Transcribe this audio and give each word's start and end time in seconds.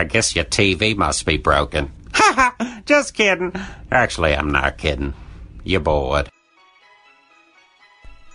I 0.00 0.04
guess 0.04 0.34
your 0.34 0.46
TV 0.46 0.96
must 0.96 1.26
be 1.26 1.36
broken. 1.36 1.92
Ha 2.14 2.54
ha! 2.58 2.82
Just 2.86 3.12
kidding. 3.12 3.52
Actually, 3.90 4.34
I'm 4.34 4.50
not 4.50 4.78
kidding. 4.78 5.12
You're 5.62 5.80
bored. 5.80 6.30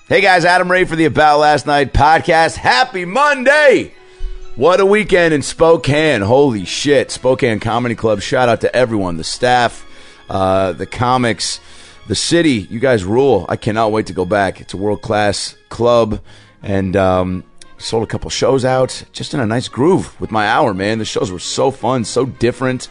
Hey 0.08 0.22
guys, 0.22 0.46
Adam 0.46 0.72
Ray 0.72 0.86
for 0.86 0.96
the 0.96 1.06
About 1.06 1.40
Last 1.40 1.66
Night 1.66 1.92
podcast. 1.92 2.56
Happy 2.56 3.04
Monday! 3.04 3.96
What 4.56 4.80
a 4.80 4.86
weekend 4.86 5.34
in 5.34 5.42
Spokane. 5.42 6.22
Holy 6.22 6.66
shit. 6.66 7.10
Spokane 7.10 7.60
Comedy 7.60 7.96
Club. 7.96 8.22
Shout 8.22 8.48
out 8.48 8.62
to 8.62 8.74
everyone, 8.76 9.18
the 9.18 9.24
staff, 9.24 9.84
uh, 10.30 10.72
the 10.74 10.86
comics, 10.86 11.60
the 12.08 12.16
city. 12.16 12.68
You 12.70 12.80
guys 12.80 13.04
rule. 13.04 13.48
I 13.50 13.56
cannot 13.56 13.92
wait 13.92 14.06
to 14.06 14.14
go 14.14 14.26
back. 14.26 14.62
It's 14.62 14.76
a 14.76 14.78
world 14.78 15.02
class 15.02 15.56
club. 15.70 16.22
And 16.62 16.96
um, 16.96 17.44
sold 17.86 18.04
a 18.04 18.08
couple 18.08 18.30
shows 18.30 18.66
out 18.66 19.04
just 19.14 19.34
in 19.34 19.40
a 19.40 19.46
nice 19.46 19.68
groove 19.68 20.20
with 20.20 20.32
my 20.32 20.48
hour, 20.48 20.74
man. 20.74 20.98
The 20.98 21.06
shows 21.06 21.32
were 21.32 21.40
so 21.40 21.72
fun, 21.72 22.04
so 22.04 22.26
different. 22.26 22.90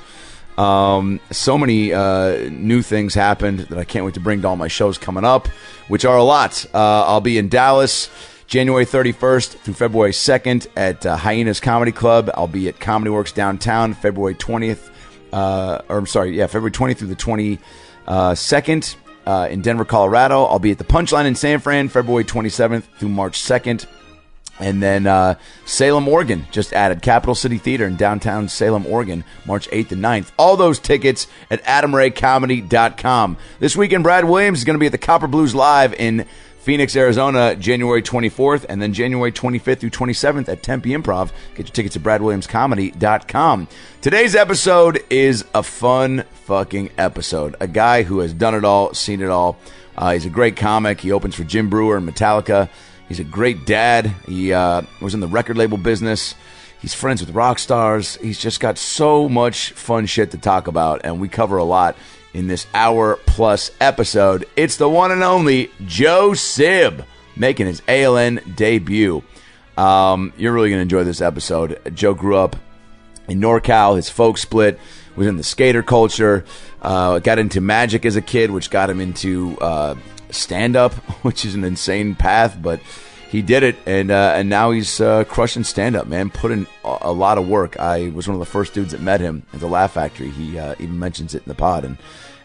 Um, 0.57 1.19
so 1.33 1.59
many 1.59 1.93
uh, 1.93 2.49
new 2.51 2.81
things 2.81 3.13
happened 3.13 3.61
that 3.61 3.79
I 3.79 3.85
can't 3.85 4.05
wait 4.05 4.15
to 4.15 4.21
bring 4.21 4.43
to 4.43 4.49
all 4.49 4.57
my 4.57 4.69
shows 4.69 4.97
coming 4.97 5.25
up, 5.25 5.49
which 5.89 6.05
are 6.05 6.17
a 6.17 6.23
lot. 6.23 6.65
Uh, 6.73 7.05
I'll 7.07 7.21
be 7.21 7.39
in 7.39 7.49
Dallas 7.49 8.09
January 8.47 8.87
31st 8.87 9.57
through 9.59 9.75
February 9.75 10.13
2nd 10.13 10.69
at 10.77 11.05
uh, 11.05 11.17
Hyenas 11.17 11.59
Comedy 11.59 11.91
Club. 11.91 12.31
I'll 12.35 12.47
be 12.47 12.69
at 12.69 12.79
Comedy 12.79 13.11
Works 13.11 13.33
downtown 13.33 13.95
February 13.95 14.37
20th, 14.37 14.91
uh, 15.33 15.81
or 15.89 15.99
I'm 15.99 16.07
sorry, 16.07 16.37
yeah, 16.37 16.47
February 16.47 16.71
20th 16.71 16.99
through 16.99 17.09
the 17.09 17.17
22nd. 17.17 18.97
Uh, 19.27 19.49
in 19.51 19.63
Denver, 19.63 19.87
Colorado. 19.87 20.45
I'll 20.45 20.59
be 20.59 20.71
at 20.71 20.77
the 20.77 20.85
Punchline 20.85 21.25
in 21.25 21.35
San 21.35 21.59
Fran 21.59 21.89
February 21.89 22.25
27th 22.25 22.83
through 22.99 23.09
March 23.09 23.41
2nd. 23.41 23.87
And 24.61 24.83
then 24.83 25.07
uh, 25.07 25.35
Salem, 25.65 26.07
Oregon 26.07 26.47
just 26.53 26.73
added 26.73 27.03
Capital 27.03 27.35
City 27.35 27.59
Theater 27.59 27.87
in 27.87 27.97
downtown 27.97 28.49
Salem, 28.49 28.87
Oregon, 28.87 29.25
March 29.47 29.69
8th 29.71 29.93
and 29.93 30.03
9th. 30.03 30.31
All 30.39 30.57
those 30.57 30.79
tickets 30.79 31.27
at 31.51 31.63
adamraycomedy.com. 31.65 33.37
This 33.59 33.77
weekend, 33.77 34.05
Brad 34.05 34.25
Williams 34.27 34.59
is 34.59 34.65
going 34.65 34.75
to 34.75 34.81
be 34.81 34.87
at 34.87 34.93
the 34.93 34.99
Copper 34.99 35.27
Blues 35.27 35.55
Live 35.55 35.93
in 35.95 36.27
Phoenix, 36.65 36.97
Arizona, 36.97 37.55
January 37.57 38.01
24th, 38.03 38.65
and 38.71 38.81
then 38.81 38.95
January 38.95 39.31
25th 39.31 39.81
through 39.81 39.91
27th 39.91 40.49
at 40.49 40.63
Tempe 40.63 40.91
Improv. 40.91 41.31
Get 41.55 41.67
your 41.67 41.75
tickets 41.75 41.95
at 41.95 42.03
bradwilliamscomedy.com. 42.03 43.69
Today's 44.01 44.35
episode 44.35 45.05
is 45.11 45.45
a 45.55 45.63
fun 45.63 46.25
fucking 46.45 46.91
episode. 46.97 47.55
A 47.61 47.67
guy 47.67 48.03
who 48.03 48.21
has 48.21 48.33
done 48.33 48.55
it 48.55 48.65
all, 48.65 48.95
seen 48.95 49.21
it 49.21 49.29
all. 49.29 49.59
Uh, 49.97 50.13
he's 50.13 50.25
a 50.25 50.31
great 50.31 50.57
comic. 50.57 51.03
He 51.03 51.13
opens 51.13 51.35
for 51.35 51.45
Jim 51.45 51.69
Breuer 51.69 51.99
and 51.99 52.09
Metallica. 52.09 52.71
He's 53.09 53.21
a 53.21 53.25
great 53.25 53.67
dad. 53.67 54.07
He 54.27 54.53
uh, 54.53 54.83
was 55.01 55.15
in 55.15 55.21
the 55.21 55.27
record 55.27 55.57
label 55.57 55.79
business. 55.79 56.35
He's 56.81 56.95
friends 56.95 57.21
with 57.21 57.35
rock 57.35 57.59
stars. 57.59 58.17
He's 58.17 58.39
just 58.39 58.61
got 58.61 58.77
so 58.77 59.29
much 59.29 59.73
fun 59.73 60.07
shit 60.07 60.33
to 60.33 60.39
talk 60.39 60.67
about, 60.67 61.03
and 61.05 61.21
we 61.21 61.29
cover 61.29 61.57
a 61.57 61.65
lot 61.65 61.97
in 62.35 62.47
this 62.47 62.67
hour 62.75 63.17
plus 63.27 63.71
episode. 63.81 64.47
It's 64.57 64.77
the 64.77 64.89
one 64.89 65.11
and 65.13 65.23
only 65.23 65.71
Joe 65.87 66.35
Sib 66.35 67.05
making 67.37 67.67
his 67.67 67.81
ALN 67.83 68.57
debut. 68.57 69.23
Um, 69.77 70.33
you're 70.37 70.53
really 70.53 70.69
going 70.71 70.79
to 70.79 70.83
enjoy 70.83 71.05
this 71.05 71.21
episode. 71.21 71.81
Joe 71.95 72.15
grew 72.15 72.37
up 72.37 72.57
in 73.29 73.41
NorCal. 73.41 73.97
His 73.97 74.09
folk 74.09 74.39
split 74.39 74.79
was 75.17 75.27
in 75.27 75.37
the 75.37 75.43
skater 75.43 75.83
culture. 75.83 76.45
Uh, 76.83 77.19
got 77.19 77.39
into 77.39 77.61
magic 77.61 78.05
as 78.05 78.17
a 78.17 78.23
kid, 78.23 78.51
which 78.51 78.71
got 78.71 78.91
him 78.91 79.01
into 79.01 79.57
uh, 79.61 79.95
stand 80.35 80.77
up, 80.77 80.93
which 81.23 81.45
is 81.45 81.55
an 81.55 81.65
insane 81.65 82.15
path, 82.15 82.59
but 82.61 82.81
he 83.35 83.43
did 83.43 83.65
it, 83.65 83.77
and 83.85 84.13
uh, 84.13 84.35
and 84.37 84.49
now 84.49 84.71
he's 84.71 85.01
uh, 85.01 85.25
crushing 85.25 85.65
stand 85.65 85.97
up, 85.97 86.07
man. 86.07 86.31
Put 86.31 86.53
in 86.53 86.69
a, 86.85 87.11
lot 87.11 87.37
of 87.37 87.49
work. 87.49 87.77
I 87.81 88.11
was 88.11 88.29
one 88.29 88.37
of 88.37 88.39
the 88.39 88.47
first 88.47 88.75
dudes 88.75 88.93
that 88.93 89.01
met 89.01 89.21
him 89.21 89.43
at 89.53 89.59
the 89.59 89.67
Laugh 89.67 89.95
Factory. 89.95 90.31
He 90.31 90.57
uh, 90.57 90.77
even 90.79 91.01
mentions 91.01 91.35
it 91.35 91.43
in 91.43 91.49
the 91.49 91.55
pod, 91.57 91.85
and 91.85 91.97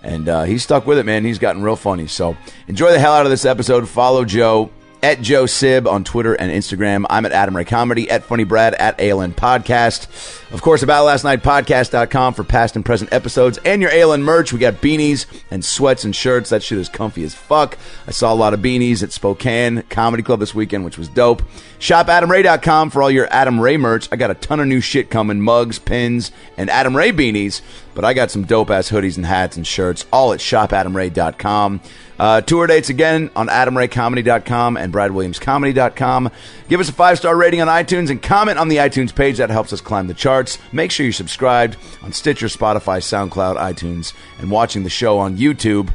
and 0.02 0.28
uh, 0.28 0.44
he's 0.46 0.64
stuck 0.64 0.88
with 0.88 0.98
it, 0.98 1.06
man. 1.06 1.26
He's 1.26 1.38
gotten 1.38 1.62
real 1.62 1.76
funny. 1.76 2.08
So 2.08 2.36
enjoy 2.68 2.92
the 2.92 3.00
hell 3.00 3.14
out 3.14 3.26
of 3.26 3.30
this 3.30 3.46
episode. 3.46 3.88
Follow 3.88 4.26
Joe 4.26 4.72
at 5.04 5.22
Joe 5.22 5.46
Sib 5.46 5.88
on 5.88 6.04
Twitter 6.04 6.34
and 6.34 6.52
Instagram. 6.52 7.06
I'm 7.10 7.26
at 7.26 7.32
Adam 7.32 7.56
Ray 7.56 7.66
Comedy, 7.66 8.10
at 8.10 8.24
Funny 8.24 8.44
Brad, 8.44 8.74
at 8.74 8.98
ALN 8.98 9.34
Podcast. 9.34 10.08
Of 10.52 10.64
course, 10.64 10.82
about 10.82 11.06
last 11.06 11.24
night 11.24 11.44
podcast.com 11.44 12.34
for 12.34 12.44
past 12.44 12.76
and 12.76 12.84
present 12.84 13.14
episodes 13.14 13.60
and 13.66 13.84
your 13.84 13.92
ALN 13.92 14.24
merch. 14.24 14.52
We 14.52 14.58
got 14.58 14.76
beanies 14.76 15.28
and 15.52 15.64
sweats 15.64 16.04
and 16.04 16.16
shirts. 16.16 16.50
That 16.50 16.64
shit 16.64 16.80
is 16.80 16.90
comfy 16.90 17.24
as 17.24 17.36
fuck. 17.36 17.78
I 18.08 18.12
saw 18.12 18.34
a 18.34 18.36
lot 18.36 18.56
of 18.56 18.60
beanies 18.60 19.04
at 19.04 19.12
Spokane 19.12 19.84
Comedy 19.90 20.24
Club 20.24 20.40
this 20.40 20.56
weekend, 20.56 20.86
which 20.86 20.98
was 20.98 21.08
dope. 21.08 21.44
Shop 21.78 22.08
AdamRay.com 22.08 22.90
for 22.90 23.04
all 23.04 23.12
your 23.12 23.28
Adam 23.30 23.60
Ray 23.60 23.78
merch. 23.78 24.10
I 24.12 24.16
got 24.16 24.32
a 24.32 24.36
ton 24.36 24.60
of 24.60 24.66
new 24.66 24.82
shit 24.82 25.12
coming 25.12 25.40
mugs, 25.40 25.78
pins, 25.78 26.32
and 26.58 26.68
Adam 26.72 26.98
Ray 26.98 27.12
beanies. 27.12 27.62
But 27.94 28.04
I 28.06 28.14
got 28.14 28.32
some 28.32 28.46
dope 28.46 28.72
ass 28.72 28.90
hoodies 28.90 29.18
and 29.18 29.26
hats 29.26 29.56
and 29.56 29.68
shirts, 29.68 30.06
all 30.12 30.34
at 30.34 30.40
shopadamray.com. 30.40 31.82
Uh, 32.18 32.42
tour 32.42 32.68
dates 32.68 32.90
again 32.90 33.30
on 33.36 33.48
adamraycomedy.com 33.48 34.76
and 34.78 34.94
bradwilliamscomedy.com. 34.94 36.32
Give 36.68 36.80
us 36.80 36.90
a 36.90 36.94
five 36.94 37.18
star 37.18 37.36
rating 37.36 37.62
on 37.62 37.68
iTunes 37.68 38.10
and 38.10 38.22
comment 38.22 38.60
on 38.60 38.68
the 38.68 38.78
iTunes 38.78 39.16
page. 39.16 39.38
That 39.38 39.50
helps 39.50 39.72
us 39.72 39.80
climb 39.80 40.08
the 40.08 40.14
charts. 40.14 40.39
Make 40.72 40.92
sure 40.92 41.06
you're 41.06 41.14
subscribed 41.14 41.78
on 42.02 42.12
Stitcher, 42.14 42.48
Spotify, 42.48 43.00
SoundCloud, 43.00 43.58
iTunes, 43.58 44.14
and 44.38 44.50
watching 44.50 44.84
the 44.84 44.90
show 44.90 45.18
on 45.20 45.38
YouTube. 45.38 45.90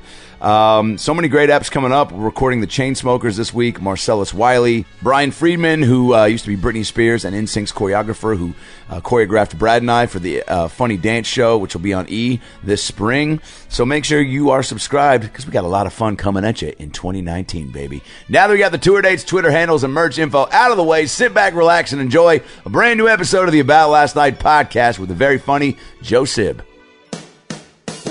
Um, 0.44 0.98
so 0.98 1.14
many 1.14 1.28
great 1.28 1.48
apps 1.48 1.70
coming 1.70 1.90
up. 1.90 2.12
We're 2.12 2.22
recording 2.22 2.60
the 2.60 2.66
Chainsmokers 2.66 3.38
this 3.38 3.54
week. 3.54 3.80
Marcellus 3.80 4.34
Wiley, 4.34 4.84
Brian 5.00 5.30
Friedman, 5.30 5.80
who 5.82 6.14
uh, 6.14 6.26
used 6.26 6.44
to 6.44 6.54
be 6.54 6.62
Britney 6.62 6.84
Spears 6.84 7.24
and 7.24 7.34
NSYNC's 7.34 7.72
choreographer, 7.72 8.36
who 8.36 8.52
uh, 8.90 9.00
choreographed 9.00 9.58
Brad 9.58 9.80
and 9.80 9.90
I 9.90 10.04
for 10.04 10.18
the 10.18 10.42
uh, 10.42 10.68
Funny 10.68 10.98
Dance 10.98 11.26
Show, 11.26 11.56
which 11.56 11.72
will 11.72 11.80
be 11.80 11.94
on 11.94 12.04
E 12.10 12.40
this 12.62 12.84
spring. 12.84 13.40
So 13.70 13.86
make 13.86 14.04
sure 14.04 14.20
you 14.20 14.50
are 14.50 14.62
subscribed 14.62 15.24
because 15.24 15.46
we 15.46 15.52
got 15.52 15.64
a 15.64 15.68
lot 15.68 15.86
of 15.86 15.94
fun 15.94 16.14
coming 16.14 16.44
at 16.44 16.60
you 16.60 16.74
in 16.78 16.90
2019, 16.90 17.72
baby. 17.72 18.02
Now 18.28 18.46
that 18.46 18.52
we 18.52 18.58
got 18.58 18.72
the 18.72 18.76
tour 18.76 19.00
dates, 19.00 19.24
Twitter 19.24 19.50
handles, 19.50 19.82
and 19.82 19.94
merch 19.94 20.18
info 20.18 20.46
out 20.52 20.70
of 20.70 20.76
the 20.76 20.84
way, 20.84 21.06
sit 21.06 21.32
back, 21.32 21.54
relax, 21.54 21.92
and 21.92 22.02
enjoy 22.02 22.42
a 22.66 22.68
brand 22.68 22.98
new 22.98 23.08
episode 23.08 23.48
of 23.48 23.52
the 23.52 23.60
About 23.60 23.88
Last 23.88 24.14
Night 24.14 24.38
podcast 24.38 24.98
with 24.98 25.08
the 25.08 25.14
very 25.14 25.38
funny 25.38 25.78
Joe 26.02 26.26
Sib. 26.26 26.62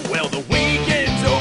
Well, 0.09 0.29
the 0.29 0.43
weekend's 0.49 0.92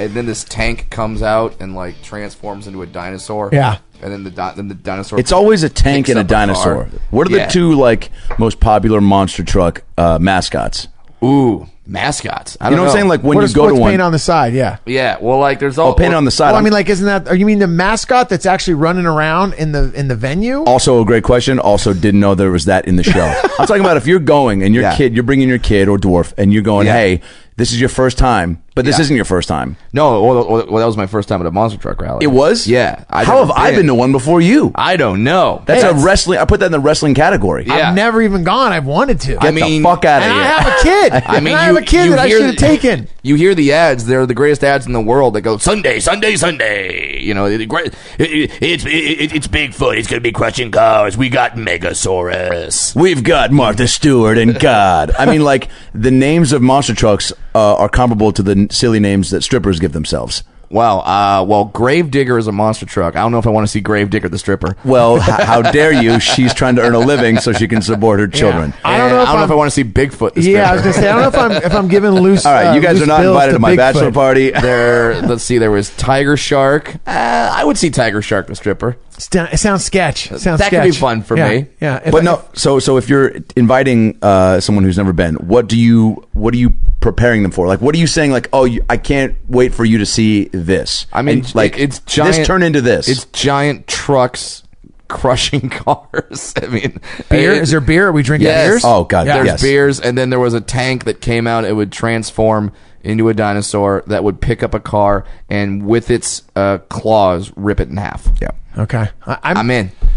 And 0.00 0.14
then 0.14 0.26
this 0.26 0.44
tank 0.44 0.88
comes 0.90 1.22
out 1.22 1.60
and 1.60 1.74
like 1.74 2.02
transforms 2.02 2.66
into 2.66 2.82
a 2.82 2.86
dinosaur. 2.86 3.50
Yeah. 3.52 3.78
And 4.02 4.10
then 4.10 4.24
the 4.24 4.30
di- 4.30 4.54
then 4.54 4.68
the 4.68 4.74
dinosaur. 4.74 5.20
It's 5.20 5.32
always 5.32 5.62
a 5.62 5.68
tank 5.68 6.06
picks 6.06 6.10
and 6.10 6.18
a 6.18 6.22
up 6.22 6.28
car. 6.28 6.46
dinosaur. 6.46 6.88
What 7.10 7.28
are 7.30 7.36
Yeah. 7.36 7.46
the 7.46 7.52
two 7.52 7.74
like 7.74 8.10
most 8.38 8.58
popular 8.58 9.00
monster 9.00 9.44
truck 9.44 9.82
uh, 9.98 10.18
mascots? 10.18 10.88
Ooh, 11.22 11.66
mascots. 11.86 12.56
I 12.62 12.70
You 12.70 12.70
don't 12.70 12.76
know 12.76 12.82
what 12.84 12.88
I'm 12.92 12.96
saying? 12.96 13.08
Like 13.08 13.22
when 13.22 13.36
what 13.36 13.42
you 13.42 13.44
is 13.44 13.52
go 13.52 13.66
to 13.66 13.74
what's 13.74 13.80
one, 13.82 13.90
paint 13.90 14.00
on 14.00 14.12
the 14.12 14.18
side? 14.18 14.54
Yeah. 14.54 14.78
yeah. 14.86 15.18
Well, 15.20 15.38
like 15.38 15.58
there's 15.58 15.76
all 15.76 15.90
oh, 15.90 15.94
paint 15.94 16.14
on 16.14 16.24
the 16.24 16.30
side. 16.30 16.52
Well, 16.52 16.60
I 16.60 16.62
mean, 16.62 16.72
like, 16.72 16.88
isn't 16.88 17.04
that? 17.04 17.28
Or 17.28 17.34
you 17.34 17.44
mean 17.44 17.58
the 17.58 17.66
mascot 17.66 18.30
that's 18.30 18.46
actually 18.46 18.74
running 18.74 19.04
around 19.04 19.52
in 19.54 19.72
the 19.72 19.92
in 19.92 20.08
the 20.08 20.16
venue? 20.16 20.64
Also, 20.64 21.02
a 21.02 21.04
great 21.04 21.24
question. 21.24 21.58
Also, 21.58 21.92
didn't 21.92 22.20
know 22.20 22.34
there 22.34 22.50
was 22.50 22.64
that 22.64 22.86
in 22.88 22.96
the 22.96 23.02
show. 23.02 23.26
I'm 23.58 23.66
talking 23.66 23.82
about 23.82 23.98
if 23.98 24.06
you're 24.06 24.18
going 24.18 24.62
and 24.62 24.74
your 24.74 24.84
Yeah. 24.84 24.96
kid, 24.96 25.12
you're 25.14 25.24
bringing 25.24 25.50
your 25.50 25.58
kid 25.58 25.88
or 25.88 25.98
dwarf, 25.98 26.32
and 26.38 26.54
you're 26.54 26.62
going, 26.62 26.86
Yeah. 26.86 26.94
hey, 26.94 27.20
this 27.60 27.72
is 27.72 27.78
your 27.80 27.88
first 27.90 28.18
time. 28.18 28.62
But 28.76 28.84
this 28.84 28.98
Yeah. 28.98 29.02
isn't 29.02 29.16
your 29.16 29.24
first 29.24 29.48
time. 29.48 29.76
No, 29.92 30.22
well, 30.22 30.46
well, 30.48 30.66
well, 30.70 30.78
that 30.78 30.86
was 30.86 30.96
my 30.96 31.06
first 31.06 31.28
time 31.28 31.40
at 31.40 31.46
a 31.46 31.50
monster 31.50 31.78
truck 31.78 32.00
rally. 32.00 32.20
It 32.22 32.28
was. 32.28 32.68
Yeah. 32.68 33.02
I'd 33.10 33.26
How 33.26 33.38
have 33.38 33.48
never 33.48 33.60
I 33.60 33.70
been 33.74 33.86
to 33.88 33.94
one 33.94 34.12
before 34.12 34.40
you? 34.40 34.70
I 34.76 34.96
don't 34.96 35.24
know. 35.24 35.62
That's 35.66 35.82
Hey, 35.82 35.88
a 35.90 35.92
wrestling. 35.92 36.38
I 36.38 36.44
put 36.44 36.60
that 36.60 36.66
in 36.66 36.72
the 36.72 36.78
wrestling 36.80 37.14
category. 37.14 37.64
Yeah. 37.66 37.88
I've 37.88 37.94
never 37.96 38.22
even 38.22 38.44
gone. 38.44 38.72
I've 38.72 38.86
wanted 38.86 39.20
to. 39.22 39.36
I 39.38 39.50
Get 39.50 39.54
mean- 39.54 39.82
the 39.82 39.88
fuck 39.88 40.04
out 40.04 40.22
of 40.22 40.28
and 40.28 40.32
here. 40.34 40.42
I 40.42 40.46
have 40.46 40.66
a 40.66 40.82
kid. 40.82 41.12
I 41.26 41.40
mean, 41.40 41.48
and 41.48 41.56
I 41.56 41.68
you, 41.68 41.74
have 41.74 41.82
a 41.82 41.86
kid 41.86 42.04
you 42.04 42.10
that 42.10 42.18
I 42.20 42.26
hear 42.28 42.36
should 42.38 42.46
have 42.46 42.54
the- 42.56 42.60
taken. 42.60 43.08
You 43.22 43.34
hear 43.34 43.54
the 43.54 43.72
ads; 43.72 44.06
they're 44.06 44.24
the 44.24 44.34
greatest 44.34 44.64
ads 44.64 44.86
in 44.86 44.92
the 44.94 45.00
world. 45.00 45.34
That 45.34 45.42
go 45.42 45.58
Sunday, 45.58 46.00
Sunday, 46.00 46.36
Sunday. 46.36 47.20
You 47.20 47.34
know, 47.34 47.54
the 47.54 47.66
great. 47.66 47.92
It, 48.18 48.30
it, 48.30 48.50
it's 48.62 48.84
it, 48.86 49.34
it's 49.34 49.46
Bigfoot. 49.48 49.96
He's 49.96 50.06
gonna 50.06 50.20
be 50.22 50.32
crushing 50.32 50.70
cars. 50.70 51.18
We 51.18 51.28
got 51.28 51.56
Megasaurus. 51.56 52.94
We've 52.96 53.22
got 53.22 53.50
Martha 53.50 53.86
Stewart 53.88 54.38
and 54.38 54.58
God. 54.58 55.12
I 55.18 55.26
mean, 55.26 55.42
like 55.42 55.68
the 55.94 56.10
names 56.10 56.52
of 56.52 56.62
monster 56.62 56.94
trucks 56.94 57.32
uh, 57.54 57.74
are 57.76 57.88
comparable 57.88 58.32
to 58.32 58.42
the 58.42 58.66
silly 58.70 59.00
names 59.00 59.30
that 59.30 59.42
strippers 59.42 59.78
give 59.80 59.92
themselves. 59.92 60.42
Wow. 60.72 61.00
Uh, 61.00 61.44
well, 61.48 61.64
Gravedigger 61.64 62.38
is 62.38 62.46
a 62.46 62.52
monster 62.52 62.86
truck. 62.86 63.16
I 63.16 63.22
don't 63.22 63.32
know 63.32 63.40
if 63.40 63.46
I 63.48 63.50
want 63.50 63.64
to 63.66 63.68
see 63.70 63.80
Gravedigger 63.80 64.28
the 64.28 64.38
stripper. 64.38 64.76
Well, 64.84 65.16
h- 65.16 65.22
how 65.24 65.62
dare 65.62 65.90
you? 65.92 66.20
She's 66.20 66.54
trying 66.54 66.76
to 66.76 66.82
earn 66.82 66.94
a 66.94 67.00
living 67.00 67.38
so 67.38 67.52
she 67.52 67.66
can 67.66 67.82
support 67.82 68.20
her 68.20 68.28
children. 68.28 68.72
I 68.84 68.96
don't 68.96 69.10
know 69.10 69.20
if 69.22 69.28
I 69.28 69.32
don't 69.32 69.34
know 69.34 69.40
I'm- 69.40 69.44
if 69.46 69.50
I 69.50 69.54
want 69.56 69.66
to 69.66 69.74
see 69.74 69.82
Bigfoot 69.82 70.34
the 70.34 70.42
stripper. 70.42 70.58
Yeah, 70.58 70.70
I 70.70 70.74
was 70.74 70.82
gonna 70.82 70.92
say 70.94 71.08
I 71.08 71.12
don't 71.12 71.22
know 71.22 71.28
if 71.28 71.36
I'm 71.36 71.52
if 71.64 71.74
I'm 71.74 71.88
giving 71.88 72.10
loose. 72.22 72.46
All 72.46 72.52
right, 72.52 72.68
uh, 72.68 72.74
you 72.74 72.80
guys 72.80 73.02
are 73.02 73.06
not 73.06 73.24
invited 73.24 73.54
to 73.54 73.58
my 73.58 73.72
Bigfoot. 73.72 73.76
bachelor 73.78 74.12
party. 74.12 74.50
there. 74.52 75.20
Let's 75.22 75.42
see. 75.42 75.58
There 75.58 75.72
was 75.72 75.90
Tiger 75.96 76.36
Shark. 76.36 76.94
Uh, 77.04 77.52
I 77.52 77.64
would 77.64 77.76
see 77.76 77.90
Tiger 77.90 78.22
Shark 78.22 78.46
the 78.46 78.54
stripper. 78.54 78.96
Sta- 79.20 79.48
It 79.52 79.58
sounds 79.58 79.84
sketch. 79.84 80.32
It 80.32 80.40
sounds 80.40 80.58
That 80.60 80.68
sketch. 80.68 80.82
could 80.84 80.92
be 80.92 80.96
fun 80.96 81.22
for 81.22 81.36
Yeah, 81.36 81.48
me. 81.50 81.66
Yeah, 81.80 82.00
If 82.04 82.10
But 82.12 82.22
I- 82.22 82.24
no, 82.24 82.44
so 82.54 82.78
so 82.78 82.96
if 82.96 83.08
you're 83.08 83.32
inviting 83.54 84.16
uh, 84.22 84.60
someone 84.60 84.82
who's 84.84 84.96
never 84.96 85.12
been, 85.12 85.34
what 85.36 85.68
do 85.68 85.78
you 85.78 86.26
what 86.32 86.54
are 86.54 86.58
you 86.58 86.74
preparing 87.00 87.42
them 87.42 87.50
for? 87.52 87.66
Like, 87.66 87.80
what 87.80 87.94
are 87.94 87.98
you 87.98 88.06
saying? 88.06 88.30
Like, 88.32 88.48
oh, 88.52 88.64
you, 88.64 88.82
I 88.88 88.96
can't 88.96 89.36
wait 89.48 89.74
for 89.74 89.84
you 89.84 89.98
to 89.98 90.06
see 90.06 90.44
this. 90.52 91.06
I 91.12 91.22
mean, 91.22 91.38
And, 91.40 91.54
like, 91.54 91.78
it's 91.78 91.98
giant. 92.00 92.36
This 92.36 92.46
turn 92.46 92.62
into 92.62 92.80
this. 92.80 93.08
It's 93.08 93.24
giant 93.26 93.86
trucks 93.86 94.62
crushing 95.08 95.68
cars. 95.70 96.54
I 96.62 96.66
mean, 96.66 97.00
beer 97.28 97.52
it- 97.52 97.62
is 97.62 97.70
there 97.72 97.80
beer? 97.80 98.08
Are 98.08 98.12
we 98.12 98.22
drinking 98.22 98.48
Yes. 98.48 98.68
beers? 98.68 98.82
Oh, 98.84 99.04
God, 99.04 99.26
yeah. 99.26 99.34
There's 99.36 99.46
yes. 99.46 99.62
beers, 99.62 100.00
and 100.00 100.16
then 100.16 100.30
there 100.30 100.38
was 100.40 100.54
a 100.54 100.60
tank 100.60 101.04
that 101.04 101.20
came 101.20 101.46
out. 101.46 101.64
It 101.64 101.72
would 101.74 101.90
transform 101.92 102.72
into 103.02 103.28
a 103.28 103.34
dinosaur 103.34 104.02
that 104.06 104.22
would 104.24 104.40
pick 104.40 104.62
up 104.62 104.74
a 104.74 104.80
car 104.80 105.24
and 105.48 105.86
with 105.86 106.10
its 106.10 106.42
uh, 106.56 106.78
claws 106.88 107.52
rip 107.56 107.80
it 107.80 107.88
in 107.88 107.96
half. 107.96 108.28
yeah. 108.40 108.50
Okay, 108.78 109.08
I, 109.26 109.38
I'm, 109.42 109.56
I'm 109.56 109.70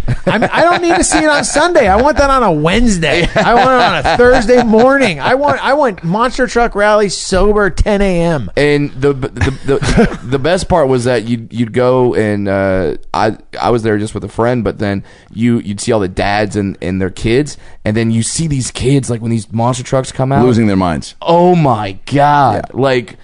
in. 0.08 0.16
I'm, 0.26 0.44
I 0.44 0.62
don't 0.62 0.82
need 0.82 0.96
to 0.96 1.04
see 1.04 1.20
it 1.20 1.30
on 1.30 1.44
Sunday. 1.44 1.88
I 1.88 2.02
want 2.02 2.18
that 2.18 2.30
on 2.30 2.44
a 2.44 2.52
Wednesday. 2.52 3.28
I 3.36 3.54
want 3.54 3.70
it 3.70 3.82
on 3.82 3.96
a 4.14 4.18
Thursday 4.18 4.64
morning. 4.64 5.20
I 5.20 5.36
want 5.36 5.64
I 5.64 5.74
want 5.74 6.04
monster 6.04 6.48
truck 6.48 6.76
rally 6.76 7.10
sober 7.10 7.70
10 7.70 8.02
a.m. 8.02 8.52
And 8.56 8.92
the 8.92 9.14
the 9.14 9.30
the, 9.30 10.20
the 10.24 10.40
best 10.40 10.68
part 10.70 10.88
was 10.88 11.04
that 11.06 11.24
you'd 11.24 11.52
you'd 11.54 11.74
go 11.74 12.14
and 12.16 12.48
uh, 12.48 12.98
I 13.14 13.38
I 13.60 13.70
was 13.70 13.84
there 13.84 13.98
just 13.98 14.14
with 14.14 14.24
a 14.24 14.30
friend, 14.30 14.64
but 14.64 14.80
then 14.80 15.04
you 15.32 15.60
you'd 15.60 15.80
see 15.80 15.92
all 15.92 16.00
the 16.00 16.08
dads 16.08 16.56
and, 16.56 16.78
and 16.82 17.02
their 17.02 17.10
kids, 17.10 17.58
and 17.86 17.96
then 17.96 18.12
you 18.12 18.24
see 18.24 18.48
these 18.48 18.72
kids 18.72 19.10
like 19.10 19.22
when 19.22 19.32
these 19.32 19.52
monster 19.52 19.84
trucks 19.84 20.12
come 20.12 20.32
out, 20.32 20.46
Losing 20.46 20.68
their 20.68 20.76
minds. 20.76 21.16
Oh 21.22 21.56
my 21.56 21.94
god! 22.06 22.74
Like, 22.74 23.12
p- 23.12 23.18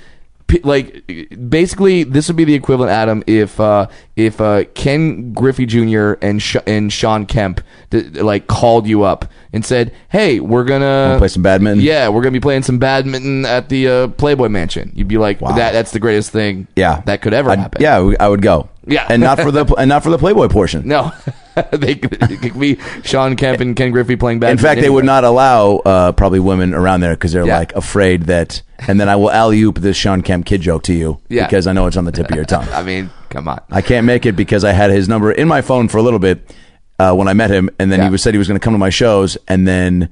like 0.63 1.05
basically, 1.49 2.03
this 2.03 2.27
would 2.27 2.37
be 2.37 2.43
the 2.43 2.53
equivalent, 2.55 2.91
Adam, 2.91 3.23
if 3.27 3.59
uh, 3.59 3.87
if 4.15 4.39
uh, 4.41 4.63
Ken 4.73 5.33
Griffey 5.33 5.65
Jr. 5.65 6.13
and 6.21 6.41
Sh- 6.41 6.57
and 6.67 6.91
Shawn 6.91 7.25
Kemp 7.25 7.61
th- 7.91 8.13
like 8.15 8.47
called 8.47 8.87
you 8.87 9.03
up 9.03 9.25
and 9.53 9.65
said, 9.65 9.93
"Hey, 10.09 10.39
we're 10.39 10.63
gonna 10.63 10.85
Wanna 11.07 11.17
play 11.19 11.27
some 11.27 11.43
badminton?" 11.43 11.83
Yeah, 11.83 12.09
we're 12.09 12.21
gonna 12.21 12.31
be 12.31 12.39
playing 12.39 12.63
some 12.63 12.79
badminton 12.79 13.45
at 13.45 13.69
the 13.69 13.87
uh, 13.87 14.07
Playboy 14.09 14.49
Mansion." 14.49 14.91
You'd 14.95 15.07
be 15.07 15.17
like, 15.17 15.39
"That 15.39 15.71
that's 15.73 15.91
the 15.91 15.99
greatest 15.99 16.31
thing, 16.31 16.67
Yeah, 16.75 17.01
that 17.05 17.21
could 17.21 17.33
ever 17.33 17.51
I'd- 17.51 17.61
happen." 17.61 17.81
Yeah, 17.81 18.11
I 18.19 18.27
would 18.27 18.41
go. 18.41 18.69
Yeah. 18.87 19.05
and 19.09 19.21
not 19.21 19.39
for 19.39 19.51
the 19.51 19.65
and 19.77 19.87
not 19.89 20.03
for 20.03 20.09
the 20.09 20.17
Playboy 20.17 20.47
portion. 20.47 20.87
no, 20.87 21.11
they 21.71 21.95
could, 21.95 22.17
it 22.31 22.41
could 22.41 22.59
be 22.59 22.77
Shawn 23.03 23.35
Kemp 23.35 23.59
and 23.61 23.75
Ken 23.75 23.91
Griffey 23.91 24.15
playing 24.15 24.39
back. 24.39 24.51
In 24.51 24.57
fact, 24.57 24.81
they 24.81 24.89
would 24.89 25.05
not 25.05 25.23
allow 25.23 25.77
uh, 25.77 26.11
probably 26.11 26.39
women 26.39 26.73
around 26.73 27.01
there 27.01 27.13
because 27.15 27.31
they're 27.33 27.45
Yeah. 27.45 27.57
like 27.59 27.73
afraid 27.75 28.23
that. 28.23 28.61
And 28.87 28.99
then 28.99 29.09
I 29.09 29.15
will 29.15 29.31
alley 29.31 29.61
oop 29.61 29.79
this 29.79 29.97
Shawn 29.97 30.21
Kemp 30.21 30.45
kid 30.45 30.61
joke 30.61 30.83
to 30.83 30.93
you 30.93 31.19
Yeah. 31.29 31.45
because 31.45 31.67
I 31.67 31.73
know 31.73 31.87
it's 31.87 31.97
on 31.97 32.05
the 32.05 32.11
tip 32.11 32.29
of 32.29 32.35
your 32.35 32.45
tongue. 32.53 32.67
I 32.73 32.83
mean, 32.83 33.09
come 33.29 33.47
on. 33.47 33.61
I 33.71 33.81
can't 33.81 34.05
make 34.05 34.25
it 34.25 34.33
because 34.35 34.63
I 34.63 34.71
had 34.71 34.91
his 34.91 35.09
number 35.09 35.31
in 35.31 35.47
my 35.47 35.61
phone 35.61 35.87
for 35.87 35.97
a 35.97 36.01
little 36.01 36.19
bit 36.19 36.55
uh, 36.99 37.13
when 37.13 37.27
I 37.27 37.33
met 37.33 37.49
him, 37.49 37.69
and 37.79 37.91
then 37.91 37.99
Yeah. 37.99 38.05
he 38.05 38.11
was 38.11 38.21
said 38.23 38.33
he 38.33 38.37
was 38.37 38.47
going 38.47 38.59
to 38.59 38.63
come 38.63 38.73
to 38.73 38.77
my 38.79 38.89
shows, 38.89 39.37
and 39.47 39.67
then 39.67 40.09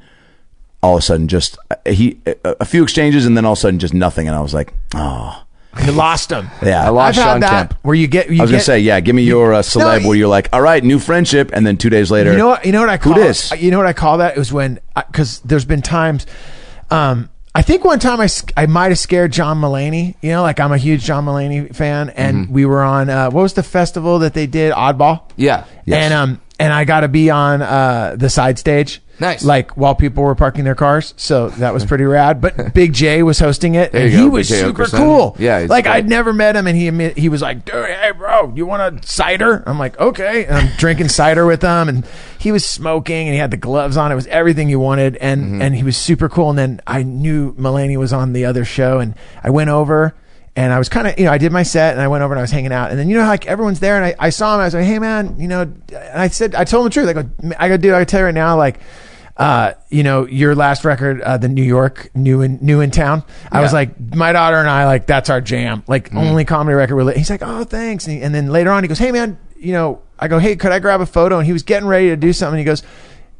all 0.83 0.95
of 0.95 0.99
a 0.99 1.01
sudden, 1.01 1.27
just 1.27 1.57
uh, 1.71 1.75
he 1.85 2.19
a, 2.25 2.35
a 2.61 2.65
few 2.65 2.83
exchanges, 2.83 3.25
and 3.25 3.35
then 3.35 3.43
all 3.45 3.53
of 3.53 3.57
a 3.57 3.61
sudden, 3.61 3.79
just 3.79 3.93
nothing, 3.93 4.27
and 4.27 4.35
I 4.35 4.41
was 4.41 4.53
like, 4.53 4.73
oh, 4.95 5.43
You 5.85 5.91
lost 5.91 6.29
them. 6.29 6.49
yeah. 6.61 6.85
I 6.85 6.89
lost 6.89 7.17
I've 7.17 7.23
had 7.23 7.31
Shawn 7.31 7.39
that 7.41 7.69
Kemp. 7.69 7.79
where 7.83 7.95
you 7.95 8.07
get. 8.07 8.29
You 8.29 8.39
I 8.39 8.41
was 8.43 8.51
get, 8.51 8.55
gonna 8.55 8.63
say, 8.63 8.79
yeah, 8.79 8.99
give 8.99 9.15
me 9.15 9.23
your 9.23 9.53
uh, 9.53 9.59
celeb 9.61 10.01
No, 10.01 10.07
where 10.09 10.17
you're 10.17 10.27
like, 10.27 10.49
all 10.53 10.61
right, 10.61 10.83
new 10.83 10.99
friendship, 10.99 11.51
and 11.53 11.65
then 11.65 11.77
two 11.77 11.89
days 11.89 12.09
later, 12.11 12.31
You 12.31 12.37
know 12.37 12.47
what? 12.49 12.65
You 12.65 12.71
know 12.71 12.79
what 12.81 12.89
I 12.89 12.97
call 12.97 13.13
dis? 13.13 13.51
it? 13.51 13.59
You 13.59 13.71
know 13.71 13.77
what 13.77 13.87
I 13.87 13.93
call 13.93 14.17
that? 14.19 14.35
It 14.35 14.39
was 14.39 14.51
when 14.51 14.79
because 14.95 15.39
there's 15.41 15.65
been 15.65 15.81
times. 15.81 16.25
Um, 16.89 17.29
I 17.55 17.63
think 17.63 17.83
one 17.83 17.97
time 17.99 18.21
I, 18.21 18.25
s- 18.25 18.45
I 18.55 18.67
might 18.67 18.89
have 18.89 18.99
scared 18.99 19.31
John 19.31 19.59
Mulaney. 19.59 20.15
You 20.21 20.29
know, 20.31 20.43
like 20.43 20.59
I'm 20.59 20.71
a 20.71 20.77
huge 20.77 21.03
John 21.03 21.25
Mulaney 21.25 21.75
fan, 21.75 22.09
and 22.11 22.45
Mm-hmm. 22.45 22.53
we 22.53 22.65
were 22.65 22.83
on 22.83 23.09
uh, 23.09 23.29
what 23.31 23.41
was 23.41 23.53
the 23.53 23.63
festival 23.63 24.19
that 24.19 24.33
they 24.35 24.45
did? 24.47 24.73
Oddball. 24.73 25.23
Yeah. 25.37 25.65
Yes. 25.85 26.03
And 26.03 26.13
um 26.13 26.41
and 26.59 26.71
I 26.73 26.85
got 26.85 27.01
to 27.01 27.07
be 27.07 27.29
on 27.29 27.61
uh 27.61 28.15
the 28.17 28.29
side 28.29 28.59
stage. 28.59 29.01
Nice. 29.19 29.43
Like 29.43 29.75
while 29.75 29.95
people 29.95 30.23
were 30.23 30.35
parking 30.35 30.63
their 30.63 30.75
cars, 30.75 31.13
so 31.17 31.49
that 31.49 31.73
was 31.73 31.83
pretty 31.85 32.03
rad. 32.03 32.39
But 32.39 32.73
Big 32.73 32.93
Jay 32.93 33.23
was 33.23 33.39
hosting 33.39 33.75
it, 33.75 33.93
and 33.93 34.11
he 34.11 34.17
go, 34.17 34.29
was 34.29 34.47
super 34.47 34.85
Oakerson. 34.85 34.97
cool. 34.97 35.35
Yeah, 35.39 35.65
like 35.67 35.85
great. 35.85 35.93
I'd 35.93 36.07
never 36.09 36.33
met 36.33 36.55
him, 36.55 36.67
and 36.67 36.77
he 36.77 37.09
he 37.19 37.27
was 37.29 37.41
like, 37.41 37.65
"Dude, 37.65 37.73
hey, 37.85 38.11
bro, 38.11 38.53
you 38.55 38.65
want 38.67 38.81
a 39.03 39.07
cider?" 39.07 39.63
I'm 39.65 39.79
like, 39.79 39.99
"Okay." 39.99 40.45
And 40.45 40.55
I'm 40.55 40.67
drinking 40.77 41.09
cider 41.09 41.45
with 41.45 41.61
him, 41.63 41.89
and 41.89 42.05
he 42.37 42.51
was 42.51 42.63
smoking, 42.65 43.27
and 43.27 43.33
he 43.33 43.39
had 43.39 43.51
the 43.51 43.57
gloves 43.57 43.97
on. 43.97 44.11
It 44.11 44.15
was 44.15 44.27
everything 44.27 44.69
you 44.69 44.79
wanted, 44.79 45.15
and 45.17 45.43
Mm-hmm. 45.43 45.61
and 45.61 45.75
he 45.75 45.83
was 45.83 45.97
super 45.97 46.29
cool. 46.29 46.49
And 46.51 46.59
then 46.59 46.81
I 46.85 47.03
knew 47.03 47.53
Mulaney 47.53 47.97
was 47.97 48.13
on 48.13 48.33
the 48.33 48.45
other 48.45 48.65
show, 48.65 48.99
and 48.99 49.15
I 49.43 49.49
went 49.49 49.69
over. 49.69 50.13
And 50.57 50.73
I 50.73 50.79
was 50.79 50.89
kind 50.89 51.07
of, 51.07 51.17
you 51.19 51.25
know, 51.25 51.31
I 51.31 51.37
did 51.37 51.51
my 51.51 51.61
set 51.63 51.93
and 51.93 52.01
I 52.01 52.07
went 52.07 52.23
over 52.23 52.33
and 52.33 52.39
I 52.39 52.41
was 52.41 52.51
hanging 52.51 52.73
out. 52.73 52.89
And 52.89 52.97
then, 52.99 53.09
you 53.09 53.15
know, 53.15 53.25
like 53.27 53.45
everyone's 53.45 53.79
there 53.79 53.95
and 53.95 54.03
I, 54.05 54.15
I 54.19 54.29
saw 54.31 54.55
him. 54.55 54.61
I 54.61 54.65
was 54.65 54.73
like, 54.73 54.85
hey, 54.85 54.97
man, 54.99 55.39
you 55.39 55.47
know, 55.47 55.61
and 55.61 56.19
I 56.21 56.27
said, 56.29 56.55
I 56.55 56.63
told 56.65 56.81
him 56.85 56.89
the 56.89 56.93
truth. 56.93 57.07
I 57.07 57.13
go, 57.13 57.55
I 57.59 57.69
go, 57.69 57.77
dude, 57.77 57.93
I 57.93 58.03
tell 58.03 58.19
you 58.21 58.25
right 58.25 58.33
now, 58.33 58.57
like, 58.57 58.79
uh, 59.37 59.73
you 59.89 60.01
know, 60.01 60.25
your 60.25 60.55
last 60.55 60.83
record, 60.83 61.21
uh, 61.21 61.37
the 61.37 61.47
New 61.47 61.61
York, 61.63 62.09
new 62.15 62.41
in, 62.41 62.57
new 62.59 62.81
in 62.81 62.89
town. 62.89 63.23
I 63.51 63.61
was 63.61 63.71
like, 63.71 63.99
my 64.15 64.31
daughter 64.33 64.57
and 64.57 64.67
I, 64.67 64.85
like, 64.87 65.05
that's 65.05 65.29
our 65.29 65.41
jam. 65.41 65.83
Like, 65.85 66.11
only 66.15 66.43
comedy 66.43 66.73
record. 66.75 66.95
We're 66.95 67.03
li-. 67.03 67.17
He's 67.17 67.29
like, 67.29 67.43
oh, 67.43 67.63
thanks. 67.63 68.07
And, 68.07 68.17
he- 68.17 68.23
and 68.23 68.33
then 68.33 68.47
later 68.47 68.71
on, 68.71 68.83
he 68.83 68.87
goes, 68.87 68.97
hey, 68.97 69.11
man, 69.11 69.37
you 69.59 69.73
know, 69.73 70.01
I 70.17 70.27
go, 70.27 70.39
hey, 70.39 70.55
could 70.55 70.71
I 70.71 70.79
grab 70.79 71.01
a 71.01 71.05
photo? 71.05 71.37
And 71.37 71.45
he 71.45 71.53
was 71.53 71.61
getting 71.61 71.87
ready 71.87 72.07
to 72.09 72.15
do 72.17 72.33
something. 72.33 72.57
He 72.57 72.63
goes, 72.65 72.81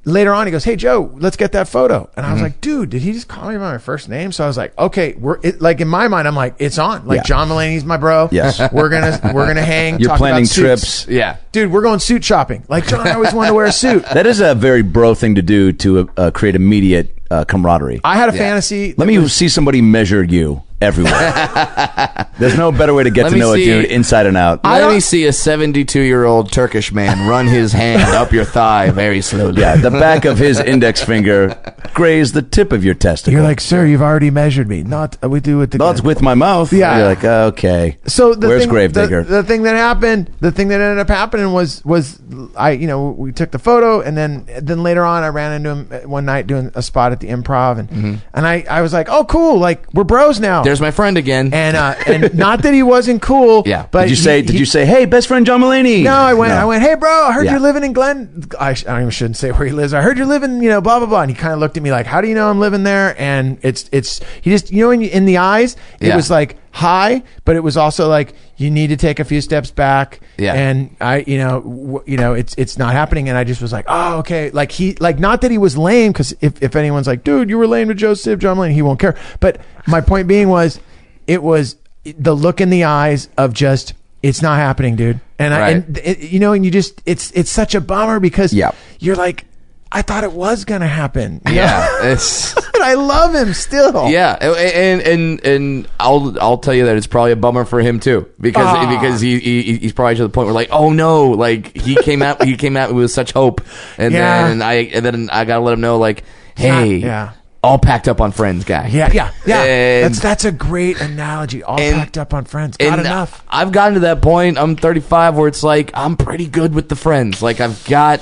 later 0.07 0.33
on, 0.33 0.47
he 0.47 0.51
goes, 0.51 0.63
"Hey 0.63 0.75
Joe, 0.75 1.11
let's 1.17 1.37
get 1.37 1.51
that 1.51 1.67
photo." 1.67 2.09
And 2.15 2.25
I 2.25 2.29
Mm-hmm. 2.29 2.33
was 2.33 2.41
like, 2.41 2.61
"Dude, 2.61 2.89
did 2.89 3.01
he 3.01 3.11
just 3.13 3.27
call 3.27 3.49
me 3.49 3.55
by 3.57 3.71
my 3.73 3.77
first 3.77 4.09
name?" 4.09 4.31
So 4.31 4.43
I 4.43 4.47
was 4.47 4.57
like, 4.57 4.77
"Okay, 4.77 5.13
we're 5.13 5.37
it, 5.43 5.61
like 5.61 5.81
in 5.81 5.87
my 5.87 6.07
mind, 6.07 6.27
I'm 6.27 6.35
like, 6.35 6.55
it's 6.59 6.77
on. 6.79 7.05
Like 7.05 7.17
Yeah. 7.17 7.23
John 7.23 7.49
Mulaney's 7.49 7.85
my 7.85 7.97
bro. 7.97 8.29
Yes. 8.31 8.59
we're 8.71 8.89
gonna 8.89 9.19
we're 9.33 9.45
gonna 9.47 9.61
hang. 9.61 9.99
You're 9.99 10.17
planning 10.17 10.47
trips. 10.47 11.07
Yeah. 11.07 11.37
dude. 11.51 11.71
We're 11.71 11.81
going 11.81 11.99
suit 11.99 12.23
shopping. 12.23 12.63
Like 12.69 12.87
John, 12.87 13.07
I 13.07 13.13
always 13.13 13.33
wanted 13.33 13.49
to 13.49 13.53
wear 13.53 13.65
a 13.65 13.71
suit. 13.71 14.03
that 14.13 14.25
is 14.25 14.39
a 14.39 14.55
very 14.55 14.81
bro 14.81 15.13
thing 15.13 15.35
to 15.35 15.41
do 15.41 15.73
to 15.73 16.09
uh, 16.17 16.31
create 16.31 16.55
immediate 16.55 17.17
uh, 17.29 17.43
camaraderie. 17.45 17.99
I 18.03 18.15
had 18.17 18.29
a 18.29 18.33
fantasy. 18.33 18.93
Let 18.97 19.07
me 19.07 19.27
see 19.27 19.49
somebody 19.49 19.81
measure 19.81 20.23
you 20.23 20.63
everywhere. 20.81 22.25
There's 22.39 22.57
no 22.57 22.71
better 22.71 22.93
way 22.93 23.03
to 23.03 23.09
get 23.09 23.23
Let 23.23 23.29
to 23.29 23.35
me 23.35 23.39
know 23.41 23.55
see- 23.55 23.69
a 23.69 23.81
dude 23.81 23.91
inside 23.91 24.25
and 24.27 24.37
out. 24.37 24.63
Let 24.63 24.79
don't- 24.79 24.93
me 24.93 24.99
see 24.99 25.25
a 25.25 25.33
72 25.33 25.99
year 26.01 26.25
old 26.25 26.51
Turkish 26.51 26.91
man 26.91 27.27
run 27.27 27.47
his 27.47 27.73
hand 27.73 28.03
up 28.13 28.31
your 28.31 28.45
thigh 28.45 28.91
very 28.91 29.21
slowly. 29.21 29.59
yeah, 29.61 29.75
the 29.75 29.89
back 29.91 30.25
of 30.25 30.37
his 30.37 30.59
index 30.73 31.03
finger 31.03 31.55
grazed 31.93 32.33
the 32.35 32.41
tip 32.43 32.71
of 32.71 32.83
your 32.85 32.93
testicle. 32.93 33.33
You're 33.33 33.41
like, 33.43 33.59
sir, 33.59 33.85
you've 33.85 34.01
already 34.03 34.29
measured 34.29 34.67
me. 34.69 34.83
Not 34.83 35.17
uh, 35.23 35.29
we 35.29 35.39
do 35.39 35.61
it. 35.61 35.73
no, 35.73 35.89
it's 35.89 36.01
with 36.01 36.21
my 36.21 36.35
mouth. 36.35 36.71
Yeah. 36.71 36.97
You're 36.97 37.07
like, 37.07 37.23
uh, 37.23 37.51
okay. 37.53 37.97
So 38.05 38.35
the 38.35 38.47
Where's 38.47 38.61
thing, 38.63 38.69
Gravedigger? 38.69 39.23
The, 39.23 39.37
the 39.37 39.43
thing 39.43 39.63
that 39.63 39.75
happened, 39.75 40.31
the 40.39 40.51
thing 40.51 40.67
that 40.67 40.79
ended 40.79 40.99
up 40.99 41.07
happening 41.07 41.51
was 41.53 41.83
was 41.83 42.19
I, 42.55 42.71
you 42.71 42.85
know, 42.87 43.09
we 43.09 43.31
took 43.31 43.49
the 43.51 43.59
photo, 43.59 44.01
and 44.01 44.15
then 44.15 44.47
then 44.61 44.83
later 44.83 45.03
on, 45.03 45.23
I 45.23 45.29
ran 45.29 45.53
into 45.53 45.69
him 45.97 46.09
one 46.09 46.25
night 46.25 46.45
doing 46.45 46.71
a 46.75 46.83
spot 46.83 47.11
at 47.11 47.19
the 47.19 47.29
Improv, 47.29 47.79
and 47.79 48.21
and 48.33 48.45
I 48.47 48.63
I 48.69 48.81
was 48.81 48.93
like, 48.93 49.09
oh 49.09 49.25
cool, 49.25 49.57
like 49.57 49.91
we're 49.93 50.03
bros 50.03 50.39
now. 50.39 50.63
There's 50.67 50.81
my 50.81 50.91
friend 50.91 51.17
again. 51.17 51.53
and 51.53 51.75
uh, 51.77 51.95
and 52.05 52.35
not 52.35 52.61
that 52.63 52.73
he 52.73 52.83
wasn't 52.83 53.21
cool. 53.21 53.63
Yeah. 53.67 53.87
But 53.91 54.01
did 54.03 54.09
you 54.11 54.15
say? 54.17 54.41
he- 54.41 54.47
did 54.47 54.59
you 54.59 54.65
say, 54.65 54.85
hey, 54.85 55.05
best 55.05 55.27
friend 55.27 55.45
John 55.45 55.61
Mulaney? 55.61 56.03
No, 56.03 56.13
I 56.13 56.33
went. 56.33 56.51
I 56.53 56.65
went. 56.65 56.81
Hey, 56.83 56.95
bro, 56.95 57.09
I 57.09 57.31
heard 57.33 57.45
Yeah. 57.45 57.51
you're 57.51 57.59
living 57.59 57.83
in 57.83 57.93
Glen. 57.93 58.45
I, 58.59 58.73
sh- 58.73 58.85
I 58.85 59.07
shouldn't 59.09 59.37
say 59.37 59.51
where 59.51 59.65
he 59.65 59.73
lives. 59.73 59.93
I 59.93 60.01
heard 60.01 60.17
you're 60.17 60.27
living. 60.27 60.61
You 60.61 60.69
know, 60.69 60.81
blah 60.81 60.99
blah 60.99 61.07
blah. 61.07 61.21
And 61.21 61.31
he 61.31 61.35
kind 61.35 61.53
of 61.53 61.59
looked 61.59 61.77
at 61.77 61.83
me 61.83 61.91
like, 61.91 62.05
"How 62.05 62.21
do 62.21 62.27
you 62.27 62.35
know 62.35 62.49
I'm 62.49 62.59
living 62.59 62.83
there?" 62.83 63.15
And 63.19 63.57
it's 63.63 63.89
it's 63.91 64.21
he 64.41 64.49
just 64.51 64.71
you 64.71 64.83
know 64.83 64.91
in, 64.91 65.01
in 65.01 65.25
the 65.25 65.37
eyes, 65.37 65.75
it 65.99 66.07
Yeah. 66.07 66.15
was 66.15 66.29
like 66.29 66.57
hi, 66.71 67.23
but 67.45 67.55
it 67.55 67.61
was 67.63 67.75
also 67.77 68.07
like 68.07 68.33
you 68.57 68.71
need 68.71 68.87
to 68.87 68.97
take 68.97 69.19
a 69.19 69.23
few 69.23 69.39
steps 69.41 69.69
back. 69.71 70.19
Yeah. 70.37 70.53
And 70.53 70.95
I, 70.99 71.23
you 71.27 71.37
know, 71.37 71.61
w- 71.61 72.03
you 72.07 72.17
know, 72.17 72.33
it's 72.33 72.55
it's 72.57 72.77
not 72.77 72.93
happening. 72.93 73.29
And 73.29 73.37
I 73.37 73.43
just 73.43 73.61
was 73.61 73.71
like, 73.71 73.85
oh, 73.87 74.17
okay. 74.19 74.49
Like 74.51 74.71
he, 74.71 74.93
like 74.95 75.19
not 75.19 75.41
that 75.41 75.51
he 75.51 75.57
was 75.57 75.77
lame, 75.77 76.11
because 76.11 76.35
if 76.41 76.61
if 76.61 76.75
anyone's 76.75 77.07
like, 77.07 77.23
dude, 77.23 77.49
you 77.49 77.57
were 77.57 77.67
lame 77.67 77.87
to 77.89 77.93
Joseph 77.93 78.39
John 78.39 78.57
Mulaney, 78.57 78.73
he 78.73 78.81
won't 78.81 78.99
care. 78.99 79.15
But 79.39 79.61
my 79.87 80.01
point 80.01 80.27
being 80.27 80.49
was 80.49 80.79
it 81.27 81.43
was 81.43 81.75
the 82.03 82.35
look 82.35 82.59
in 82.61 82.69
the 82.69 82.83
eyes 82.85 83.29
of 83.37 83.53
just 83.53 83.93
it's 84.23 84.41
not 84.41 84.57
happening, 84.57 84.95
dude. 84.95 85.19
And 85.37 85.53
I, 85.53 85.59
Right. 85.59 85.75
and 85.75 85.97
it, 85.99 86.19
you 86.19 86.39
know, 86.39 86.53
and 86.53 86.65
you 86.65 86.71
just 86.71 87.01
it's 87.05 87.31
it's 87.31 87.51
such 87.51 87.75
a 87.75 87.81
bummer 87.81 88.19
because 88.19 88.53
Yep. 88.53 88.75
you're 88.99 89.15
like, 89.15 89.45
I 89.91 90.01
thought 90.01 90.23
it 90.23 90.33
was 90.33 90.65
gonna 90.65 90.87
happen. 90.87 91.41
Yeah, 91.49 91.87
it's 92.11 92.53
but 92.73 92.81
I 92.81 92.95
love 92.95 93.33
him 93.33 93.53
still. 93.53 94.09
yeah, 94.09 94.33
and 94.41 95.01
and 95.01 95.45
and 95.45 95.87
I'll 95.99 96.37
I'll 96.41 96.57
tell 96.57 96.73
you 96.73 96.85
that 96.85 96.97
it's 96.97 97.07
probably 97.07 97.31
a 97.31 97.35
bummer 97.37 97.63
for 97.65 97.79
him 97.79 97.99
too 97.99 98.29
because 98.39 98.65
Ah. 98.67 98.89
because 98.99 99.21
he, 99.21 99.39
he 99.39 99.77
he's 99.77 99.93
probably 99.93 100.15
to 100.15 100.23
the 100.23 100.29
point 100.29 100.47
where 100.47 100.53
like 100.53 100.69
oh 100.71 100.91
no 100.91 101.29
like 101.31 101.75
he 101.77 101.95
came 101.95 102.21
out 102.21 102.43
he 102.43 102.57
came 102.57 102.75
out 102.75 102.93
with 102.93 103.11
such 103.11 103.31
hope 103.31 103.61
and 103.97 104.13
Yeah. 104.13 104.47
then 104.49 104.61
I 104.61 104.73
and 104.93 105.05
then 105.05 105.29
I 105.31 105.45
gotta 105.45 105.63
let 105.63 105.73
him 105.73 105.81
know 105.81 105.97
like 105.97 106.23
hey 106.55 106.97
Yeah. 106.97 107.31
all 107.63 107.77
packed 107.79 108.07
up 108.09 108.19
on 108.19 108.31
friends 108.33 108.65
guy 108.65 108.87
Yeah, 108.87 109.09
yeah, 109.13 109.31
yeah. 109.45 109.63
And- 109.63 110.05
that's 110.13 110.19
that's 110.21 110.45
a 110.45 110.51
great 110.51 110.99
analogy. 110.99 111.63
All 111.63 111.79
and- 111.79 111.95
packed 111.95 112.17
up 112.17 112.33
on 112.33 112.43
friends. 112.45 112.77
Not 112.79 112.99
enough. 112.99 113.43
I've 113.49 113.71
gotten 113.71 113.93
to 113.95 113.99
that 114.01 114.21
point. 114.21 114.57
I'm 114.57 114.75
35, 114.75 115.35
where 115.35 115.47
it's 115.47 115.63
like 115.63 115.91
I'm 115.93 116.17
pretty 116.17 116.47
good 116.47 116.73
with 116.75 116.89
the 116.89 116.95
friends. 116.95 117.41
Like 117.41 117.59
I've 117.61 117.83
got, 117.85 118.21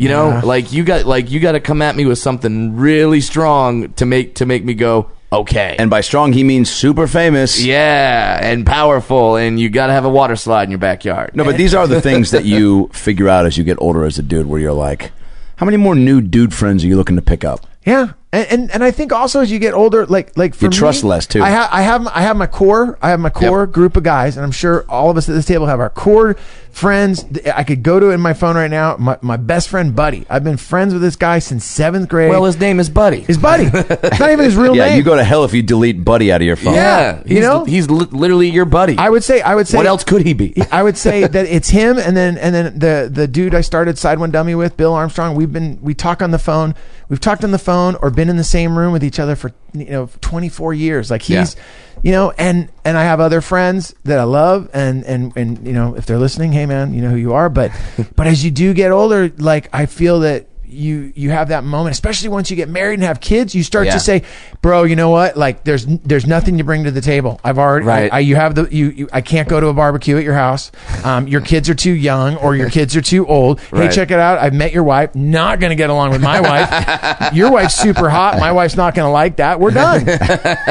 you 0.00 0.08
know, 0.08 0.28
Yeah. 0.30 0.40
like 0.42 0.72
you 0.72 0.82
got, 0.84 1.04
like 1.06 1.30
you 1.30 1.40
got 1.40 1.52
to 1.52 1.60
come 1.60 1.82
at 1.82 1.94
me 1.96 2.04
with 2.06 2.18
something 2.18 2.76
really 2.76 3.20
strong 3.20 3.92
to 3.94 4.06
make 4.06 4.34
to 4.36 4.46
make 4.46 4.64
me 4.64 4.74
go 4.74 5.10
okay. 5.32 5.76
And 5.78 5.88
by 5.90 6.00
strong, 6.00 6.32
he 6.32 6.42
means 6.42 6.70
super 6.70 7.06
famous. 7.06 7.62
yeah, 7.62 8.38
and 8.42 8.66
powerful, 8.66 9.36
and 9.36 9.60
you 9.60 9.68
got 9.68 9.86
to 9.88 9.92
have 9.92 10.04
a 10.04 10.08
water 10.10 10.36
slide 10.36 10.64
in 10.64 10.70
your 10.70 10.78
backyard. 10.78 11.30
No, 11.34 11.44
but 11.44 11.56
these 11.56 11.74
are 11.74 11.86
the 11.86 12.00
things 12.08 12.30
that 12.32 12.44
you 12.44 12.88
figure 12.92 13.28
out 13.28 13.46
as 13.46 13.56
you 13.58 13.64
get 13.64 13.76
older 13.80 14.04
as 14.04 14.18
a 14.18 14.22
dude, 14.22 14.46
where 14.46 14.60
you're 14.60 14.72
like, 14.72 15.12
how 15.56 15.66
many 15.66 15.76
more 15.76 15.94
new 15.94 16.20
dude 16.20 16.52
friends 16.54 16.82
are 16.82 16.86
you 16.88 16.96
looking 16.96 17.16
to 17.16 17.22
pick 17.22 17.44
up? 17.44 17.66
Yeah, 17.86 18.12
and, 18.32 18.46
and 18.50 18.70
and 18.72 18.84
I 18.84 18.90
think 18.90 19.10
also 19.12 19.40
as 19.40 19.50
you 19.50 19.58
get 19.58 19.72
older, 19.72 20.04
like 20.06 20.36
like 20.36 20.54
for 20.54 20.66
You 20.66 20.70
trust 20.70 21.02
me, 21.02 21.08
less, 21.10 21.26
too. 21.26 21.42
I 21.42 21.48
have 21.48 21.68
I 21.72 21.80
have 21.82 22.06
I 22.08 22.20
have 22.22 22.36
my 22.36 22.46
core. 22.46 22.98
I 23.00 23.08
have 23.10 23.20
my 23.20 23.30
core 23.30 23.66
group 23.66 23.96
of 23.96 24.02
guys, 24.02 24.36
and 24.36 24.44
I'm 24.44 24.52
sure 24.52 24.84
all 24.88 25.08
of 25.10 25.16
us 25.16 25.28
at 25.30 25.34
this 25.34 25.46
table 25.46 25.66
have 25.66 25.80
our 25.80 25.88
core 25.90 26.36
friends. 26.72 27.24
I 27.54 27.64
could 27.64 27.82
go 27.82 28.00
to 28.00 28.10
it 28.10 28.14
in 28.14 28.20
my 28.20 28.32
phone 28.32 28.56
right 28.56 28.70
now. 28.70 28.96
My 28.98 29.18
my 29.22 29.36
best 29.36 29.68
friend 29.68 29.94
Buddy. 29.94 30.26
I've 30.30 30.44
been 30.44 30.56
friends 30.56 30.92
with 30.92 31.02
this 31.02 31.16
guy 31.16 31.38
since 31.38 31.64
seventh 31.64 32.08
grade. 32.08 32.30
well, 32.30 32.44
his 32.44 32.58
name 32.58 32.80
is 32.80 32.88
Buddy. 32.88 33.20
his 33.20 33.38
buddy. 33.38 33.64
it's 33.72 34.18
not 34.20 34.30
even 34.30 34.44
his 34.44 34.56
real 34.56 34.74
Yeah, 34.80 34.86
name. 34.86 34.96
you 34.98 35.02
go 35.02 35.16
to 35.16 35.24
hell 35.24 35.44
if 35.44 35.52
you 35.52 35.62
delete 35.62 36.04
Buddy 36.04 36.32
out 36.32 36.40
of 36.40 36.46
your 36.46 36.56
phone. 36.56 36.74
yeah, 36.74 37.22
you 37.26 37.36
he's, 37.36 37.44
know? 37.44 37.64
he's 37.64 37.90
li- 37.90 38.06
literally 38.10 38.48
your 38.50 38.64
buddy. 38.64 38.96
I 38.98 39.08
would 39.10 39.24
say 39.24 39.40
I 39.40 39.54
would 39.54 39.68
say 39.68 39.76
what 39.76 39.86
else 39.86 40.04
could 40.04 40.22
he 40.22 40.32
be? 40.32 40.54
I 40.72 40.82
would 40.82 40.96
say 40.96 41.26
that 41.26 41.46
it's 41.46 41.68
him, 41.70 41.98
and 41.98 42.16
then 42.16 42.38
and 42.38 42.54
then 42.54 42.78
the 42.78 43.10
the 43.12 43.26
dude 43.28 43.54
I 43.54 43.60
started 43.60 43.98
Side 43.98 44.18
One 44.18 44.30
Dummy 44.30 44.54
with, 44.54 44.76
Bill 44.76 44.94
Armstrong. 44.94 45.34
We've 45.34 45.52
been 45.52 45.78
we 45.82 45.94
talk 45.94 46.22
on 46.22 46.30
the 46.30 46.38
phone. 46.38 46.74
We've 47.08 47.20
talked 47.20 47.42
on 47.44 47.50
the 47.50 47.58
phone 47.58 47.96
or 48.02 48.10
been 48.10 48.28
in 48.28 48.36
the 48.36 48.44
same 48.44 48.78
room 48.78 48.92
with 48.92 49.02
each 49.02 49.18
other 49.18 49.34
for 49.34 49.50
you 49.72 49.86
know 49.86 50.08
24 50.20 50.74
years. 50.74 51.10
Like 51.10 51.22
he's, 51.22 51.56
you 52.02 52.12
know, 52.12 52.32
and 52.32 52.70
and 52.84 52.96
I 52.96 53.04
have 53.04 53.20
other 53.20 53.40
friends 53.40 53.94
that 54.04 54.18
I 54.18 54.24
love, 54.24 54.68
and 54.72 55.04
and 55.04 55.36
and 55.36 55.66
you 55.66 55.72
know 55.72 55.94
if 55.96 56.06
they're 56.06 56.18
listening, 56.18 56.52
hey 56.52 56.66
man, 56.66 56.92
you 56.94 57.02
know 57.02 57.10
who 57.10 57.16
you 57.16 57.32
are. 57.34 57.48
But 57.48 57.72
but 58.16 58.26
as 58.26 58.44
you 58.44 58.50
do 58.50 58.74
get 58.74 58.90
older, 58.90 59.32
like 59.38 59.68
I 59.72 59.86
feel 59.86 60.20
that. 60.20 60.46
You 60.70 61.12
you 61.14 61.30
have 61.30 61.48
that 61.48 61.64
moment, 61.64 61.92
especially 61.92 62.28
once 62.28 62.50
you 62.50 62.56
get 62.56 62.68
married 62.68 62.94
and 62.94 63.02
have 63.02 63.20
kids. 63.20 63.54
You 63.54 63.62
start 63.62 63.86
Yeah. 63.86 63.92
to 63.94 64.00
say, 64.00 64.22
"Bro, 64.62 64.84
you 64.84 64.96
know 64.96 65.10
what? 65.10 65.36
Like, 65.36 65.64
there's 65.64 65.86
there's 65.86 66.26
nothing 66.26 66.58
you 66.58 66.64
bring 66.64 66.84
to 66.84 66.90
the 66.90 67.00
table. 67.00 67.40
I've 67.44 67.58
already, 67.58 67.86
Right. 67.86 68.12
I, 68.12 68.16
I 68.16 68.20
you 68.20 68.36
have 68.36 68.54
the 68.54 68.68
you, 68.74 68.86
you 68.90 69.08
I 69.12 69.20
can't 69.20 69.48
go 69.48 69.60
to 69.60 69.66
a 69.68 69.72
barbecue 69.74 70.16
at 70.16 70.24
your 70.24 70.34
house. 70.34 70.70
Um, 71.04 71.26
your 71.28 71.40
kids 71.40 71.68
are 71.68 71.74
too 71.74 71.92
young 71.92 72.36
or 72.36 72.54
your 72.56 72.70
kids 72.70 72.94
are 72.96 73.00
too 73.02 73.26
old. 73.26 73.60
Hey, 73.72 73.88
check 73.88 74.10
it 74.10 74.18
out. 74.18 74.38
I've 74.38 74.54
met 74.54 74.72
your 74.72 74.84
wife. 74.84 75.14
Not 75.14 75.60
gonna 75.60 75.74
get 75.74 75.90
along 75.90 76.10
with 76.10 76.22
my 76.22 76.40
wife. 77.20 77.32
your 77.34 77.50
wife's 77.50 77.74
super 77.76 78.08
hot. 78.10 78.38
My 78.38 78.52
wife's 78.52 78.76
not 78.76 78.94
gonna 78.94 79.10
like 79.12 79.36
that. 79.36 79.58
We're 79.60 79.70
done. 79.72 80.04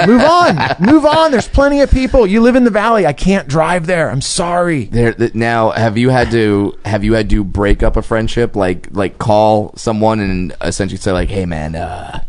Move 0.07 0.21
on. 0.21 0.57
Move 0.79 1.05
on. 1.05 1.31
There's 1.31 1.47
plenty 1.47 1.81
of 1.81 1.91
people. 1.91 2.25
You 2.25 2.41
live 2.41 2.55
in 2.55 2.63
the 2.63 2.69
valley. 2.71 3.05
I 3.05 3.13
can't 3.13 3.47
drive 3.47 3.85
there. 3.87 4.09
I'm 4.09 4.21
sorry. 4.21 4.85
There 4.85 5.15
now, 5.33 5.71
have 5.71 5.97
you 5.97 6.09
had 6.09 6.31
to 6.31 6.77
have 6.85 7.03
you 7.03 7.13
had 7.13 7.29
to 7.31 7.43
break 7.43 7.83
up 7.83 7.97
a 7.97 8.01
friendship? 8.01 8.55
Like 8.55 8.87
like 8.91 9.17
call 9.17 9.73
someone 9.89 10.19
and 10.19 10.55
essentially 10.61 10.99
say 10.99 11.11
like, 11.11 11.29
"Hey 11.29 11.47
man, 11.47 11.73
uh, 11.73 12.23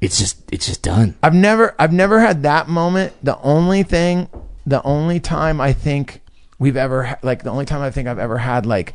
it's 0.00 0.18
just 0.18 0.38
it's 0.50 0.66
just 0.66 0.80
done." 0.80 1.14
I've 1.22 1.34
never 1.34 1.74
I've 1.78 1.92
never 1.92 2.20
had 2.20 2.42
that 2.44 2.68
moment. 2.68 3.12
The 3.22 3.38
only 3.42 3.82
thing, 3.82 4.30
the 4.64 4.82
only 4.82 5.20
time 5.20 5.60
I 5.60 5.74
think 5.74 6.22
we've 6.58 6.78
ever 6.78 7.18
like 7.22 7.42
the 7.42 7.50
only 7.50 7.66
time 7.66 7.82
I 7.82 7.90
think 7.90 8.08
I've 8.08 8.18
ever 8.18 8.38
had 8.38 8.64
like 8.64 8.94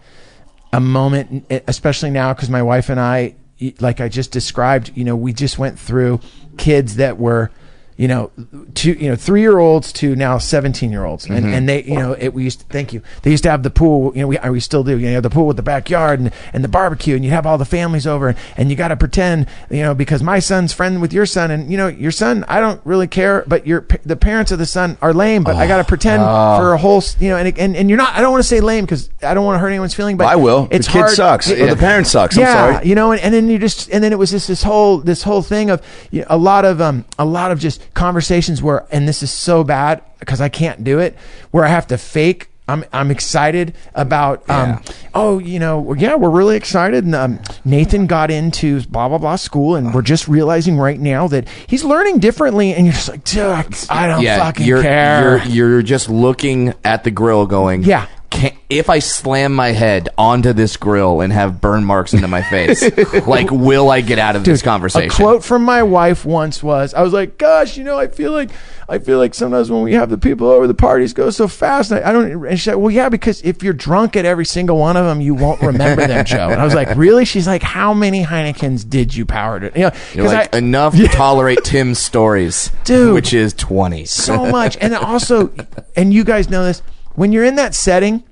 a 0.74 0.80
moment, 0.80 1.46
especially 1.68 2.10
now 2.10 2.34
because 2.34 2.50
my 2.50 2.63
wife 2.63 2.89
and 2.89 3.00
I, 3.00 3.36
like 3.80 4.01
I 4.01 4.10
just 4.10 4.32
described, 4.32 4.92
you 4.96 5.04
know, 5.04 5.15
we 5.15 5.32
just 5.32 5.60
went 5.60 5.77
through 5.77 6.22
kids 6.58 6.96
that 6.96 7.20
were. 7.20 7.51
You 7.97 8.09
know, 8.09 8.31
two, 8.73 8.91
you 8.91 9.09
know, 9.09 9.15
three 9.15 9.39
year 9.39 9.57
olds 9.57 9.93
to 9.93 10.17
now 10.17 10.37
17 10.37 10.91
year 10.91 11.05
olds. 11.05 11.25
And, 11.27 11.45
and 11.45 11.69
they, 11.69 11.83
you 11.83 11.95
know, 11.95 12.11
it, 12.11 12.33
we 12.33 12.43
used 12.43 12.59
to, 12.59 12.65
thank 12.65 12.91
you. 12.91 13.01
They 13.21 13.31
used 13.31 13.43
to 13.43 13.49
have 13.49 13.63
the 13.63 13.69
pool, 13.69 14.11
you 14.13 14.21
know, 14.21 14.27
we, 14.27 14.37
we 14.49 14.59
still 14.59 14.83
do, 14.83 14.99
you 14.99 15.11
know, 15.11 15.21
the 15.21 15.29
pool 15.29 15.47
with 15.47 15.55
the 15.55 15.63
backyard 15.63 16.19
and, 16.19 16.33
and 16.51 16.61
the 16.61 16.67
barbecue 16.67 17.15
and 17.15 17.23
you 17.23 17.31
have 17.31 17.45
all 17.45 17.57
the 17.57 17.63
families 17.63 18.05
over 18.05 18.35
and 18.57 18.69
you 18.69 18.75
got 18.75 18.89
to 18.89 18.97
pretend, 18.97 19.47
you 19.69 19.81
know, 19.81 19.95
because 19.95 20.21
my 20.21 20.39
son's 20.39 20.73
friend 20.73 21.01
with 21.01 21.13
your 21.13 21.25
son 21.25 21.51
and, 21.51 21.71
you 21.71 21.77
know, 21.77 21.87
your 21.87 22.11
son, 22.11 22.43
I 22.49 22.59
don't 22.59 22.81
really 22.85 23.07
care, 23.07 23.45
but 23.47 23.65
your, 23.65 23.87
the 24.03 24.17
parents 24.17 24.51
of 24.51 24.59
the 24.59 24.65
son 24.65 24.97
are 25.01 25.13
lame, 25.13 25.45
but 25.45 25.55
I 25.55 25.65
got 25.65 25.77
to 25.77 25.85
pretend 25.85 26.21
for 26.21 26.73
a 26.73 26.77
whole, 26.77 27.01
you 27.19 27.29
know, 27.29 27.37
and, 27.37 27.57
and, 27.57 27.77
and 27.77 27.89
you're 27.89 27.97
not, 27.97 28.13
I 28.13 28.19
don't 28.19 28.31
want 28.31 28.43
to 28.43 28.47
say 28.47 28.59
lame 28.59 28.83
because 28.83 29.09
I 29.23 29.33
don't 29.33 29.45
want 29.45 29.55
to 29.55 29.59
hurt 29.59 29.69
anyone's 29.69 29.93
feeling, 29.93 30.17
but 30.17 30.27
I 30.27 30.35
will. 30.35 30.67
It's 30.69 30.87
the 30.87 30.93
kid 30.93 30.99
hard- 30.99 31.11
sucks. 31.11 31.49
Or 31.49 31.65
the 31.67 31.77
parent 31.77 32.07
sucks. 32.07 32.35
I'm 32.35 32.41
yeah, 32.41 32.53
sorry. 32.73 32.89
you 32.89 32.95
know, 32.95 33.13
and, 33.13 33.21
and 33.21 33.33
then 33.33 33.47
you 33.47 33.57
just, 33.57 33.89
and 33.89 34.03
then 34.03 34.11
it 34.11 34.19
was 34.19 34.31
just 34.31 34.49
this 34.49 34.63
whole, 34.63 34.97
this 34.97 35.23
whole 35.23 35.41
thing 35.41 35.69
of 35.69 35.81
you 36.11 36.21
know, 36.21 36.27
a 36.29 36.37
lot 36.37 36.65
of, 36.65 36.81
um, 36.81 37.05
a 37.17 37.23
lot 37.23 37.51
of 37.51 37.59
just 37.59 37.85
conversations 37.94 38.62
where, 38.62 38.86
and 38.92 39.08
this 39.08 39.24
is 39.24 39.32
so 39.32 39.63
bad 39.63 40.01
because 40.20 40.42
I 40.42 40.50
can't 40.50 40.84
do 40.84 41.00
it, 41.00 41.15
where 41.51 41.63
I 41.63 41.70
have 41.70 41.88
to 41.88 41.98
fake. 41.98 42.50
I'm, 42.68 42.84
I'm 42.92 43.12
excited 43.12 43.75
about, 43.94 44.50
um, 44.50 44.82
oh, 45.13 45.38
you 45.38 45.60
know, 45.60 45.94
yeah, 45.94 46.15
we're 46.15 46.32
really 46.32 46.58
excited. 46.58 47.04
And, 47.04 47.13
um, 47.13 47.39
Nathan 47.63 48.08
got 48.08 48.32
into 48.32 48.82
blah, 48.88 49.08
blah, 49.08 49.20
blah 49.20 49.36
school 49.36 49.75
and 49.75 49.94
we're 49.94 50.01
just 50.01 50.27
realizing 50.27 50.75
right 50.75 51.00
now 51.00 51.27
that 51.27 51.48
he's 51.68 51.84
learning 51.84 52.18
differently. 52.18 52.74
And 52.74 52.88
you're 52.88 52.94
just 52.94 53.10
like, 53.10 53.24
dude, 53.24 53.68
I 53.88 54.08
don't 54.08 54.24
fucking 54.25 54.65
you're, 54.65 54.82
care. 54.82 55.38
You're 55.46 55.70
you're 55.70 55.82
just 55.84 56.10
looking 56.10 56.74
at 56.84 57.04
the 57.04 57.12
grill, 57.12 57.46
going, 57.46 57.84
Yeah. 57.84 58.08
Can, 58.29 58.51
if 58.70 58.89
I 58.89 59.00
slam 59.00 59.53
my 59.53 59.70
head 59.70 60.10
onto 60.17 60.51
this 60.51 60.75
grill 60.77 61.22
and 61.22 61.32
have 61.32 61.62
burn 61.62 61.86
marks 61.86 62.13
into 62.13 62.27
my 62.27 62.41
face, 62.41 62.82
like, 63.27 63.50
will 63.51 63.89
I 63.89 64.01
get 64.01 64.20
out 64.20 64.36
of 64.36 64.44
this 64.44 64.62
conversation? 64.62 65.12
A 65.12 65.13
quote 65.15 65.44
from 65.44 65.63
my 65.63 65.84
wife 65.84 66.25
once 66.25 66.62
was, 66.62 66.94
"I 66.94 67.01
was 67.01 67.13
like, 67.13 67.38
gosh, 67.38 67.77
you 67.77 67.84
know, 67.84 67.98
I 67.98 68.08
feel 68.08 68.32
like, 68.32 68.50
I 68.89 69.00
feel 69.00 69.17
like 69.20 69.34
sometimes 69.34 69.70
when 69.72 69.84
we 69.84 69.94
have 69.94 70.10
the 70.10 70.17
people 70.17 70.48
over, 70.50 70.67
the 70.67 70.74
parties 70.74 71.13
go 71.13 71.29
so 71.29 71.48
fast. 71.48 71.91
And 71.91 72.03
I, 72.03 72.10
I 72.10 72.12
don't." 72.13 72.46
And 72.46 72.60
she 72.60 72.65
said, 72.65 72.75
"Well, 72.75 72.91
yeah, 72.91 73.10
because 73.10 73.41
if 73.44 73.62
you're 73.63 73.74
drunk 73.74 74.15
at 74.15 74.25
every 74.25 74.46
single 74.46 74.77
one 74.79 74.98
of 74.98 75.05
them, 75.05 75.22
you 75.22 75.36
won't 75.36 75.62
remember 75.62 76.05
them, 76.08 76.25
Joe." 76.27 76.50
And 76.50 76.60
I 76.60 76.65
was 76.65 76.75
like, 76.75 76.96
"Really?" 76.98 77.25
She's 77.25 77.48
like, 77.48 77.63
"How 77.63 77.94
many 77.94 78.24
Heinekens 78.24 78.89
did 78.89 79.15
you 79.15 79.25
power 79.25 79.60
to?" 79.60 79.72
You 79.75 79.82
know, 79.86 79.91
You're 80.13 80.25
like, 80.27 80.53
I 80.53 80.58
enough 80.58 80.96
to 80.96 81.08
tolerate 81.10 81.63
Tim's 81.63 82.00
stories, 82.00 82.72
Dude. 82.84 83.13
which 83.13 83.34
is 83.34 83.53
twenty. 83.53 84.05
so 84.05 84.46
much, 84.48 84.77
and 84.82 84.94
also, 84.96 85.51
and 85.96 86.13
you 86.13 86.24
guys 86.24 86.50
know 86.50 86.63
this 86.65 86.82
when 87.15 87.31
you're 87.31 87.43
in 87.43 87.55
that 87.55 87.74
setting, 87.75 88.24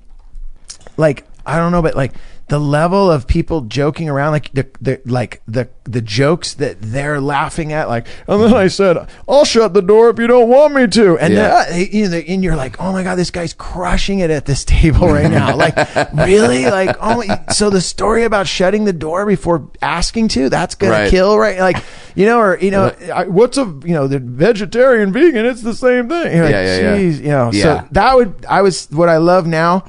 like 0.96 1.26
I 1.44 1.56
don't 1.56 1.72
know, 1.72 1.82
but 1.82 1.94
like 1.94 2.12
the 2.48 2.58
level 2.58 3.10
of 3.10 3.26
people 3.26 3.62
joking 3.62 4.08
around, 4.08 4.32
like 4.32 4.52
the, 4.52 4.66
the 4.80 5.00
like 5.06 5.40
the 5.48 5.68
the 5.84 6.02
jokes 6.02 6.52
that 6.54 6.76
they're 6.80 7.20
laughing 7.20 7.72
at, 7.72 7.88
like, 7.88 8.06
and 8.28 8.42
then 8.42 8.52
I 8.54 8.68
said, 8.68 8.98
"I'll 9.28 9.44
shut 9.46 9.72
the 9.72 9.80
door 9.80 10.10
if 10.10 10.18
you 10.18 10.26
don't 10.26 10.48
want 10.48 10.74
me 10.74 10.86
to," 10.86 11.18
and 11.18 11.32
Yeah. 11.32 11.64
then, 11.64 11.72
uh, 11.72 11.76
you 11.90 12.08
know, 12.08 12.16
and 12.18 12.44
you're 12.44 12.54
like, 12.56 12.80
"Oh 12.80 12.92
my 12.92 13.02
god, 13.02 13.14
this 13.16 13.30
guy's 13.30 13.54
crushing 13.54 14.18
it 14.18 14.30
at 14.30 14.44
this 14.44 14.62
table 14.64 15.08
right 15.08 15.30
now!" 15.30 15.56
like, 15.64 15.74
really, 16.12 16.66
like, 16.66 16.94
oh, 17.00 17.24
my, 17.26 17.40
so 17.50 17.70
the 17.70 17.80
story 17.80 18.24
about 18.24 18.46
shutting 18.46 18.84
the 18.84 18.92
door 18.92 19.24
before 19.24 19.70
asking 19.80 20.28
to—that's 20.28 20.74
gonna 20.74 20.92
Right. 20.92 21.10
kill, 21.10 21.38
right? 21.38 21.58
Like, 21.58 21.82
you 22.14 22.26
know, 22.26 22.40
or 22.40 22.58
you 22.58 22.70
know, 22.70 22.94
I, 23.14 23.24
what's 23.26 23.56
a 23.56 23.64
you 23.84 23.94
know 23.94 24.06
the 24.06 24.18
vegetarian 24.18 25.12
vegan? 25.14 25.46
It's 25.46 25.62
the 25.62 25.74
same 25.74 26.10
thing. 26.10 26.34
You're 26.36 26.44
like, 26.44 26.52
Yeah, 26.52 26.76
yeah, 26.78 26.94
yeah. 26.94 26.96
You 26.96 27.28
know, 27.28 27.50
Yeah. 27.52 27.62
so 27.80 27.88
that 27.92 28.16
would 28.16 28.44
I 28.48 28.60
was 28.60 28.86
what 28.90 29.08
I 29.08 29.16
love 29.16 29.46
now 29.46 29.84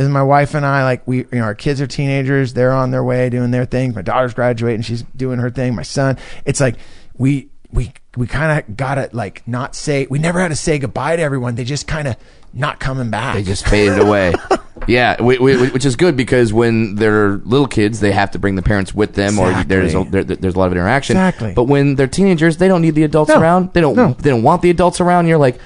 is 0.00 0.08
my 0.08 0.22
wife 0.22 0.54
and 0.54 0.64
I 0.66 0.84
like 0.84 1.06
we 1.06 1.18
you 1.18 1.26
know 1.32 1.42
our 1.42 1.54
kids 1.54 1.80
are 1.80 1.86
teenagers 1.86 2.54
they're 2.54 2.72
on 2.72 2.90
their 2.90 3.04
way 3.04 3.28
doing 3.30 3.50
their 3.50 3.64
thing. 3.64 3.94
my 3.94 4.02
daughter's 4.02 4.34
graduating 4.34 4.82
she's 4.82 5.02
doing 5.16 5.38
her 5.38 5.50
thing 5.50 5.74
my 5.74 5.82
son 5.82 6.16
it's 6.44 6.60
like 6.60 6.76
we 7.18 7.48
we 7.72 7.92
we 8.16 8.26
kind 8.26 8.58
of 8.58 8.76
gotta 8.76 9.10
like 9.12 9.46
not 9.46 9.74
say 9.76 10.06
we 10.10 10.18
never 10.18 10.40
had 10.40 10.48
to 10.48 10.56
say 10.56 10.78
goodbye 10.78 11.16
to 11.16 11.22
everyone 11.22 11.54
they 11.54 11.64
just 11.64 11.86
kind 11.86 12.08
of 12.08 12.16
not 12.52 12.80
coming 12.80 13.10
back 13.10 13.34
They 13.36 13.42
just 13.44 13.66
faded 13.68 13.98
away. 14.00 14.32
Yeah, 14.88 15.22
we, 15.22 15.38
we, 15.38 15.68
which 15.70 15.84
is 15.84 15.94
good 15.94 16.16
because 16.16 16.54
when 16.54 16.94
they're 16.94 17.32
little 17.32 17.66
kids, 17.68 18.00
they 18.00 18.12
have 18.12 18.30
to 18.30 18.38
bring 18.38 18.54
the 18.56 18.62
parents 18.62 18.94
with 18.94 19.12
them, 19.14 19.38
or 19.38 19.52
there's 19.64 19.94
a, 19.94 20.04
there, 20.04 20.24
there's 20.24 20.54
a 20.54 20.58
lot 20.58 20.66
of 20.66 20.72
interaction. 20.72 21.16
Exactly. 21.18 21.52
But 21.52 21.64
when 21.64 21.96
they're 21.96 22.06
teenagers, 22.06 22.56
they 22.56 22.66
don't 22.66 22.80
need 22.80 22.94
the 22.94 23.02
adults 23.04 23.28
No. 23.28 23.38
around. 23.40 23.74
They 23.74 23.82
don't. 23.82 23.94
No. 23.94 24.14
They 24.14 24.30
don't 24.30 24.42
want 24.42 24.62
the 24.62 24.70
adults 24.70 24.98
around. 24.98 25.26
You're 25.26 25.36
like, 25.38 25.60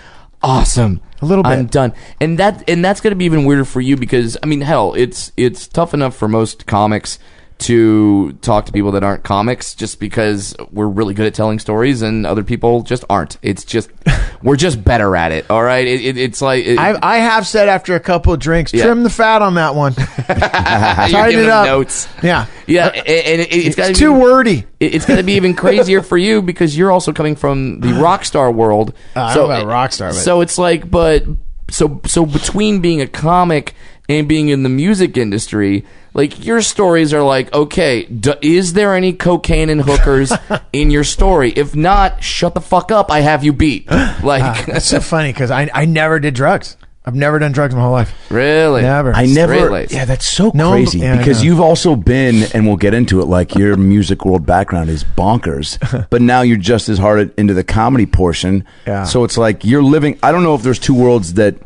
awesome. 0.44 1.00
A 1.22 1.26
little 1.26 1.42
bit. 1.42 1.50
I'm 1.50 1.66
done. 1.66 1.92
And 2.20 2.38
that 2.38 2.68
and 2.68 2.84
that's 2.84 3.00
going 3.00 3.12
to 3.12 3.16
be 3.16 3.24
even 3.24 3.44
weirder 3.44 3.64
for 3.64 3.80
you 3.80 3.96
because 3.96 4.36
I 4.42 4.46
mean, 4.46 4.60
hell, 4.60 4.94
it's 4.94 5.32
it's 5.36 5.66
tough 5.66 5.94
enough 5.94 6.14
for 6.14 6.28
most 6.28 6.66
comics 6.66 7.18
to 7.56 8.32
talk 8.42 8.66
to 8.66 8.72
people 8.72 8.92
that 8.92 9.02
aren't 9.04 9.22
comics 9.22 9.74
just 9.74 10.00
because 10.00 10.54
we're 10.70 10.88
really 10.88 11.14
good 11.14 11.26
at 11.26 11.34
telling 11.34 11.58
stories 11.58 12.02
and 12.02 12.26
other 12.26 12.42
people 12.42 12.82
just 12.82 13.04
aren't. 13.08 13.38
It's 13.42 13.64
just 13.64 13.90
we're 14.42 14.56
just 14.56 14.82
better 14.84 15.14
at 15.16 15.32
it. 15.32 15.48
All 15.50 15.62
right, 15.62 15.86
it, 15.86 16.00
it, 16.04 16.16
it's 16.18 16.42
like 16.42 16.64
it, 16.66 16.78
I, 16.78 16.98
I 17.02 17.16
have 17.18 17.46
said 17.46 17.68
after 17.68 17.94
a 17.94 18.00
couple 18.00 18.32
of 18.32 18.40
drinks, 18.40 18.74
Yeah. 18.74 18.84
trim 18.86 19.02
the 19.04 19.10
fat 19.10 19.40
on 19.40 19.54
that 19.54 19.74
one. 19.74 19.94
tighten 19.94 21.40
it 21.40 21.48
up. 21.48 21.66
Notes. 21.66 22.08
Yeah. 22.22 22.46
Yeah, 22.66 22.88
and 22.88 22.98
and 23.06 23.40
it, 23.42 23.52
it's, 23.52 23.76
gotta 23.76 23.92
be- 23.92 23.98
too 23.98 24.12
wordy. 24.12 24.64
it- 24.80 24.94
it's 24.94 25.06
going 25.06 25.18
to 25.18 25.22
be 25.24 25.34
even 25.34 25.54
crazier 25.56 26.02
for 26.02 26.16
you 26.18 26.42
because 26.42 26.76
you're 26.76 26.90
also 26.90 27.12
coming 27.12 27.36
from 27.36 27.80
the 27.80 27.92
rock 28.02 28.24
star 28.24 28.50
world. 28.50 28.94
Uh, 29.14 29.20
I 29.22 29.34
don't 29.34 29.48
know 29.48 29.54
about 29.56 29.66
rock 29.68 29.92
star, 29.92 30.10
but- 30.10 30.14
So 30.16 30.40
it's 30.40 30.58
like, 30.58 30.90
but 30.90 31.24
so 31.70 32.00
so 32.06 32.26
between 32.26 32.80
being 32.80 33.00
a 33.00 33.06
comic 33.06 33.74
and 34.08 34.28
being 34.28 34.48
in 34.48 34.62
the 34.64 34.68
music 34.68 35.16
industry, 35.16 35.84
like 36.14 36.44
your 36.44 36.62
stories 36.62 37.12
are 37.12 37.22
like, 37.22 37.52
okay, 37.52 38.04
d- 38.06 38.34
is 38.40 38.72
there 38.72 38.94
any 38.94 39.12
cocaine 39.12 39.68
and 39.68 39.82
hookers 39.82 40.32
in 40.72 40.90
your 40.90 41.04
story? 41.04 41.50
If 41.50 41.74
not, 41.76 42.22
shut 42.22 42.54
the 42.54 42.60
fuck 42.60 42.90
up. 42.92 43.10
I 43.10 43.20
have 43.20 43.44
you 43.44 43.52
beat. 43.52 43.86
Ah, 43.90 44.20
like, 44.22 44.66
That's 44.66 44.86
so 44.86 45.00
funny 45.14 45.32
because 45.32 45.50
I, 45.50 45.68
I 45.74 45.84
never 45.86 46.18
did 46.20 46.34
drugs. 46.34 46.76
I've 47.06 47.14
never 47.14 47.38
done 47.38 47.52
drugs 47.52 47.74
my 47.74 47.82
whole 47.82 47.92
life. 47.92 48.14
really? 48.30 48.80
Never. 48.80 49.12
I 49.12 49.26
never. 49.26 49.54
Straight-laced. 49.54 49.92
Yeah, 49.92 50.04
that's 50.06 50.24
so 50.24 50.52
No, 50.54 50.70
crazy 50.70 51.00
yeah, 51.00 51.12
I 51.14 51.18
because 51.18 51.40
know. 51.42 51.44
you've 51.50 51.60
also 51.60 51.96
been, 51.96 52.44
and 52.54 52.66
we'll 52.66 52.76
get 52.78 52.94
into 52.94 53.20
it. 53.20 53.26
Like 53.26 53.54
your 53.54 53.76
music 53.94 54.24
world 54.24 54.46
background 54.46 54.88
is 54.88 55.04
bonkers, 55.04 55.78
but 56.08 56.22
now 56.22 56.40
you're 56.40 56.56
just 56.56 56.88
as 56.88 56.96
hard 56.96 57.34
into 57.38 57.52
the 57.52 57.62
comedy 57.64 58.06
portion. 58.06 58.64
Yeah. 58.86 59.04
So 59.04 59.24
it's 59.24 59.36
like 59.36 59.66
you're 59.66 59.82
living. 59.82 60.18
I 60.22 60.32
don't 60.32 60.44
know 60.44 60.54
if 60.54 60.62
there's 60.62 60.78
two 60.78 60.94
worlds 60.94 61.34
that 61.34 61.56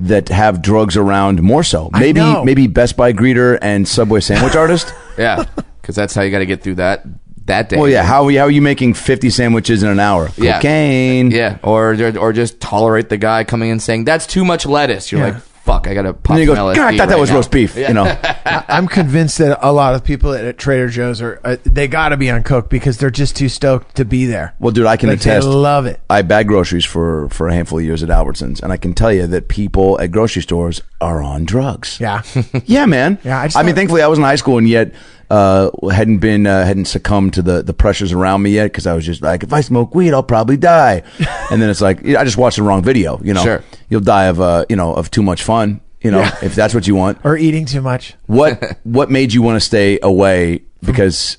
that 0.00 0.28
have 0.28 0.62
drugs 0.62 0.96
around 0.96 1.42
more 1.42 1.62
so. 1.64 1.90
Maybe 1.92 2.20
know. 2.20 2.44
maybe 2.44 2.66
Best 2.66 2.96
Buy 2.96 3.12
greeter 3.12 3.58
and 3.60 3.86
Subway 3.86 4.20
sandwich 4.20 4.54
artist. 4.64 4.94
Yeah, 5.18 5.44
because 5.80 5.96
that's 5.96 6.14
how 6.14 6.22
you 6.22 6.30
got 6.30 6.38
to 6.38 6.46
get 6.46 6.62
through 6.62 6.76
that 6.76 7.04
that 7.46 7.68
day. 7.68 7.76
Well, 7.78 7.88
yeah. 7.88 8.02
How, 8.04 8.28
how 8.28 8.42
are 8.42 8.50
you 8.50 8.62
making 8.62 8.94
50 8.94 9.30
sandwiches 9.30 9.82
in 9.82 9.88
an 9.88 9.98
hour? 9.98 10.28
Yeah. 10.36 10.58
Cocaine. 10.58 11.30
Yeah, 11.30 11.58
or 11.62 11.96
or 12.18 12.32
just 12.32 12.60
tolerate 12.60 13.08
the 13.08 13.16
guy 13.16 13.44
coming 13.44 13.70
in 13.70 13.80
saying 13.80 14.04
that's 14.04 14.26
too 14.26 14.44
much 14.44 14.66
lettuce. 14.66 15.10
You're 15.10 15.20
Yeah. 15.26 15.26
like, 15.34 15.42
fuck, 15.68 15.86
I 15.86 15.94
gotta 15.94 16.14
pop 16.14 16.30
And 16.30 16.38
then 16.38 16.48
you 16.48 16.54
go, 16.54 16.54
God, 16.54 16.78
I 16.78 16.92
LSD 16.92 16.96
thought 16.98 17.08
that 17.10 17.18
was 17.18 17.30
now." 17.30 17.36
roast 17.36 17.50
beef. 17.50 17.76
You 17.76 17.92
know, 17.92 18.04
I- 18.24 18.64
I'm 18.68 18.88
convinced 18.88 19.38
that 19.38 19.58
a 19.60 19.70
lot 19.72 19.94
of 19.94 20.02
people 20.04 20.32
at, 20.32 20.44
at 20.44 20.56
Trader 20.58 20.88
Joe's 20.88 21.20
are 21.20 21.40
uh, 21.44 21.56
they 21.64 21.86
got 21.88 22.08
to 22.10 22.16
be 22.16 22.30
on 22.30 22.42
coke 22.42 22.70
because 22.70 22.96
they're 22.98 23.10
just 23.10 23.36
too 23.36 23.48
stoked 23.48 23.94
to 23.96 24.04
be 24.04 24.24
there. 24.26 24.54
Well, 24.58 24.72
dude, 24.72 24.86
I 24.86 24.96
can 24.96 25.08
Like, 25.10 25.20
they 25.20 25.30
attest. 25.30 25.46
love 25.46 25.86
it. 25.86 26.00
I 26.08 26.22
bag 26.22 26.48
groceries 26.48 26.84
for 26.84 27.28
for 27.28 27.48
a 27.48 27.52
handful 27.54 27.78
of 27.78 27.84
years 27.84 28.02
at 28.02 28.08
Albertsons, 28.08 28.62
and 28.62 28.72
I 28.72 28.76
can 28.78 28.94
tell 28.94 29.12
you 29.12 29.26
that 29.26 29.48
people 29.48 30.00
at 30.00 30.10
grocery 30.10 30.42
stores 30.42 30.80
are 31.00 31.22
on 31.22 31.44
drugs. 31.44 31.98
Yeah. 32.00 32.22
yeah, 32.64 32.86
man. 32.86 33.18
Yeah, 33.24 33.38
I 33.38 33.42
I, 33.42 33.46
just 33.48 33.56
mean, 33.58 33.66
thought- 33.66 33.74
thankfully, 33.76 34.02
I 34.02 34.06
was 34.08 34.18
in 34.18 34.24
high 34.24 34.36
school 34.36 34.58
and 34.58 34.68
yet 34.68 34.92
uh, 35.30 35.70
hadn't 35.90 36.18
been 36.18 36.46
uh, 36.46 36.64
hadn't 36.64 36.86
succumbed 36.86 37.34
to 37.34 37.42
the 37.42 37.62
the 37.62 37.74
pressures 37.74 38.12
around 38.12 38.42
me 38.42 38.50
yet 38.50 38.64
because 38.72 38.86
I 38.86 38.94
was 38.94 39.04
just 39.04 39.22
like, 39.22 39.42
if 39.42 39.52
I 39.52 39.60
smoke 39.60 39.94
weed, 39.94 40.12
I'll 40.14 40.22
probably 40.22 40.56
die. 40.56 41.02
and 41.50 41.60
then 41.60 41.68
it's 41.70 41.80
like, 41.80 41.98
I 42.06 42.24
just 42.24 42.36
watched 42.38 42.56
the 42.56 42.62
wrong 42.62 42.82
video. 42.82 43.20
You 43.22 43.34
know, 43.34 43.42
Sure. 43.42 43.64
you'll 43.90 44.00
die 44.00 44.24
of 44.26 44.40
uh, 44.40 44.64
you 44.68 44.76
know 44.76 44.94
of 44.94 45.10
too 45.10 45.22
much 45.22 45.42
fun. 45.42 45.80
You 46.00 46.12
know, 46.12 46.20
Yeah. 46.20 46.34
if 46.42 46.54
that's 46.54 46.74
what 46.74 46.86
you 46.86 46.94
want. 46.94 47.18
or 47.24 47.36
eating 47.36 47.66
too 47.66 47.80
much. 47.82 48.14
What 48.26 48.78
what 48.84 49.10
made 49.10 49.32
you 49.32 49.42
want 49.42 49.56
to 49.56 49.60
stay 49.60 49.98
away? 50.02 50.62
Because 50.84 51.38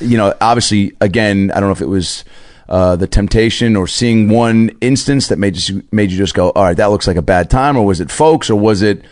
you 0.00 0.16
know, 0.16 0.34
obviously, 0.40 0.96
again, 1.00 1.50
I 1.54 1.60
don't 1.60 1.68
know 1.68 1.72
if 1.74 1.80
it 1.82 1.86
was 1.88 2.24
uh, 2.68 2.96
the 2.96 3.06
temptation 3.06 3.76
or 3.76 3.86
seeing 3.86 4.28
one 4.28 4.70
instance 4.80 5.28
that 5.28 5.38
made 5.38 5.56
you 5.68 5.82
made 5.92 6.10
you 6.10 6.18
just 6.18 6.34
go, 6.34 6.50
all 6.50 6.64
right, 6.64 6.76
that 6.76 6.86
looks 6.90 7.06
like 7.06 7.16
a 7.16 7.22
bad 7.22 7.50
time, 7.50 7.76
or 7.76 7.86
was 7.86 8.00
it 8.00 8.10
folks, 8.10 8.50
or 8.50 8.56
was 8.56 8.82
it 8.82 9.02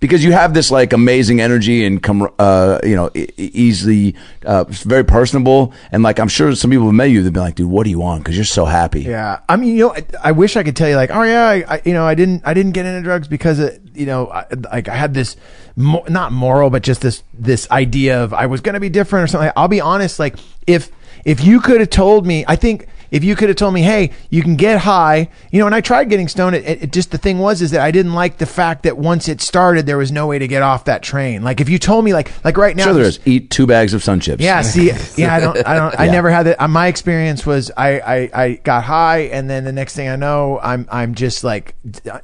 because 0.00 0.24
you 0.24 0.32
have 0.32 0.54
this 0.54 0.70
like 0.70 0.92
amazing 0.92 1.40
energy 1.40 1.84
and 1.84 2.02
come, 2.02 2.28
uh, 2.38 2.78
you 2.84 2.94
know, 2.94 3.10
easily 3.36 4.14
uh, 4.44 4.64
very 4.64 5.04
personable, 5.04 5.72
and 5.92 6.02
like 6.02 6.18
I'm 6.18 6.28
sure 6.28 6.54
some 6.54 6.70
people 6.70 6.86
have 6.86 6.94
met 6.94 7.10
you, 7.10 7.22
they've 7.22 7.32
been 7.32 7.42
like, 7.42 7.54
dude, 7.54 7.70
what 7.70 7.84
do 7.84 7.90
you 7.90 7.98
want 7.98 8.22
Because 8.22 8.36
you're 8.36 8.44
so 8.44 8.64
happy. 8.64 9.02
Yeah, 9.02 9.40
I 9.48 9.56
mean, 9.56 9.76
you 9.76 9.88
know, 9.88 9.94
I, 9.94 10.04
I 10.24 10.32
wish 10.32 10.56
I 10.56 10.62
could 10.62 10.76
tell 10.76 10.88
you, 10.88 10.96
like, 10.96 11.10
oh 11.10 11.22
yeah, 11.22 11.46
I, 11.46 11.64
I, 11.68 11.82
you 11.84 11.92
know, 11.92 12.04
I 12.04 12.14
didn't, 12.14 12.42
I 12.44 12.54
didn't 12.54 12.72
get 12.72 12.86
into 12.86 13.02
drugs 13.02 13.28
because, 13.28 13.58
it, 13.58 13.80
you 13.94 14.06
know, 14.06 14.28
I, 14.28 14.46
like 14.72 14.88
I 14.88 14.94
had 14.94 15.14
this, 15.14 15.36
mo- 15.76 16.04
not 16.08 16.32
moral, 16.32 16.70
but 16.70 16.82
just 16.82 17.00
this, 17.00 17.22
this 17.32 17.70
idea 17.70 18.22
of 18.22 18.34
I 18.34 18.46
was 18.46 18.60
going 18.60 18.74
to 18.74 18.80
be 18.80 18.88
different 18.90 19.24
or 19.24 19.26
something. 19.28 19.50
I'll 19.56 19.68
be 19.68 19.80
honest, 19.80 20.18
like, 20.18 20.36
if, 20.66 20.90
if 21.24 21.42
you 21.44 21.60
could 21.60 21.80
have 21.80 21.90
told 21.90 22.26
me, 22.26 22.44
I 22.46 22.56
think 22.56 22.88
if 23.10 23.24
you 23.24 23.36
could 23.36 23.48
have 23.48 23.56
told 23.56 23.74
me, 23.74 23.82
hey, 23.82 24.10
you 24.30 24.42
can 24.42 24.56
get 24.56 24.78
high, 24.80 25.28
you 25.50 25.60
know, 25.60 25.66
and 25.66 25.74
I 25.74 25.80
tried 25.80 26.08
getting 26.10 26.28
stoned. 26.28 26.56
It, 26.56 26.82
it, 26.82 26.92
just 26.92 27.10
the 27.10 27.18
thing 27.18 27.38
was 27.38 27.62
is 27.62 27.70
that 27.72 27.80
I 27.80 27.90
didn't 27.90 28.14
like 28.14 28.38
the 28.38 28.46
fact 28.46 28.82
that 28.84 28.96
once 28.98 29.28
it 29.28 29.40
started, 29.40 29.86
there 29.86 29.98
was 29.98 30.10
no 30.12 30.26
way 30.26 30.38
to 30.38 30.48
get 30.48 30.62
off 30.62 30.84
that 30.86 31.02
train. 31.02 31.42
Like 31.42 31.60
if 31.60 31.68
you 31.68 31.78
told 31.78 32.04
me, 32.04 32.12
like, 32.12 32.30
like 32.44 32.56
right 32.56 32.74
now, 32.76 32.84
Sure, 32.84 32.94
there 32.94 33.04
is. 33.04 33.20
Eat 33.24 33.50
two 33.50 33.66
bags 33.66 33.94
of 33.94 34.02
sun 34.02 34.20
chips. 34.20 34.42
yeah, 34.42 34.62
see, 34.62 34.90
yeah, 35.16 35.34
I 35.34 35.40
don't, 35.40 35.66
I 35.66 35.74
don't, 35.74 36.00
I 36.00 36.06
never 36.08 36.30
had 36.30 36.44
that. 36.44 36.60
Uh, 36.62 36.68
my 36.68 36.86
experience 36.88 37.44
was 37.46 37.70
I, 37.76 38.00
I, 38.00 38.30
I 38.44 38.52
got 38.64 38.84
high, 38.84 39.18
and 39.32 39.48
then 39.48 39.64
the 39.64 39.72
next 39.72 39.94
thing 39.96 40.08
I 40.08 40.16
know, 40.16 40.58
I'm, 40.62 40.86
I'm 40.90 41.14
just 41.14 41.44
like 41.44 41.74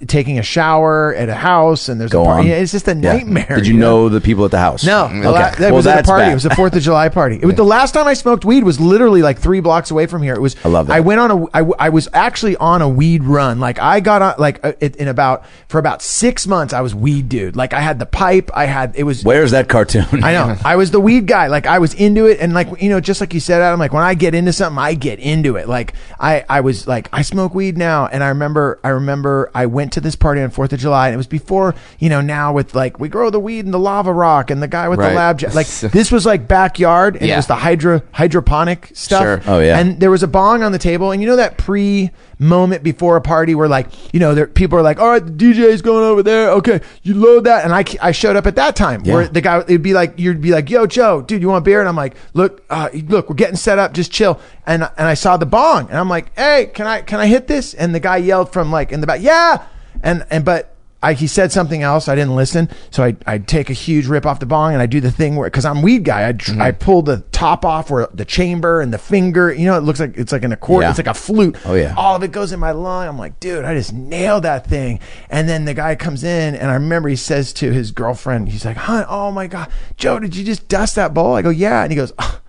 taking 0.06 0.38
a 0.38 0.42
shower 0.42 1.14
at 1.14 1.28
a 1.28 1.34
house, 1.34 1.88
and 1.88 2.00
there's 2.00 2.10
Go 2.10 2.22
a 2.22 2.26
party. 2.26 2.52
on. 2.52 2.60
It's 2.60 2.72
just 2.72 2.88
a 2.88 2.92
Yeah. 2.94 3.14
nightmare. 3.14 3.56
Did 3.56 3.66
you 3.66 3.74
know 3.74 4.08
the 4.08 4.20
people 4.20 4.44
at 4.44 4.50
the 4.50 4.58
house? 4.58 4.84
No, 4.84 5.04
Okay. 5.06 5.26
la- 5.26 5.50
that 5.50 5.60
well, 5.60 5.74
was 5.74 5.86
at 5.86 6.00
a 6.00 6.02
party. 6.04 6.22
bad. 6.24 6.30
It 6.32 6.34
was 6.34 6.46
a 6.46 6.54
Fourth 6.54 6.74
of 6.76 6.82
July 6.82 7.08
party. 7.08 7.36
It 7.40 7.46
was 7.46 7.54
the 7.56 7.64
last 7.64 7.92
time 7.92 8.06
I 8.06 8.14
smoked 8.14 8.44
weed 8.44 8.64
was 8.64 8.80
literally 8.80 9.22
like 9.22 9.38
three 9.38 9.60
blocks 9.60 9.90
away 9.90 10.06
from 10.06 10.22
here. 10.22 10.34
It 10.34 10.40
was. 10.40 10.56
I 10.64 10.68
love 10.72 10.86
that. 10.88 10.94
I 10.94 11.00
went 11.00 11.20
on 11.20 11.30
a. 11.30 11.44
I, 11.54 11.70
I 11.78 11.88
was 11.90 12.08
actually 12.12 12.56
on 12.56 12.82
a 12.82 12.88
weed 12.88 13.24
run. 13.24 13.60
Like 13.60 13.78
I 13.78 14.00
got 14.00 14.22
on 14.22 14.34
like 14.38 14.64
uh, 14.64 14.72
it, 14.80 14.96
in 14.96 15.08
about 15.08 15.44
for 15.68 15.78
about 15.78 16.02
six 16.02 16.46
months. 16.46 16.72
I 16.72 16.80
was 16.80 16.94
weed 16.94 17.28
dude. 17.28 17.54
Like 17.56 17.72
I 17.72 17.80
had 17.80 17.98
the 17.98 18.06
pipe. 18.06 18.50
I 18.54 18.64
had 18.66 18.94
it 18.96 19.04
was. 19.04 19.22
Where's 19.24 19.52
that 19.52 19.68
cartoon? 19.68 20.06
I 20.24 20.32
know. 20.32 20.56
I 20.64 20.76
was 20.76 20.90
the 20.90 21.00
weed 21.00 21.26
guy. 21.26 21.46
Like 21.46 21.66
I 21.66 21.78
was 21.78 21.94
into 21.94 22.26
it, 22.26 22.40
and 22.40 22.52
like 22.54 22.80
you 22.82 22.88
know, 22.90 23.00
just 23.00 23.20
like 23.20 23.34
you 23.34 23.40
said, 23.40 23.62
Adam. 23.62 23.78
Like 23.78 23.92
when 23.92 24.02
I 24.02 24.14
get 24.14 24.34
into 24.34 24.52
something, 24.52 24.78
I 24.78 24.94
get 24.94 25.18
into 25.20 25.56
it. 25.56 25.68
Like 25.68 25.94
I, 26.18 26.44
I 26.48 26.60
was 26.62 26.86
like, 26.86 27.08
I 27.12 27.22
smoke 27.22 27.54
weed 27.54 27.76
now, 27.76 28.06
and 28.06 28.24
I 28.24 28.28
remember, 28.28 28.80
I 28.82 28.88
remember, 28.88 29.50
I 29.54 29.66
went 29.66 29.92
to 29.94 30.00
this 30.00 30.16
party 30.16 30.40
on 30.40 30.50
Fourth 30.50 30.72
of 30.72 30.80
July, 30.80 31.08
and 31.08 31.14
it 31.14 31.18
was 31.18 31.26
before 31.26 31.74
you 31.98 32.08
know. 32.08 32.20
Now 32.22 32.52
with 32.52 32.74
like 32.74 32.98
we 32.98 33.08
grow 33.08 33.30
the 33.30 33.40
weed 33.40 33.64
in 33.64 33.72
the 33.72 33.78
lava 33.78 34.12
rock, 34.12 34.50
and 34.50 34.62
the 34.62 34.68
guy 34.68 34.88
with 34.88 34.98
Right. 34.98 35.10
the 35.10 35.14
lab, 35.16 35.42
like 35.54 35.66
this 35.92 36.10
was 36.12 36.24
like 36.24 36.46
backyard, 36.48 37.16
and 37.16 37.28
it 37.28 37.36
was 37.36 37.46
the 37.46 37.56
hydro 37.56 38.00
hydroponic 38.12 38.90
stuff. 38.94 39.22
Sure. 39.22 39.42
Oh, 39.46 39.58
yeah. 39.60 39.78
And 39.78 40.00
there 40.00 40.10
was 40.10 40.22
a 40.22 40.28
bong 40.28 40.61
on 40.62 40.72
the 40.72 40.78
table, 40.78 41.10
and 41.10 41.20
you 41.20 41.28
know 41.28 41.36
that 41.36 41.58
pre 41.58 42.10
moment 42.38 42.82
before 42.82 43.16
a 43.16 43.20
party 43.20 43.54
where 43.54 43.68
like 43.68 43.88
you 44.12 44.20
know 44.20 44.34
there 44.34 44.46
people 44.46 44.78
are 44.78 44.82
like, 44.82 44.98
all 44.98 45.08
right, 45.08 45.24
the 45.24 45.32
DJ's 45.32 45.82
going 45.82 46.04
over 46.04 46.22
there. 46.22 46.50
Okay, 46.50 46.80
you 47.02 47.14
load 47.14 47.44
that, 47.44 47.64
and 47.64 47.74
I 47.74 47.84
I 48.00 48.12
showed 48.12 48.36
up 48.36 48.46
at 48.46 48.56
that 48.56 48.76
time 48.76 49.02
where 49.04 49.28
the 49.28 49.40
guy 49.40 49.60
it'd 49.60 49.82
be 49.82 49.94
like 49.94 50.18
you'd 50.18 50.40
be 50.40 50.50
like, 50.50 50.70
yo, 50.70 50.86
Joe, 50.86 51.22
dude, 51.22 51.42
you 51.42 51.48
want 51.48 51.64
beer? 51.64 51.80
And 51.80 51.88
I'm 51.88 51.96
like, 51.96 52.16
look, 52.34 52.64
uh, 52.70 52.88
look, 53.08 53.28
we're 53.28 53.36
getting 53.36 53.56
set 53.56 53.78
up, 53.78 53.92
just 53.92 54.12
chill. 54.12 54.40
And 54.66 54.82
and 54.82 55.08
I 55.08 55.14
saw 55.14 55.36
the 55.36 55.46
bong, 55.46 55.88
and 55.88 55.98
I'm 55.98 56.08
like, 56.08 56.36
hey, 56.36 56.70
can 56.72 56.86
I 56.86 57.02
can 57.02 57.20
I 57.20 57.26
hit 57.26 57.46
this? 57.46 57.74
And 57.74 57.94
the 57.94 58.00
guy 58.00 58.18
yelled 58.18 58.52
from 58.52 58.70
like 58.70 58.92
in 58.92 59.00
the 59.00 59.06
back, 59.06 59.20
yeah, 59.20 59.66
and 60.02 60.24
and 60.30 60.44
but. 60.44 60.68
I, 61.02 61.14
he 61.14 61.26
said 61.26 61.50
something 61.50 61.82
else. 61.82 62.08
I 62.08 62.14
didn't 62.14 62.36
listen, 62.36 62.68
so 62.90 63.02
I 63.02 63.16
I 63.26 63.38
take 63.38 63.70
a 63.70 63.72
huge 63.72 64.06
rip 64.06 64.26
off 64.26 64.38
the 64.38 64.46
bong 64.46 64.74
and 64.74 64.82
I 64.82 64.86
do 64.86 65.00
the 65.00 65.10
thing 65.10 65.34
where 65.36 65.48
because 65.48 65.64
I'm 65.64 65.82
weed 65.82 66.04
guy. 66.04 66.28
I 66.28 66.32
Mm-hmm. 66.52 66.62
I 66.62 66.72
pull 66.72 67.02
the 67.02 67.20
top 67.32 67.64
off 67.64 67.90
where 67.90 68.08
the 68.12 68.24
chamber 68.24 68.80
and 68.80 68.92
the 68.92 68.98
finger. 68.98 69.52
You 69.52 69.66
know, 69.66 69.76
it 69.76 69.82
looks 69.82 70.00
like 70.00 70.16
it's 70.16 70.32
like 70.32 70.44
an 70.44 70.52
accord. 70.52 70.82
Yeah. 70.82 70.90
It's 70.90 70.98
like 70.98 71.06
a 71.06 71.14
flute. 71.14 71.56
Oh, 71.64 71.74
yeah. 71.74 71.94
All 71.96 72.16
of 72.16 72.22
it 72.22 72.32
goes 72.32 72.52
in 72.52 72.60
my 72.60 72.72
lung. 72.72 73.06
I'm 73.08 73.18
like, 73.18 73.38
dude, 73.40 73.64
I 73.64 73.74
just 73.74 73.92
nailed 73.92 74.44
that 74.44 74.66
thing. 74.66 75.00
And 75.30 75.48
then 75.48 75.64
the 75.64 75.74
guy 75.74 75.94
comes 75.94 76.24
in, 76.24 76.54
and 76.54 76.70
I 76.70 76.74
remember 76.74 77.08
he 77.08 77.16
says 77.16 77.52
to 77.54 77.72
his 77.72 77.90
girlfriend, 77.90 78.48
he's 78.48 78.64
like, 78.64 78.76
"Hun, 78.76 79.04
oh 79.08 79.30
my 79.30 79.46
god, 79.46 79.70
Joe, 79.96 80.18
did 80.18 80.36
you 80.36 80.44
just 80.44 80.68
dust 80.68 80.94
that 80.96 81.14
bowl?" 81.14 81.34
I 81.34 81.42
go, 81.42 81.50
"Yeah," 81.50 81.82
and 81.82 81.92
he 81.92 81.96
goes, 81.96 82.12
"Oh, 82.18 82.40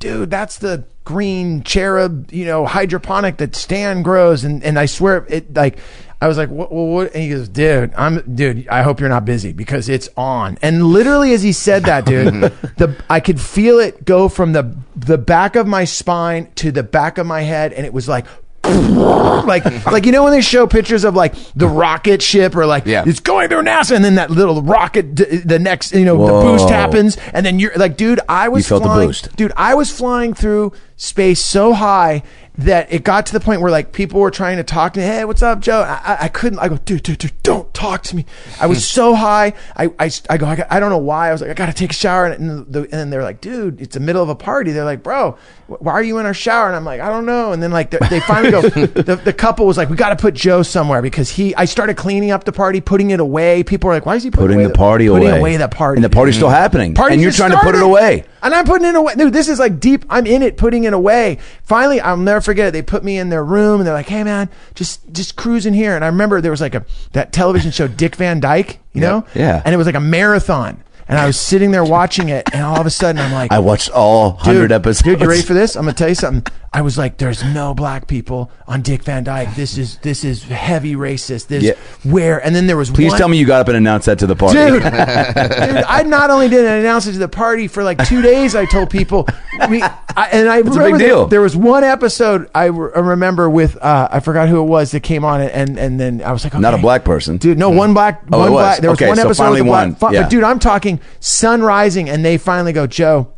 dude, 0.00 0.30
that's 0.30 0.58
the 0.58 0.84
green 1.04 1.62
cherub, 1.62 2.32
you 2.32 2.44
know, 2.44 2.66
hydroponic 2.66 3.36
that 3.36 3.54
Stan 3.54 4.02
grows." 4.02 4.42
And 4.42 4.64
and 4.64 4.78
I 4.78 4.86
swear, 4.86 5.24
it 5.28 5.54
like. 5.54 5.78
I 6.22 6.28
was 6.28 6.36
like, 6.36 6.50
what, 6.50 6.70
what, 6.70 6.82
what? 6.84 7.14
And 7.14 7.22
he 7.22 7.30
goes, 7.30 7.48
dude, 7.48 7.94
I'm, 7.96 8.20
dude, 8.34 8.68
I 8.68 8.82
hope 8.82 9.00
you're 9.00 9.08
not 9.08 9.24
busy 9.24 9.54
because 9.54 9.88
it's 9.88 10.06
on. 10.18 10.58
And 10.60 10.84
literally 10.84 11.32
as 11.32 11.42
he 11.42 11.52
said 11.52 11.84
that, 11.84 12.04
dude, 12.04 12.26
the, 12.76 12.94
I 13.08 13.20
could 13.20 13.40
feel 13.40 13.78
it 13.78 14.04
go 14.04 14.28
from 14.28 14.52
the, 14.52 14.76
the 14.94 15.16
back 15.16 15.56
of 15.56 15.66
my 15.66 15.84
spine 15.84 16.52
to 16.56 16.72
the 16.72 16.82
back 16.82 17.16
of 17.16 17.26
my 17.26 17.40
head. 17.40 17.72
And 17.72 17.86
it 17.86 17.94
was 17.94 18.06
like, 18.06 18.26
like, 18.64 19.64
like, 19.86 20.06
you 20.06 20.12
know, 20.12 20.22
when 20.24 20.32
they 20.32 20.40
show 20.40 20.66
pictures 20.66 21.04
of 21.04 21.14
like 21.14 21.34
the 21.54 21.66
rocket 21.66 22.22
ship 22.22 22.54
or 22.54 22.66
like, 22.66 22.84
Yeah. 22.86 23.04
it's 23.06 23.20
going 23.20 23.48
through 23.48 23.62
NASA 23.62 23.96
and 23.96 24.04
then 24.04 24.16
that 24.16 24.30
little 24.30 24.62
rocket, 24.62 25.14
d- 25.14 25.24
the 25.38 25.58
next, 25.58 25.92
you 25.92 26.04
know, 26.04 26.16
the 26.26 26.32
Whoa. 26.32 26.42
boost 26.58 26.68
happens. 26.68 27.16
And 27.32 27.44
then 27.44 27.58
you're 27.58 27.72
like, 27.76 27.96
dude, 27.96 28.20
I 28.28 28.48
was 28.48 28.68
felt 28.68 28.82
the 28.82 28.88
flying, 28.88 29.08
boost. 29.08 29.34
dude, 29.36 29.52
I 29.56 29.74
was 29.74 29.90
flying 29.90 30.34
through 30.34 30.72
space 30.96 31.40
so 31.40 31.72
high 31.72 32.22
that 32.62 32.92
it 32.92 33.04
got 33.04 33.26
to 33.26 33.32
the 33.32 33.40
point 33.40 33.60
where 33.60 33.70
like 33.70 33.92
people 33.92 34.20
were 34.20 34.30
trying 34.30 34.56
to 34.56 34.64
talk 34.64 34.94
to 34.94 35.00
me. 35.00 35.06
Hey, 35.06 35.24
what's 35.24 35.42
up, 35.42 35.60
Joe? 35.60 35.80
I, 35.80 36.18
I, 36.22 36.28
couldn't. 36.28 36.58
I 36.58 36.68
go, 36.68 36.76
dude, 36.78 37.02
dude, 37.02 37.18
dude, 37.18 37.42
don't 37.42 37.72
talk 37.72 38.02
to 38.04 38.16
me. 38.16 38.26
I 38.60 38.66
was 38.66 38.86
so 38.86 39.14
high. 39.14 39.54
I, 39.76 39.90
I, 39.98 40.10
I 40.28 40.36
go, 40.36 40.46
I, 40.46 40.56
got, 40.56 40.66
I 40.70 40.80
don't 40.80 40.90
know 40.90 40.98
why. 40.98 41.28
I 41.28 41.32
was 41.32 41.40
like, 41.40 41.50
I 41.50 41.54
got 41.54 41.66
to 41.66 41.72
take 41.72 41.90
a 41.90 41.94
shower. 41.94 42.26
And, 42.26 42.66
the, 42.72 42.82
and 42.82 42.92
then 42.92 43.10
they're 43.10 43.22
like, 43.22 43.40
dude, 43.40 43.80
it's 43.80 43.94
the 43.94 44.00
middle 44.00 44.22
of 44.22 44.28
a 44.28 44.34
party. 44.34 44.72
They're 44.72 44.84
like, 44.84 45.02
bro, 45.02 45.38
why 45.78 45.92
are 45.92 46.02
you 46.02 46.18
in 46.18 46.26
our 46.26 46.34
shower? 46.34 46.66
And 46.66 46.76
I'm 46.76 46.84
like, 46.84 47.00
I 47.00 47.08
don't 47.08 47.26
know. 47.26 47.52
And 47.52 47.62
then 47.62 47.70
like 47.70 47.90
they 47.90 47.98
they 48.08 48.20
finally 48.20 48.50
go, 48.50 48.62
the, 48.68 49.20
the 49.24 49.32
couple 49.32 49.66
was 49.66 49.76
like, 49.76 49.88
"We 49.88 49.96
got 49.96 50.10
to 50.10 50.16
put 50.16 50.34
Joe 50.34 50.62
somewhere 50.62 51.02
because 51.02 51.30
he." 51.30 51.54
I 51.54 51.64
started 51.64 51.96
cleaning 51.96 52.30
up 52.30 52.44
the 52.44 52.52
party, 52.52 52.80
putting 52.80 53.10
it 53.10 53.20
away. 53.20 53.62
People 53.62 53.88
were 53.88 53.94
like, 53.94 54.06
"Why 54.06 54.16
is 54.16 54.24
he 54.24 54.30
putting, 54.30 54.46
Putting 54.46 54.60
away 54.60 54.66
the 54.66 54.74
party 54.74 55.08
putting 55.08 55.28
away. 55.28 55.38
away 55.38 55.56
the 55.56 55.68
party?" 55.68 55.98
And 55.98 56.04
the 56.04 56.10
party's 56.10 56.34
still 56.34 56.48
mm-hmm. 56.48 56.56
happening. 56.56 56.94
Party's 56.94 57.14
and 57.14 57.22
you're 57.22 57.32
trying 57.32 57.52
to 57.52 57.58
put 57.58 57.74
it 57.74 57.82
away. 57.82 58.24
And 58.42 58.54
I'm 58.54 58.64
putting 58.64 58.88
it 58.88 58.94
away. 58.94 59.14
Dude, 59.14 59.32
this 59.32 59.48
is 59.48 59.58
like 59.58 59.78
deep. 59.80 60.04
I'm 60.10 60.26
in 60.26 60.42
it, 60.42 60.56
putting 60.56 60.84
it 60.84 60.92
away. 60.92 61.38
Finally, 61.62 62.00
I'll 62.00 62.16
never 62.16 62.40
forget 62.50 62.68
it. 62.68 62.70
They 62.72 62.82
put 62.82 63.04
me 63.04 63.18
in 63.18 63.28
their 63.28 63.44
room 63.44 63.80
and 63.80 63.86
they're 63.86 63.94
like, 63.94 64.08
"Hey, 64.08 64.24
man, 64.24 64.48
just 64.74 65.00
just 65.12 65.36
cruise 65.36 65.66
in 65.66 65.74
here." 65.74 65.94
And 65.94 66.04
I 66.04 66.08
remember 66.08 66.40
there 66.40 66.50
was 66.50 66.60
like 66.60 66.74
a 66.74 66.84
that 67.12 67.32
television 67.32 67.70
show, 67.70 67.86
Dick 67.86 68.16
Van 68.16 68.40
Dyke, 68.40 68.78
you 68.92 69.00
know? 69.00 69.24
Yeah. 69.34 69.62
And 69.64 69.72
it 69.74 69.78
was 69.78 69.86
like 69.86 69.94
a 69.94 70.00
marathon. 70.00 70.82
And 71.08 71.18
I 71.18 71.26
was 71.26 71.40
sitting 71.40 71.72
there 71.72 71.82
watching 71.82 72.28
it, 72.28 72.48
and 72.52 72.62
all 72.62 72.80
of 72.80 72.86
a 72.86 72.90
sudden, 72.90 73.20
I'm 73.20 73.32
like, 73.32 73.50
I 73.50 73.58
watched 73.58 73.90
all 73.90 74.34
100 74.34 74.70
episodes. 74.70 75.02
Dude, 75.02 75.20
you 75.20 75.28
ready 75.28 75.42
for 75.42 75.54
this? 75.54 75.74
I'm 75.74 75.82
gonna 75.82 75.94
tell 75.94 76.08
you 76.08 76.14
something. 76.14 76.52
I 76.72 76.82
was 76.82 76.96
like, 76.96 77.18
"There's 77.18 77.42
no 77.42 77.74
black 77.74 78.06
people 78.06 78.48
on 78.68 78.82
Dick 78.82 79.02
Van 79.02 79.24
Dyke. 79.24 79.56
This 79.56 79.76
is 79.76 79.96
this 80.02 80.24
is 80.24 80.44
heavy 80.44 80.94
racist. 80.94 81.48
This 81.48 81.64
Yeah. 81.64 81.72
where?" 82.04 82.38
And 82.44 82.54
then 82.54 82.68
there 82.68 82.76
was 82.76 82.90
Please 82.90 83.10
one, 83.10 83.18
tell 83.18 83.28
me 83.28 83.38
you 83.38 83.44
got 83.46 83.60
up 83.62 83.66
and 83.68 83.76
announced 83.76 84.06
that 84.06 84.20
to 84.20 84.26
the 84.28 84.36
party. 84.36 84.56
dude. 84.56 84.82
dude, 84.82 84.92
I 84.92 86.04
not 86.06 86.30
only 86.30 86.48
did 86.48 86.64
I 86.64 86.76
announce 86.76 87.08
it 87.08 87.12
to 87.14 87.18
the 87.18 87.26
party 87.28 87.66
for 87.66 87.82
like 87.82 88.04
two 88.06 88.22
days. 88.22 88.54
I 88.54 88.66
told 88.66 88.88
people, 88.88 89.26
we, 89.68 89.82
I, 89.82 90.28
and 90.32 90.48
I 90.48 90.58
a 90.58 90.64
big 90.64 90.72
remember 90.74 90.98
that 90.98 91.04
deal. 91.04 91.26
There 91.26 91.40
was 91.40 91.56
one 91.56 91.82
episode 91.82 92.48
I, 92.54 92.66
re- 92.66 92.92
I 92.94 93.00
remember 93.00 93.50
with 93.50 93.76
uh, 93.82 94.08
I 94.12 94.20
forgot 94.20 94.48
who 94.48 94.60
it 94.60 94.66
was 94.66 94.92
that 94.92 95.00
came 95.02 95.24
on 95.24 95.40
it, 95.40 95.50
and 95.52 95.76
and 95.76 95.98
then 95.98 96.22
I 96.22 96.30
was 96.30 96.44
like, 96.44 96.54
Not 96.54 96.74
a 96.74 96.78
black 96.78 97.04
person. 97.04 97.36
dude. 97.38 97.58
No, 97.58 97.70
one 97.70 97.94
black, 97.94 98.22
Oh, 98.32 98.38
one 98.38 98.48
it 98.48 98.50
was. 98.52 98.60
black. 98.62 98.78
There 98.80 98.90
was 98.90 98.98
Okay, 98.98 99.08
one 99.08 99.16
so 99.16 99.22
episode 99.24 99.42
finally 99.42 99.62
with 99.62 99.68
a 99.68 99.70
black. 99.72 99.86
one. 99.86 99.94
fi- 99.96 100.12
Yeah. 100.12 100.22
But 100.22 100.30
dude, 100.30 100.44
I'm 100.44 100.60
talking 100.60 101.00
sun 101.18 101.62
rising, 101.62 102.08
and 102.08 102.24
they 102.24 102.38
finally 102.38 102.72
go, 102.72 102.86
Joe 102.86 103.32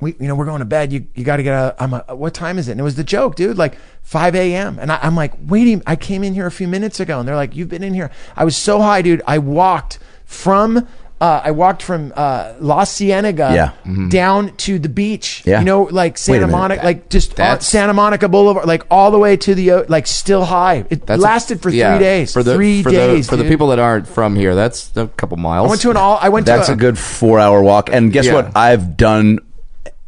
we 0.00 0.14
you 0.20 0.28
know 0.28 0.34
we're 0.34 0.44
going 0.44 0.60
to 0.60 0.64
bed 0.64 0.92
you 0.92 1.06
you 1.14 1.24
got 1.24 1.36
to 1.38 1.42
get 1.42 1.52
a 1.54 1.74
i'm 1.82 1.92
a 1.94 2.04
what 2.14 2.34
time 2.34 2.58
is 2.58 2.68
it 2.68 2.72
and 2.72 2.80
it 2.80 2.84
was 2.84 2.94
the 2.96 3.04
joke 3.04 3.34
dude 3.36 3.58
like 3.58 3.76
5 4.02 4.34
a.m 4.34 4.78
and 4.78 4.92
I, 4.92 4.98
i'm 5.02 5.16
like 5.16 5.32
waiting 5.46 5.82
i 5.86 5.96
came 5.96 6.22
in 6.24 6.34
here 6.34 6.46
a 6.46 6.50
few 6.50 6.68
minutes 6.68 7.00
ago 7.00 7.18
and 7.18 7.28
they're 7.28 7.36
like 7.36 7.56
you've 7.56 7.68
been 7.68 7.82
in 7.82 7.94
here 7.94 8.10
i 8.36 8.44
was 8.44 8.56
so 8.56 8.80
high 8.80 9.02
dude 9.02 9.22
i 9.26 9.38
walked 9.38 9.98
from 10.24 10.86
uh, 11.20 11.40
I 11.42 11.50
walked 11.50 11.82
from 11.82 12.12
uh, 12.14 12.54
La 12.60 12.84
Cienega 12.84 13.50
Yeah. 13.84 14.06
down 14.08 14.54
to 14.58 14.78
the 14.78 14.88
beach. 14.88 15.42
Yeah. 15.44 15.58
You 15.58 15.64
know, 15.64 15.82
like 15.82 16.16
Santa. 16.16 16.46
Monica, 16.46 16.84
like 16.84 17.08
just 17.08 17.34
That's- 17.34 17.66
Santa 17.66 17.92
Monica 17.92 18.28
Boulevard, 18.28 18.68
like 18.68 18.84
all 18.88 19.10
the 19.10 19.18
way 19.18 19.36
to 19.38 19.52
the 19.52 19.84
like 19.88 20.06
still 20.06 20.44
high. 20.44 20.84
It 20.90 21.10
a- 21.10 21.16
lasted 21.16 21.60
for 21.60 21.70
yeah, 21.70 21.96
three 21.96 22.04
days. 22.04 22.32
For 22.32 22.44
the 22.44 22.54
three 22.54 22.84
for 22.84 22.90
days 22.90 23.26
the, 23.26 23.30
for 23.36 23.42
the 23.42 23.48
people 23.48 23.66
that 23.70 23.80
aren't 23.80 24.06
from 24.06 24.36
here. 24.36 24.54
That's 24.54 24.96
a 24.96 25.08
couple 25.08 25.36
miles. 25.38 25.66
I 25.66 25.70
went 25.70 25.80
to 25.82 25.90
an 25.90 25.96
all. 25.96 26.18
I 26.22 26.28
went 26.28 26.46
That's 26.46 26.68
to 26.68 26.74
a 26.74 26.76
good 26.76 26.96
four 26.96 27.40
hour 27.40 27.60
walk. 27.64 27.90
And 27.92 28.12
guess 28.12 28.28
what? 28.30 28.56
I've 28.56 28.96
done 28.96 29.40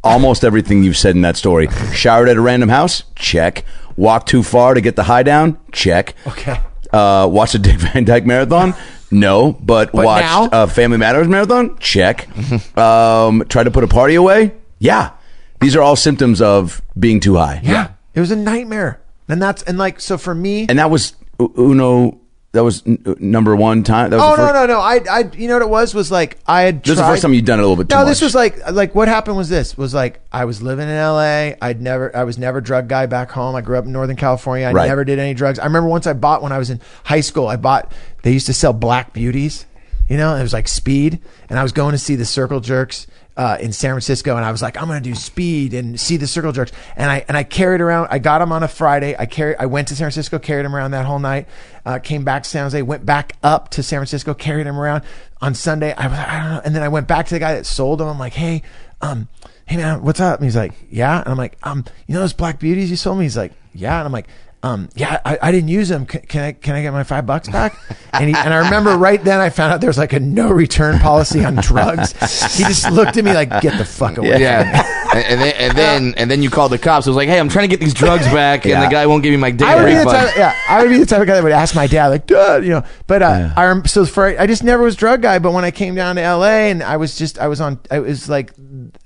almost 0.03 0.43
everything 0.43 0.83
you've 0.83 0.97
said 0.97 1.15
in 1.15 1.21
that 1.21 1.37
story. 1.37 1.67
Showered 1.93 2.29
at 2.29 2.37
a 2.37 2.41
random 2.41 2.69
house? 2.69 3.03
Check. 3.15 3.65
Walked 3.97 4.27
too 4.29 4.43
far 4.43 4.73
to 4.73 4.81
get 4.81 4.95
the 4.95 5.03
high 5.03 5.23
down? 5.23 5.57
Check. 5.71 6.15
Okay. 6.27 6.59
Uh, 6.91 7.27
watched 7.31 7.55
a 7.55 7.59
Dick 7.59 7.77
Van 7.79 8.03
Dyke 8.05 8.25
marathon? 8.25 8.73
No, 9.11 9.51
but, 9.53 9.91
But 9.91 10.05
watched 10.05 10.51
now? 10.51 10.63
a 10.63 10.67
Family 10.67 10.97
Matters 10.97 11.27
marathon? 11.27 11.77
Check. 11.79 12.27
um, 12.77 13.43
tried 13.49 13.65
to 13.65 13.71
put 13.71 13.83
a 13.83 13.87
party 13.87 14.15
away? 14.15 14.53
Yeah. 14.79 15.11
These 15.59 15.75
are 15.75 15.81
all 15.81 15.95
symptoms 15.97 16.41
of 16.41 16.81
being 16.97 17.19
too 17.19 17.35
high. 17.35 17.59
Yeah. 17.63 17.91
It 18.15 18.19
was 18.21 18.31
a 18.31 18.35
nightmare. 18.35 19.01
And 19.27 19.41
that's 19.41 19.63
and 19.63 19.77
like 19.77 19.99
so 20.01 20.17
for 20.17 20.33
me 20.35 20.65
And 20.67 20.79
that 20.79 20.89
was 20.89 21.13
U- 21.39 21.53
Uno. 21.57 22.19
That 22.53 22.65
was 22.65 22.83
n- 22.85 23.01
uh, 23.05 23.15
number 23.17 23.55
one 23.55 23.81
time. 23.83 24.09
That 24.09 24.17
was 24.17 24.25
Oh 24.25 24.35
the 24.35 24.41
no 24.41 24.47
first, 24.49 24.67
no 24.67 24.73
no! 24.75 24.79
I 24.81 24.99
I 25.09 25.29
you 25.37 25.47
know 25.47 25.53
what 25.55 25.61
it 25.61 25.69
was 25.69 25.95
was 25.95 26.11
like 26.11 26.37
I 26.45 26.63
had. 26.63 26.83
This 26.83 26.89
was 26.89 26.97
the 26.97 27.03
tried- 27.03 27.11
first 27.13 27.21
time 27.21 27.33
you'd 27.33 27.45
done 27.45 27.59
it 27.59 27.63
a 27.63 27.65
little 27.65 27.81
bit 27.81 27.87
too 27.89 27.95
No, 27.95 28.03
this 28.05 28.19
much. 28.19 28.25
was 28.25 28.35
like 28.35 28.71
like 28.71 28.93
what 28.93 29.07
happened 29.07 29.37
was 29.37 29.47
this 29.47 29.77
was 29.77 29.93
like 29.93 30.19
I 30.33 30.43
was 30.43 30.61
living 30.61 30.89
in 30.89 30.93
L.A. 30.95 31.55
I'd 31.61 31.81
never 31.81 32.13
I 32.15 32.25
was 32.25 32.37
never 32.37 32.57
a 32.57 32.61
drug 32.63 32.89
guy 32.89 33.05
back 33.05 33.31
home. 33.31 33.55
I 33.55 33.61
grew 33.61 33.77
up 33.77 33.85
in 33.85 33.93
Northern 33.93 34.17
California. 34.17 34.67
I 34.67 34.73
Right. 34.73 34.87
never 34.89 35.05
did 35.05 35.17
any 35.17 35.33
drugs. 35.33 35.59
I 35.59 35.63
remember 35.63 35.87
once 35.87 36.07
I 36.07 36.11
bought 36.13 36.41
when 36.43 36.51
I 36.51 36.57
was 36.57 36.69
in 36.69 36.81
high 37.05 37.21
school. 37.21 37.47
I 37.47 37.55
bought 37.55 37.89
they 38.23 38.33
used 38.33 38.47
to 38.47 38.53
sell 38.53 38.73
black 38.73 39.13
beauties. 39.13 39.65
You 40.09 40.17
know, 40.17 40.35
it 40.35 40.41
was 40.41 40.51
like 40.51 40.67
speed, 40.67 41.19
and 41.49 41.57
I 41.57 41.63
was 41.63 41.71
going 41.71 41.93
to 41.93 41.97
see 41.97 42.15
the 42.15 42.25
Circle 42.25 42.59
Jerks 42.59 43.07
uh, 43.37 43.57
in 43.59 43.71
San 43.71 43.91
Francisco, 43.91 44.35
and 44.35 44.45
I 44.45 44.51
was 44.51 44.61
like, 44.61 44.77
I'm 44.77 44.87
going 44.87 45.01
to 45.01 45.09
do 45.09 45.15
speed 45.15 45.73
and 45.73 45.99
see 45.99 46.17
the 46.17 46.27
Circle 46.27 46.51
Jerks, 46.51 46.71
and 46.95 47.09
I 47.09 47.25
and 47.27 47.37
I 47.37 47.43
carried 47.43 47.81
around. 47.81 48.09
I 48.11 48.19
got 48.19 48.39
them 48.39 48.51
on 48.51 48.63
a 48.63 48.67
Friday. 48.67 49.15
I 49.17 49.25
carried. 49.25 49.55
I 49.59 49.67
went 49.67 49.87
to 49.89 49.95
San 49.95 50.05
Francisco, 50.05 50.37
carried 50.37 50.65
them 50.65 50.75
around 50.75 50.91
that 50.91 51.05
whole 51.05 51.19
night. 51.19 51.47
Uh, 51.85 51.99
came 51.99 52.23
back 52.23 52.43
to 52.43 52.49
San 52.49 52.63
Jose, 52.63 52.81
went 52.81 53.05
back 53.05 53.37
up 53.41 53.69
to 53.69 53.83
San 53.83 53.99
Francisco, 53.99 54.33
carried 54.33 54.67
them 54.67 54.77
around. 54.77 55.03
On 55.41 55.55
Sunday, 55.55 55.93
I 55.93 56.07
was 56.07 56.19
I 56.19 56.39
don't 56.43 56.51
know, 56.51 56.61
and 56.65 56.75
then 56.75 56.83
I 56.83 56.89
went 56.89 57.07
back 57.07 57.25
to 57.27 57.33
the 57.33 57.39
guy 57.39 57.55
that 57.55 57.65
sold 57.65 57.99
them. 57.99 58.07
I'm 58.07 58.19
like, 58.19 58.33
hey, 58.33 58.63
um, 59.01 59.27
hey 59.65 59.77
man, 59.77 60.03
what's 60.03 60.19
up? 60.19 60.39
And 60.39 60.45
he's 60.45 60.55
like, 60.55 60.73
yeah, 60.89 61.19
and 61.19 61.29
I'm 61.29 61.37
like, 61.37 61.57
um, 61.63 61.85
you 62.07 62.13
know 62.13 62.19
those 62.19 62.33
black 62.33 62.59
beauties 62.59 62.91
you 62.91 62.97
sold 62.97 63.17
me? 63.17 63.25
He's 63.25 63.37
like, 63.37 63.53
yeah, 63.73 63.97
and 63.97 64.05
I'm 64.05 64.11
like. 64.11 64.27
Um, 64.63 64.89
yeah, 64.95 65.19
I, 65.25 65.39
I 65.41 65.51
didn't 65.51 65.69
use 65.69 65.89
them. 65.89 66.05
Can, 66.05 66.21
can 66.21 66.43
I 66.43 66.51
can 66.51 66.75
I 66.75 66.83
get 66.83 66.93
my 66.93 67.03
five 67.03 67.25
bucks 67.25 67.49
back? 67.49 67.75
And 68.13 68.27
he, 68.27 68.35
and 68.35 68.53
I 68.53 68.57
remember 68.57 68.97
right 68.97 69.23
then 69.23 69.39
I 69.39 69.49
found 69.49 69.71
out 69.71 69.79
there 69.79 69.87
was 69.89 69.97
like 69.97 70.11
a 70.11 70.19
no 70.19 70.49
return 70.49 70.99
policy 70.99 71.45
on 71.45 71.55
drugs. 71.61 72.11
He 72.57 72.65
just 72.65 72.91
looked 72.91 73.15
at 73.15 73.23
me 73.23 73.31
like, 73.33 73.61
"Get 73.61 73.77
the 73.77 73.85
fuck 73.85 74.17
away!" 74.17 74.41
Yeah, 74.41 74.83
and, 75.15 75.23
and 75.25 75.39
then 75.41 75.53
and 75.57 75.77
then 75.77 76.13
and 76.17 76.29
then 76.29 76.43
you 76.43 76.49
called 76.49 76.73
the 76.73 76.77
cops. 76.77 77.07
It 77.07 77.11
was 77.11 77.15
like, 77.15 77.29
hey, 77.29 77.39
I'm 77.39 77.47
trying 77.47 77.69
to 77.69 77.73
get 77.73 77.79
these 77.79 77.93
drugs 77.93 78.25
back, 78.25 78.65
and 78.65 78.71
Yeah. 78.71 78.83
the 78.83 78.91
guy 78.91 79.07
won't 79.07 79.23
give 79.23 79.31
me 79.31 79.37
my 79.37 79.47
I 79.47 79.51
data 79.51 79.77
would 79.77 79.85
be 79.87 79.93
the 79.93 79.99
refund. 79.99 80.27
type, 80.27 80.35
yeah, 80.37 80.53
I 80.67 80.81
would 80.81 80.89
be 80.89 80.97
the 80.97 81.05
type 81.05 81.21
of 81.21 81.27
guy 81.27 81.35
that 81.35 81.43
would 81.43 81.53
ask 81.53 81.73
my 81.73 81.87
dad, 81.87 82.07
like, 82.09 82.27
Dad, 82.27 82.65
you 82.65 82.71
know. 82.71 82.83
But 83.07 83.21
uh, 83.21 83.53
I 83.55 83.65
rem- 83.65 83.85
so 83.85 84.05
for 84.05 84.25
I 84.37 84.45
just 84.45 84.61
never 84.65 84.83
was 84.83 84.97
drug 84.97 85.21
guy. 85.21 85.39
But 85.39 85.53
when 85.53 85.63
I 85.63 85.71
came 85.71 85.95
down 85.95 86.17
to 86.17 86.21
L.A. 86.21 86.69
and 86.69 86.83
I 86.83 86.97
was 86.97 87.15
just 87.17 87.39
I 87.39 87.47
was 87.47 87.61
on, 87.61 87.79
I 87.89 87.99
was 87.99 88.27
like, 88.27 88.51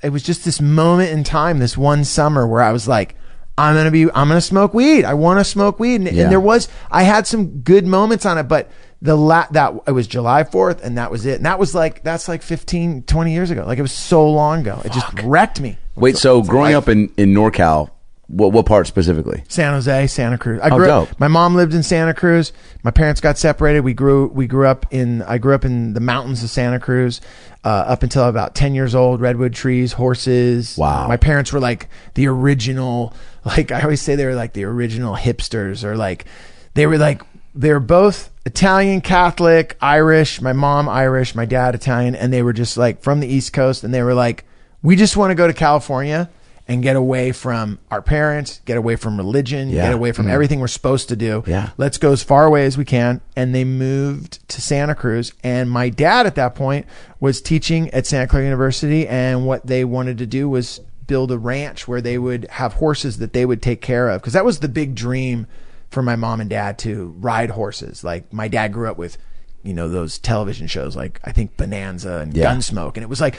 it 0.02 0.10
was 0.10 0.24
just 0.24 0.44
this 0.46 0.60
moment 0.60 1.12
in 1.12 1.24
time, 1.24 1.60
this 1.60 1.78
one 1.78 2.04
summer 2.06 2.48
where 2.48 2.64
I 2.64 2.72
was 2.72 2.88
like. 2.88 3.16
I'm 3.58 3.76
gonna 3.76 3.92
be. 3.92 4.04
I'm 4.04 4.28
gonna 4.28 4.42
smoke 4.42 4.74
weed. 4.74 5.06
I 5.06 5.14
want 5.14 5.40
to 5.40 5.44
smoke 5.46 5.80
weed, 5.80 5.96
and, 6.02 6.12
Yeah. 6.12 6.24
and 6.24 6.32
there 6.32 6.40
was. 6.42 6.68
I 6.92 7.04
had 7.04 7.26
some 7.26 7.60
good 7.62 7.86
moments 7.88 8.26
on 8.26 8.38
it, 8.38 8.44
but 8.44 8.70
the 9.02 9.16
la- 9.16 9.48
that 9.52 9.74
it 9.88 9.92
was 9.92 10.08
July 10.08 10.44
4th, 10.44 10.84
and 10.84 10.98
that 10.98 11.10
was 11.12 11.26
it. 11.26 11.36
And 11.38 11.46
that 11.46 11.58
was 11.60 11.74
like 11.74 12.04
that's 12.04 12.28
like 12.28 12.42
15, 12.42 13.04
20 13.04 13.32
years 13.34 13.52
ago. 13.52 13.64
Like 13.66 13.78
it 13.80 13.82
was 13.84 13.92
so 13.94 14.30
long 14.30 14.62
ago. 14.62 14.82
It 14.84 14.92
just 14.92 15.08
wrecked 15.24 15.62
me. 15.62 15.78
Wait, 15.96 16.18
so 16.18 16.42
growing 16.42 16.76
up 16.76 16.90
in, 16.90 17.10
in 17.16 17.34
NorCal, 17.34 17.90
what, 18.28 18.52
what 18.52 18.66
part 18.66 18.88
specifically? 18.88 19.44
San 19.48 19.74
Jose, 19.74 20.08
Santa 20.08 20.38
Cruz. 20.38 20.60
I 20.64 20.70
Oh, 20.70 20.78
grew 20.78 20.90
up, 20.90 21.10
dope. 21.10 21.20
my 21.20 21.28
mom 21.28 21.56
lived 21.56 21.74
in 21.74 21.84
Santa 21.84 22.14
Cruz. 22.14 22.52
My 22.84 22.92
parents 22.92 23.22
got 23.22 23.38
separated. 23.38 23.82
We 23.82 23.94
grew 23.94 24.28
we 24.28 24.48
grew 24.48 24.68
up 24.68 24.86
in 24.92 25.22
I 25.24 25.38
grew 25.38 25.54
up 25.54 25.64
in 25.66 25.94
the 25.94 26.00
mountains 26.00 26.44
of 26.44 26.50
Santa 26.50 26.80
Cruz 26.80 27.22
uh, 27.64 27.68
up 27.70 28.04
until 28.04 28.28
about 28.28 28.56
10 28.56 28.74
years 28.76 28.96
old, 28.96 29.22
redwood 29.22 29.54
trees, 29.54 29.94
horses. 29.94 30.78
Wow. 30.78 31.08
My 31.08 31.18
parents 31.18 31.52
were 31.54 31.60
like 31.60 31.88
the 32.16 32.28
original 32.28 33.14
like 33.46 33.72
I 33.72 33.82
always 33.82 34.02
say 34.02 34.16
they 34.16 34.26
were 34.26 34.36
like 34.36 34.54
the 34.54 34.64
original 34.64 35.16
hipsters 35.16 35.84
or 35.84 35.96
like 35.96 36.26
they 36.74 36.88
were 36.88 36.98
like 36.98 37.22
they 37.54 37.72
were 37.72 37.80
both 37.80 38.32
Italian 38.46 39.02
Catholic, 39.02 39.78
Irish, 39.82 40.42
my 40.42 40.52
mom 40.54 40.90
Irish, 40.90 41.36
my 41.36 41.46
dad 41.46 41.74
Italian 41.76 42.16
and 42.16 42.34
they 42.34 42.42
were 42.42 42.54
just 42.54 42.76
like 42.78 43.02
from 43.02 43.20
the 43.20 43.28
East 43.28 43.54
Coast 43.54 43.84
and 43.84 43.94
they 43.94 44.02
were 44.02 44.14
like 44.16 44.46
we 44.82 44.96
just 44.96 45.16
want 45.16 45.32
to 45.32 45.36
go 45.36 45.48
to 45.48 45.54
California 45.54 46.30
and 46.68 46.82
get 46.82 46.96
away 46.96 47.32
from 47.32 47.78
our 47.92 48.02
parents, 48.02 48.62
get 48.66 48.76
away 48.78 48.96
from 48.96 49.18
religion, 49.18 49.70
Yeah. 49.70 49.84
get 49.86 49.94
away 49.94 50.12
from 50.12 50.26
mm. 50.26 50.32
everything 50.32 50.60
we're 50.60 50.68
supposed 50.68 51.10
to 51.10 51.16
do. 51.16 51.44
Yeah. 51.46 51.70
Let's 51.78 51.98
go 52.00 52.12
as 52.12 52.24
far 52.24 52.46
away 52.46 52.66
as 52.66 52.78
we 52.78 52.86
can. 52.86 53.22
And 53.36 53.54
they 53.54 53.64
moved 53.64 54.48
to 54.50 54.62
Santa 54.62 54.96
Cruz. 54.96 55.32
And 55.44 55.70
my 55.70 55.90
dad 55.90 56.26
at 56.26 56.36
that 56.36 56.56
point 56.56 56.88
was 57.20 57.40
teaching 57.40 57.90
at 57.92 58.08
Santa 58.08 58.28
Clara 58.28 58.46
University. 58.46 59.08
And 59.08 59.46
what 59.46 59.68
they 59.68 59.86
wanted 59.86 60.18
to 60.20 60.26
do 60.26 60.50
was 60.50 60.82
build 61.06 61.32
a 61.32 61.38
ranch 61.38 61.88
where 61.88 62.02
they 62.02 62.18
would 62.18 62.48
have 62.50 62.74
horses 62.74 63.20
that 63.20 63.34
they 63.34 63.46
would 63.46 63.62
take 63.62 63.82
care 63.82 64.10
of. 64.10 64.22
Cause 64.24 64.34
that 64.34 64.44
was 64.44 64.60
the 64.60 64.70
big 64.70 64.96
dream 64.96 65.46
for 65.92 66.02
my 66.02 66.16
mom 66.16 66.42
and 66.42 66.50
dad 66.50 66.80
to 66.80 67.16
ride 67.20 67.52
horses. 67.52 68.04
Like 68.04 68.34
my 68.34 68.48
dad 68.48 68.74
grew 68.74 68.90
up 68.90 68.98
with, 68.98 69.20
you 69.62 69.76
know, 69.76 69.88
those 69.88 70.18
television 70.18 70.66
shows 70.66 70.96
like 70.96 71.20
I 71.24 71.32
think 71.32 71.58
Bonanza 71.58 72.18
and 72.22 72.36
Yeah. 72.36 72.52
Gunsmoke. 72.56 72.96
And 72.96 73.04
it 73.04 73.10
was 73.10 73.22
like, 73.22 73.36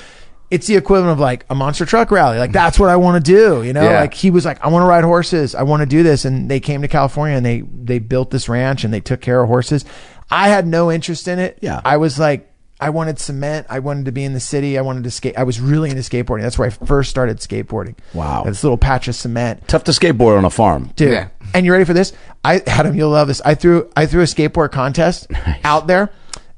it's 0.51 0.67
the 0.67 0.77
equivalent 0.77 1.13
of 1.13 1.19
like 1.19 1.45
a 1.51 1.55
monster 1.55 1.85
truck 1.85 2.11
rally. 2.11 2.39
Like 2.39 2.53
that's 2.53 2.79
what 2.79 2.89
I 2.89 2.97
want 2.97 3.25
to 3.25 3.33
do. 3.33 3.63
You 3.63 3.73
know, 3.73 3.83
Yeah. 3.83 4.01
like 4.01 4.15
he 4.15 4.31
was 4.31 4.45
like, 4.45 4.65
I 4.65 4.69
want 4.69 4.83
to 4.83 4.87
ride 4.87 5.05
horses. 5.05 5.55
I 5.55 5.63
want 5.65 5.81
to 5.81 5.87
do 5.87 6.03
this. 6.03 6.25
And 6.25 6.49
they 6.51 6.61
came 6.61 6.83
to 6.83 6.89
California 6.89 7.37
and 7.37 7.45
they, 7.45 7.61
they 7.63 7.99
built 7.99 8.31
this 8.31 8.49
ranch 8.49 8.85
and 8.85 8.95
they 8.95 9.01
took 9.01 9.21
care 9.21 9.43
of 9.43 9.49
horses. 9.49 9.85
I 10.31 10.49
had 10.49 10.67
no 10.67 10.91
interest 10.93 11.27
in 11.29 11.39
it. 11.39 11.59
Yeah. 11.63 11.81
I 11.85 11.97
was 11.97 12.19
like, 12.19 12.53
I 12.79 12.91
wanted 12.91 13.19
cement. 13.19 13.67
I 13.71 13.79
wanted 13.79 14.05
to 14.05 14.13
be 14.13 14.23
in 14.23 14.35
the 14.35 14.41
city. 14.41 14.77
I 14.79 14.83
wanted 14.83 15.05
to 15.05 15.11
skate. 15.11 15.39
I 15.39 15.45
was 15.45 15.61
really 15.61 15.89
into 15.89 16.03
skateboarding. 16.03 16.43
That's 16.43 16.59
where 16.59 16.69
I 16.69 16.71
first 16.71 17.09
started 17.09 17.39
skateboarding. 17.39 17.97
Wow. 18.13 18.45
This 18.45 18.63
little 18.63 18.77
patch 18.77 19.09
of 19.09 19.15
cement. 19.15 19.67
Tough 19.67 19.85
to 19.85 19.93
skateboard 19.93 20.37
on 20.37 20.45
a 20.45 20.51
farm. 20.51 20.91
Dude. 20.95 21.13
Yeah. 21.13 21.29
And 21.55 21.65
you 21.65 21.73
ready 21.73 21.85
for 21.87 21.95
this? 21.95 22.13
I 22.45 22.61
Adam, 22.67 22.95
you'll 22.95 23.11
love 23.11 23.29
this. 23.29 23.41
I 23.41 23.55
threw 23.55 23.91
I 23.97 24.05
threw 24.07 24.21
a 24.21 24.25
skateboard 24.27 24.73
contest 24.73 25.27
out 25.65 25.87
there. 25.87 26.11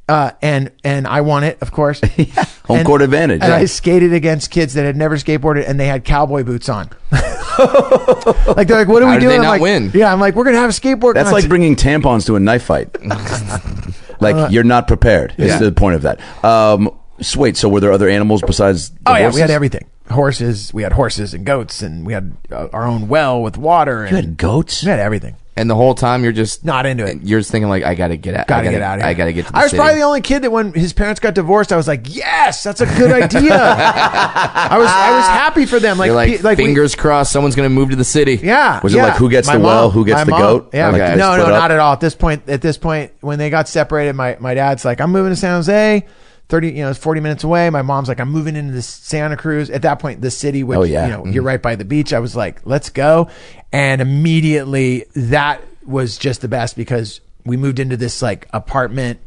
Uh, 0.09 0.31
and 0.41 0.71
and 0.85 1.07
I 1.07 1.21
won 1.21 1.45
it, 1.45 1.59
of 1.61 1.71
course. 1.71 2.01
Home 2.65 2.79
And- 2.79 2.87
court 2.87 3.03
advantage. 3.03 3.43
And 3.43 3.51
Yeah. 3.51 3.57
I 3.57 3.67
skated 3.67 4.13
against 4.15 4.51
kids 4.51 4.75
that 4.75 4.85
had 4.85 4.97
never 4.97 5.17
skateboarded, 5.17 5.69
and 5.69 5.79
they 5.79 5.87
had 5.87 6.05
cowboy 6.05 6.45
boots 6.45 6.69
on. 6.71 6.89
like 7.13 8.69
they're 8.69 8.79
like, 8.79 8.89
"What 8.89 9.03
are 9.03 9.07
How 9.09 9.15
we 9.15 9.21
doing?" 9.21 9.29
they 9.29 9.37
I'm 9.37 9.43
not 9.43 9.51
like, 9.51 9.61
win? 9.61 9.91
Yeah, 9.95 10.13
I'm 10.13 10.21
like, 10.21 10.35
"We're 10.35 10.45
gonna 10.45 10.59
have 10.59 10.71
a 10.71 10.73
skateboard." 10.73 11.15
That's 11.15 11.27
like 11.33 11.45
contest." 11.45 11.49
bringing 11.49 11.77
tampons 11.77 12.27
to 12.27 12.37
a 12.37 12.41
knife 12.41 12.63
fight. 12.65 12.97
like 14.21 14.35
Uh, 14.37 14.49
you're 14.51 14.65
not 14.65 14.87
prepared. 14.89 15.35
Is 15.39 15.49
Yeah. 15.49 15.59
the 15.59 15.73
point 15.73 15.97
of 15.97 16.03
that. 16.03 16.21
Um, 16.45 16.91
so 17.21 17.41
wait, 17.41 17.57
so 17.57 17.69
were 17.69 17.81
there 17.81 17.93
other 17.93 18.09
animals 18.09 18.43
besides? 18.43 18.93
Oh 19.07 19.13
yeah, 19.15 19.23
horses? 19.23 19.35
we 19.37 19.41
had 19.43 19.51
everything. 19.51 19.87
horses. 20.11 20.73
We 20.73 20.83
had 20.85 20.93
horses 20.93 21.35
and 21.35 21.45
goats, 21.45 21.83
and 21.83 22.07
we 22.07 22.13
had 22.13 22.33
uh, 22.51 22.69
our 22.73 22.87
own 22.87 23.09
well 23.09 23.43
with 23.43 23.57
water. 23.59 24.03
And 24.03 24.11
You 24.11 24.17
had 24.17 24.37
goats. 24.37 24.83
we 24.85 24.91
had 24.91 25.01
everything. 25.01 25.35
And 25.59 25.69
the 25.69 25.75
whole 25.75 25.95
time 25.95 26.23
you're 26.25 26.33
just 26.33 26.65
Not 26.65 26.87
into 26.87 27.05
it. 27.05 27.19
You're 27.23 27.41
just 27.41 27.51
thinking 27.51 27.69
like, 27.69 27.83
I 27.83 27.95
gotta 27.95 28.17
get 28.17 28.35
out. 28.35 28.47
Gotta, 28.47 28.61
I 28.61 28.65
gotta 28.65 28.77
get 28.77 28.83
out 28.83 28.95
of 28.99 29.01
here. 29.03 29.09
I 29.11 29.15
gotta 29.15 29.33
get. 29.33 29.47
To 29.47 29.53
the 29.53 29.59
I 29.59 29.63
was 29.63 29.71
city. 29.73 29.79
probably 29.81 29.95
the 29.97 30.03
only 30.03 30.21
kid 30.21 30.43
that 30.43 30.51
when 30.53 30.73
his 30.73 30.93
parents 30.93 31.21
got 31.21 31.35
divorced, 31.35 31.73
I 31.73 31.77
was 31.77 31.89
like, 31.89 32.07
yes, 32.15 32.63
that's 32.63 32.81
a 32.81 32.87
good 32.87 33.11
idea. 33.23 33.53
I 33.61 34.77
was 34.79 34.89
I 34.89 35.17
was 35.17 35.27
happy 35.27 35.67
for 35.67 35.79
them. 35.81 35.99
Like, 35.99 36.07
You're 36.09 36.15
like, 36.17 36.31
pe- 36.37 36.43
like 36.43 36.59
we- 36.59 36.65
fingers 36.65 36.95
crossed, 36.95 37.33
someone's 37.33 37.55
gonna 37.57 37.69
move 37.69 37.91
to 37.91 37.97
the 37.97 38.05
city. 38.05 38.39
Yeah. 38.43 38.81
Was 38.83 38.95
it 38.95 38.99
yeah. 38.99 39.05
like 39.09 39.17
who 39.17 39.29
gets 39.29 39.49
My 39.49 39.57
the 39.57 39.65
well, 39.65 39.91
who 39.91 40.05
gets 40.05 40.19
my 40.19 40.25
the 40.25 40.31
mom. 40.31 40.41
goat? 40.41 40.71
Yeah. 40.73 40.87
Like, 40.91 41.03
Okay. 41.03 41.11
they 41.13 41.17
No, 41.19 41.37
no, 41.37 41.43
split 41.43 41.55
up? 41.55 41.61
not 41.61 41.71
at 41.73 41.79
all. 41.81 41.93
At 41.93 42.01
this 42.01 42.15
point, 42.15 42.49
at 42.49 42.63
this 42.63 42.79
point, 42.79 43.13
when 43.21 43.39
they 43.39 43.51
got 43.51 43.69
separated, 43.69 44.15
my 44.15 44.37
my 44.41 44.55
dad's 44.55 44.85
like, 44.85 45.01
I'm 45.01 45.11
moving 45.13 45.33
to 45.33 45.37
San 45.37 45.55
Jose. 45.57 46.07
30, 46.51 46.69
you 46.69 46.77
know, 46.77 46.89
it's 46.89 46.99
40 46.99 47.21
minutes 47.21 47.45
away. 47.45 47.69
My 47.69 47.83
mom's 47.83 48.09
like, 48.09 48.21
I'm 48.21 48.31
moving 48.31 48.57
into 48.57 48.73
the 48.73 48.81
Santa 48.81 49.37
Cruz. 49.37 49.69
At 49.69 49.83
that 49.83 49.99
point, 49.99 50.23
the 50.23 50.31
city, 50.31 50.65
which, 50.65 50.79
Oh, 50.79 50.83
yeah. 50.83 51.05
you 51.05 51.13
know, 51.13 51.25
you're 51.27 51.43
mm-hmm. 51.43 51.47
right 51.47 51.61
by 51.61 51.77
the 51.77 51.85
beach. 51.85 52.15
I 52.15 52.21
was 52.21 52.35
like, 52.35 52.63
let's 52.65 52.89
go. 52.89 53.29
And 53.73 54.01
immediately 54.01 55.05
that 55.15 55.63
was 55.87 56.19
just 56.19 56.41
the 56.41 56.49
best 56.49 56.77
because 56.77 57.21
we 57.45 57.57
moved 57.57 57.79
into 57.79 57.97
this 57.97 58.23
like 58.23 58.47
apartment 58.53 59.21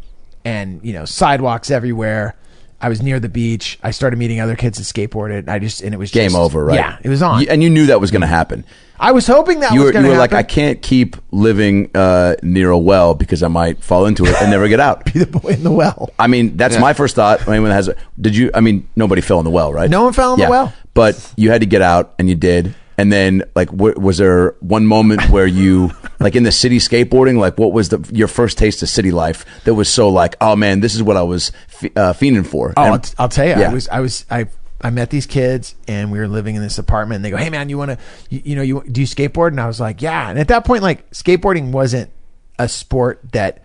and, 0.45 0.79
you 0.83 0.93
know, 0.93 1.05
sidewalks 1.05 1.69
everywhere. 1.71 2.35
I 2.83 2.89
was 2.89 3.03
near 3.03 3.19
the 3.19 3.29
beach. 3.29 3.77
I 3.83 3.91
started 3.91 4.17
meeting 4.17 4.39
other 4.39 4.55
kids 4.55 4.79
that 4.79 4.83
skateboarded. 4.85 5.39
And 5.39 5.49
I 5.51 5.59
just, 5.59 5.81
and 5.81 5.93
it 5.93 5.97
was 5.97 6.09
Game 6.09 6.29
just- 6.31 6.35
over, 6.35 6.65
right? 6.65 6.75
Yeah, 6.75 6.97
it 7.03 7.09
was 7.09 7.21
on. 7.21 7.41
You- 7.41 7.47
and 7.49 7.61
you 7.61 7.69
knew 7.69 7.85
that 7.87 8.01
was 8.01 8.09
going 8.09 8.21
to 8.21 8.27
happen. 8.27 8.65
I 8.99 9.11
was 9.11 9.25
hoping 9.27 9.59
that 9.61 9.73
You 9.73 9.79
was 9.81 9.85
were, 9.87 9.91
going 9.93 10.05
you 10.05 10.11
were 10.11 10.17
happen. 10.17 10.35
like, 10.35 10.45
I 10.45 10.47
can't 10.47 10.81
keep 10.81 11.15
living 11.31 11.89
uh, 11.95 12.35
near 12.43 12.69
a 12.71 12.77
well 12.77 13.13
because 13.15 13.41
I 13.43 13.47
might 13.47 13.83
fall 13.83 14.05
into 14.05 14.25
it 14.25 14.35
and 14.41 14.49
never 14.51 14.67
get 14.67 14.79
out. 14.79 15.05
Be 15.13 15.19
the 15.23 15.25
boy 15.25 15.49
in 15.49 15.63
the 15.63 15.71
well. 15.71 16.09
I 16.19 16.25
mean, 16.27 16.57
that's 16.57 16.77
my 16.79 16.93
first 16.93 17.15
thought. 17.15 17.47
Anyone 17.47 17.69
that 17.69 17.75
has, 17.75 17.87
a, 17.87 17.95
did 18.19 18.35
you? 18.35 18.51
I 18.53 18.61
mean, 18.61 18.87
nobody 18.95 19.21
fell 19.21 19.39
in 19.39 19.45
the 19.45 19.49
well, 19.51 19.73
right? 19.73 19.89
No 19.89 20.03
one 20.03 20.13
fell 20.13 20.33
in 20.35 20.39
the 20.39 20.49
well. 20.49 20.71
but 20.93 21.33
you 21.35 21.49
had 21.49 21.61
to 21.61 21.67
get 21.67 21.81
out, 21.81 22.13
and 22.19 22.29
you 22.29 22.35
did. 22.35 22.75
And 22.97 23.11
then, 23.11 23.43
like, 23.55 23.69
w- 23.71 23.99
was 23.99 24.17
there 24.17 24.51
one 24.59 24.85
moment 24.85 25.29
where 25.29 25.47
you, 25.47 25.91
like, 26.19 26.35
in 26.35 26.43
the 26.43 26.51
city 26.51 26.77
skateboarding, 26.77 27.37
like, 27.39 27.57
what 27.57 27.71
was 27.71 27.89
the 27.89 28.07
your 28.13 28.27
first 28.27 28.57
taste 28.57 28.83
of 28.83 28.89
city 28.89 29.11
life 29.11 29.45
that 29.63 29.73
was 29.73 29.89
so 29.89 30.09
like, 30.09 30.35
oh 30.41 30.55
man, 30.55 30.81
this 30.81 30.93
is 30.93 31.01
what 31.01 31.17
I 31.17 31.23
was 31.23 31.51
f- 31.81 31.91
uh, 31.95 32.13
fiending 32.13 32.45
for? 32.45 32.73
Oh, 32.77 32.83
And- 32.83 32.93
I'll, 32.93 32.99
t- 32.99 33.13
I'll 33.17 33.29
tell 33.29 33.45
you, 33.45 33.51
Yeah. 33.51 33.69
I 33.69 33.73
was, 33.73 33.87
I 33.89 33.99
was, 34.01 34.25
I, 34.29 34.47
I 34.81 34.89
met 34.89 35.09
these 35.09 35.25
kids, 35.25 35.75
and 35.87 36.11
we 36.11 36.19
were 36.19 36.27
living 36.27 36.55
in 36.55 36.61
this 36.61 36.77
apartment. 36.79 37.17
And 37.17 37.25
they 37.25 37.29
go, 37.29 37.37
"Hey, 37.37 37.49
man, 37.51 37.69
you 37.69 37.77
want 37.77 37.91
to, 37.91 37.97
you, 38.29 38.41
you 38.45 38.55
know, 38.55 38.61
you 38.63 38.83
do 38.91 39.01
you 39.01 39.07
skateboard?" 39.07 39.49
And 39.49 39.61
I 39.61 39.67
was 39.67 39.79
like, 39.79 40.01
"Yeah." 40.01 40.27
And 40.29 40.39
at 40.39 40.47
that 40.47 40.65
point, 40.65 40.81
like, 40.81 41.07
skateboarding 41.11 41.71
wasn't 41.71 42.09
a 42.57 42.67
sport 42.67 43.21
that 43.31 43.63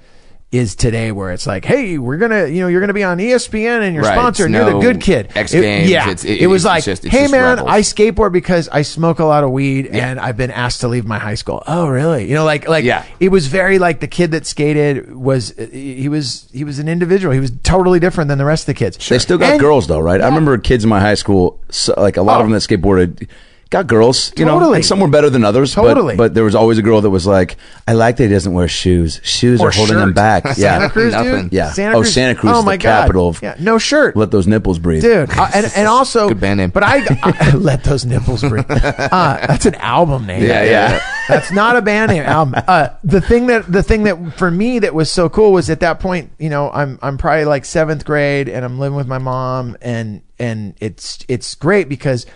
is 0.58 0.74
today, 0.74 1.12
where 1.12 1.30
it's 1.32 1.46
like, 1.46 1.64
"Hey, 1.64 1.98
we're 1.98 2.16
gonna, 2.16 2.46
you 2.46 2.60
know, 2.60 2.68
you're 2.68 2.80
gonna 2.80 2.92
be 2.94 3.04
on 3.04 3.18
ESPN 3.18 3.82
and 3.82 3.94
you're 3.94 4.04
Right, 4.04 4.14
sponsored, 4.14 4.46
and 4.46 4.54
you're 4.54 4.64
the 4.72 4.78
good 4.80 5.00
kid." 5.00 5.28
X 5.34 5.52
It- 5.54 5.60
Games, 5.62 5.90
yeah, 5.90 6.02
it's- 6.10 6.24
it- 6.24 6.40
it, 6.42 6.46
was 6.46 6.62
it's 6.62 6.66
like, 6.66 6.84
just- 6.84 7.04
it's 7.04 7.14
"Hey, 7.14 7.26
man, 7.28 7.56
Rebels." 7.56 7.68
I 7.70 7.80
skateboard 7.80 8.32
because 8.32 8.68
I 8.70 8.82
smoke 8.82 9.18
a 9.18 9.24
lot 9.24 9.44
of 9.44 9.50
weed, 9.50 9.86
and 9.88 10.18
I've 10.20 10.36
been 10.36 10.50
asked 10.50 10.80
to 10.82 10.88
leave 10.88 11.04
my 11.06 11.18
high 11.18 11.34
school." 11.34 11.62
Oh, 11.66 11.88
really? 11.88 12.28
You 12.28 12.34
know, 12.34 12.44
like, 12.44 12.68
like, 12.68 12.84
Yeah. 12.84 13.02
it 13.20 13.30
was 13.30 13.46
very 13.46 13.78
like 13.78 14.00
the 14.00 14.06
kid 14.08 14.30
that 14.32 14.46
skated 14.46 15.14
was 15.14 15.52
he 15.72 16.08
was 16.08 16.46
he 16.52 16.64
was 16.64 16.78
an 16.78 16.88
individual. 16.88 17.32
He 17.34 17.40
was 17.40 17.52
totally 17.62 18.00
different 18.00 18.28
than 18.28 18.38
the 18.38 18.44
rest 18.44 18.62
of 18.62 18.66
the 18.66 18.74
kids. 18.74 18.96
They 19.08 19.18
still 19.18 19.38
got 19.38 19.52
And- 19.52 19.60
girls 19.60 19.86
though, 19.86 20.00
right? 20.00 20.20
I 20.20 20.26
remember 20.26 20.56
kids 20.58 20.84
in 20.84 20.90
my 20.90 21.00
high 21.00 21.14
school, 21.14 21.58
so, 21.70 21.94
like 21.96 22.16
a 22.16 22.22
lot 22.22 22.38
Oh. 22.38 22.40
of 22.40 22.46
them 22.46 22.52
that 22.52 22.62
skateboarded, 22.62 23.26
got 23.76 23.86
girls. 23.86 24.32
You 24.36 24.44
know, 24.44 24.58
Totally. 24.58 24.76
and 24.76 24.84
some 24.84 25.00
were 25.00 25.08
better 25.08 25.30
than 25.30 25.44
others. 25.44 25.74
Totally. 25.74 26.16
but, 26.16 26.34
there 26.34 26.44
was 26.44 26.54
always 26.54 26.78
a 26.78 26.82
girl 26.82 27.00
that 27.00 27.10
was 27.10 27.26
like, 27.26 27.56
"I 27.86 27.92
like 27.92 28.16
that 28.16 28.24
he 28.24 28.28
doesn't 28.30 28.52
wear 28.52 28.68
shoes. 28.68 29.20
Shoes 29.22 29.60
Or 29.60 29.68
are 29.68 29.70
holding 29.70 29.98
him 29.98 30.08
shirt. 30.08 30.14
back." 30.14 30.42
Santa 30.48 30.58
yeah, 30.84 30.88
Cruz, 30.88 31.12
Nothing. 31.12 31.42
dude. 31.44 31.52
Yeah. 31.52 31.70
Santa 31.72 31.94
Cruz. 31.96 32.08
Oh, 32.08 32.10
Santa 32.10 32.34
Cruz 32.38 32.52
Oh 32.54 32.58
is 32.60 32.64
my 32.64 32.76
the 32.76 32.82
God. 32.82 33.00
capital 33.02 33.28
of- 33.28 33.42
Yeah, 33.42 33.54
no 33.58 33.78
shirt, 33.78 34.16
let 34.16 34.30
those 34.30 34.46
nipples 34.46 34.78
breathe, 34.78 35.02
dude. 35.02 35.30
Uh, 35.30 35.48
and 35.54 35.70
and 35.76 35.88
also, 35.88 36.28
Good 36.28 36.40
band 36.40 36.58
name. 36.58 36.70
But 36.70 36.82
I, 36.84 37.02
I 37.22 37.50
let 37.54 37.84
those 37.84 38.04
nipples 38.04 38.42
breathe. 38.42 38.64
Uh, 39.16 39.46
that's 39.46 39.66
an 39.66 39.74
album 39.76 40.26
name. 40.26 40.42
Yeah, 40.42 40.64
yeah. 40.64 41.00
That's 41.28 41.50
not 41.50 41.76
a 41.76 41.82
band 41.82 42.10
name 42.12 42.22
album. 42.24 42.62
Uh, 42.66 42.88
the 43.04 43.20
thing 43.20 43.46
that 43.48 43.70
the 43.70 43.82
thing 43.82 44.04
that 44.04 44.34
for 44.36 44.50
me 44.50 44.78
that 44.80 44.94
was 44.94 45.10
so 45.10 45.28
cool 45.28 45.52
was 45.52 45.70
at 45.70 45.80
that 45.80 46.00
point, 46.00 46.30
you 46.38 46.48
know, 46.50 46.70
I'm 46.70 46.98
I'm 47.02 47.18
probably 47.18 47.44
like 47.44 47.64
seventh 47.64 48.04
grade 48.04 48.48
and 48.48 48.64
I'm 48.64 48.78
living 48.78 48.96
with 48.96 49.06
my 49.06 49.18
mom 49.18 49.76
and 49.82 50.22
and 50.38 50.74
it's 50.80 51.24
it's 51.28 51.54
great 51.54 51.88
because 51.88 52.26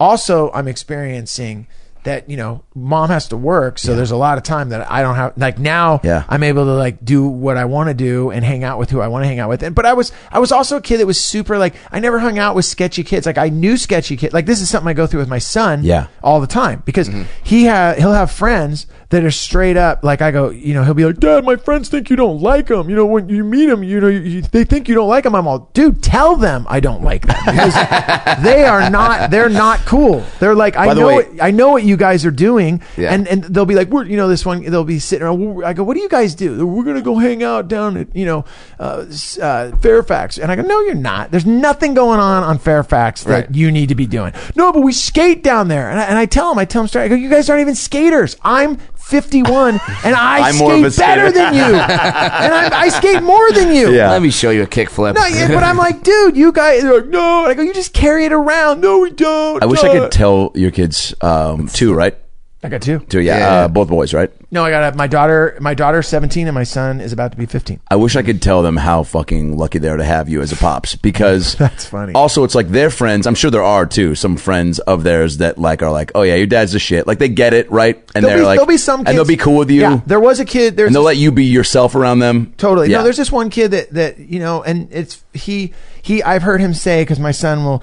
also 0.00 0.50
I'm 0.52 0.66
experiencing 0.66 1.68
that 2.04 2.28
you 2.30 2.36
know 2.36 2.62
mom 2.74 3.10
has 3.10 3.28
to 3.28 3.36
work 3.36 3.78
so 3.78 3.94
there's 3.94 4.10
a 4.10 4.16
lot 4.16 4.38
of 4.38 4.44
time 4.44 4.70
that 4.70 4.90
I 4.90 5.02
don't 5.02 5.16
have 5.16 5.36
like 5.36 5.58
now 5.58 6.00
Yeah. 6.02 6.24
I'm 6.28 6.42
able 6.42 6.64
to 6.64 6.72
like 6.74 7.04
do 7.04 7.26
what 7.26 7.56
I 7.56 7.64
want 7.66 7.88
to 7.88 7.94
do 7.94 8.30
and 8.30 8.44
hang 8.44 8.64
out 8.64 8.78
with 8.78 8.90
who 8.90 9.00
I 9.00 9.08
want 9.08 9.24
to 9.24 9.28
hang 9.28 9.38
out 9.38 9.48
with. 9.48 9.62
And 9.62 9.74
but 9.74 9.84
I 9.86 9.92
was 9.92 10.12
I 10.32 10.38
was 10.38 10.50
also 10.52 10.76
a 10.76 10.80
kid 10.80 10.98
that 10.98 11.06
was 11.06 11.20
super 11.20 11.58
like 11.58 11.74
I 11.92 12.00
never 12.00 12.18
hung 12.18 12.38
out 12.38 12.54
with 12.54 12.64
sketchy 12.64 13.02
kids. 13.04 13.26
Like 13.26 13.38
I 13.38 13.48
knew 13.50 13.76
sketchy 13.76 14.16
kids 14.16 14.32
like 14.32 14.46
this 14.46 14.60
is 14.60 14.70
something 14.70 14.88
I 14.88 14.94
go 14.94 15.06
through 15.06 15.20
with 15.20 15.28
my 15.28 15.38
son 15.38 15.84
Yeah. 15.84 16.06
all 16.22 16.40
the 16.40 16.46
time 16.46 16.82
because 16.84 17.08
mm-hmm. 17.08 17.24
he 17.42 17.66
ha- 17.66 17.94
he'll 17.98 18.12
have 18.12 18.30
friends 18.30 18.86
that 19.10 19.24
are 19.24 19.30
straight 19.30 19.76
up 19.76 20.04
like 20.04 20.22
I 20.22 20.30
go 20.30 20.50
you 20.50 20.72
know 20.72 20.84
he'll 20.84 20.94
be 20.94 21.04
like 21.04 21.18
dad 21.18 21.44
my 21.44 21.56
friends 21.56 21.88
think 21.88 22.08
you 22.10 22.16
don't 22.16 22.40
like 22.40 22.68
them 22.68 22.88
you 22.88 22.94
know 22.96 23.04
when 23.06 23.28
you 23.28 23.42
meet 23.44 23.66
them 23.66 23.82
you 23.82 24.00
know 24.00 24.08
you, 24.08 24.20
you- 24.20 24.42
they 24.42 24.64
think 24.64 24.88
you 24.88 24.94
don't 24.94 25.08
like 25.08 25.24
them 25.24 25.34
I'm 25.34 25.46
all 25.48 25.68
dude 25.74 26.02
tell 26.02 26.36
them 26.36 26.64
I 26.68 26.78
don't 26.80 27.02
like 27.02 27.26
them 27.26 27.36
because 27.44 27.74
they 28.42 28.64
are 28.64 28.88
not 28.88 29.30
they're 29.30 29.48
not 29.48 29.80
cool. 29.80 30.24
They're 30.38 30.54
like 30.54 30.76
I 30.76 30.86
By 30.86 30.94
the 30.94 31.00
know 31.00 31.06
way- 31.08 31.14
what, 31.28 31.42
I 31.42 31.50
know 31.50 31.70
what 31.70 31.82
you 31.82 31.89
guys 31.96 32.24
are 32.24 32.30
doing 32.30 32.80
Yeah. 32.96 33.12
and 33.12 33.26
and 33.28 33.44
they'll 33.44 33.66
be 33.66 33.74
like 33.74 33.88
we're 33.88 34.04
you 34.04 34.16
know 34.16 34.28
this 34.28 34.44
one 34.46 34.62
they'll 34.62 34.84
be 34.84 34.98
sitting 34.98 35.26
around 35.26 35.64
I 35.64 35.72
go 35.72 35.84
what 35.84 35.94
do 35.94 36.00
you 36.00 36.08
guys 36.08 36.34
do? 36.34 36.66
We're 36.66 36.84
gonna 36.84 37.02
go 37.02 37.16
hang 37.18 37.42
out 37.42 37.68
down 37.68 37.96
at 37.96 38.14
you 38.14 38.26
know 38.26 38.44
uh, 38.78 39.06
uh, 39.40 39.76
Fairfax. 39.76 40.38
And 40.38 40.50
I 40.50 40.56
go 40.56 40.62
no 40.62 40.80
you're 40.80 40.94
not. 40.94 41.30
There's 41.30 41.46
nothing 41.46 41.94
going 41.94 42.20
on 42.20 42.42
on 42.42 42.58
Fairfax 42.58 43.24
that 43.24 43.30
Right. 43.46 43.54
you 43.54 43.70
need 43.70 43.88
to 43.90 43.94
be 43.94 44.06
doing. 44.06 44.32
No 44.56 44.72
but 44.72 44.80
we 44.82 44.92
skate 44.92 45.42
down 45.42 45.68
there. 45.68 45.90
And 45.90 45.98
I, 46.00 46.04
and 46.04 46.18
I 46.18 46.26
tell 46.26 46.48
them 46.50 46.58
I 46.58 46.64
tell 46.64 46.82
them 46.82 46.88
straight 46.88 47.04
I 47.04 47.08
go 47.08 47.14
you 47.14 47.30
guys 47.30 47.48
aren't 47.50 47.60
even 47.62 47.74
skaters. 47.74 48.36
I'm 48.42 48.78
51 49.10 49.80
and 50.04 50.14
I 50.16 50.48
I'm 50.48 50.56
more 50.56 50.74
of 50.74 50.82
a 50.84 50.90
skate 50.90 51.06
better 51.06 51.28
skater." 51.30 51.44
than 51.44 51.54
you 51.54 51.60
and 51.74 52.54
I, 52.54 52.80
I 52.82 52.88
skate 52.88 53.22
more 53.22 53.50
than 53.52 53.74
you 53.74 53.90
Yeah. 53.92 54.10
Let 54.10 54.22
me 54.22 54.30
show 54.30 54.50
you 54.50 54.62
a 54.62 54.66
kickflip. 54.66 55.14
no, 55.14 55.26
yeah, 55.26 55.48
but 55.48 55.62
I'm 55.64 55.76
like, 55.76 56.02
dude, 56.02 56.36
you 56.36 56.52
guys, 56.52 56.82
they're 56.82 56.94
like, 57.00 57.06
no. 57.08 57.42
And 57.44 57.50
I 57.52 57.54
go, 57.54 57.62
you 57.62 57.74
just 57.74 57.92
carry 57.92 58.24
it 58.24 58.32
around. 58.32 58.80
No, 58.80 59.00
we 59.00 59.10
don't. 59.10 59.62
I 59.62 59.66
wish 59.66 59.82
I 59.84 59.88
Uh, 59.88 59.92
could 60.00 60.12
tell 60.12 60.52
your 60.54 60.70
kids 60.70 61.14
um, 61.20 61.68
two, 61.68 61.92
right? 61.92 62.16
I 62.62 62.68
got 62.68 62.82
two. 62.82 62.98
Two, 62.98 63.20
yeah, 63.22 63.38
Yeah. 63.38 63.48
Uh, 63.64 63.68
both 63.68 63.88
boys, 63.88 64.12
right? 64.12 64.30
No, 64.50 64.64
I 64.64 64.70
got 64.70 64.92
a, 64.92 64.96
my 64.96 65.06
daughter. 65.06 65.56
My 65.60 65.72
daughter's 65.72 66.06
17, 66.08 66.46
and 66.46 66.54
my 66.54 66.64
son 66.64 67.00
is 67.00 67.10
about 67.10 67.32
to 67.32 67.38
be 67.38 67.46
15. 67.46 67.80
I 67.90 67.96
wish 67.96 68.16
I 68.16 68.22
could 68.22 68.42
tell 68.42 68.60
them 68.62 68.76
how 68.76 69.02
fucking 69.02 69.56
lucky 69.56 69.78
they 69.78 69.88
are 69.88 69.96
to 69.96 70.04
have 70.04 70.28
you 70.28 70.42
as 70.42 70.52
a 70.52 70.56
pops 70.56 70.94
because 70.94 71.54
That's 71.58 71.86
funny. 71.86 72.12
Also, 72.12 72.44
it's 72.44 72.54
like 72.54 72.68
their 72.68 72.90
friends. 72.90 73.26
I'm 73.26 73.34
sure 73.34 73.50
there 73.50 73.62
are 73.62 73.86
too 73.86 74.14
some 74.14 74.36
friends 74.36 74.78
of 74.80 75.04
theirs 75.04 75.38
that 75.38 75.56
like 75.56 75.82
are 75.82 75.90
like, 75.90 76.12
oh 76.14 76.20
yeah, 76.20 76.34
your 76.34 76.46
dad's 76.46 76.72
the 76.72 76.78
shit. 76.78 77.06
Like 77.06 77.18
they 77.18 77.28
get 77.30 77.54
it, 77.54 77.70
right? 77.70 77.96
And 78.14 78.24
There'll 78.24 78.28
they're 78.28 78.38
be, 78.38 78.46
like, 78.46 78.56
there'll 78.58 78.66
be 78.66 78.76
some, 78.76 79.00
kids, 79.00 79.08
and 79.08 79.18
they'll 79.18 79.24
be 79.24 79.38
cool 79.38 79.56
with 79.56 79.70
you, 79.70 79.80
Yeah, 79.80 80.00
there 80.04 80.20
was 80.20 80.40
a 80.40 80.44
kid. 80.44 80.76
There's 80.76 80.88
and 80.88 80.96
they'll 80.96 81.02
let 81.02 81.16
you 81.16 81.32
be 81.32 81.46
yourself 81.46 81.94
around 81.94 82.18
them. 82.18 82.52
Totally. 82.58 82.90
Yeah. 82.90 82.98
No, 82.98 83.04
there's 83.04 83.16
this 83.16 83.32
one 83.32 83.48
kid 83.48 83.70
that 83.70 83.90
that 83.94 84.18
you 84.18 84.38
know, 84.38 84.62
and 84.62 84.88
it's 84.92 85.24
he 85.32 85.72
he. 86.02 86.22
I've 86.22 86.42
heard 86.42 86.60
him 86.60 86.74
say 86.74 87.02
because 87.02 87.18
my 87.18 87.32
son 87.32 87.64
will, 87.64 87.82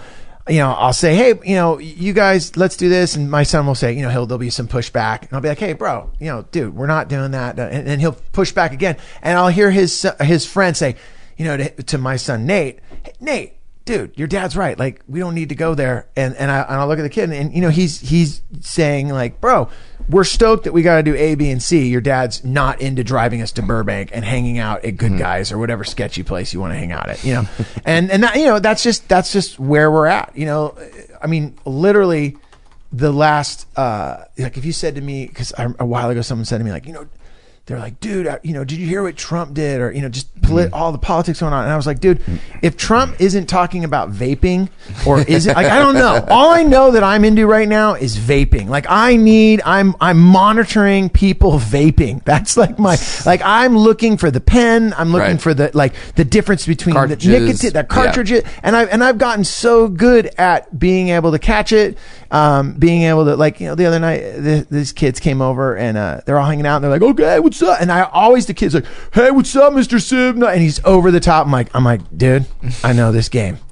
you 0.49 0.59
know, 0.59 0.71
I'll 0.71 0.93
say, 0.93 1.15
hey, 1.15 1.33
you 1.43 1.55
know, 1.55 1.77
you 1.79 2.13
guys, 2.13 2.55
let's 2.57 2.77
do 2.77 2.89
this, 2.89 3.15
and 3.15 3.29
my 3.29 3.43
son 3.43 3.65
will 3.65 3.75
say, 3.75 3.93
you 3.93 4.01
know, 4.01 4.09
he'll 4.09 4.25
there'll 4.25 4.39
be 4.39 4.49
some 4.49 4.67
pushback, 4.67 5.23
and 5.23 5.33
I'll 5.33 5.41
be 5.41 5.49
like, 5.49 5.59
hey, 5.59 5.73
bro, 5.73 6.09
you 6.19 6.27
know, 6.27 6.43
dude, 6.51 6.75
we're 6.75 6.87
not 6.87 7.07
doing 7.07 7.31
that, 7.31 7.59
and 7.59 7.87
then 7.87 7.99
he'll 7.99 8.17
push 8.31 8.51
back 8.51 8.73
again, 8.73 8.97
and 9.21 9.37
I'll 9.37 9.49
hear 9.49 9.71
his 9.71 10.07
his 10.21 10.45
friend 10.45 10.75
say, 10.75 10.95
you 11.37 11.45
know, 11.45 11.57
to, 11.57 11.69
to 11.83 11.97
my 11.97 12.15
son 12.15 12.45
Nate, 12.45 12.79
hey, 13.03 13.13
Nate. 13.19 13.53
Dude, 13.85 14.17
your 14.17 14.27
dad's 14.27 14.57
right. 14.57 14.77
Like, 14.77 15.01
we 15.07 15.19
don't 15.21 15.33
need 15.33 15.47
to 15.47 15.55
go 15.55 15.73
there. 15.73 16.09
And 16.17 16.35
and 16.35 16.51
I 16.51 16.59
and 16.63 16.75
I'll 16.75 16.89
look 16.89 16.99
at 16.99 17.03
the 17.03 17.09
kid, 17.09 17.23
and, 17.23 17.33
and 17.33 17.53
you 17.53 17.61
know, 17.61 17.69
he's 17.69 18.01
he's 18.01 18.41
saying 18.59 19.07
like, 19.07 19.39
bro, 19.39 19.69
we're 20.09 20.23
stoked 20.23 20.63
that 20.63 20.73
we 20.73 20.81
got 20.83 20.97
to 20.97 21.03
do 21.03 21.15
A, 21.15 21.35
B, 21.35 21.49
and 21.49 21.61
C. 21.61 21.87
Your 21.87 22.01
dad's 22.01 22.43
not 22.43 22.81
into 22.81 23.03
driving 23.03 23.41
us 23.41 23.51
to 23.53 23.61
Burbank 23.61 24.11
and 24.13 24.23
hanging 24.23 24.57
out 24.57 24.85
at 24.85 24.95
Good 24.97 25.17
Guys 25.17 25.51
or 25.51 25.57
whatever 25.57 25.83
sketchy 25.83 26.23
place 26.23 26.53
you 26.53 26.59
want 26.59 26.73
to 26.73 26.77
hang 26.77 26.91
out 26.91 27.09
at, 27.09 27.23
you 27.23 27.33
know. 27.33 27.47
and 27.85 28.09
and 28.09 28.23
that, 28.23 28.35
you 28.35 28.45
know 28.45 28.59
that's 28.59 28.83
just 28.83 29.07
that's 29.09 29.33
just 29.33 29.59
where 29.59 29.91
we're 29.91 30.07
at, 30.07 30.31
you 30.35 30.45
know. 30.45 30.77
I 31.21 31.27
mean, 31.27 31.57
literally, 31.65 32.37
the 32.91 33.11
last 33.11 33.67
uh 33.77 34.23
like 34.37 34.57
if 34.57 34.63
you 34.63 34.71
said 34.71 34.95
to 34.95 35.01
me 35.01 35.27
because 35.27 35.53
a 35.57 35.85
while 35.85 36.09
ago 36.09 36.21
someone 36.21 36.45
said 36.45 36.59
to 36.59 36.63
me 36.63 36.71
like, 36.71 36.85
you 36.85 36.93
know. 36.93 37.07
They're 37.67 37.79
like, 37.79 37.99
dude, 37.99 38.27
uh, 38.27 38.39
you 38.43 38.53
know, 38.53 38.63
did 38.63 38.79
you 38.79 38.87
hear 38.87 39.03
what 39.03 39.17
Trump 39.17 39.53
did, 39.53 39.81
or 39.81 39.91
you 39.91 40.01
know, 40.01 40.07
just 40.07 40.41
polit- 40.41 40.71
all 40.71 40.93
the 40.93 40.97
politics 40.97 41.41
going 41.41 41.51
on? 41.51 41.65
And 41.65 41.73
I 41.73 41.75
was 41.75 41.85
like, 41.85 41.99
dude, 41.99 42.21
if 42.61 42.77
Trump 42.77 43.19
isn't 43.19 43.47
talking 43.47 43.83
about 43.83 44.09
vaping, 44.09 44.69
or 45.05 45.19
is 45.19 45.47
it 45.47 45.55
like 45.55 45.65
I 45.67 45.77
don't 45.79 45.95
know. 45.95 46.25
All 46.29 46.49
I 46.51 46.63
know 46.63 46.91
that 46.91 47.03
I'm 47.03 47.25
into 47.25 47.45
right 47.45 47.67
now 47.67 47.95
is 47.95 48.15
vaping. 48.17 48.67
Like 48.69 48.85
I 48.89 49.17
need, 49.17 49.61
I'm 49.65 49.95
I'm 49.99 50.17
monitoring 50.17 51.09
people 51.09 51.59
vaping. 51.59 52.23
That's 52.23 52.55
like 52.55 52.79
my 52.79 52.97
like 53.25 53.41
I'm 53.43 53.77
looking 53.77 54.15
for 54.15 54.31
the 54.31 54.39
pen. 54.39 54.93
I'm 54.97 55.11
looking 55.11 55.31
Right. 55.33 55.41
for 55.41 55.53
the 55.53 55.69
like 55.73 55.93
the 56.15 56.23
difference 56.23 56.65
between 56.65 56.95
the 56.95 57.01
nicotine, 57.07 57.47
the 57.73 57.79
Yeah. 57.79 57.83
cartridge, 57.83 58.31
and 58.31 58.75
I 58.77 58.85
and 58.85 59.03
I've 59.03 59.17
gotten 59.17 59.43
so 59.43 59.89
good 59.89 60.27
at 60.37 60.79
being 60.79 61.09
able 61.09 61.31
to 61.33 61.39
catch 61.39 61.73
it, 61.73 61.97
um, 62.31 62.73
being 62.73 63.01
able 63.03 63.25
to 63.25 63.35
like 63.35 63.59
you 63.59 63.67
know 63.67 63.75
the 63.75 63.85
other 63.85 63.99
night 63.99 64.19
th- 64.19 64.67
these 64.71 64.93
kids 64.93 65.19
came 65.19 65.41
over 65.41 65.75
and 65.75 65.97
uh, 65.97 66.21
they're 66.25 66.39
all 66.39 66.47
hanging 66.47 66.65
out 66.65 66.77
and 66.77 66.85
they're 66.85 66.91
like, 66.91 67.01
okay, 67.01 67.39
what's 67.41 67.56
what's 67.61 67.73
up? 67.75 67.81
And 67.81 67.91
I 67.91 68.03
always 68.03 68.45
the 68.45 68.53
kids 68.53 68.73
like, 68.75 68.85
hey, 69.13 69.31
what's 69.31 69.55
up, 69.55 69.73
Mr. 69.73 69.97
Sibna? 69.99 70.51
And 70.51 70.61
he's 70.61 70.83
over 70.83 71.11
the 71.11 71.19
top. 71.19 71.45
I'm 71.45 71.51
like, 71.51 71.69
I'm 71.75 71.83
like, 71.83 72.01
dude, 72.15 72.45
I 72.83 72.93
know 72.93 73.11
this 73.11 73.29
game. 73.29 73.57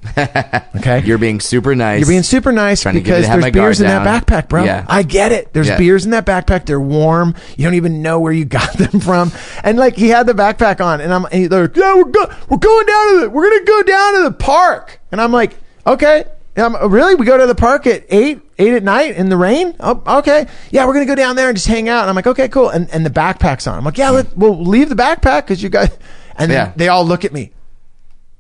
Okay, 0.76 1.02
You're 1.04 1.18
being 1.18 1.40
super 1.40 1.74
nice. 1.74 2.00
you're 2.02 2.08
being 2.08 2.22
super 2.22 2.52
nice 2.52 2.82
Trying 2.82 2.96
to 2.96 3.02
get 3.02 3.12
me 3.16 3.22
because 3.22 3.42
there's 3.42 3.54
beers 3.54 3.82
in 3.82 3.88
guard 3.88 4.06
that 4.06 4.26
backpack, 4.28 4.50
bro. 4.50 4.64
Yeah. 4.66 4.86
I 4.88 5.02
get 5.04 5.32
it. 5.32 5.52
There's 5.54 5.68
Yeah. 5.70 5.78
beers 5.78 6.06
in 6.06 6.12
that 6.12 6.26
backpack. 6.26 6.66
They're 6.66 6.80
warm. 6.80 7.34
You 7.58 7.64
don't 7.64 7.74
even 7.76 8.02
know 8.02 8.20
where 8.20 8.34
you 8.34 8.46
got 8.60 8.74
them 8.74 9.00
from. 9.00 9.32
And 9.64 9.78
like 9.80 9.96
he 9.96 10.10
had 10.10 10.28
the 10.28 10.34
backpack 10.34 10.84
on, 10.84 11.02
and 11.02 11.12
I'm 11.14 11.26
and 11.32 11.50
they're 11.50 11.64
like, 11.64 11.76
yeah, 11.78 11.96
we're 11.96 12.04
go- 12.12 12.30
we're 12.50 12.58
going 12.58 12.86
down 12.86 13.14
to 13.14 13.20
the 13.22 13.30
we're 13.32 13.50
gonna 13.50 13.66
go 13.66 13.84
down 13.84 14.14
to 14.16 14.24
the 14.24 14.32
park. 14.38 15.00
And 15.12 15.20
I'm 15.22 15.32
like, 15.32 15.56
okay. 15.88 16.26
I'm, 16.58 16.90
really? 16.92 17.16
We 17.16 17.26
go 17.26 17.38
to 17.38 17.46
the 17.48 17.56
park 17.56 17.86
at 17.88 18.06
eight, 18.10 18.40
eight 18.60 18.74
at 18.74 18.84
night 18.84 19.16
in 19.16 19.28
the 19.30 19.36
rain? 19.38 19.76
Oh, 19.80 20.02
okay. 20.20 20.48
Yeah, 20.72 20.86
we're 20.86 20.94
gonna 20.94 21.06
go 21.06 21.16
down 21.16 21.36
there 21.36 21.50
and 21.50 21.58
just 21.58 21.68
hang 21.68 21.90
out. 21.90 22.02
And 22.02 22.10
I'm 22.10 22.16
like, 22.16 22.28
okay, 22.28 22.48
cool. 22.48 22.70
And 22.70 22.90
and 22.92 23.06
the 23.06 23.10
backpack's 23.10 23.68
on. 23.68 23.78
I'm 23.78 23.84
like, 23.84 23.98
yeah, 23.98 24.10
let, 24.12 24.36
we'll 24.38 24.64
leave 24.64 24.88
the 24.90 24.96
backpack 24.96 25.42
because 25.42 25.62
you 25.62 25.70
guys. 25.70 25.90
And 26.38 26.52
then 26.52 26.68
Yeah. 26.68 26.74
they 26.76 26.88
all 26.90 27.06
look 27.06 27.24
at 27.24 27.32
me. 27.32 27.52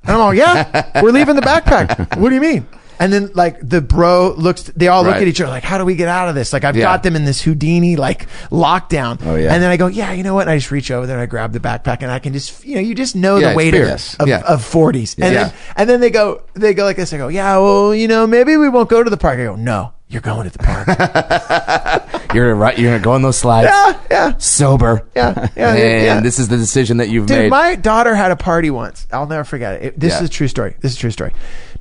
And 0.03 0.11
I'm 0.17 0.19
like, 0.19 0.37
yeah, 0.37 1.01
we're 1.01 1.11
leaving 1.13 1.35
the 1.37 1.41
backpack. 1.41 2.17
What 2.19 2.27
do 2.27 2.35
you 2.35 2.41
mean? 2.41 2.67
And 2.99 3.11
then 3.11 3.31
like 3.33 3.57
the 3.61 3.81
bro 3.81 4.33
looks, 4.37 4.63
they 4.63 4.87
all 4.87 5.03
look 5.03 5.13
Right. 5.13 5.21
at 5.21 5.27
each 5.27 5.41
other 5.41 5.51
like, 5.51 5.63
how 5.63 5.77
do 5.77 5.85
we 5.85 5.95
get 5.95 6.07
out 6.07 6.29
of 6.29 6.35
this? 6.35 6.53
Like 6.53 6.63
I've 6.63 6.75
Yeah. 6.75 6.85
got 6.85 7.03
them 7.03 7.15
in 7.15 7.25
this 7.25 7.41
Houdini 7.41 7.95
like 7.95 8.27
lockdown. 8.51 9.19
Oh, 9.25 9.35
yeah. 9.35 9.53
And 9.53 9.61
then 9.61 9.69
I 9.69 9.77
go, 9.77 9.87
yeah, 9.87 10.11
you 10.13 10.23
know 10.23 10.33
what? 10.33 10.41
And 10.41 10.51
I 10.51 10.57
just 10.57 10.71
reach 10.71 10.91
over 10.91 11.05
there 11.05 11.15
and 11.17 11.23
I 11.23 11.25
grab 11.25 11.51
the 11.53 11.59
backpack 11.59 11.97
and 12.01 12.11
I 12.11 12.19
can 12.19 12.33
just, 12.33 12.63
you 12.65 12.75
know, 12.75 12.81
you 12.81 12.95
just 12.95 13.15
know 13.15 13.35
Yeah, 13.37 13.47
the 13.47 13.49
it's 13.51 13.57
weight 13.57 13.73
of, 13.75 14.15
of, 14.21 14.27
Yeah. 14.27 14.41
of 14.47 14.61
40s. 14.63 15.15
And 15.19 15.33
Yeah. 15.33 15.43
then, 15.45 15.53
and 15.77 15.89
then 15.89 15.99
they 15.99 16.09
go, 16.09 16.41
they 16.53 16.73
go 16.73 16.85
like 16.85 16.95
this. 16.95 17.13
I 17.13 17.17
go, 17.17 17.27
yeah, 17.27 17.57
well, 17.57 17.93
you 17.93 18.07
know, 18.07 18.25
maybe 18.27 18.57
we 18.57 18.69
won't 18.69 18.89
go 18.89 19.03
to 19.03 19.09
the 19.09 19.17
park. 19.17 19.39
I 19.39 19.43
go, 19.43 19.55
no, 19.55 19.91
you're 20.07 20.21
going 20.21 20.49
to 20.49 20.55
the 20.57 20.59
park. 20.63 20.87
You're 22.33 22.47
gonna 22.47 22.55
right. 22.55 22.77
You're 22.77 22.91
gonna 22.91 23.03
go 23.03 23.11
on 23.13 23.21
those 23.21 23.37
slides. 23.37 23.69
yeah, 23.69 23.99
yeah, 24.11 24.37
Sober. 24.37 25.07
yeah, 25.15 25.49
yeah. 25.55 25.67
and 25.73 25.79
yeah. 26.03 26.19
this 26.19 26.37
is 26.37 26.49
the 26.49 26.57
decision 26.57 26.97
that 26.97 27.07
you've 27.07 27.29
made. 27.29 27.35
Dude, 27.35 27.43
made. 27.43 27.49
my 27.49 27.75
daughter 27.75 28.13
had 28.13 28.29
a 28.31 28.35
party 28.35 28.69
once. 28.69 29.07
I'll 29.13 29.25
never 29.25 29.45
forget 29.45 29.75
it. 29.75 29.83
It- 29.85 29.99
this 30.01 30.11
Yeah. 30.13 30.23
is 30.23 30.29
a 30.29 30.29
true 30.29 30.49
story. 30.49 30.75
This 30.81 30.91
is 30.91 30.97
a 30.97 31.01
true 31.01 31.11
story. 31.11 31.31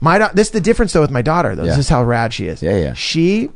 My 0.01 0.19
da- 0.19 0.31
this 0.33 0.49
is 0.49 0.53
the 0.53 0.61
difference 0.61 0.93
though 0.93 1.01
with 1.01 1.11
my 1.11 1.23
daughter. 1.23 1.57
Though 1.57 1.65
Yeah. 1.65 1.71
this 1.71 1.79
is 1.81 1.89
how 1.89 2.05
rad 2.05 2.33
she 2.33 2.47
is. 2.47 2.63
Yeah, 2.63 2.77
yeah. 2.77 2.93
She, 2.93 3.51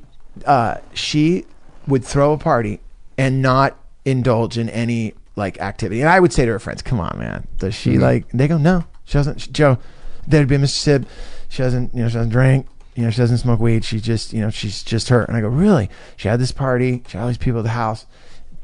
uh, 0.45 0.77
she 0.93 1.45
would 1.87 2.05
throw 2.05 2.33
a 2.33 2.39
party 2.39 2.81
and 3.17 3.41
not 3.43 3.77
indulge 4.05 4.59
in 4.59 4.69
any 4.71 5.15
like 5.37 5.61
activity. 5.61 6.01
And 6.01 6.11
I 6.11 6.19
would 6.19 6.33
say 6.33 6.47
to 6.47 6.51
her 6.53 6.59
friends, 6.59 6.83
"Come 6.83 6.99
on, 6.99 7.17
man." 7.17 7.47
Does 7.59 7.77
she 7.77 7.93
Mm-hmm. 7.93 8.03
like? 8.03 8.29
They 8.35 8.49
go, 8.49 8.59
"No, 8.59 8.85
she 9.05 9.13
doesn't." 9.19 9.41
She, 9.41 9.51
Joe, 9.53 9.79
there'd 10.27 10.49
be 10.49 10.57
Mr. 10.57 10.69
Sib. 10.71 11.07
She 11.49 11.63
doesn't. 11.63 11.95
You 11.95 12.03
know, 12.03 12.09
she 12.09 12.15
doesn't 12.15 12.31
drink. 12.33 12.67
You 12.99 13.05
know, 13.05 13.11
she 13.11 13.19
doesn't 13.19 13.39
smoke 13.39 13.61
weed. 13.61 13.85
She 13.85 14.01
just, 14.01 14.33
you 14.33 14.41
know, 14.41 14.51
she's 14.51 14.83
just 14.83 15.09
her. 15.09 15.23
And 15.23 15.37
I 15.37 15.41
go, 15.41 15.47
really? 15.47 15.89
She 16.17 16.27
had 16.27 16.41
this 16.41 16.51
party. 16.51 17.05
She 17.07 17.17
had 17.17 17.23
all 17.23 17.29
these 17.29 17.39
people 17.39 17.61
at 17.61 17.63
the 17.63 17.69
house. 17.71 18.07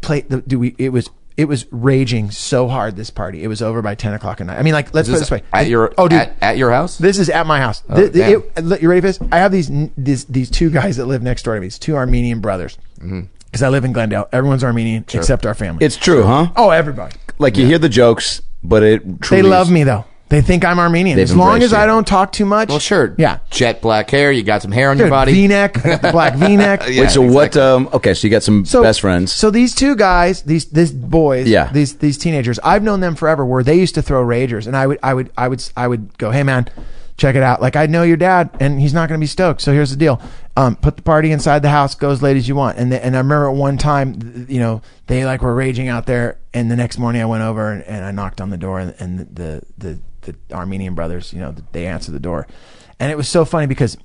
Play 0.00 0.22
the 0.22 0.40
do 0.42 0.58
we? 0.58 0.74
It 0.76 0.88
was 0.88 1.08
it 1.36 1.44
was 1.44 1.66
raging 1.70 2.32
so 2.32 2.66
hard. 2.66 2.96
This 2.96 3.10
party. 3.10 3.44
It 3.44 3.46
was 3.46 3.62
over 3.62 3.80
by 3.80 3.94
ten 3.94 4.12
o'clock 4.12 4.40
at 4.40 4.48
night. 4.48 4.58
I 4.58 4.62
mean, 4.62 4.72
like 4.74 4.92
let's 4.92 5.06
Is 5.08 5.12
put 5.12 5.16
it 5.18 5.20
this 5.20 5.28
this 5.30 5.40
way. 5.42 5.46
at 5.52 5.68
your 5.68 5.94
oh, 5.96 6.08
dude, 6.08 6.18
at, 6.18 6.36
at 6.42 6.58
your 6.58 6.72
house. 6.72 6.98
this 6.98 7.16
is 7.20 7.30
at 7.30 7.46
my 7.46 7.60
house. 7.60 7.84
Oh, 7.88 7.94
Th- 7.94 8.12
th- 8.12 8.24
damn. 8.42 8.42
it- 8.56 8.64
look, 8.68 8.82
you 8.82 8.88
ready 8.88 9.00
for 9.00 9.06
this? 9.06 9.20
I 9.30 9.38
have 9.38 9.52
these 9.52 9.70
these 9.96 10.24
these 10.24 10.50
two 10.50 10.68
guys 10.68 10.96
that 10.96 11.06
live 11.06 11.22
next 11.22 11.44
door 11.44 11.54
to 11.54 11.60
me. 11.60 11.66
These 11.66 11.78
two 11.78 11.94
Armenian 11.94 12.40
brothers. 12.40 12.76
Mm-hmm. 12.98 13.20
Because 13.46 13.62
I 13.62 13.68
live 13.68 13.84
in 13.84 13.92
Glendale. 13.92 14.28
Everyone's 14.32 14.64
Armenian 14.64 15.04
except 15.14 15.46
our 15.46 15.54
family. 15.54 15.86
It's 15.86 15.96
true, 15.96 16.24
huh? 16.24 16.48
oh, 16.56 16.70
everybody. 16.70 17.14
Like 17.38 17.56
you 17.56 17.66
hear 17.66 17.78
the 17.78 17.88
jokes, 17.88 18.42
but 18.64 18.82
it 18.82 19.20
They 19.30 19.42
love 19.42 19.68
is- 19.68 19.72
me 19.72 19.84
though. 19.84 20.04
They 20.30 20.40
think 20.40 20.64
I'm 20.64 20.78
Armenian. 20.78 21.16
They've 21.16 21.24
As 21.24 21.36
long 21.36 21.54
embraced 21.54 21.66
as 21.66 21.72
I 21.74 21.82
you. 21.82 21.86
don't 21.88 22.06
talk 22.06 22.32
too 22.32 22.44
much. 22.46 22.68
well, 22.70 22.78
sure. 22.78 23.14
Yeah. 23.18 23.38
Jet 23.50 23.80
black 23.82 24.10
hair. 24.10 24.32
You 24.32 24.42
got 24.42 24.62
some 24.62 24.72
hair 24.72 24.90
on 24.90 24.98
your 24.98 25.10
body. 25.10 25.32
V-neck. 25.32 25.84
I 25.84 25.88
got 25.90 26.02
the 26.02 26.12
black 26.12 26.34
V-neck. 26.34 26.84
Yeah. 26.88 27.02
Wait, 27.02 27.10
so 27.10 27.20
what? 27.22 27.56
Um, 27.56 27.88
okay, 27.92 28.14
so 28.14 28.26
you 28.26 28.30
got 28.30 28.42
some 28.42 28.64
So 28.64 28.82
best 28.82 29.00
friends. 29.02 29.32
So 29.32 29.50
these 29.50 29.74
two 29.74 29.94
guys, 29.94 30.42
these 30.42 30.64
these 30.66 30.90
boys, 30.92 31.46
Yeah. 31.46 31.70
these 31.72 31.98
these 31.98 32.16
teenagers, 32.18 32.58
I've 32.64 32.82
known 32.82 33.00
them 33.00 33.14
forever. 33.14 33.44
Where 33.44 33.62
they 33.62 33.76
used 33.76 33.94
to 33.96 34.02
throw 34.02 34.24
ragers, 34.24 34.66
and 34.66 34.76
I 34.76 34.86
would 34.86 34.98
I 35.02 35.14
would 35.14 35.30
I 35.36 35.46
would 35.48 35.68
I 35.76 35.86
would 35.88 36.16
go, 36.18 36.30
hey 36.30 36.42
man, 36.42 36.68
check 37.16 37.36
it 37.36 37.42
out. 37.42 37.60
Like 37.60 37.76
I 37.76 37.86
know 37.86 38.02
your 38.02 38.16
dad, 38.16 38.50
and 38.60 38.80
he's 38.80 38.94
not 38.94 39.08
going 39.08 39.20
to 39.20 39.22
be 39.22 39.28
stoked. 39.28 39.60
So 39.60 39.72
here's 39.72 39.90
the 39.90 39.96
deal: 39.96 40.20
um, 40.56 40.74
put 40.74 40.96
the 40.96 41.02
party 41.02 41.30
inside 41.32 41.60
the 41.62 41.70
house, 41.70 41.94
go 41.94 42.10
as 42.10 42.22
late 42.22 42.36
as 42.38 42.48
you 42.48 42.56
want. 42.56 42.78
And 42.78 42.90
the, 42.90 43.04
and 43.04 43.14
I 43.14 43.18
remember 43.18 43.50
at 43.50 43.54
one 43.54 43.76
time, 43.78 44.18
th- 44.18 44.48
you 44.48 44.58
know, 44.58 44.80
they 45.06 45.24
like 45.26 45.42
were 45.42 45.54
raging 45.54 45.86
out 45.88 46.06
there, 46.06 46.38
and 46.54 46.70
the 46.70 46.76
next 46.76 46.98
morning 46.98 47.20
I 47.22 47.26
went 47.26 47.42
over 47.44 47.70
and, 47.70 47.82
and 47.84 48.04
I 48.04 48.10
knocked 48.10 48.40
on 48.40 48.50
the 48.50 48.56
door, 48.56 48.80
and, 48.80 48.94
and 48.98 49.18
the 49.36 49.62
the 49.78 50.00
the 50.24 50.34
Armenian 50.52 50.94
brothers, 50.94 51.32
you 51.32 51.40
know, 51.40 51.54
they 51.72 51.86
answered 51.86 52.12
the 52.12 52.20
door, 52.20 52.46
and 53.00 53.10
it 53.10 53.16
was 53.16 53.28
so 53.28 53.44
funny 53.44 53.66
because 53.66 53.96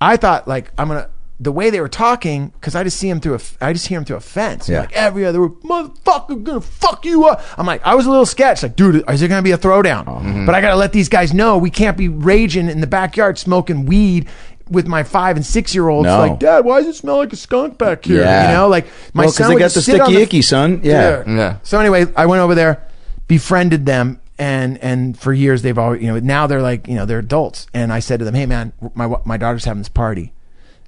I 0.00 0.16
thought 0.16 0.46
like 0.48 0.70
I'm 0.78 0.88
gonna 0.88 1.08
the 1.42 1.52
way 1.52 1.70
they 1.70 1.80
were 1.80 1.88
talking 1.88 2.48
because 2.48 2.74
I 2.74 2.84
just 2.84 2.98
see 2.98 3.08
him 3.08 3.18
through 3.18 3.36
a 3.36 3.40
I 3.62 3.72
just 3.72 3.86
hear 3.86 3.98
him 3.98 4.04
through 4.04 4.16
a 4.16 4.20
fence. 4.20 4.68
Yeah. 4.68 4.80
Like 4.80 4.92
every 4.92 5.24
other 5.24 5.40
word, 5.40 5.52
motherfucker, 5.62 6.42
gonna 6.42 6.60
fuck 6.60 7.04
you 7.06 7.24
up. 7.26 7.42
I'm 7.58 7.66
like, 7.66 7.80
I 7.84 7.94
was 7.94 8.04
a 8.06 8.10
little 8.10 8.26
sketched. 8.26 8.62
Like, 8.62 8.76
dude, 8.76 9.02
is 9.08 9.20
there 9.20 9.28
gonna 9.28 9.40
be 9.42 9.52
a 9.52 9.58
throwdown? 9.58 10.04
Mm-hmm. 10.04 10.44
But 10.46 10.54
I 10.54 10.60
gotta 10.60 10.76
let 10.76 10.92
these 10.92 11.08
guys 11.08 11.32
know 11.32 11.56
we 11.56 11.70
can't 11.70 11.96
be 11.96 12.08
raging 12.08 12.68
in 12.68 12.80
the 12.80 12.86
backyard 12.86 13.38
smoking 13.38 13.86
weed. 13.86 14.28
With 14.68 14.86
my 14.86 15.02
five 15.02 15.34
and 15.34 15.44
six 15.44 15.74
year 15.74 15.88
olds, 15.88 16.06
No. 16.06 16.16
like, 16.18 16.38
Dad, 16.38 16.64
why 16.64 16.78
does 16.78 16.86
it 16.94 16.94
smell 16.94 17.16
like 17.16 17.32
a 17.32 17.36
skunk 17.36 17.76
back 17.76 18.04
here? 18.04 18.20
Yeah. 18.22 18.46
You 18.52 18.56
know, 18.56 18.68
like 18.68 18.84
my 19.14 19.22
Well, 19.24 19.30
'cause 19.30 19.36
son 19.38 19.50
they 19.52 19.58
got 19.58 19.72
the 19.72 19.82
sit 19.82 20.00
on 20.00 20.06
sticky 20.06 20.22
icky, 20.22 20.42
son. 20.42 20.80
Yeah. 20.84 21.24
yeah. 21.26 21.34
Yeah. 21.36 21.56
So 21.64 21.80
anyway, 21.80 22.06
I 22.14 22.26
went 22.26 22.40
over 22.40 22.54
there, 22.54 22.80
befriended 23.26 23.84
them, 23.84 24.20
and 24.40 24.78
and 24.78 25.18
for 25.18 25.32
years 25.32 25.60
they've 25.62 25.78
always 25.78 26.02
you 26.02 26.08
know 26.08 26.18
now 26.18 26.46
they're 26.46 26.62
like 26.62 26.88
you 26.88 26.94
know 26.94 27.04
they're 27.04 27.18
adults, 27.18 27.66
and 27.74 27.92
I 27.92 28.00
said 28.00 28.18
to 28.20 28.24
them, 28.24 28.34
hey 28.34 28.46
man, 28.46 28.72
my 28.94 29.14
my 29.24 29.36
daughter's 29.36 29.66
having 29.66 29.82
this 29.82 29.88
party. 29.88 30.32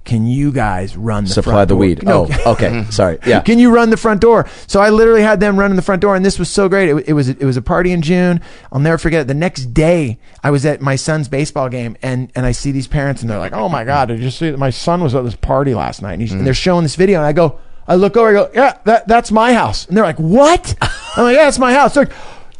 Can 0.04 0.26
you 0.26 0.50
guys 0.50 0.96
run 0.96 1.24
the 1.24 1.30
Supply 1.30 1.64
the 1.64 1.74
door?" 1.74 1.78
weed. 1.78 2.02
No. 2.02 2.26
Oh, 2.28 2.52
okay. 2.52 2.84
Sorry. 2.90 3.18
Yeah. 3.24 3.40
Can 3.40 3.60
you 3.60 3.72
run 3.72 3.90
the 3.90 3.96
front 3.96 4.20
door? 4.20 4.48
So 4.66 4.80
I 4.80 4.88
literally 4.90 5.22
had 5.22 5.38
them 5.38 5.56
running 5.56 5.76
the 5.76 5.82
front 5.82 6.02
door, 6.02 6.16
and 6.16 6.24
this 6.24 6.40
was 6.40 6.50
so 6.50 6.68
great. 6.68 6.88
It, 6.88 7.08
it 7.10 7.12
was 7.12 7.28
it 7.28 7.44
was 7.44 7.56
a 7.56 7.62
party 7.62 7.92
in 7.92 8.02
June. 8.02 8.40
I'll 8.72 8.80
never 8.80 8.98
forget. 8.98 9.20
it. 9.20 9.28
The 9.28 9.34
next 9.34 9.66
day, 9.66 10.18
I 10.42 10.50
was 10.50 10.66
at 10.66 10.80
my 10.80 10.96
son's 10.96 11.28
baseball 11.28 11.68
game, 11.68 11.96
and 12.02 12.32
and 12.34 12.46
I 12.46 12.52
see 12.52 12.72
these 12.72 12.88
parents, 12.88 13.20
and 13.20 13.30
they're 13.30 13.38
like, 13.38 13.52
"Oh 13.52 13.68
my 13.68 13.84
god, 13.84 14.08
did 14.08 14.20
you 14.20 14.30
see 14.30 14.50
that 14.50 14.58
my 14.58 14.70
son 14.70 15.02
was 15.04 15.14
at 15.14 15.22
this 15.24 15.36
party 15.36 15.74
last 15.74 16.02
night?" 16.02 16.14
And, 16.14 16.22
he's, 16.22 16.32
and 16.32 16.44
they're 16.44 16.54
mm. 16.54 16.56
showing 16.56 16.82
this 16.82 16.96
video, 16.96 17.18
and 17.18 17.26
I 17.26 17.32
go, 17.32 17.60
I 17.86 17.94
look 17.94 18.16
over, 18.16 18.30
I 18.30 18.32
go, 18.32 18.50
"Yeah, 18.54 18.78
that 18.84 19.06
that's 19.06 19.30
my 19.30 19.52
house," 19.52 19.86
and 19.86 19.96
they're 19.96 20.04
like, 20.04 20.18
"What?" 20.18 20.74
I'm 21.16 21.24
like, 21.24 21.36
"Yeah, 21.36 21.48
it's 21.48 21.60
my 21.60 21.74
house." 21.74 21.94
They're 21.94 22.06
like. 22.06 22.14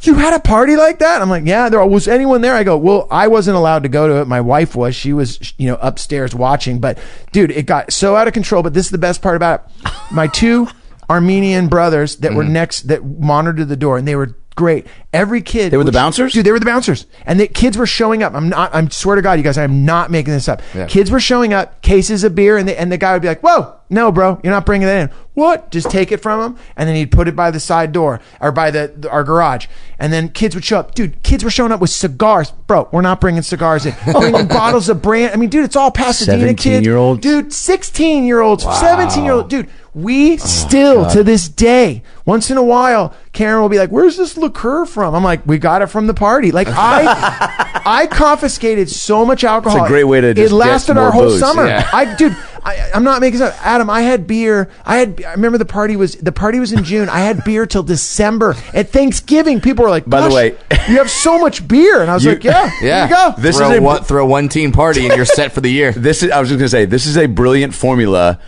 You 0.05 0.15
had 0.15 0.33
a 0.33 0.39
party 0.39 0.75
like 0.75 0.99
that? 0.99 1.21
I'm 1.21 1.29
like, 1.29 1.45
yeah. 1.45 1.69
There 1.69 1.85
was 1.85 2.07
anyone 2.07 2.41
there? 2.41 2.55
I 2.55 2.63
go, 2.63 2.77
well, 2.77 3.07
I 3.09 3.27
wasn't 3.27 3.57
allowed 3.57 3.83
to 3.83 3.89
go 3.89 4.07
to 4.07 4.21
it. 4.21 4.27
My 4.27 4.41
wife 4.41 4.75
was. 4.75 4.95
She 4.95 5.13
was, 5.13 5.53
you 5.57 5.67
know, 5.67 5.77
upstairs 5.81 6.35
watching. 6.35 6.79
But 6.79 6.97
dude, 7.31 7.51
it 7.51 7.65
got 7.65 7.93
so 7.93 8.15
out 8.15 8.27
of 8.27 8.33
control. 8.33 8.63
But 8.63 8.73
this 8.73 8.85
is 8.87 8.91
the 8.91 8.97
best 8.97 9.21
part 9.21 9.35
about 9.35 9.65
it. 9.85 9.91
My 10.11 10.27
two 10.27 10.67
Armenian 11.09 11.67
brothers 11.67 12.17
that 12.17 12.29
Mm-hmm. 12.29 12.37
were 12.37 12.43
next 12.43 12.81
that 12.83 13.05
monitored 13.05 13.67
the 13.69 13.75
door, 13.75 13.97
and 13.97 14.07
they 14.07 14.15
were 14.15 14.37
great. 14.53 14.85
Every 15.11 15.41
kid. 15.41 15.71
They 15.71 15.77
were 15.77 15.83
the 15.83 15.91
bouncers? 15.91 16.33
Dude, 16.33 16.45
they 16.45 16.51
were 16.51 16.59
the 16.59 16.65
bouncers, 16.65 17.05
and 17.25 17.39
the 17.39 17.47
kids 17.47 17.77
were 17.77 17.85
showing 17.85 18.23
up. 18.23 18.33
I'm 18.33 18.49
not. 18.49 18.73
I'm 18.73 18.89
swear 18.89 19.15
to 19.15 19.21
God, 19.21 19.33
you 19.33 19.43
guys, 19.43 19.57
I'm 19.57 19.85
not 19.85 20.09
making 20.09 20.33
this 20.33 20.47
up. 20.47 20.61
Yeah. 20.73 20.87
Kids 20.87 21.11
were 21.11 21.19
showing 21.19 21.53
up, 21.53 21.81
cases 21.83 22.23
of 22.23 22.33
beer, 22.33 22.57
and 22.57 22.67
the, 22.67 22.79
and 22.79 22.91
the 22.91 22.97
guy 22.97 23.13
would 23.13 23.21
be 23.21 23.27
like, 23.27 23.41
"Whoa, 23.41 23.75
no, 23.91 24.11
bro, 24.11 24.39
you're 24.43 24.51
not 24.53 24.65
bringing 24.65 24.87
that 24.87 25.09
in." 25.11 25.15
What? 25.35 25.69
Just 25.71 25.89
take 25.91 26.11
it 26.11 26.17
from 26.17 26.41
him, 26.53 26.59
and 26.75 26.87
then 26.89 26.95
he'd 26.95 27.11
put 27.11 27.27
it 27.27 27.35
by 27.35 27.51
the 27.51 27.59
side 27.59 27.91
door 27.91 28.19
or 28.41 28.51
by 28.51 28.71
the, 28.71 28.91
the- 28.95 29.09
our 29.11 29.23
garage, 29.23 29.67
and 29.99 30.11
then 30.11 30.29
kids 30.29 30.55
would 30.55 30.63
show 30.65 30.79
up. 30.79 30.95
Dude, 30.95 31.21
kids 31.21 31.43
were 31.43 31.49
showing 31.51 31.71
up 31.71 31.79
with 31.79 31.89
cigars, 31.91 32.49
bro. 32.65 32.89
We're 32.91 33.01
not 33.01 33.21
bringing 33.21 33.41
cigars 33.43 33.85
in. 33.85 33.93
Oh, 34.07 34.19
bringing 34.19 34.47
bottles 34.47 34.89
of 34.89 35.01
brand. 35.03 35.33
I 35.33 35.37
mean, 35.37 35.49
dude, 35.49 35.65
it's 35.65 35.75
all 35.75 35.91
Pasadena 35.91 36.53
kids. 36.55 36.81
17-year-olds? 36.85 37.21
dude, 37.21 37.53
sixteen 37.53 38.25
year 38.25 38.41
olds, 38.41 38.63
seventeen 38.63 39.23
year 39.25 39.33
old, 39.33 39.49
dude. 39.49 39.69
We 39.95 40.33
oh, 40.33 40.37
still 40.37 41.09
to 41.11 41.23
this 41.23 41.47
day, 41.47 42.01
once 42.25 42.49
in 42.49 42.57
a 42.57 42.63
while, 42.63 43.13
Karen 43.31 43.61
will 43.61 43.69
be 43.69 43.77
like, 43.77 43.91
"Where's 43.91 44.17
this 44.17 44.35
liqueur 44.37 44.85
from?" 44.85 45.13
I'm 45.13 45.23
like, 45.23 45.45
"We 45.45 45.59
got 45.59 45.83
it 45.83 45.87
from 45.87 46.07
the 46.07 46.15
party." 46.15 46.51
Like 46.51 46.67
I, 46.67 47.81
I 47.85 48.07
confiscated 48.07 48.89
so 48.89 49.23
much 49.23 49.43
alcohol. 49.43 49.77
It's 49.77 49.85
a 49.85 49.87
great 49.87 50.05
way 50.05 50.19
to 50.21 50.29
It 50.29 50.33
just 50.37 50.49
get 50.49 50.55
lasted 50.55 50.93
more 50.95 51.03
our 51.05 51.11
whole 51.11 51.25
booze. 51.25 51.39
summer. 51.39 51.67
Yeah. 51.67 51.87
I, 51.93 52.15
dude, 52.15 52.35
I, 52.63 52.89
I'm 52.95 53.03
not 53.03 53.21
making 53.21 53.39
this 53.39 53.49
up. 53.53 53.65
Adam, 53.65 53.87
I 53.89 54.01
had 54.01 54.25
beer. 54.25 54.71
I 54.83 54.97
had. 54.97 55.23
I 55.23 55.33
remember 55.33 55.59
the 55.59 55.65
party 55.65 55.95
was 55.95 56.15
the 56.15 56.31
party 56.31 56.59
was 56.59 56.71
in 56.71 56.83
June. 56.83 57.07
I 57.07 57.19
had 57.19 57.43
beer 57.43 57.67
till 57.67 57.83
December. 57.83 58.55
At 58.73 58.89
Thanksgiving, 58.89 59.61
people 59.61 59.83
were 59.83 59.91
like, 59.91 60.09
By 60.09 60.27
the 60.27 60.33
way- 60.33 60.57
you 60.89 60.97
have 60.97 61.11
so 61.11 61.37
much 61.37 61.67
beer," 61.67 62.01
and 62.01 62.09
I 62.09 62.15
was 62.15 62.25
You- 62.25 62.31
like, 62.31 62.43
"Yeah, 62.43 62.71
Yeah. 62.81 63.07
here 63.07 63.15
you 63.17 63.23
go." 63.35 63.41
This 63.41 63.57
throw 63.57 63.69
is 63.71 63.77
a- 63.77 63.81
one, 63.83 64.03
throw 64.03 64.25
one 64.25 64.49
teen 64.49 64.71
party 64.71 65.05
and 65.05 65.15
you're 65.15 65.25
set 65.25 65.51
for 65.51 65.61
the 65.61 65.69
year. 65.69 65.91
This 65.95 66.23
is. 66.23 66.31
I 66.31 66.39
was 66.39 66.49
just 66.49 66.57
gonna 66.57 66.67
say. 66.69 66.85
This 66.85 67.05
is 67.05 67.15
a 67.15 67.27
brilliant 67.27 67.75
formula 67.75 68.39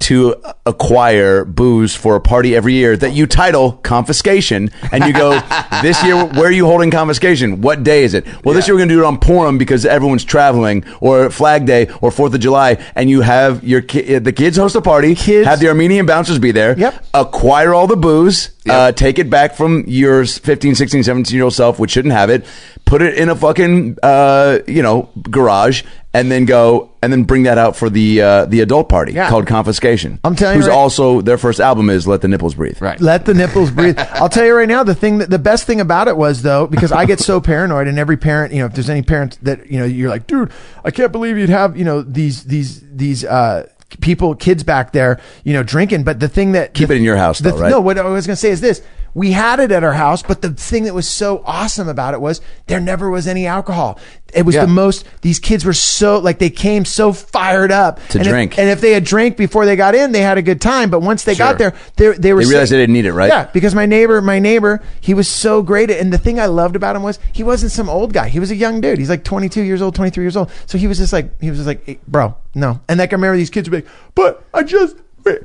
to 0.00 0.34
acquire 0.66 1.44
booze 1.44 1.94
for 1.94 2.16
a 2.16 2.20
party 2.20 2.54
every 2.54 2.74
year 2.74 2.96
that 2.96 3.12
you 3.14 3.26
title 3.26 3.72
confiscation, 3.72 4.70
and 4.92 5.04
you 5.04 5.12
go 5.12 5.40
this 5.82 6.02
year. 6.04 6.16
Where 6.24 6.46
are 6.46 6.52
you 6.52 6.66
holding 6.66 6.90
confiscation? 6.90 7.60
What 7.62 7.82
day 7.84 8.04
is 8.04 8.14
it? 8.14 8.26
Well, 8.44 8.54
this 8.54 8.66
year 8.68 8.74
we're 8.74 8.80
gonna 8.82 8.92
do 8.94 9.02
it 9.02 9.06
on 9.06 9.18
Purim 9.18 9.56
because 9.58 9.86
everyone's 9.86 10.24
traveling, 10.24 10.84
or 11.00 11.30
Flag 11.30 11.64
Day, 11.66 11.88
or 12.00 12.10
Fourth 12.10 12.34
of 12.34 12.40
July, 12.40 12.76
and 12.94 13.08
you 13.08 13.22
have 13.22 13.64
your 13.64 13.80
ki- 13.80 14.18
the 14.18 14.32
kids 14.32 14.56
host 14.56 14.76
a 14.76 14.82
party. 14.82 15.14
Kids- 15.14 15.46
have 15.46 15.60
the 15.60 15.68
Armenian 15.68 16.06
bouncers 16.06 16.38
be 16.38 16.50
there. 16.52 16.78
Yep. 16.78 17.06
Acquire 17.14 17.72
all 17.72 17.86
the 17.86 17.96
booze. 17.96 18.50
Uh, 18.68 18.92
take 18.92 19.18
it 19.18 19.28
back 19.28 19.54
from 19.54 19.84
your 19.86 20.24
15, 20.24 20.74
16, 20.74 21.02
17 21.02 21.34
year 21.34 21.44
old 21.44 21.52
self, 21.52 21.78
which 21.78 21.90
shouldn't 21.90 22.14
have 22.14 22.30
it. 22.30 22.46
Put 22.86 23.02
it 23.02 23.14
in 23.18 23.28
a 23.28 23.36
fucking 23.36 23.98
uh, 24.02 24.58
you 24.66 24.82
know 24.82 25.10
garage 25.30 25.82
and 26.14 26.30
then 26.30 26.44
go 26.44 26.92
and 27.02 27.12
then 27.12 27.24
bring 27.24 27.42
that 27.42 27.58
out 27.58 27.76
for 27.76 27.90
the 27.90 28.22
uh, 28.22 28.44
the 28.46 28.60
adult 28.60 28.88
party 28.88 29.12
Yeah. 29.12 29.28
called 29.28 29.46
Confiscation. 29.46 30.18
I'm 30.24 30.36
telling 30.36 30.56
you 30.56 30.60
who's 30.62 30.68
right- 30.68 30.74
also 30.76 31.20
their 31.20 31.36
first 31.38 31.60
album 31.60 31.90
is 31.90 32.06
Let 32.06 32.20
the 32.22 32.28
Nipples 32.28 32.54
Breathe. 32.54 32.80
Right. 32.80 33.00
Let 33.00 33.26
the 33.26 33.34
nipples 33.34 33.70
breathe. 33.78 33.98
I'll 33.98 34.28
tell 34.28 34.44
you 34.46 34.54
right 34.54 34.68
now, 34.68 34.82
the 34.84 34.94
thing 34.94 35.18
that 35.18 35.28
the 35.28 35.38
best 35.38 35.66
thing 35.66 35.80
about 35.80 36.08
it 36.08 36.16
was 36.16 36.42
though, 36.42 36.66
because 36.66 36.92
I 36.92 37.04
get 37.04 37.20
so 37.20 37.40
paranoid, 37.40 37.88
and 37.88 37.98
every 37.98 38.16
parent, 38.16 38.52
you 38.52 38.60
know, 38.60 38.66
if 38.66 38.74
there's 38.74 38.88
any 38.90 39.02
parents 39.02 39.36
that 39.42 39.70
you 39.70 39.78
know, 39.78 39.84
you're 39.84 40.08
like, 40.10 40.26
dude, 40.26 40.52
I 40.84 40.90
can't 40.90 41.10
believe 41.12 41.36
you'd 41.36 41.48
have, 41.50 41.76
you 41.76 41.84
know, 41.84 42.00
these 42.02 42.44
these 42.44 42.80
these 42.96 43.24
uh 43.24 43.68
people, 44.00 44.34
kids 44.34 44.62
back 44.62 44.92
there, 44.92 45.20
you 45.44 45.52
know, 45.52 45.62
drinking. 45.62 46.04
But 46.04 46.20
the 46.20 46.28
thing 46.28 46.52
that 46.52 46.74
Keep 46.74 46.88
the- 46.88 46.94
it 46.94 46.98
in 46.98 47.04
your 47.04 47.16
house, 47.16 47.38
the- 47.38 47.50
though, 47.50 47.58
right? 47.58 47.70
No, 47.70 47.80
what 47.80 47.98
I 47.98 48.02
was 48.02 48.26
gonna 48.26 48.36
say 48.36 48.50
is 48.50 48.60
this. 48.60 48.82
We 49.14 49.30
had 49.30 49.60
it 49.60 49.70
at 49.70 49.84
our 49.84 49.92
house, 49.92 50.22
but 50.22 50.42
the 50.42 50.50
thing 50.50 50.84
that 50.84 50.94
was 50.94 51.08
so 51.08 51.42
awesome 51.46 51.88
about 51.88 52.14
it 52.14 52.20
was 52.20 52.40
there 52.66 52.80
never 52.80 53.08
was 53.08 53.28
any 53.28 53.46
alcohol. 53.46 53.98
It 54.34 54.44
was 54.44 54.56
Yeah. 54.56 54.62
the 54.62 54.72
most. 54.72 55.04
These 55.20 55.38
kids 55.38 55.64
were 55.64 55.72
so 55.72 56.18
like 56.18 56.40
they 56.40 56.50
came 56.50 56.84
so 56.84 57.12
fired 57.12 57.70
up 57.70 58.00
To 58.08 58.18
And 58.18 58.26
if- 58.26 58.32
drink. 58.32 58.58
and 58.58 58.68
if 58.68 58.80
they 58.80 58.90
had 58.92 59.04
drank 59.04 59.36
before 59.36 59.64
they 59.66 59.76
got 59.76 59.94
in, 59.94 60.10
they 60.10 60.22
had 60.22 60.36
a 60.38 60.42
good 60.42 60.60
time. 60.60 60.90
But 60.90 61.00
once 61.02 61.22
they 61.22 61.36
got 61.36 61.58
there, 61.58 61.72
they 61.96 62.08
they 62.14 62.32
were 62.32 62.40
They 62.42 62.48
realized 62.48 62.70
so- 62.70 62.74
they 62.74 62.82
didn't 62.82 62.94
need 62.94 63.06
it, 63.06 63.12
right? 63.12 63.28
Yeah, 63.28 63.46
because 63.52 63.72
my 63.76 63.86
neighbor, 63.86 64.20
my 64.20 64.40
neighbor, 64.40 64.82
he 65.00 65.14
was 65.14 65.28
so 65.28 65.62
great. 65.62 65.90
At, 65.92 66.00
and 66.00 66.12
the 66.12 66.18
thing 66.18 66.40
I 66.40 66.46
loved 66.46 66.74
about 66.74 66.96
him 66.96 67.04
was 67.04 67.20
he 67.32 67.44
wasn't 67.44 67.70
some 67.70 67.88
old 67.88 68.12
guy. 68.12 68.28
He 68.28 68.40
was 68.40 68.50
a 68.50 68.56
young 68.56 68.80
dude. 68.80 68.98
He's 68.98 69.10
like 69.10 69.22
22 69.22 69.62
years 69.62 69.80
old, 69.80 69.94
23 69.94 70.24
years 70.24 70.36
old. 70.36 70.50
So 70.66 70.76
he 70.76 70.88
was 70.88 70.98
just 70.98 71.12
like, 71.12 71.40
he 71.40 71.48
was 71.50 71.60
just 71.60 71.68
like, 71.68 71.86
"Hey, 71.86 71.98
bro, 72.08 72.34
no. 72.56 72.80
And 72.88 72.98
like 72.98 73.12
I 73.12 73.14
remember 73.14 73.36
these 73.36 73.50
kids 73.50 73.70
were 73.70 73.76
like, 73.76 73.86
but 74.16 74.42
I 74.52 74.64
just, 74.64 74.96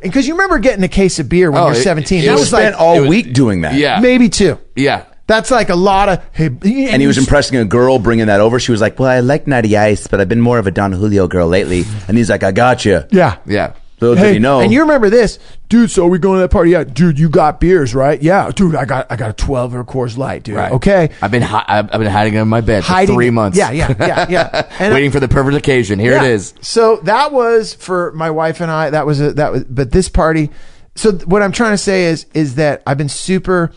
because 0.02 0.28
you 0.28 0.34
remember 0.36 0.60
getting 0.60 0.84
a 0.84 0.88
case 0.90 1.20
of 1.20 1.30
beer 1.30 1.52
when 1.52 1.62
Oh, 1.62 1.68
you're 1.68 1.76
17. 1.76 2.22
it 2.22 2.26
that 2.26 2.32
was 2.34 2.42
was 2.42 2.50
spent 2.50 2.76
like 2.76 2.82
all 2.82 3.00
was- 3.02 3.10
week 3.10 3.34
doing 3.34 3.62
that. 3.62 3.76
Yeah. 3.76 4.00
maybe 4.00 4.30
two. 4.30 4.58
Yeah. 4.76 5.06
That's 5.28 5.52
like 5.52 5.70
a 5.70 5.76
lot 5.76 6.10
of. 6.10 6.24
Hey, 6.32 6.48
And 6.48 7.00
he 7.02 7.06
was 7.08 7.20
impressing 7.20 7.58
a 7.58 7.64
girl 7.66 8.00
bringing 8.00 8.26
that 8.28 8.42
over. 8.42 8.60
She 8.60 8.72
was 8.72 8.82
like, 8.82 8.98
"Well, 9.00 9.08
I 9.10 9.20
like 9.20 9.46
Natty 9.46 9.78
Ice, 9.78 10.08
but 10.08 10.20
I've 10.20 10.28
been 10.28 10.42
more 10.42 10.58
of 10.58 10.66
a 10.66 10.72
Don 10.72 10.92
Julio 10.92 11.28
girl 11.28 11.48
lately." 11.48 11.86
And 12.08 12.18
he's 12.18 12.32
like, 12.32 12.42
"I 12.42 12.52
got 12.52 12.84
you." 12.84 13.04
Yeah. 13.12 13.36
Yeah. 13.46 13.74
Little 14.02 14.16
did 14.16 14.34
he 14.34 14.40
know. 14.40 14.60
And 14.62 14.72
you 14.72 14.82
remember 14.82 15.10
this, 15.10 15.40
dude? 15.68 15.92
So 15.92 16.06
are 16.06 16.10
we 16.10 16.20
going 16.20 16.38
to 16.38 16.42
that 16.42 16.50
party? 16.52 16.72
Yeah, 16.72 16.84
dude. 16.84 17.20
You 17.20 17.30
got 17.30 17.60
beers, 17.60 17.94
right? 17.94 18.22
Yeah, 18.22 18.50
dude. 18.52 18.76
I 18.76 18.86
got 18.86 19.08
I 19.10 19.16
got 19.16 19.30
a 19.30 19.34
12 19.34 19.76
or 19.76 19.84
Coors 19.84 20.18
Light, 20.18 20.44
dude. 20.44 20.56
Right. 20.56 20.72
Okay. 20.72 21.10
I've 21.22 21.32
been 21.32 21.42
hi- 21.42 21.66
I've 21.68 21.90
been 21.90 22.06
hiding 22.08 22.36
it 22.36 22.42
in 22.42 22.48
my 22.48 22.62
bed 22.62 22.84
Hiding 22.84 23.08
for 23.14 23.18
three 23.18 23.30
months. 23.30 23.58
Yeah, 23.58 23.72
yeah, 23.72 23.94
yeah, 24.00 24.26
yeah. 24.30 24.72
And 24.80 24.94
Waiting 24.94 25.12
for 25.12 25.20
the 25.20 25.28
perfect 25.28 25.58
occasion. 25.58 26.00
Here 26.00 26.14
Yeah. 26.14 26.24
it 26.24 26.32
is. 26.32 26.54
So 26.62 26.98
that 27.04 27.32
was 27.32 27.74
for 27.74 28.12
my 28.14 28.30
wife 28.30 28.62
and 28.62 28.72
I. 28.72 28.90
That 28.90 29.06
was 29.06 29.20
a, 29.20 29.34
that 29.34 29.52
was, 29.52 29.64
but 29.66 29.92
this 29.92 30.08
party. 30.10 30.50
So 30.96 31.12
what 31.12 31.42
I'm 31.42 31.52
trying 31.52 31.72
to 31.74 31.78
say 31.78 32.06
is, 32.06 32.26
is 32.34 32.56
that 32.56 32.82
I've 32.88 32.98
been 32.98 33.10
super 33.10 33.72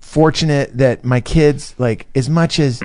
fortunate 0.00 0.76
that 0.78 1.04
my 1.04 1.20
kids, 1.20 1.74
like, 1.78 2.06
as 2.14 2.28
much 2.28 2.58
as, 2.58 2.82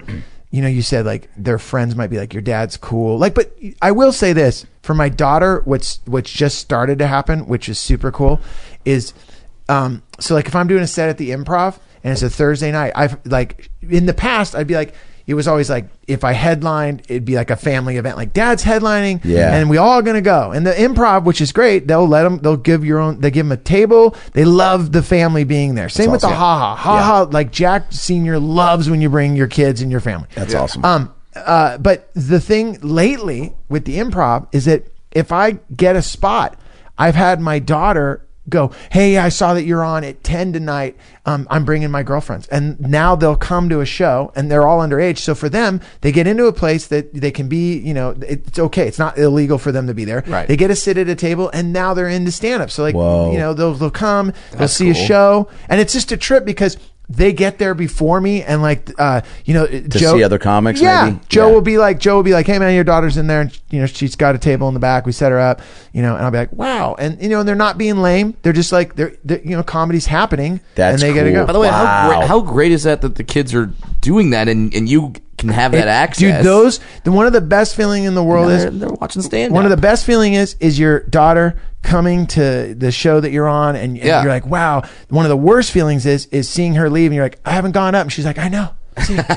you 0.53 0.61
know, 0.61 0.67
you 0.67 0.83
said 0.83 1.03
like 1.03 1.29
their 1.35 1.57
friends 1.57 1.95
might 1.95 2.11
be 2.11 2.19
like, 2.19 2.31
your 2.31 2.43
dad's 2.43 2.77
cool. 2.77 3.17
Like, 3.17 3.33
but 3.33 3.57
I 3.81 3.91
will 3.91 4.11
say 4.11 4.33
this 4.33 4.67
for 4.83 4.93
my 4.93 5.09
daughter, 5.09 5.63
what's, 5.65 5.99
what's 6.05 6.31
just 6.31 6.59
started 6.59 6.99
to 6.99 7.07
happen, 7.07 7.47
which 7.47 7.67
is 7.67 7.79
super 7.79 8.11
cool 8.11 8.39
is, 8.85 9.15
um, 9.67 10.03
so 10.19 10.35
like 10.35 10.45
if 10.45 10.55
I'm 10.55 10.67
doing 10.67 10.83
a 10.83 10.87
set 10.87 11.09
at 11.09 11.17
the 11.17 11.31
improv 11.31 11.79
and 12.03 12.13
it's 12.13 12.21
a 12.21 12.29
Thursday 12.29 12.71
night, 12.71 12.93
I've 12.95 13.17
like 13.25 13.71
in 13.81 14.05
the 14.05 14.13
past, 14.13 14.53
I'd 14.53 14.67
be 14.67 14.75
like, 14.75 14.93
it 15.26 15.34
was 15.36 15.47
always 15.47 15.69
like 15.69 15.88
if 16.07 16.24
I 16.24 16.34
headlined, 16.34 17.03
it'd 17.07 17.26
be 17.26 17.36
like 17.36 17.49
a 17.49 17.55
family 17.55 17.97
event, 17.97 18.17
like 18.17 18.34
dad's 18.34 18.63
headlining, 18.63 19.21
Yeah. 19.24 19.55
and 19.55 19.69
we 19.69 19.78
all 19.78 20.01
gonna 20.01 20.21
go. 20.21 20.51
And 20.51 20.65
the 20.67 20.71
improv, 20.74 21.24
which 21.24 21.39
is 21.41 21.51
great, 21.51 21.88
they'll 21.88 22.07
let 22.07 22.24
them, 22.24 22.39
they'll 22.39 22.57
give 22.57 22.84
your 22.84 22.99
own, 22.99 23.21
they 23.21 23.32
give 23.32 23.45
them 23.45 23.51
a 23.53 23.57
table. 23.57 24.15
They 24.34 24.43
love 24.45 24.91
the 24.91 25.01
family 25.03 25.43
being 25.45 25.76
there. 25.76 25.88
Same 25.89 26.11
with 26.11 26.21
the 26.21 26.28
awesome. 26.28 26.38
haha, 26.38 26.76
haha. 26.76 27.24
Like 27.32 27.51
Jack 27.51 27.91
Senior 27.91 28.39
loves 28.39 28.89
when 28.89 28.99
you 29.01 29.09
bring 29.09 29.36
your 29.36 29.47
kids 29.47 29.82
and 29.82 29.89
your 29.91 30.01
family. 30.01 30.28
That's 30.36 30.53
awesome. 30.53 30.84
Um, 30.84 31.13
uh, 31.36 31.78
but 31.78 32.09
the 32.13 32.39
thing 32.39 32.78
lately 32.82 33.53
with 33.69 33.86
the 33.86 33.97
improv 33.97 34.47
is 34.51 34.65
that 34.65 34.88
if 35.11 35.32
I 35.32 35.57
get 35.76 35.95
a 35.95 36.01
spot, 36.01 36.59
I've 36.97 37.15
had 37.15 37.39
my 37.39 37.59
daughter 37.59 38.22
go, 38.49 38.71
Hey, 38.91 39.17
I 39.17 39.29
saw 39.29 39.53
that 39.53 39.63
you're 39.63 39.83
on 39.83 40.03
at 40.03 40.23
10 40.23 40.53
tonight. 40.53 40.97
Um, 41.25 41.47
I'm 41.49 41.65
bringing 41.65 41.89
my 41.91 42.03
girlfriends. 42.03 42.47
And 42.47 42.79
now 42.79 43.15
they'll 43.15 43.35
come 43.35 43.69
to 43.69 43.79
a 43.79 43.85
show 43.85 44.31
and 44.35 44.51
they're 44.51 44.67
all 44.67 44.79
underage. 44.79 45.19
So 45.19 45.35
for 45.35 45.49
them, 45.49 45.81
they 46.01 46.11
get 46.11 46.27
into 46.27 46.45
a 46.45 46.53
place 46.53 46.87
that 46.87 47.13
they 47.13 47.31
can 47.31 47.47
be, 47.47 47.77
you 47.77 47.93
know, 47.93 48.15
it's 48.21 48.59
okay. 48.59 48.87
It's 48.87 48.99
not 48.99 49.17
illegal 49.17 49.57
for 49.57 49.71
them 49.71 49.87
to 49.87 49.93
be 49.93 50.05
there. 50.05 50.23
Right. 50.27 50.47
They 50.47 50.57
get 50.57 50.67
to 50.67 50.75
sit 50.75 50.97
at 50.97 51.07
a 51.07 51.15
table 51.15 51.49
and 51.53 51.71
now 51.71 51.93
they're 51.93 52.09
into 52.09 52.31
stand 52.31 52.61
up. 52.61 52.71
So 52.71 52.83
like, 52.83 52.95
Whoa. 52.95 53.31
you 53.31 53.37
know, 53.37 53.53
they'll, 53.53 53.73
they'll 53.73 53.89
come, 53.89 54.33
they'll 54.51 54.59
That's 54.59 54.73
see 54.73 54.89
a 54.89 54.93
show 54.93 55.49
and 55.69 55.79
it's 55.79 55.93
just 55.93 56.11
a 56.11 56.17
trip 56.17 56.45
because 56.45 56.77
they 57.09 57.33
get 57.33 57.57
there 57.59 57.73
before 57.75 58.19
me 58.21 58.41
and 58.43 58.61
like, 58.61 58.89
uh, 58.97 59.21
you 59.45 59.53
know, 59.53 59.67
to 59.67 59.99
see 59.99 60.23
other 60.23 60.39
comics, 60.39 60.81
yeah, 60.81 61.05
maybe? 61.05 61.19
Joe 61.29 61.47
Yeah. 61.47 61.53
will 61.53 61.61
be 61.61 61.77
like, 61.77 61.99
Joe 61.99 62.15
will 62.15 62.23
be 62.23 62.31
like, 62.33 62.47
hey 62.47 62.57
man, 62.59 62.73
your 62.73 62.83
daughter's 62.85 63.17
in 63.17 63.27
there, 63.27 63.41
and 63.41 63.59
you 63.69 63.79
know 63.79 63.85
she's 63.85 64.15
got 64.15 64.35
a 64.35 64.37
table 64.37 64.67
in 64.69 64.73
the 64.73 64.79
back. 64.79 65.05
We 65.05 65.11
set 65.11 65.31
her 65.31 65.39
up, 65.39 65.61
you 65.91 66.01
know, 66.01 66.15
and 66.15 66.23
I'll 66.25 66.31
be 66.31 66.37
like, 66.37 66.53
wow, 66.53 66.95
and 66.97 67.21
you 67.21 67.29
know, 67.29 67.39
and 67.41 67.47
they're 67.47 67.55
not 67.55 67.77
being 67.77 67.97
lame. 67.97 68.35
They're 68.41 68.53
just 68.53 68.71
like, 68.71 68.95
they're, 68.95 69.15
they're 69.23 69.41
you 69.41 69.55
know, 69.55 69.63
comedy's 69.63 70.05
happening, 70.05 70.61
That's 70.75 70.93
and 70.93 71.11
they 71.11 71.13
gotta 71.15 71.31
cool. 71.31 71.41
go. 71.41 71.45
By 71.47 71.53
the 71.53 71.59
way, 71.59 71.67
how 71.69 72.07
great, 72.09 72.27
how 72.27 72.39
great 72.41 72.71
is 72.71 72.83
that 72.83 73.01
that 73.01 73.15
the 73.15 73.23
kids 73.23 73.53
are 73.53 73.71
doing 74.01 74.29
that 74.31 74.47
and, 74.47 74.73
and 74.73 74.87
you 74.89 75.13
can 75.43 75.53
have 75.53 75.71
that 75.73 75.87
access? 75.87 76.37
dude. 76.37 76.45
Those 76.45 76.79
the 77.03 77.11
one 77.11 77.25
of 77.27 77.33
the 77.33 77.41
best 77.41 77.75
feeling 77.75 78.03
in 78.05 78.15
the 78.15 78.23
world 78.23 78.49
they're, 78.49 78.67
is 78.69 78.79
they're 78.79 78.89
watching 78.89 79.21
stand. 79.21 79.53
one 79.53 79.65
of 79.65 79.71
the 79.71 79.77
best 79.77 80.05
feeling 80.05 80.33
is 80.33 80.55
is 80.59 80.77
your 80.79 81.01
daughter 81.01 81.55
coming 81.81 82.25
to 82.27 82.73
the 82.77 82.91
show 82.91 83.19
that 83.19 83.31
you're 83.31 83.47
on, 83.47 83.75
and, 83.75 83.97
and 83.97 83.97
Yeah. 83.97 84.23
you're 84.23 84.31
like, 84.31 84.45
wow. 84.45 84.83
One 85.09 85.25
of 85.25 85.29
the 85.29 85.37
worst 85.37 85.71
feelings 85.71 86.05
is 86.05 86.27
is 86.27 86.47
seeing 86.49 86.75
her 86.75 86.89
leave, 86.89 87.07
and 87.11 87.15
you're 87.15 87.25
like, 87.25 87.39
I 87.45 87.51
haven't 87.51 87.73
gone 87.73 87.93
up, 87.93 88.03
and 88.03 88.11
she's 88.11 88.25
like, 88.25 88.37
I 88.39 88.47
know. 88.47 88.69
See, 89.01 89.15
like, 89.15 89.27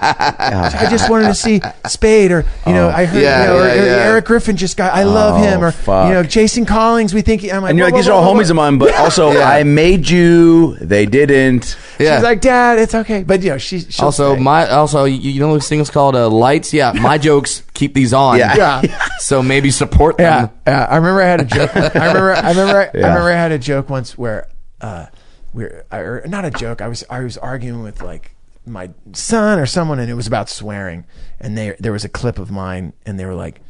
I 0.00 0.86
just 0.90 1.10
wanted 1.10 1.26
to 1.28 1.34
see 1.34 1.60
Spade, 1.86 2.32
or 2.32 2.44
you 2.66 2.72
know, 2.72 2.88
I 2.88 3.04
heard, 3.04 3.22
Yeah, 3.22 3.40
you 3.42 3.46
know, 3.48 3.56
or, 3.58 3.66
yeah, 3.66 3.72
or 3.82 3.86
yeah. 3.86 3.92
Eric 4.06 4.24
Griffin 4.24 4.56
just 4.56 4.76
got. 4.76 4.94
I 4.94 5.02
love 5.02 5.34
Oh, 5.40 5.42
him, 5.42 5.62
or 5.62 5.70
fuck. 5.72 6.08
you 6.08 6.14
know, 6.14 6.22
Jason 6.22 6.64
Collins. 6.66 7.12
We 7.14 7.22
think 7.22 7.42
I'm 7.52 7.62
like, 7.62 7.70
and 7.70 7.78
you're 7.78 7.86
whoa, 7.88 7.92
like, 7.92 7.98
these 8.00 8.08
whoa, 8.08 8.14
are 8.14 8.22
all 8.24 8.34
whoa, 8.34 8.40
homies 8.40 8.44
whoa. 8.46 8.50
of 8.50 8.56
mine, 8.56 8.78
but 8.78 8.94
also 8.98 9.30
I 9.40 9.62
made 9.64 10.08
you. 10.08 10.76
They 10.76 11.06
didn't. 11.06 11.76
Yeah. 11.98 12.16
She's 12.16 12.24
like, 12.24 12.40
Dad, 12.40 12.78
it's 12.78 12.94
okay, 12.94 13.22
but 13.22 13.42
you 13.42 13.50
know, 13.50 13.58
she's 13.58 13.86
she'll 13.90 14.06
also, 14.06 14.34
stay. 14.34 14.42
my 14.42 14.68
also 14.68 15.04
you, 15.04 15.18
you 15.32 15.40
know 15.40 15.54
this 15.54 15.68
thing 15.68 15.80
is 15.80 15.90
called 15.90 16.14
uh, 16.16 16.28
lights. 16.28 16.72
Yeah, 16.72 16.92
my 16.92 17.18
jokes 17.28 17.62
keep 17.74 17.94
these 17.94 18.12
on. 18.12 18.38
Yeah. 18.38 18.54
yeah. 18.82 19.06
So 19.18 19.42
maybe 19.42 19.70
support 19.70 20.16
Yeah, 20.18 20.46
them. 20.46 20.50
yeah. 20.66 20.86
I 20.90 20.96
remember 20.96 21.22
I 21.22 21.26
had 21.26 21.40
a 21.40 21.44
joke. 21.44 21.76
I 21.76 22.06
remember. 22.06 22.32
I 22.34 22.48
remember. 22.50 22.80
I, 22.80 22.84
Yeah. 22.98 23.06
remember 23.08 23.30
I 23.30 23.36
had 23.36 23.52
a 23.52 23.58
joke 23.58 23.90
once 23.90 24.16
where, 24.18 24.48
uh, 24.80 25.06
we're 25.54 25.84
I, 25.90 26.28
not 26.28 26.44
a 26.44 26.50
joke. 26.50 26.80
I 26.82 26.88
was 26.88 27.02
I 27.08 27.20
was 27.20 27.38
arguing 27.38 27.82
with 27.82 28.02
like 28.02 28.35
my 28.66 28.90
son 29.12 29.58
or 29.58 29.66
someone, 29.66 29.98
and 29.98 30.10
it 30.10 30.14
was 30.14 30.26
about 30.26 30.48
swearing. 30.48 31.04
And 31.40 31.56
they 31.56 31.76
there 31.78 31.92
was 31.92 32.04
a 32.04 32.08
clip 32.08 32.38
of 32.38 32.50
mine, 32.50 32.92
and 33.04 33.18
they 33.18 33.24
were 33.24 33.34
like. 33.34 33.60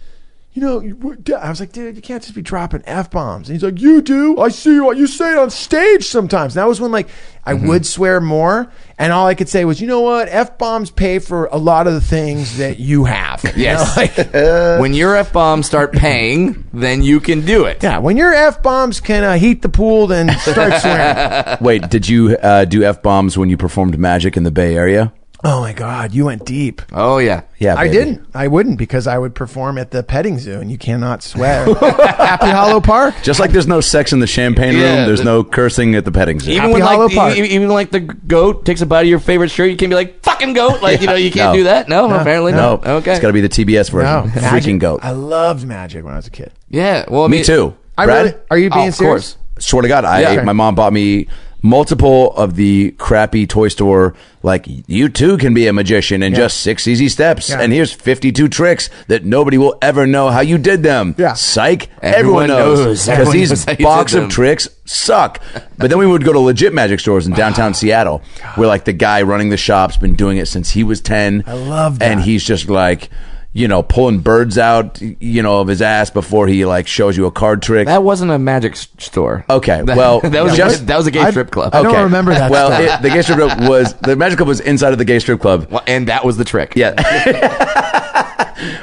You 0.57 0.63
know, 0.63 0.81
you- 0.81 1.19
I 1.39 1.51
was 1.51 1.61
like, 1.61 1.73
dude, 1.73 1.97
you 1.97 2.01
can't 2.01 2.23
just 2.23 2.35
be 2.35 2.41
dropping 2.41 2.83
f 2.87 3.11
bombs. 3.11 3.51
And 3.51 3.57
he's 3.57 3.63
like, 3.63 3.79
you 3.79 4.01
do. 4.01 4.41
I 4.41 4.49
see 4.49 4.81
what 4.81 4.97
you 4.97 5.07
say 5.07 5.33
it 5.33 5.39
on 5.39 5.51
stage 5.51 6.07
sometimes. 6.07 6.57
And 6.57 6.63
that 6.63 6.67
was 6.67 6.81
when 6.81 6.91
like 6.91 7.09
I 7.45 7.53
would 7.53 7.85
swear 7.85 8.23
more, 8.23 8.73
and 8.99 9.13
all 9.13 9.27
I 9.27 9.35
could 9.35 9.51
say 9.51 9.67
was, 9.67 9.83
you 9.83 9.87
know 9.87 10.01
what, 10.01 10.29
f 10.31 10.57
bombs 10.57 10.91
pay 10.91 11.19
for 11.19 11.45
a 11.53 11.59
lot 11.59 11.87
of 11.87 11.93
the 11.93 12.01
things 12.01 12.57
that 12.57 12.79
you 12.81 13.05
have. 13.05 13.45
You 13.57 13.65
Yes. 13.65 13.95
know, 13.97 14.03
like- 14.03 14.81
when 14.81 14.95
your 14.95 15.15
f 15.15 15.31
bombs 15.31 15.67
start 15.67 15.93
paying, 15.93 16.65
then 16.73 17.03
you 17.03 17.21
can 17.21 17.45
do 17.45 17.67
it. 17.67 17.83
Yeah, 17.83 17.99
when 17.99 18.17
your 18.17 18.33
f 18.33 18.63
bombs 18.63 18.99
can 18.99 19.25
uh, 19.25 19.35
heat 19.37 19.61
the 19.61 19.69
pool, 19.69 20.07
then 20.07 20.31
start 20.39 20.81
swearing. 20.81 21.59
Wait, 21.61 21.91
did 21.91 22.09
you 22.09 22.35
uh, 22.39 22.65
do 22.65 22.83
f 22.83 23.03
bombs 23.03 23.37
when 23.37 23.51
you 23.51 23.59
performed 23.59 23.99
magic 23.99 24.39
in 24.39 24.43
the 24.45 24.51
Bay 24.51 24.75
Area? 24.75 25.13
Oh 25.45 25.61
my 25.61 25.73
God, 25.73 26.13
you 26.13 26.25
went 26.27 26.45
deep. 26.45 26.83
Oh 26.93 27.19
yeah. 27.19 27.43
Yeah, 27.59 27.75
I 27.77 27.85
baby. 27.85 27.97
didn't. 27.97 28.27
I 28.35 28.49
wouldn't 28.49 28.79
because 28.79 29.07
I 29.07 29.17
would 29.19 29.35
perform 29.35 29.79
at 29.79 29.91
the 29.91 30.03
petting 30.03 30.39
zoo, 30.39 30.61
and 30.61 30.71
you 30.71 30.77
cannot 30.79 31.23
swear. 31.23 31.65
Happy 31.75 32.49
Hollow 32.51 32.81
Park. 32.81 33.15
Just 33.23 33.41
like 33.41 33.51
there's 33.51 33.67
no 33.67 33.81
sex 33.81 34.13
in 34.13 34.19
the 34.21 34.27
champagne 34.27 34.75
room, 34.75 34.83
Yeah, 34.83 35.07
there's 35.07 35.21
the- 35.21 35.25
no 35.25 35.45
cursing 35.45 35.95
at 35.95 36.05
the 36.05 36.13
petting 36.13 36.39
zoo. 36.41 36.51
Even 36.51 36.63
Happy 36.63 36.73
when 36.75 36.83
Hollow 36.83 37.05
like 37.05 37.11
the, 37.11 37.17
Park. 37.17 37.37
e- 37.39 37.43
even 37.55 37.69
like 37.69 37.91
the 37.91 38.01
goat 38.01 38.65
takes 38.67 38.81
a 38.83 38.87
bite 38.87 39.03
of 39.03 39.09
your 39.09 39.19
favorite 39.21 39.51
shirt, 39.51 39.71
you 39.71 39.77
can't 39.77 39.91
be 39.91 39.97
like 39.97 40.23
fucking 40.23 40.53
goat. 40.53 40.83
Like 40.83 41.01
you 41.01 41.07
know 41.07 41.15
you 41.15 41.31
can't 41.31 41.53
No. 41.53 41.59
do 41.59 41.65
that. 41.65 41.89
No, 41.89 42.13
apparently 42.13 42.53
no, 42.53 42.77
not. 42.77 42.87
Okay. 42.87 43.13
it's 43.13 43.21
got 43.21 43.29
to 43.29 43.33
be 43.33 43.41
the 43.41 43.49
TBS 43.49 43.91
version. 43.91 44.03
No, 44.05 44.23
Freaking 44.41 44.53
Magic- 44.53 44.79
goat. 44.81 45.01
I 45.03 45.13
loved 45.13 45.67
magic 45.67 46.05
when 46.05 46.13
I 46.13 46.17
was 46.17 46.27
a 46.27 46.31
kid. 46.31 46.53
yeah. 46.69 47.05
Well, 47.09 47.25
I 47.25 47.29
Me 47.29 47.39
mean, 47.39 47.45
too. 47.45 47.77
I 47.97 48.05
Brad? 48.05 48.25
really. 48.27 48.37
Are 48.51 48.59
you 48.59 48.69
Oh, 48.71 48.75
being 48.75 48.89
of 48.89 48.95
serious? 48.95 49.35
course. 49.35 49.37
Swear 49.59 49.83
to 49.83 49.89
God, 49.89 50.05
I 50.05 50.21
Yeah. 50.35 50.43
my 50.43 50.53
mom 50.53 50.75
bought 50.75 50.93
me 50.93 51.29
multiple 51.63 52.33
of 52.37 52.57
the 52.57 52.93
crappy 52.93 53.47
toy 53.47 53.69
store. 53.69 54.15
Like 54.43 54.67
you 54.87 55.09
too 55.09 55.37
can 55.39 55.55
be 55.55 55.67
a 55.67 55.73
magician 55.73 56.23
in 56.23 56.33
Yeah. 56.33 56.39
just 56.39 56.59
six 56.61 56.87
easy 56.87 57.09
steps, 57.09 57.51
Yeah. 57.51 57.61
and 57.61 57.73
here's 57.73 57.93
52 57.93 58.49
tricks 58.49 58.89
that 59.09 59.25
nobody 59.25 59.59
will 59.59 59.77
ever 59.83 60.07
know 60.07 60.31
how 60.31 60.41
you 60.41 60.57
did 60.59 60.83
them. 60.85 61.15
Yeah. 61.19 61.33
psych. 61.35 61.89
Everyone 62.01 62.45
Everyone, 62.45 62.47
knows 62.49 62.79
knows. 62.85 63.07
because 63.07 63.33
these 63.33 63.67
knows 63.67 63.77
box 63.79 64.15
of 64.15 64.21
them. 64.23 64.31
tricks 64.31 64.69
suck. 64.85 65.41
But 65.79 65.91
then 65.91 65.99
we 65.99 66.07
would 66.07 66.25
go 66.25 66.33
to 66.33 66.39
legit 66.39 66.73
magic 66.73 67.01
stores 67.01 67.27
in 67.27 67.33
downtown 67.33 67.75
Seattle, 67.75 68.23
where 68.55 68.69
like 68.69 68.85
the 68.85 68.93
guy 68.93 69.23
running 69.23 69.49
the 69.51 69.57
shop's 69.57 69.97
been 69.97 70.15
doing 70.15 70.39
it 70.39 70.47
since 70.47 70.71
he 70.71 70.85
was 70.85 71.01
10. 71.01 71.43
I 71.47 71.53
love 71.55 72.01
and 72.01 72.21
he's 72.21 72.45
just 72.45 72.69
like. 72.69 73.11
You 73.57 73.69
know, 73.69 73.83
pulling 73.83 74.19
birds 74.19 74.59
out, 74.59 75.01
you 75.01 75.43
know, 75.43 75.61
of 75.63 75.69
his 75.69 75.81
ass 75.81 76.11
before 76.11 76.47
he 76.47 76.67
like 76.67 76.87
shows 76.87 77.17
you 77.17 77.25
a 77.25 77.31
card 77.31 77.63
trick. 77.63 77.87
That 77.87 78.03
wasn't 78.03 78.31
a 78.31 78.39
magic 78.39 78.73
s- 78.73 78.87
store. 78.99 79.47
Okay, 79.49 79.83
well, 79.87 80.21
that 80.21 80.45
was 80.45 80.55
just- 80.59 80.83
a, 80.83 80.85
that 80.85 80.97
was 80.99 81.07
a 81.07 81.11
gay 81.11 81.23
I- 81.23 81.31
strip 81.31 81.51
club. 81.51 81.75
I 81.75 81.83
don't 81.83 82.03
remember 82.05 82.35
that 82.35 82.51
Well, 82.51 82.71
it, 82.71 83.01
the 83.01 83.09
gay 83.09 83.23
strip 83.23 83.39
club 83.39 83.61
was 83.69 83.95
the 83.95 84.15
magic 84.15 84.37
club 84.37 84.49
was 84.49 84.61
inside 84.61 84.93
of 84.93 84.99
the 84.99 85.07
gay 85.07 85.19
strip 85.21 85.41
club. 85.41 85.69
Well, 85.71 85.83
and 85.87 86.09
that 86.09 86.23
was 86.23 86.37
the 86.37 86.45
trick. 86.45 86.75
Yeah, 86.77 86.95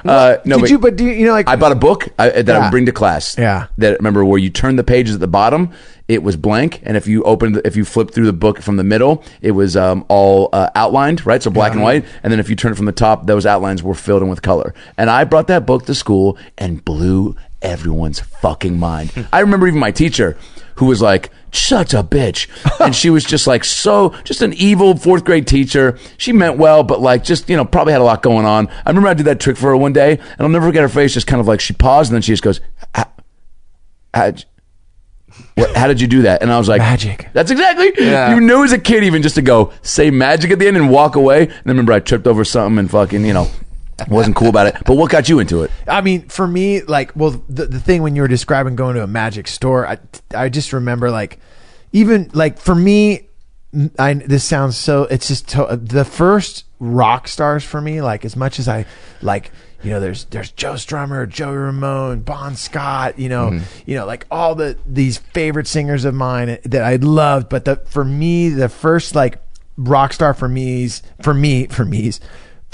uh, 0.06 0.38
no, 0.46 0.56
Did 0.56 0.62
but 0.62 0.70
you? 0.72 0.80
But 0.80 0.96
do 0.96 1.06
you, 1.06 1.12
you 1.12 1.26
know 1.28 1.34
like 1.34 1.48
I 1.48 1.56
bought 1.56 1.72
a 1.72 1.76
book 1.76 2.08
I, 2.18 2.30
that 2.30 2.50
I 2.56 2.60
would 2.60 2.72
bring 2.72 2.86
to 2.88 2.92
class. 2.92 3.38
Yeah. 3.38 3.68
That 3.78 4.00
remember 4.00 4.26
where 4.26 4.40
you 4.40 4.50
turn 4.50 4.76
the 4.76 4.84
pages 4.84 5.14
at 5.16 5.20
the 5.22 5.28
bottom, 5.28 5.72
it 6.08 6.22
was 6.22 6.36
blank, 6.36 6.82
and 6.84 6.98
if 6.98 7.08
you 7.08 7.24
opened, 7.24 7.62
if 7.64 7.76
you 7.76 7.86
flipped 7.86 8.14
through 8.14 8.26
the 8.26 8.34
book 8.34 8.62
from 8.62 8.76
the 8.78 8.84
middle, 8.84 9.24
it 9.42 9.52
was 9.52 9.78
um, 9.78 10.06
all 10.10 10.50
uh, 10.52 10.70
outlined, 10.76 11.26
right? 11.26 11.42
So 11.42 11.50
black 11.50 11.72
and 11.74 11.82
white, 11.82 12.06
and 12.24 12.32
then 12.32 12.40
if 12.40 12.50
you 12.50 12.56
turn 12.56 12.72
it 12.74 12.76
from 12.76 12.86
the 12.86 12.92
top, 12.92 13.26
those 13.26 13.46
outlines 13.46 13.82
were 13.82 13.94
filled 13.94 14.22
in 14.22 14.28
with 14.30 14.42
color. 14.42 14.74
And 14.98 15.10
I 15.10 15.24
brought 15.24 15.48
that 15.48 15.66
book 15.66 15.86
to 15.86 15.96
school 15.96 16.38
and 16.58 16.84
blew 16.84 17.36
everyone's 17.62 18.20
fucking 18.20 18.78
mind. 18.78 19.12
I 19.32 19.40
remember 19.40 19.66
even 19.68 19.80
my 19.80 19.92
teacher, 19.92 20.38
who 20.76 20.86
was 20.88 21.02
like. 21.02 21.32
Such 21.56 21.94
a 21.94 22.02
bitch. 22.02 22.48
And 22.84 22.96
she 22.96 23.12
was 23.12 23.24
just 23.24 23.46
like 23.46 23.64
so, 23.64 24.10
just 24.24 24.42
an 24.42 24.54
evil 24.54 24.98
fourth 24.98 25.24
grade 25.24 25.46
teacher. 25.46 26.00
She 26.18 26.34
meant 26.34 26.58
well, 26.58 26.82
but 26.82 27.00
like 27.00 27.24
just, 27.24 27.48
you 27.48 27.56
know, 27.56 27.64
probably 27.64 27.94
had 27.94 28.02
a 28.02 28.04
lot 28.04 28.24
going 28.24 28.48
on. 28.48 28.70
I 28.84 28.90
remember 28.90 29.10
I 29.10 29.14
did 29.14 29.28
that 29.28 29.40
trick 29.40 29.56
for 29.56 29.68
her 29.68 29.78
one 29.78 29.94
day, 29.94 30.14
and 30.14 30.42
I'll 30.42 30.50
never 30.50 30.66
forget 30.66 30.82
her 30.82 30.90
face, 30.90 31.14
just 31.14 31.28
kind 31.28 31.40
of 31.40 31.48
like 31.48 31.62
she 31.62 31.74
paused 31.76 32.10
and 32.10 32.16
then 32.16 32.24
she 32.24 32.32
just 32.32 32.42
goes, 32.42 32.60
"How- 32.96 33.12
how'd, 34.16 34.46
what, 35.56 35.76
how 35.76 35.88
did 35.88 36.02
you 36.02 36.08
do 36.08 36.24
that? 36.24 36.42
And 36.42 36.52
I 36.52 36.58
was 36.58 36.68
like, 36.68 36.80
Magic. 36.80 37.28
That's 37.34 37.52
exactly. 37.52 37.92
Yeah. 37.98 38.34
You 38.34 38.42
knew 38.42 38.64
as 38.64 38.72
a 38.72 38.80
kid, 38.80 39.04
even 39.04 39.22
just 39.22 39.36
to 39.36 39.42
go 39.42 39.72
say 39.82 40.10
magic 40.10 40.52
at 40.52 40.60
the 40.60 40.68
end 40.68 40.78
and 40.78 40.90
walk 40.90 41.16
away. 41.16 41.44
And 41.44 41.50
then 41.50 41.76
remember, 41.76 41.94
I 41.94 42.00
tripped 42.00 42.28
over 42.28 42.44
something 42.44 42.80
and 42.80 42.90
fucking, 42.90 43.26
you 43.26 43.34
know, 43.34 43.50
wasn't 44.08 44.36
cool 44.36 44.50
about 44.50 44.68
it. 44.68 44.76
But 44.86 44.98
what 44.98 45.12
got 45.12 45.30
you 45.30 45.40
into 45.40 45.64
it? 45.64 45.72
I 45.88 46.02
mean, 46.02 46.28
for 46.28 46.48
me, 46.48 46.82
like, 46.82 47.16
well, 47.16 47.42
the, 47.48 47.66
the 47.66 47.80
thing 47.80 48.02
when 48.02 48.16
you 48.16 48.24
were 48.24 48.28
describing 48.28 48.76
going 48.76 48.96
to 48.96 49.04
a 49.04 49.08
magic 49.08 49.48
store, 49.48 49.88
I, 49.88 50.00
I 50.36 50.50
just 50.50 50.74
remember, 50.74 51.12
like, 51.12 51.40
even 51.92 52.32
like 52.34 52.58
for 52.58 52.74
me, 52.74 53.28
I 53.98 54.14
this 54.14 54.44
sounds 54.44 54.78
so. 54.78 55.04
It's 55.04 55.28
just 55.28 55.48
to, 55.50 55.80
the 55.82 56.06
first 56.06 56.66
rock 56.80 57.28
stars 57.28 57.64
for 57.64 57.80
me. 57.82 58.02
Like, 58.02 58.26
as 58.26 58.36
much 58.36 58.60
as 58.60 58.68
I 58.68 58.86
like, 59.22 59.52
you 59.84 59.90
know, 59.90 60.00
there's 60.00 60.26
there's 60.26 60.52
Joe 60.52 60.74
Strummer, 60.74 61.28
Joey 61.28 61.58
Ramone, 61.58 62.22
Bon 62.22 62.56
Scott, 62.56 63.20
you 63.20 63.30
know, 63.30 63.60
you 63.86 63.96
know, 63.96 64.06
like 64.06 64.26
all 64.32 64.56
the 64.56 64.78
these 64.86 65.18
favorite 65.18 65.68
singers 65.68 66.06
of 66.06 66.14
mine 66.14 66.58
that 66.64 66.84
I 66.84 66.96
loved. 66.96 67.50
But 67.50 67.66
the 67.66 67.76
for 67.76 68.06
me, 68.06 68.50
the 68.50 68.70
first 68.70 69.16
like 69.16 69.42
rock 69.78 70.14
star 70.14 70.34
for 70.34 70.48
me's 70.48 71.02
for 71.22 71.34
me 71.34 71.66
for 71.68 71.84
me's 71.84 72.20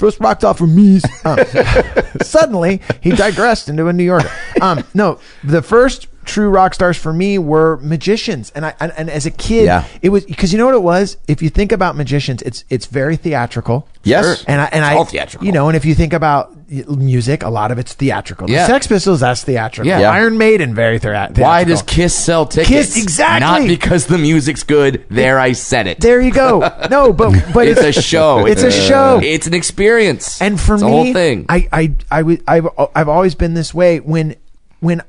first 0.00 0.18
rock 0.18 0.40
star 0.40 0.54
for 0.54 0.66
me's. 0.66 1.04
Um, 1.24 1.38
suddenly 2.22 2.80
he 3.02 3.10
digressed 3.10 3.68
into 3.68 3.86
a 3.86 3.92
New 3.92 4.04
Yorker. 4.04 4.30
Um, 4.60 4.82
no, 4.94 5.20
the 5.44 5.62
first 5.62 6.08
true 6.24 6.48
rock 6.50 6.74
stars 6.74 6.96
for 6.96 7.12
me 7.12 7.38
were 7.38 7.78
magicians, 7.78 8.50
and 8.54 8.66
I 8.66 8.74
and, 8.80 8.92
and 8.96 9.10
as 9.10 9.26
a 9.26 9.30
kid, 9.30 9.64
Yeah. 9.64 9.84
it 10.02 10.10
was 10.10 10.24
because 10.24 10.52
you 10.52 10.58
know 10.58 10.66
what 10.66 10.74
it 10.74 10.82
was. 10.82 11.16
If 11.28 11.42
you 11.42 11.50
think 11.50 11.72
about 11.72 11.96
magicians, 11.96 12.42
it's 12.42 12.64
it's 12.70 12.86
very 12.86 13.16
theatrical. 13.16 13.86
Yes. 14.02 14.44
and 14.46 14.60
I 14.60 14.64
and 14.66 14.84
I 14.84 14.94
all 14.94 15.04
theatrical. 15.04 15.46
You 15.46 15.52
know, 15.52 15.68
and 15.68 15.76
if 15.76 15.84
you 15.84 15.94
think 15.94 16.12
about 16.12 16.56
music, 16.70 17.42
a 17.42 17.50
lot 17.50 17.70
of 17.72 17.78
it's 17.78 17.92
theatrical. 17.94 18.46
The 18.46 18.52
Yeah. 18.54 18.66
Sex 18.66 18.86
Pistols, 18.86 19.20
that's 19.20 19.42
theatrical. 19.42 19.88
Yeah. 19.88 20.00
Yeah. 20.00 20.10
Iron 20.12 20.38
Maiden, 20.38 20.74
very 20.74 20.98
thea- 20.98 21.10
theatrical. 21.34 21.42
Why 21.44 21.64
does 21.64 21.82
Kiss 21.82 22.14
sell 22.14 22.46
tickets? 22.46 22.68
Kiss- 22.94 23.02
exactly. 23.02 23.40
Not 23.40 23.66
because 23.68 24.06
the 24.06 24.18
music's 24.18 24.62
good. 24.62 25.04
There, 25.10 25.38
I 25.38 25.52
said 25.52 25.86
it. 25.88 26.00
There 26.00 26.20
you 26.20 26.30
go. 26.32 26.60
No, 26.90 27.12
but 27.12 27.32
but 27.52 27.66
it's 27.68 27.80
a 27.80 27.92
show. 27.92 28.46
It's 28.50 28.62
a 28.62 28.70
show. 28.70 29.20
It's 29.22 29.46
an 29.46 29.54
experience. 29.54 30.40
And 30.40 30.58
for 30.60 30.74
It's 30.74 30.84
me, 30.84 30.88
whole 30.90 31.12
thing. 31.12 31.46
I, 31.48 31.68
I, 31.72 31.92
I, 32.10 32.22
would- 32.22 32.42
I've, 32.48 32.68
I've 32.94 33.08
always 33.08 33.34
been 33.34 33.54
this 33.54 33.74
way. 33.74 34.00
When, 34.00 34.36
when 34.80 35.02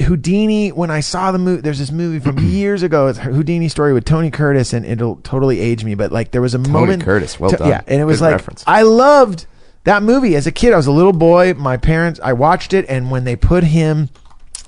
Houdini, 0.00 0.70
when 0.72 0.90
I 0.90 1.00
saw 1.00 1.32
the 1.32 1.38
movie, 1.38 1.60
there's 1.62 1.78
this 1.78 1.90
movie 1.90 2.18
from 2.18 2.38
years 2.50 2.82
ago. 2.82 3.06
It's 3.08 3.18
a 3.18 3.22
Houdini 3.22 3.68
story 3.68 3.92
with 3.92 4.04
Tony 4.04 4.30
Curtis, 4.30 4.72
and 4.72 4.84
it'll 4.86 5.16
totally 5.16 5.60
age 5.60 5.84
me. 5.84 5.94
But 5.94 6.12
like, 6.12 6.30
there 6.30 6.42
was 6.42 6.54
a 6.54 6.58
moment. 6.58 7.02
Tony 7.02 7.04
Curtis, 7.04 7.38
well 7.38 7.50
to- 7.50 7.56
done. 7.56 7.68
Yeah, 7.68 7.82
and 7.86 8.00
it 8.00 8.04
was 8.04 8.18
Good 8.18 8.24
like 8.26 8.32
reference. 8.32 8.64
I 8.66 8.82
loved 8.82 9.46
that 9.84 10.02
movie 10.02 10.36
as 10.36 10.46
a 10.46 10.52
kid. 10.52 10.72
I 10.72 10.76
was 10.76 10.86
a 10.86 10.92
little 10.92 11.12
boy. 11.12 11.54
My 11.54 11.76
parents, 11.76 12.20
I 12.22 12.32
watched 12.32 12.72
it, 12.72 12.84
and 12.88 13.10
when 13.10 13.24
they 13.24 13.36
put 13.36 13.64
him 13.64 14.08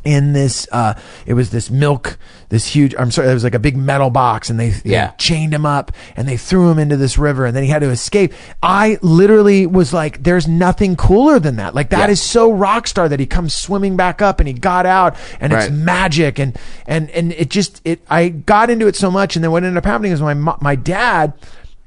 in 0.05 0.33
this 0.33 0.67
uh 0.73 0.95
it 1.27 1.35
was 1.35 1.51
this 1.51 1.71
milk 1.71 2.19
this 2.49 2.67
huge 2.67 2.93
i'm 2.99 3.11
sorry 3.11 3.29
it 3.29 3.35
was 3.35 3.45
like 3.45 3.55
a 3.55 3.59
big 3.61 3.77
metal 3.77 4.11
box 4.11 4.51
and 4.51 4.59
they, 4.59 4.71
they 4.71 4.91
Yeah. 4.91 5.11
chained 5.13 5.55
him 5.55 5.65
up 5.65 5.93
and 6.17 6.27
they 6.27 6.37
threw 6.37 6.71
him 6.71 6.79
into 6.79 6.97
this 6.97 7.17
river 7.19 7.47
and 7.47 7.55
then 7.57 7.63
he 7.63 7.69
had 7.69 7.81
to 7.81 7.91
escape 7.91 8.33
i 8.63 8.99
literally 9.03 9.65
was 9.67 9.93
like 9.93 10.23
there's 10.25 10.49
nothing 10.49 10.97
cooler 10.97 11.39
than 11.39 11.57
that 11.57 11.75
like 11.75 11.91
that 11.91 12.07
Yeah. 12.09 12.13
is 12.13 12.21
so 12.21 12.51
rock 12.53 12.89
star 12.89 13.09
that 13.09 13.21
he 13.21 13.27
comes 13.27 13.55
swimming 13.55 13.97
back 13.97 14.21
up 14.21 14.41
and 14.41 14.49
he 14.49 14.55
got 14.55 14.87
out 14.87 15.17
and 15.41 15.53
it's 15.53 15.71
magic 15.71 16.39
and 16.41 16.59
and 16.87 17.09
and 17.11 17.33
it 17.33 17.49
just 17.49 17.81
it 17.85 18.01
i 18.11 18.29
got 18.29 18.71
into 18.71 18.89
it 18.89 18.97
so 18.97 19.11
much 19.11 19.37
and 19.37 19.45
then 19.45 19.53
what 19.53 19.63
ended 19.63 19.77
up 19.79 19.85
happening 19.85 20.11
is 20.13 20.21
my 20.21 20.35
my 20.35 20.75
dad 20.75 21.33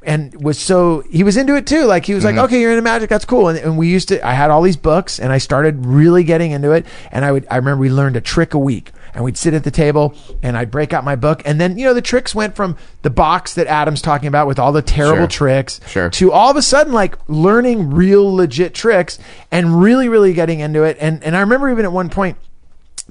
and 0.06 0.34
was 0.44 0.58
so 0.60 1.02
he 1.10 1.24
was 1.24 1.36
into 1.38 1.56
it 1.56 1.66
too 1.68 1.84
like 1.86 2.06
he 2.06 2.14
was 2.14 2.24
Mm-hmm. 2.24 2.38
like 2.38 2.46
okay 2.46 2.62
you're 2.62 2.72
into 2.72 2.82
magic 2.82 3.10
that's 3.10 3.26
cool 3.26 3.48
and, 3.50 3.58
and 3.60 3.78
we 3.78 3.88
used 3.90 4.08
to 4.10 4.26
i 4.26 4.32
had 4.34 4.52
all 4.52 4.62
these 4.62 4.78
books 4.78 5.20
and 5.20 5.32
i 5.34 5.38
started 5.38 5.86
really 5.86 6.24
getting 6.24 6.52
into 6.52 6.72
it 6.72 6.86
and 7.12 7.26
i 7.26 7.32
would 7.32 7.46
i 7.52 7.56
remember 7.58 7.82
we 7.82 7.90
learned 7.90 8.16
a 8.16 8.22
trick 8.22 8.54
a 8.54 8.60
week 8.60 8.92
and 9.14 9.24
we'd 9.24 9.38
sit 9.38 9.54
at 9.54 9.64
the 9.64 9.72
table 9.72 10.14
and 10.44 10.58
i'd 10.58 10.70
break 10.72 10.94
out 10.94 11.04
my 11.04 11.16
book 11.16 11.42
and 11.46 11.60
then 11.60 11.78
you 11.78 11.86
know 11.86 11.94
the 11.94 12.02
tricks 12.02 12.34
went 12.36 12.56
from 12.56 12.78
the 13.02 13.10
box 13.10 13.54
that 13.56 13.68
adam's 13.68 14.02
talking 14.02 14.28
about 14.28 14.48
with 14.48 14.60
all 14.60 14.72
the 14.72 14.82
terrible 14.82 15.28
Sure. 15.28 15.48
tricks 15.48 15.80
Sure. 15.88 16.10
to 16.12 16.32
all 16.32 16.52
of 16.52 16.58
a 16.58 16.62
sudden 16.62 16.94
like 16.94 17.18
learning 17.28 17.90
real 17.92 18.34
legit 18.34 18.74
tricks 18.74 19.18
and 19.52 19.82
really 19.82 20.08
really 20.10 20.34
getting 20.34 20.60
into 20.60 20.84
it 20.84 20.98
and 21.00 21.24
and 21.24 21.36
i 21.36 21.40
remember 21.42 21.70
even 21.72 21.84
at 21.86 21.92
one 21.92 22.10
point 22.10 22.38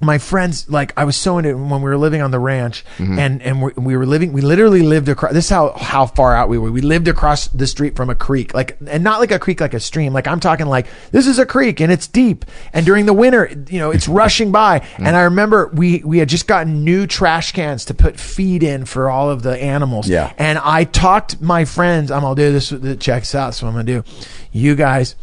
my 0.03 0.18
friends 0.18 0.68
like 0.68 0.92
I 0.97 1.05
was 1.05 1.16
so 1.16 1.38
into 1.38 1.51
it 1.51 1.55
when 1.55 1.70
we 1.70 1.88
were 1.88 1.97
living 1.97 2.20
on 2.20 2.32
the 2.32 2.38
ranch 2.40 2.84
Mm-hmm. 2.99 3.18
and 3.18 3.42
and 3.42 3.62
we, 3.62 3.72
we 3.76 3.97
were 3.97 4.07
living 4.07 4.32
we 4.32 4.40
literally 4.40 4.82
lived 4.82 5.09
across 5.09 5.32
this 5.32 5.45
is 5.45 5.51
how 5.51 5.70
how 5.72 6.07
far 6.07 6.34
out 6.34 6.49
we 6.49 6.59
were 6.59 6.72
we 6.72 6.80
lived 6.80 7.07
across 7.07 7.47
the 7.49 7.66
street 7.66 7.95
from 7.95 8.11
a 8.11 8.14
creek 8.16 8.53
like 8.55 8.76
and 8.88 9.05
not 9.05 9.20
like 9.20 9.30
a 9.30 9.38
creek 9.38 9.61
like 9.61 9.72
a 9.72 9.78
stream 9.80 10.12
like 10.12 10.26
I'm 10.26 10.40
talking 10.40 10.66
like 10.66 10.86
this 11.12 11.28
is 11.28 11.38
a 11.38 11.47
creek 11.47 11.80
and 11.80 11.92
it's 11.92 12.09
deep 12.09 12.45
and 12.72 12.84
during 12.84 13.07
the 13.07 13.12
winter 13.12 13.49
you 13.68 13.78
know 13.78 13.92
it's 13.92 14.09
rushing 14.22 14.51
by 14.51 14.80
Mm. 14.80 15.07
and 15.07 15.16
I 15.16 15.22
remember 15.22 15.70
we 15.72 16.03
we 16.05 16.18
had 16.18 16.28
just 16.28 16.49
gotten 16.49 16.82
new 16.84 17.07
trash 17.07 17.53
cans 17.53 17.84
to 17.86 17.95
put 17.95 18.18
feed 18.18 18.62
in 18.64 18.84
for 18.86 19.09
all 19.09 19.30
of 19.30 19.42
the 19.42 19.57
animals 19.62 20.09
Yeah. 20.09 20.32
and 20.38 20.59
I 20.59 20.84
talked 20.84 21.40
my 21.40 21.64
friends 21.64 22.11
I'm 22.11 22.22
gonna 22.22 22.34
do 22.34 22.51
this 22.53 22.70
check 22.99 23.22
this 23.22 23.34
out 23.36 23.55
so 23.55 23.66
I'm 23.68 23.74
gonna 23.74 23.84
do 23.84 24.03
you 24.51 24.74
guys 24.74 25.14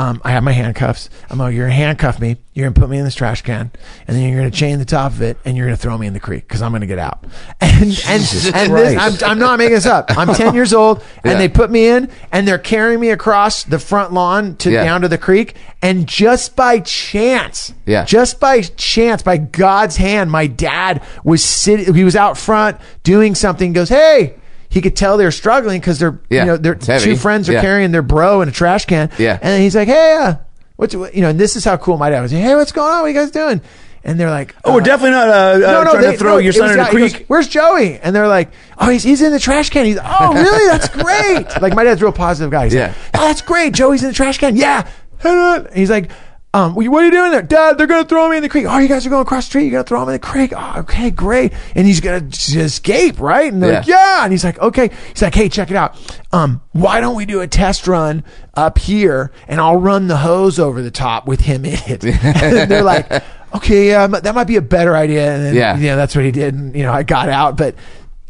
um, 0.00 0.20
I 0.24 0.30
have 0.32 0.42
my 0.42 0.52
handcuffs. 0.52 1.10
I'm 1.28 1.38
like, 1.38 1.54
you're 1.54 1.66
gonna 1.66 1.74
handcuff 1.74 2.18
me. 2.20 2.36
You're 2.54 2.68
gonna 2.68 2.80
put 2.80 2.90
me 2.90 2.98
in 2.98 3.04
this 3.04 3.14
trash 3.14 3.42
can, 3.42 3.70
and 4.06 4.16
then 4.16 4.28
you're 4.28 4.38
gonna 4.38 4.50
chain 4.50 4.78
the 4.78 4.84
top 4.84 5.12
of 5.12 5.22
it, 5.22 5.36
and 5.44 5.56
you're 5.56 5.66
gonna 5.66 5.76
throw 5.76 5.96
me 5.96 6.06
in 6.06 6.12
the 6.12 6.20
creek 6.20 6.46
because 6.48 6.62
I'm 6.62 6.72
gonna 6.72 6.86
get 6.86 6.98
out. 6.98 7.24
And 7.60 7.84
and, 8.08 8.54
and 8.54 8.74
this, 8.74 9.22
I'm, 9.24 9.30
I'm 9.30 9.38
not 9.38 9.58
making 9.58 9.74
this 9.74 9.86
up. 9.86 10.06
I'm 10.16 10.34
10 10.34 10.54
years 10.54 10.72
old, 10.74 11.02
and 11.24 11.32
Yeah. 11.32 11.38
they 11.38 11.48
put 11.48 11.70
me 11.70 11.88
in, 11.88 12.10
and 12.32 12.46
they're 12.46 12.58
carrying 12.58 13.00
me 13.00 13.10
across 13.10 13.64
the 13.64 13.78
front 13.78 14.12
lawn 14.12 14.56
to 14.56 14.70
Yeah. 14.70 14.84
down 14.84 15.00
to 15.02 15.08
the 15.08 15.16
creek, 15.18 15.54
and 15.80 16.06
just 16.06 16.56
by 16.56 16.80
chance, 16.80 17.72
Yeah. 17.86 18.04
just 18.04 18.40
by 18.40 18.60
chance, 18.62 19.22
by 19.22 19.36
God's 19.38 19.96
hand, 19.96 20.30
my 20.30 20.46
dad 20.46 21.02
was 21.24 21.42
sitting. 21.44 21.94
He 21.94 22.04
was 22.04 22.16
out 22.16 22.36
front 22.36 22.76
doing 23.02 23.34
something. 23.34 23.72
Goes, 23.72 23.88
hey. 23.88 24.34
He 24.70 24.80
could 24.80 24.96
tell 24.96 25.18
they're 25.18 25.30
struggling 25.32 25.80
because 25.80 25.98
they're, 25.98 26.18
Yeah. 26.30 26.40
you 26.42 26.46
know, 26.46 26.56
their 26.56 26.74
two 26.76 27.16
friends 27.16 27.48
are 27.48 27.54
Yeah. 27.54 27.60
carrying 27.60 27.90
their 27.90 28.02
bro 28.02 28.40
in 28.40 28.48
a 28.48 28.52
trash 28.52 28.86
can. 28.86 29.10
Yeah. 29.18 29.32
And 29.32 29.52
then 29.52 29.60
he's 29.60 29.74
like, 29.76 29.88
"Hey, 29.88 30.16
uh, 30.18 30.34
what's 30.76 30.94
you 30.94 31.10
know?" 31.16 31.28
And 31.28 31.38
this 31.38 31.56
is 31.56 31.64
how 31.64 31.76
cool 31.76 31.98
my 31.98 32.08
dad 32.08 32.20
was. 32.22 32.30
Hey, 32.30 32.54
what's 32.54 32.70
going 32.72 32.90
on? 32.92 33.00
What 33.00 33.06
are 33.06 33.08
you 33.08 33.14
guys 33.14 33.30
doing? 33.32 33.60
And 34.02 34.18
they're 34.18 34.30
like, 34.30 34.54
Oh, 34.64 34.72
we're 34.74 34.80
uh, 34.80 34.84
definitely 34.84 35.10
not 35.10 35.28
uh, 35.28 35.32
uh, 35.32 35.84
trying 35.90 36.00
they- 36.02 36.12
to 36.12 36.16
throw 36.18 36.32
no, 36.34 36.38
your 36.38 36.50
it 36.50 36.56
son 36.56 36.70
in 36.70 36.74
a 36.74 36.76
not- 36.84 36.90
he 36.92 36.98
goes, 37.00 37.12
creek. 37.12 37.24
Where's 37.28 37.48
Joey? 37.48 37.98
And 38.02 38.16
they're 38.16 38.28
like, 38.28 38.48
"Oh, 38.78 38.88
he's 38.88 39.02
he's 39.02 39.20
in 39.20 39.30
the 39.32 39.38
trash 39.38 39.68
can." 39.68 39.84
He's, 39.84 39.98
"Oh, 40.02 40.32
really? 40.34 40.66
That's 40.68 40.88
great." 40.88 41.60
like 41.60 41.74
my 41.74 41.84
dad's 41.84 42.00
a 42.00 42.04
real 42.06 42.12
positive 42.12 42.50
guy. 42.50 42.64
He's 42.64 42.74
Yeah. 42.74 42.86
like, 42.86 42.94
"Oh, 43.22 43.26
that's 43.26 43.42
great. 43.42 43.74
Joey's 43.74 44.02
in 44.02 44.08
the 44.08 44.14
trash 44.14 44.38
can." 44.38 44.56
Yeah. 44.56 44.86
He's 45.74 45.90
like. 45.90 46.10
Um, 46.52 46.74
what 46.74 46.84
are 47.02 47.04
you 47.04 47.12
doing 47.12 47.30
there, 47.30 47.42
Dad? 47.42 47.78
They're 47.78 47.86
gonna 47.86 48.04
throw 48.04 48.28
me 48.28 48.36
in 48.36 48.42
the 48.42 48.48
creek. 48.48 48.66
Oh, 48.68 48.78
you 48.78 48.88
guys 48.88 49.06
are 49.06 49.10
going 49.10 49.22
across 49.22 49.44
the 49.44 49.50
street. 49.50 49.62
You're 49.64 49.70
gonna 49.72 49.84
throw 49.84 50.02
him 50.02 50.08
in 50.08 50.14
the 50.14 50.18
creek. 50.18 50.52
Oh, 50.56 50.74
okay, 50.78 51.10
great. 51.12 51.52
And 51.76 51.86
he's 51.86 52.00
gonna 52.00 52.22
just 52.22 52.52
escape, 52.56 53.20
right? 53.20 53.52
And 53.52 53.62
they're 53.62 53.74
like, 53.74 53.86
Yeah. 53.86 54.16
yeah. 54.18 54.24
And 54.24 54.32
he's 54.32 54.42
like, 54.42 54.58
okay. 54.58 54.90
He's 55.10 55.22
like, 55.22 55.34
hey, 55.34 55.48
check 55.48 55.70
it 55.70 55.76
out. 55.76 55.96
Um, 56.32 56.60
why 56.72 57.00
don't 57.00 57.14
we 57.14 57.24
do 57.24 57.40
a 57.40 57.46
test 57.46 57.86
run 57.86 58.24
up 58.54 58.78
here 58.78 59.30
and 59.46 59.60
I'll 59.60 59.76
run 59.76 60.08
the 60.08 60.16
hose 60.16 60.58
over 60.58 60.82
the 60.82 60.90
top 60.90 61.28
with 61.28 61.42
him 61.42 61.64
in 61.64 61.78
it? 61.86 62.02
and 62.24 62.68
they're 62.68 62.82
like, 62.82 63.08
okay, 63.54 63.86
yeah, 63.88 64.08
that 64.08 64.34
might 64.34 64.48
be 64.48 64.56
a 64.56 64.62
better 64.62 64.96
idea. 64.96 65.32
And 65.32 65.44
then, 65.44 65.54
Yeah. 65.54 65.76
you 65.76 65.86
know, 65.86 65.96
that's 65.96 66.16
what 66.16 66.24
he 66.24 66.32
did. 66.32 66.54
And, 66.54 66.74
you 66.74 66.82
know, 66.82 66.92
I 66.92 67.04
got 67.04 67.28
out, 67.28 67.56
but 67.56 67.76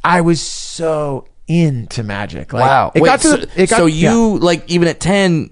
I 0.04 0.20
was 0.20 0.42
so 0.42 1.26
into 1.50 2.02
magic. 2.04 2.52
Like, 2.52 2.62
wow. 2.62 2.92
It 2.94 3.02
Wait, 3.02 3.08
got 3.08 3.20
to 3.20 3.28
so, 3.28 3.36
the, 3.38 3.62
it 3.62 3.68
got, 3.70 3.76
so 3.78 3.86
yeah. 3.86 4.12
you 4.12 4.38
like 4.38 4.70
even 4.70 4.86
at 4.88 5.00
ten, 5.00 5.50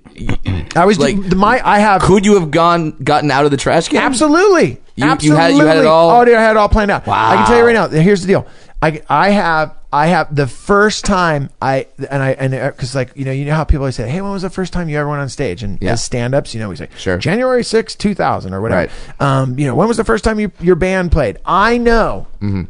I 0.76 0.84
was 0.86 0.98
like 0.98 1.16
my, 1.16 1.60
I 1.66 1.80
have, 1.80 2.02
could 2.02 2.24
you 2.24 2.34
have 2.38 2.50
gone 2.52 2.92
gotten 3.02 3.30
out 3.30 3.44
of 3.44 3.50
the 3.50 3.56
trash 3.56 3.88
can? 3.88 4.00
Absolutely. 4.02 4.70
You- 4.70 4.76
you 4.96 5.04
Absolutely. 5.04 5.42
had- 5.42 5.54
you 5.54 5.64
had 5.66 5.76
it 5.78 5.86
all- 5.86 6.10
Oh, 6.10 6.24
dude, 6.24 6.34
I 6.34 6.40
had 6.42 6.52
it 6.52 6.56
all 6.56 6.68
planned 6.68 6.90
out. 6.90 7.06
Wow. 7.06 7.30
I 7.30 7.36
can 7.36 7.46
tell 7.46 7.58
you 7.58 7.64
right 7.64 7.72
now. 7.72 7.88
Here's 7.88 8.20
the 8.20 8.26
deal. 8.26 8.46
I, 8.82 9.02
I 9.08 9.30
have 9.30 9.74
I 9.92 10.06
have 10.08 10.34
the 10.34 10.46
first 10.46 11.04
time 11.04 11.50
I 11.62 11.86
and 12.10 12.22
I 12.22 12.30
and 12.32 12.52
because 12.52 12.94
like 12.94 13.10
you 13.16 13.24
know 13.24 13.32
you 13.32 13.44
know 13.46 13.54
how 13.54 13.64
people 13.64 13.82
always 13.84 13.96
say 13.96 14.08
hey 14.08 14.20
when 14.20 14.30
was 14.30 14.42
the 14.42 14.50
first 14.50 14.72
time 14.72 14.88
you 14.88 14.98
ever 14.98 15.08
went 15.08 15.20
on 15.20 15.28
stage 15.28 15.62
and 15.64 15.78
Yeah. 15.80 15.92
as 15.92 16.04
stand 16.04 16.32
ups 16.34 16.52
you 16.54 16.60
know 16.60 16.68
we 16.68 16.76
say 16.76 16.88
Sure. 16.96 17.16
January 17.18 17.64
6, 17.64 17.94
two 17.96 18.14
thousand 18.14 18.54
or 18.54 18.60
whatever 18.60 18.82
Right. 18.82 19.20
um 19.20 19.58
you 19.58 19.66
know 19.66 19.74
when 19.74 19.88
was 19.88 19.96
the 19.96 20.04
first 20.04 20.22
time 20.24 20.38
you, 20.38 20.52
your 20.60 20.76
band 20.76 21.10
played 21.10 21.38
I 21.44 21.78
know 21.78 22.26
Mm-hmm. 22.40 22.64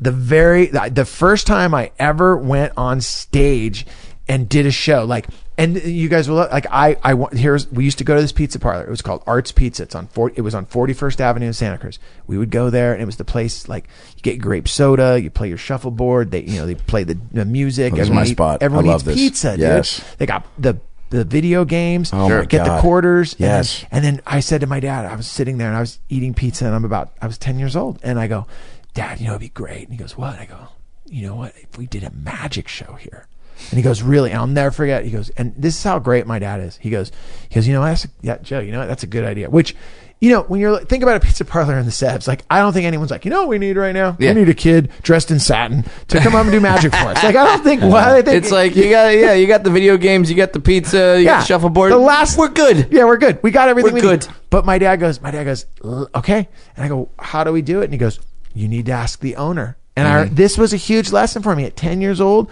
The 0.00 0.12
very 0.12 0.66
the, 0.66 1.04
first 1.04 1.46
time 1.46 1.74
I 1.74 1.92
ever 1.98 2.36
went 2.36 2.72
on 2.76 3.00
stage 3.00 3.86
and 4.28 4.48
did 4.48 4.64
a 4.66 4.70
show 4.70 5.04
like 5.04 5.26
and 5.58 5.76
you 5.82 6.08
guys 6.08 6.28
will 6.28 6.36
like 6.36 6.66
I 6.70 6.96
I 7.02 7.14
here's 7.32 7.70
we 7.70 7.84
used 7.84 7.98
to 7.98 8.04
go 8.04 8.14
to 8.14 8.20
this 8.22 8.32
pizza 8.32 8.58
parlor. 8.58 8.84
It 8.84 8.88
was 8.90 9.02
called 9.02 9.22
Arts 9.26 9.52
Pizza. 9.52 9.82
It's 9.82 9.94
on 9.94 10.06
40, 10.06 10.36
it 10.38 10.40
was 10.40 10.54
on 10.54 10.64
41st 10.64 11.20
Avenue 11.20 11.46
in 11.48 11.52
Santa 11.52 11.76
Cruz. 11.76 11.98
We 12.26 12.38
would 12.38 12.50
go 12.50 12.70
there 12.70 12.94
and 12.94 13.02
it 13.02 13.04
was 13.06 13.16
the 13.18 13.24
place 13.26 13.68
like 13.68 13.88
you 14.16 14.22
get 14.22 14.40
grape 14.40 14.68
soda, 14.68 15.20
you 15.20 15.28
play 15.28 15.48
your 15.48 15.58
shuffleboard, 15.58 16.30
they 16.30 16.42
you 16.44 16.58
know 16.58 16.66
they 16.66 16.76
play 16.76 17.04
the, 17.04 17.18
the 17.32 17.44
music. 17.44 17.92
Oh, 17.92 17.96
this 17.96 18.04
is 18.04 18.08
everyone 18.08 18.24
my 18.24 18.28
eat- 18.30 18.32
spot. 18.32 18.62
I 18.62 18.64
Everyone 18.64 18.86
love 18.86 19.00
eats 19.00 19.04
this. 19.04 19.14
pizza, 19.16 19.50
dude. 19.50 19.60
Yes. 19.60 20.04
They 20.16 20.24
got 20.26 20.46
the 20.58 20.78
the 21.10 21.24
video 21.24 21.64
games. 21.64 22.10
Oh 22.12 22.28
my 22.28 22.44
get 22.46 22.64
God. 22.64 22.76
the 22.76 22.80
quarters. 22.80 23.32
and 23.34 23.40
then- 23.40 23.56
Yes. 23.58 23.84
and 23.90 24.04
then 24.04 24.20
I 24.26 24.38
said 24.40 24.60
to 24.62 24.68
my 24.68 24.78
dad, 24.80 25.04
I 25.06 25.16
was 25.16 25.26
sitting 25.26 25.58
there 25.58 25.66
and 25.66 25.76
I 25.76 25.80
was 25.80 25.98
eating 26.08 26.34
pizza 26.34 26.64
and 26.66 26.74
I'm 26.74 26.84
about, 26.84 27.12
I 27.20 27.26
was 27.26 27.36
10 27.36 27.58
years 27.58 27.74
old. 27.74 27.98
And 28.04 28.18
I 28.18 28.28
go, 28.28 28.46
Dad, 28.94 29.20
you 29.20 29.26
know, 29.26 29.32
it'd 29.32 29.40
be 29.40 29.48
great. 29.48 29.82
And 29.84 29.92
he 29.92 29.96
goes, 29.96 30.16
What? 30.16 30.38
I 30.38 30.46
go, 30.46 30.68
You 31.06 31.26
know 31.28 31.34
what? 31.36 31.54
If 31.56 31.78
we 31.78 31.86
did 31.86 32.04
a 32.04 32.10
magic 32.10 32.68
show 32.68 32.94
here. 32.94 33.26
And 33.70 33.76
he 33.76 33.82
goes, 33.82 34.02
Really? 34.02 34.32
I'll 34.32 34.46
never 34.46 34.70
forget. 34.70 35.04
He 35.04 35.10
goes, 35.10 35.30
And 35.30 35.54
this 35.56 35.76
is 35.76 35.82
how 35.84 35.98
great 35.98 36.26
my 36.26 36.38
dad 36.38 36.60
is. 36.60 36.76
He 36.76 36.90
goes, 36.90 37.12
He 37.48 37.54
goes, 37.54 37.66
You 37.66 37.74
know, 37.74 37.80
what? 37.80 37.88
that's 37.88 38.06
yeah, 38.22 38.38
Joe, 38.38 38.60
you 38.60 38.72
know, 38.72 38.80
what? 38.80 38.88
that's 38.88 39.02
a 39.02 39.06
good 39.08 39.24
idea. 39.24 39.48
Which, 39.50 39.76
you 40.20 40.28
know, 40.30 40.42
when 40.42 40.60
you're 40.60 40.78
think 40.80 41.02
about 41.02 41.16
a 41.16 41.20
pizza 41.20 41.46
parlor 41.46 41.78
in 41.78 41.86
the 41.86 41.90
Sebs, 41.90 42.28
like 42.28 42.44
I 42.50 42.58
don't 42.58 42.74
think 42.74 42.84
anyone's 42.84 43.10
like, 43.10 43.24
you 43.24 43.30
know, 43.30 43.40
what 43.40 43.48
we 43.48 43.58
need 43.58 43.78
right 43.78 43.92
now. 43.94 44.16
Yeah. 44.18 44.34
We 44.34 44.40
need 44.40 44.50
a 44.50 44.54
kid 44.54 44.90
dressed 45.00 45.30
in 45.30 45.38
satin 45.38 45.82
to 46.08 46.20
come 46.20 46.34
up 46.34 46.42
and 46.42 46.52
do 46.52 46.60
magic 46.60 46.92
for 46.94 47.06
us. 47.08 47.22
Like 47.22 47.36
I 47.36 47.44
don't 47.46 47.64
think. 47.64 47.80
Why 47.82 48.12
they 48.20 48.22
think 48.30 48.42
It's 48.44 48.52
like 48.52 48.76
you 48.76 48.90
got 48.90 49.14
yeah, 49.14 49.32
you 49.32 49.46
got 49.46 49.64
the 49.64 49.70
video 49.70 49.96
games, 49.96 50.28
you 50.28 50.36
got 50.36 50.52
the 50.52 50.60
pizza, 50.60 51.18
you 51.18 51.24
got 51.24 51.40
the 51.40 51.46
shuffleboard. 51.46 51.90
the 51.90 51.96
last 51.96 52.36
we're 52.36 52.48
good. 52.50 52.88
Yeah, 52.90 53.04
we're 53.04 53.16
good. 53.16 53.42
We 53.42 53.50
got 53.50 53.70
everything. 53.70 53.94
We're 53.94 54.02
we 54.02 54.10
need. 54.10 54.20
good. 54.20 54.34
But 54.50 54.66
my 54.66 54.76
dad 54.76 54.96
goes. 54.96 55.22
My 55.22 55.30
dad 55.30 55.44
goes. 55.44 55.64
"L- 55.82 56.10
Okay, 56.14 56.48
and 56.76 56.84
I 56.84 56.88
go. 56.88 57.08
How 57.18 57.42
do 57.42 57.50
we 57.52 57.62
do 57.62 57.80
it? 57.80 57.84
And 57.84 57.92
he 57.94 57.98
goes. 57.98 58.20
You 58.54 58.68
need 58.68 58.86
to 58.86 58.92
ask 58.92 59.20
the 59.20 59.36
owner. 59.36 59.76
And 59.96 60.08
I, 60.08 60.24
Mm-hmm. 60.24 60.34
this 60.34 60.56
was 60.58 60.72
a 60.72 60.76
huge 60.76 61.12
lesson 61.12 61.42
for 61.42 61.54
me 61.54 61.64
at 61.64 61.76
ten 61.76 62.00
years 62.00 62.20
old. 62.20 62.50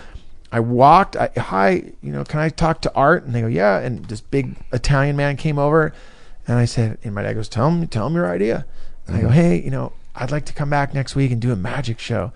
I 0.51 0.61
walked. 0.61 1.17
I, 1.17 1.31
Hi, 1.37 1.71
you 2.03 2.13
know, 2.13 2.25
can 2.25 2.41
I 2.41 2.49
talk 2.49 2.81
to 2.83 2.95
Art? 2.95 3.25
And 3.25 3.35
they 3.35 3.41
go, 3.41 3.47
yeah. 3.47 3.79
And 3.79 4.05
this 4.07 4.21
big 4.21 4.57
Italian 4.73 5.17
man 5.17 5.37
came 5.37 5.59
over, 5.59 5.93
and 6.47 6.57
I 6.59 6.65
said, 6.65 6.99
and 7.05 7.15
my 7.15 7.23
dad 7.23 7.35
goes, 7.35 7.49
tell 7.49 7.69
him, 7.69 7.87
tell 7.89 8.07
him 8.07 8.15
your 8.15 8.31
idea. 8.31 8.65
And 9.07 9.17
I 9.17 9.21
go, 9.21 9.29
hey, 9.29 9.61
you 9.61 9.71
know, 9.71 9.93
I'd 10.15 10.31
like 10.31 10.47
to 10.47 10.53
come 10.53 10.71
back 10.71 10.95
next 10.95 11.15
week 11.15 11.31
and 11.33 11.41
do 11.41 11.53
a 11.53 11.57
magic 11.57 11.99
show. 11.99 12.33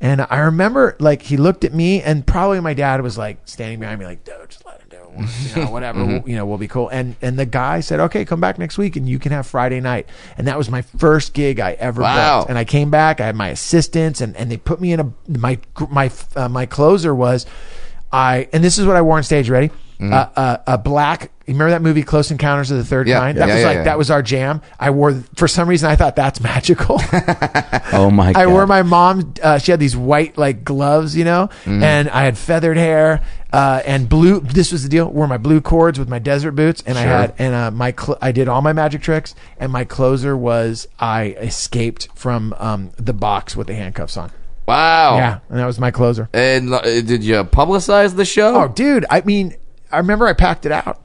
And 0.00 0.26
I 0.30 0.38
remember, 0.38 0.96
like, 0.98 1.22
he 1.22 1.36
looked 1.36 1.64
at 1.64 1.74
me, 1.74 2.00
and 2.02 2.26
probably 2.26 2.60
my 2.60 2.72
dad 2.74 3.02
was 3.02 3.18
like 3.18 3.38
standing 3.44 3.80
behind 3.80 4.00
me, 4.00 4.06
like, 4.06 4.24
dude, 4.24 4.34
just 4.48 4.64
let 4.64 4.79
you 5.18 5.56
know, 5.64 5.70
whatever, 5.72 6.04
we'll- 6.04 6.28
you 6.28 6.36
know, 6.36 6.46
we'll 6.46 6.58
be 6.58 6.68
cool. 6.68 6.88
And 6.88 7.16
and 7.22 7.38
the 7.38 7.46
guy 7.46 7.80
said, 7.80 8.00
okay, 8.00 8.24
come 8.24 8.40
back 8.40 8.58
next 8.58 8.78
week, 8.78 8.96
and 8.96 9.08
you 9.08 9.18
can 9.18 9.32
have 9.32 9.46
Friday 9.46 9.80
night. 9.80 10.08
And 10.38 10.46
that 10.46 10.56
was 10.58 10.70
my 10.70 10.82
first 10.82 11.32
gig 11.34 11.60
I 11.60 11.72
ever 11.72 12.02
Wow. 12.02 12.40
booked. 12.40 12.50
And 12.50 12.58
I 12.58 12.64
came 12.64 12.90
back, 12.90 13.20
I 13.20 13.26
had 13.26 13.36
my 13.36 13.48
assistants, 13.48 14.20
and 14.20 14.36
and 14.36 14.50
they 14.50 14.56
put 14.56 14.80
me 14.80 14.92
in 14.92 15.00
a 15.00 15.12
my 15.28 15.58
my 15.90 16.10
uh, 16.36 16.48
my 16.48 16.66
closer 16.66 17.14
was, 17.14 17.46
I 18.12 18.48
and 18.52 18.62
this 18.64 18.78
is 18.78 18.86
what 18.86 18.96
I 18.96 19.02
wore 19.02 19.16
on 19.16 19.22
stage. 19.22 19.48
Ready? 19.50 19.70
Uh, 20.00 20.28
uh, 20.36 20.56
a 20.66 20.78
black. 20.78 21.30
You 21.46 21.54
remember 21.54 21.70
that 21.72 21.82
movie, 21.82 22.02
Close 22.04 22.30
Encounters 22.30 22.70
of 22.70 22.78
the 22.78 22.84
Third 22.84 23.08
Yeah, 23.08 23.18
Kind? 23.18 23.36
yeah, 23.36 23.46
That 23.46 23.52
was 23.52 23.60
yeah, 23.62 23.66
like 23.66 23.74
yeah. 23.78 23.82
that 23.84 23.98
was 23.98 24.10
our 24.10 24.22
jam. 24.22 24.62
I 24.78 24.90
wore 24.90 25.14
for 25.34 25.48
some 25.48 25.68
reason 25.68 25.90
I 25.90 25.96
thought 25.96 26.14
that's 26.16 26.40
magical. 26.52 27.00
Oh 27.92 28.08
my 28.10 28.32
god. 28.32 28.40
I 28.40 28.46
wore 28.46 28.66
my 28.68 28.82
mom. 28.82 29.34
Uh, 29.42 29.58
she 29.58 29.72
had 29.72 29.80
these 29.80 29.96
white 29.96 30.38
like 30.38 30.62
gloves, 30.64 31.16
you 31.16 31.24
know, 31.24 31.48
Mm-hmm. 31.64 31.82
and 31.82 32.08
I 32.10 32.22
had 32.24 32.38
feathered 32.38 32.76
hair 32.76 33.22
uh, 33.52 33.82
and 33.84 34.08
blue. 34.08 34.40
This 34.40 34.70
was 34.70 34.84
the 34.84 34.88
deal. 34.88 35.10
Wore 35.10 35.26
my 35.26 35.38
blue 35.38 35.60
cords 35.60 35.98
with 35.98 36.08
my 36.08 36.20
desert 36.20 36.52
boots, 36.52 36.82
and 36.86 36.96
I 36.96 37.02
had 37.02 37.34
and 37.38 37.52
uh, 37.54 37.70
my 37.72 37.92
cl- 37.98 38.18
I 38.22 38.30
did 38.32 38.46
all 38.48 38.62
my 38.62 38.72
magic 38.72 39.02
tricks. 39.02 39.34
And 39.58 39.72
my 39.72 39.84
closer 39.84 40.36
was 40.36 40.86
I 41.00 41.30
escaped 41.40 42.08
from 42.14 42.54
um, 42.58 42.92
the 42.96 43.12
box 43.12 43.56
with 43.56 43.66
the 43.66 43.74
handcuffs 43.74 44.16
on. 44.16 44.30
Wow. 44.68 45.16
Yeah, 45.16 45.40
and 45.48 45.58
that 45.58 45.66
was 45.66 45.80
my 45.80 45.90
closer. 45.90 46.28
And 46.32 46.72
uh, 46.72 46.80
did 46.82 47.24
you 47.24 47.42
publicize 47.42 48.14
the 48.14 48.24
show? 48.24 48.54
Oh, 48.62 48.68
dude! 48.68 49.04
I 49.10 49.20
mean, 49.22 49.56
I 49.92 49.98
remember 49.98 50.26
I 50.26 50.32
packed 50.32 50.66
it 50.66 50.72
out. 50.72 51.00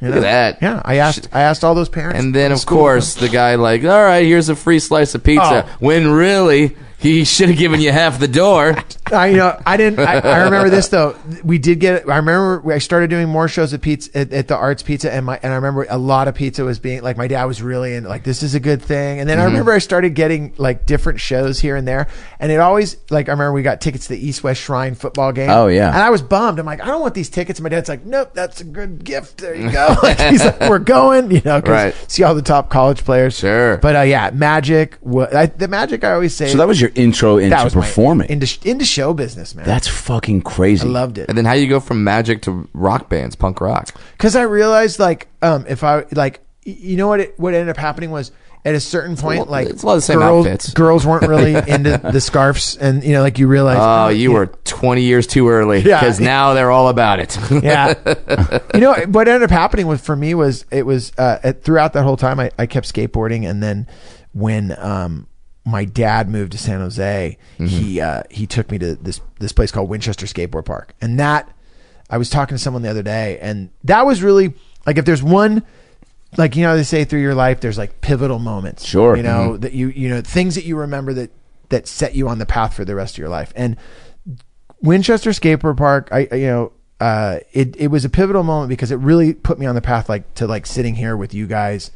You 0.00 0.08
Look 0.08 0.16
at 0.16 0.22
that. 0.22 0.58
Yeah, 0.62 0.82
I 0.84 0.96
asked. 0.96 1.28
I 1.32 1.42
asked 1.42 1.62
all 1.62 1.76
those 1.76 1.88
parents. 1.88 2.18
And 2.18 2.34
then, 2.34 2.50
of 2.50 2.66
course, 2.66 3.14
the 3.14 3.28
guy 3.28 3.54
like, 3.54 3.84
all 3.84 4.02
right, 4.02 4.24
here's 4.24 4.48
a 4.48 4.56
free 4.56 4.80
slice 4.80 5.14
of 5.14 5.22
pizza. 5.22 5.64
Oh. 5.64 5.76
When 5.78 6.10
really, 6.10 6.76
he 6.98 7.24
should 7.24 7.50
have 7.50 7.58
given 7.58 7.80
you 7.80 7.92
half 7.92 8.18
the 8.18 8.28
door. 8.28 8.76
I 9.12 9.26
you 9.28 9.36
know 9.36 9.60
I 9.66 9.76
didn't. 9.76 9.98
I, 10.00 10.18
I 10.18 10.44
remember 10.44 10.70
this 10.70 10.88
though. 10.88 11.16
We 11.44 11.58
did 11.58 11.80
get. 11.80 12.08
I 12.08 12.16
remember 12.16 12.72
I 12.72 12.78
started 12.78 13.10
doing 13.10 13.28
more 13.28 13.48
shows 13.48 13.72
at 13.74 13.80
pizza 13.82 14.16
at, 14.16 14.32
at 14.32 14.48
the 14.48 14.56
Arts 14.56 14.82
Pizza, 14.82 15.12
and 15.12 15.26
my 15.26 15.38
and 15.42 15.52
I 15.52 15.56
remember 15.56 15.86
a 15.90 15.98
lot 15.98 16.28
of 16.28 16.34
pizza 16.34 16.64
was 16.64 16.78
being 16.78 17.02
like 17.02 17.16
my 17.16 17.26
dad 17.28 17.44
was 17.44 17.60
really 17.62 17.94
in 17.94 18.04
like 18.04 18.24
this 18.24 18.42
is 18.42 18.54
a 18.54 18.60
good 18.60 18.80
thing. 18.82 19.20
And 19.20 19.28
then 19.28 19.38
Mm-hmm. 19.38 19.42
I 19.42 19.50
remember 19.50 19.72
I 19.72 19.78
started 19.78 20.14
getting 20.14 20.54
like 20.56 20.86
different 20.86 21.20
shows 21.20 21.58
here 21.58 21.74
and 21.76 21.86
there, 21.88 22.08
and 22.40 22.52
it 22.52 22.60
always 22.60 22.96
like 23.10 23.28
I 23.28 23.32
remember 23.32 23.52
we 23.52 23.62
got 23.62 23.80
tickets 23.80 24.06
to 24.06 24.14
the 24.14 24.26
East 24.26 24.44
West 24.44 24.60
Shrine 24.62 24.94
football 24.94 25.32
game. 25.32 25.50
Oh, 25.50 25.66
yeah. 25.68 25.88
and 25.88 25.98
I 25.98 26.10
was 26.10 26.22
bummed. 26.22 26.58
I'm 26.58 26.66
like 26.66 26.80
I 26.82 26.86
don't 26.86 27.00
want 27.00 27.14
these 27.14 27.28
tickets. 27.30 27.58
And 27.58 27.64
my 27.64 27.68
dad's 27.70 27.88
like, 27.88 28.04
nope, 28.04 28.30
that's 28.34 28.60
a 28.60 28.64
good 28.64 29.04
gift. 29.04 29.38
There 29.38 29.54
you 29.54 29.70
go. 29.70 29.96
like, 30.02 30.18
he's 30.20 30.44
like, 30.44 30.60
we're 30.60 30.78
going. 30.78 31.30
You 31.30 31.40
know, 31.44 31.60
'cause 31.60 31.70
Right. 31.70 31.94
See 32.10 32.22
all 32.22 32.34
the 32.34 32.42
top 32.42 32.68
college 32.70 33.04
players. 33.04 33.38
Sure. 33.38 33.78
But 33.78 33.96
uh, 33.96 34.00
yeah, 34.02 34.30
magic. 34.32 34.98
I, 35.04 35.46
the 35.46 35.68
magic 35.68 36.04
I 36.04 36.12
always 36.12 36.34
say. 36.36 36.48
So 36.48 36.58
that 36.58 36.68
was 36.68 36.80
your 36.80 36.90
intro 36.94 37.38
into 37.38 37.50
that 37.50 37.64
was 37.64 37.74
my- 37.74 37.80
performing. 37.82 38.28
into 38.30 38.46
into 38.68 38.84
show 38.84 39.01
business, 39.12 39.54
man. 39.54 39.66
That's 39.66 39.88
fucking 39.88 40.42
crazy. 40.42 40.86
I 40.86 40.90
loved 40.90 41.18
it 41.18 41.28
And 41.28 41.36
then 41.36 41.44
how 41.44 41.54
you 41.54 41.66
go 41.68 41.80
from 41.80 42.04
magic 42.04 42.42
to 42.42 42.68
rock 42.72 43.08
bands, 43.08 43.34
punk 43.36 43.60
rock? 43.60 43.88
because 44.12 44.36
I 44.36 44.42
realized 44.42 44.98
like 45.00 45.28
um 45.42 45.64
if 45.68 45.82
I 45.82 46.04
like 46.12 46.40
you 46.64 46.96
know 46.96 47.08
what 47.08 47.18
it, 47.20 47.34
what 47.40 47.54
ended 47.54 47.68
up 47.70 47.76
happening 47.76 48.10
was 48.12 48.30
at 48.64 48.76
a 48.76 48.80
certain 48.80 49.16
point 49.16 49.40
lot- 49.40 49.50
like 49.50 49.66
it's 49.68 49.82
a 49.82 49.86
lot 49.86 49.94
of 49.94 49.98
the 49.98 50.02
same 50.02 50.18
girls, 50.20 50.46
outfits. 50.46 50.72
girls 50.74 51.04
weren't 51.04 51.26
really 51.26 51.54
into 51.66 51.98
the 52.12 52.20
scarves 52.20 52.76
and 52.76 53.02
you 53.02 53.10
know 53.12 53.20
like 53.20 53.36
you 53.40 53.48
realize 53.48 53.78
Oh, 53.80 54.08
you 54.08 54.30
were 54.30 54.46
20 54.46 55.02
years 55.02 55.26
too 55.26 55.48
early 55.48 55.80
Yeah. 55.80 55.98
because 55.98 56.20
now 56.20 56.54
they're 56.54 56.70
all 56.70 56.86
about 56.88 57.18
it. 57.18 57.36
yeah 57.62 57.94
you 58.74 58.80
know 58.80 58.94
what 59.08 59.26
ended 59.26 59.42
up 59.42 59.50
happening 59.50 59.88
was 59.88 60.00
for 60.00 60.14
me 60.14 60.34
was 60.34 60.64
it 60.70 60.86
was 60.86 61.10
uh 61.18 61.38
at, 61.42 61.64
throughout 61.64 61.94
that 61.94 62.04
whole 62.04 62.16
time 62.16 62.38
I, 62.38 62.52
I 62.56 62.66
kept 62.66 62.86
skateboarding 62.92 63.48
and 63.50 63.60
then 63.60 63.88
when 64.32 64.72
um 64.78 65.26
my 65.64 65.84
dad 65.84 66.28
moved 66.28 66.52
to 66.52 66.58
San 66.58 66.80
Jose 66.80 67.38
he 67.58 68.00
uh 68.00 68.22
he 68.30 68.46
took 68.46 68.70
me 68.70 68.78
to 68.78 68.94
this 68.96 69.20
this 69.38 69.52
place 69.52 69.70
called 69.70 69.88
Winchester 69.88 70.26
Skateboard 70.26 70.64
Park 70.64 70.94
and 71.00 71.18
that 71.20 71.48
I 72.10 72.18
was 72.18 72.28
talking 72.30 72.56
to 72.56 72.62
someone 72.62 72.82
the 72.82 72.90
other 72.90 73.02
day 73.02 73.38
and 73.40 73.70
that 73.84 74.04
was 74.04 74.22
really 74.22 74.54
like 74.86 74.98
if 74.98 75.04
there's 75.04 75.22
one 75.22 75.62
like 76.36 76.56
you 76.56 76.62
know 76.62 76.76
they 76.76 76.82
say 76.82 77.04
through 77.04 77.20
your 77.20 77.34
life 77.34 77.60
there's 77.60 77.78
like 77.78 78.00
pivotal 78.00 78.38
moments 78.38 78.84
Sure. 78.84 79.16
you 79.16 79.22
know 79.22 79.56
that 79.56 79.72
you 79.72 79.88
you 79.88 80.08
know 80.08 80.20
things 80.20 80.54
that 80.56 80.64
you 80.64 80.76
remember 80.76 81.12
that 81.14 81.30
that 81.68 81.86
set 81.86 82.14
you 82.14 82.28
on 82.28 82.38
the 82.38 82.46
path 82.46 82.74
for 82.74 82.84
the 82.84 82.94
rest 82.94 83.14
of 83.14 83.18
your 83.18 83.28
life 83.28 83.52
and 83.56 83.76
Winchester 84.80 85.30
Skateboard 85.30 85.76
Park, 85.76 86.08
I 86.10 86.26
I- 86.32 86.34
you 86.34 86.46
know, 86.46 86.72
uh, 87.00 87.38
it 87.52 87.76
it 87.78 87.88
was 87.88 88.04
a 88.04 88.08
pivotal 88.08 88.42
moment 88.42 88.68
because 88.68 88.90
it 88.90 88.96
really 88.96 89.32
put 89.32 89.58
me 89.58 89.66
on 89.66 89.74
the 89.74 89.80
path 89.80 90.08
like 90.08 90.34
to 90.34 90.46
like 90.46 90.66
sitting 90.66 90.96
here 90.96 91.16
with 91.16 91.32
you 91.34 91.46
guys. 91.46 91.90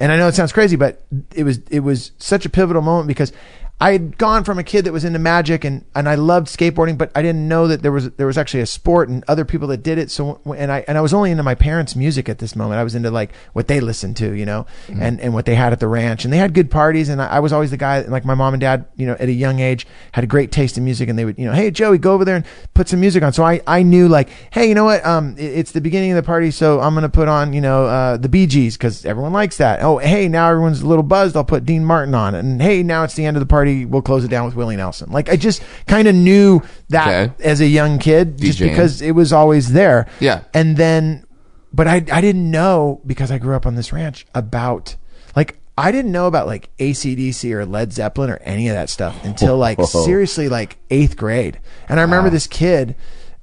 And 0.00 0.10
I 0.10 0.16
know 0.16 0.28
it 0.28 0.34
sounds 0.34 0.52
crazy, 0.52 0.76
but 0.76 1.04
it 1.34 1.44
was 1.44 1.58
it 1.70 1.80
was 1.80 2.12
such 2.18 2.46
a 2.46 2.48
pivotal 2.48 2.80
moment 2.80 3.06
because 3.06 3.32
I 3.80 3.92
had 3.92 4.18
gone 4.18 4.44
from 4.44 4.58
a 4.58 4.62
kid 4.62 4.84
that 4.84 4.92
was 4.92 5.04
into 5.04 5.18
magic 5.18 5.64
and, 5.64 5.84
and 5.94 6.06
I 6.06 6.14
loved 6.14 6.48
skateboarding, 6.48 6.98
but 6.98 7.10
I 7.14 7.22
didn't 7.22 7.48
know 7.48 7.66
that 7.68 7.80
there 7.80 7.90
was 7.92 8.10
there 8.10 8.26
was 8.26 8.36
actually 8.36 8.60
a 8.60 8.66
sport 8.66 9.08
and 9.08 9.24
other 9.26 9.44
people 9.46 9.68
that 9.68 9.82
did 9.82 9.96
it. 9.96 10.10
So 10.10 10.38
and 10.44 10.70
I 10.70 10.84
and 10.86 10.98
I 10.98 11.00
was 11.00 11.14
only 11.14 11.30
into 11.30 11.42
my 11.42 11.54
parents' 11.54 11.96
music 11.96 12.28
at 12.28 12.38
this 12.40 12.54
moment. 12.54 12.78
I 12.78 12.84
was 12.84 12.94
into 12.94 13.10
like 13.10 13.30
what 13.54 13.68
they 13.68 13.80
listened 13.80 14.18
to, 14.18 14.32
you 14.32 14.44
know, 14.44 14.66
and 14.88 15.18
and 15.20 15.32
what 15.32 15.46
they 15.46 15.54
had 15.54 15.72
at 15.72 15.80
the 15.80 15.88
ranch, 15.88 16.24
and 16.24 16.32
they 16.32 16.36
had 16.36 16.52
good 16.52 16.70
parties. 16.70 17.08
And 17.08 17.22
I, 17.22 17.26
I 17.28 17.40
was 17.40 17.52
always 17.54 17.70
the 17.70 17.78
guy 17.78 18.00
like 18.02 18.24
my 18.26 18.34
mom 18.34 18.52
and 18.52 18.60
dad, 18.60 18.84
you 18.96 19.06
know, 19.06 19.16
at 19.18 19.28
a 19.28 19.32
young 19.32 19.60
age 19.60 19.86
had 20.12 20.24
a 20.24 20.26
great 20.26 20.52
taste 20.52 20.76
in 20.76 20.84
music, 20.84 21.08
and 21.08 21.18
they 21.18 21.24
would 21.24 21.38
you 21.38 21.46
know, 21.46 21.52
hey 21.54 21.70
Joey, 21.70 21.96
go 21.96 22.12
over 22.12 22.24
there 22.26 22.36
and 22.36 22.44
put 22.74 22.86
some 22.86 23.00
music 23.00 23.22
on. 23.22 23.32
So 23.32 23.44
I 23.44 23.62
I 23.66 23.82
knew 23.82 24.08
like, 24.08 24.28
hey, 24.50 24.68
you 24.68 24.74
know 24.74 24.84
what, 24.84 25.04
um, 25.06 25.36
it- 25.38 25.60
it's 25.60 25.72
the 25.72 25.80
beginning 25.80 26.10
of 26.12 26.16
the 26.16 26.22
party, 26.22 26.50
so 26.50 26.80
I'm 26.80 26.92
gonna 26.94 27.08
put 27.08 27.28
on 27.28 27.54
you 27.54 27.62
know 27.62 27.86
uh, 27.86 28.16
the 28.18 28.28
Bee 28.28 28.46
Gees 28.46 28.76
because 28.76 29.06
everyone 29.06 29.32
likes 29.32 29.56
that. 29.56 29.80
Oh 29.82 29.96
hey, 29.98 30.28
now 30.28 30.50
everyone's 30.50 30.82
a 30.82 30.86
little 30.86 31.02
buzzed. 31.02 31.34
I'll 31.34 31.44
put 31.44 31.64
Dean 31.64 31.82
Martin 31.84 32.14
on, 32.14 32.34
and 32.34 32.60
hey, 32.60 32.82
now 32.82 33.04
it's 33.04 33.14
the 33.14 33.24
end 33.24 33.38
of 33.38 33.40
the 33.40 33.46
party. 33.46 33.69
We'll 33.84 34.02
close 34.02 34.24
it 34.24 34.28
down 34.28 34.44
with 34.46 34.54
Willie 34.54 34.76
Nelson. 34.76 35.10
Like 35.10 35.28
I 35.28 35.36
just 35.36 35.62
kind 35.86 36.06
of 36.08 36.14
knew 36.14 36.62
that 36.90 37.08
Okay. 37.08 37.44
as 37.44 37.60
a 37.60 37.66
young 37.66 37.98
kid, 37.98 38.38
just 38.38 38.58
DJing. 38.58 38.68
because 38.70 39.00
it 39.02 39.12
was 39.12 39.32
always 39.32 39.72
there. 39.72 40.06
Yeah. 40.20 40.42
And 40.54 40.76
then, 40.76 41.24
but 41.72 41.86
I 41.88 41.96
I 42.12 42.20
didn't 42.20 42.50
know 42.50 43.00
because 43.06 43.30
I 43.30 43.38
grew 43.38 43.54
up 43.56 43.66
on 43.66 43.74
this 43.74 43.92
ranch 43.92 44.26
about 44.34 44.96
like 45.36 45.58
I 45.78 45.92
didn't 45.92 46.12
know 46.12 46.26
about 46.26 46.46
like 46.46 46.68
ACDC 46.78 47.50
or 47.52 47.64
Led 47.64 47.92
Zeppelin 47.92 48.28
or 48.30 48.36
any 48.42 48.68
of 48.68 48.74
that 48.74 48.90
stuff 48.90 49.24
until 49.24 49.56
like 49.56 49.80
seriously 49.82 50.48
like 50.48 50.76
eighth 50.90 51.16
grade. 51.16 51.58
And 51.88 51.98
I 51.98 52.02
remember 52.02 52.28
this 52.30 52.46
kid. 52.46 52.94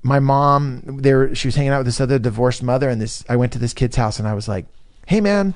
My 0.04 0.20
mom, 0.20 0.84
there, 1.02 1.34
she 1.36 1.48
was 1.48 1.56
hanging 1.56 1.72
out 1.72 1.80
with 1.80 1.88
this 1.88 2.00
other 2.00 2.18
divorced 2.20 2.62
mother, 2.64 2.88
and 2.88 3.02
this. 3.02 3.26
I 3.28 3.36
went 3.36 3.52
to 3.54 3.60
this 3.60 3.74
kid's 3.74 3.96
house, 3.98 4.20
and 4.20 4.28
I 4.28 4.36
was 4.36 4.48
like, 4.48 4.66
"Hey, 5.08 5.20
man, 5.20 5.54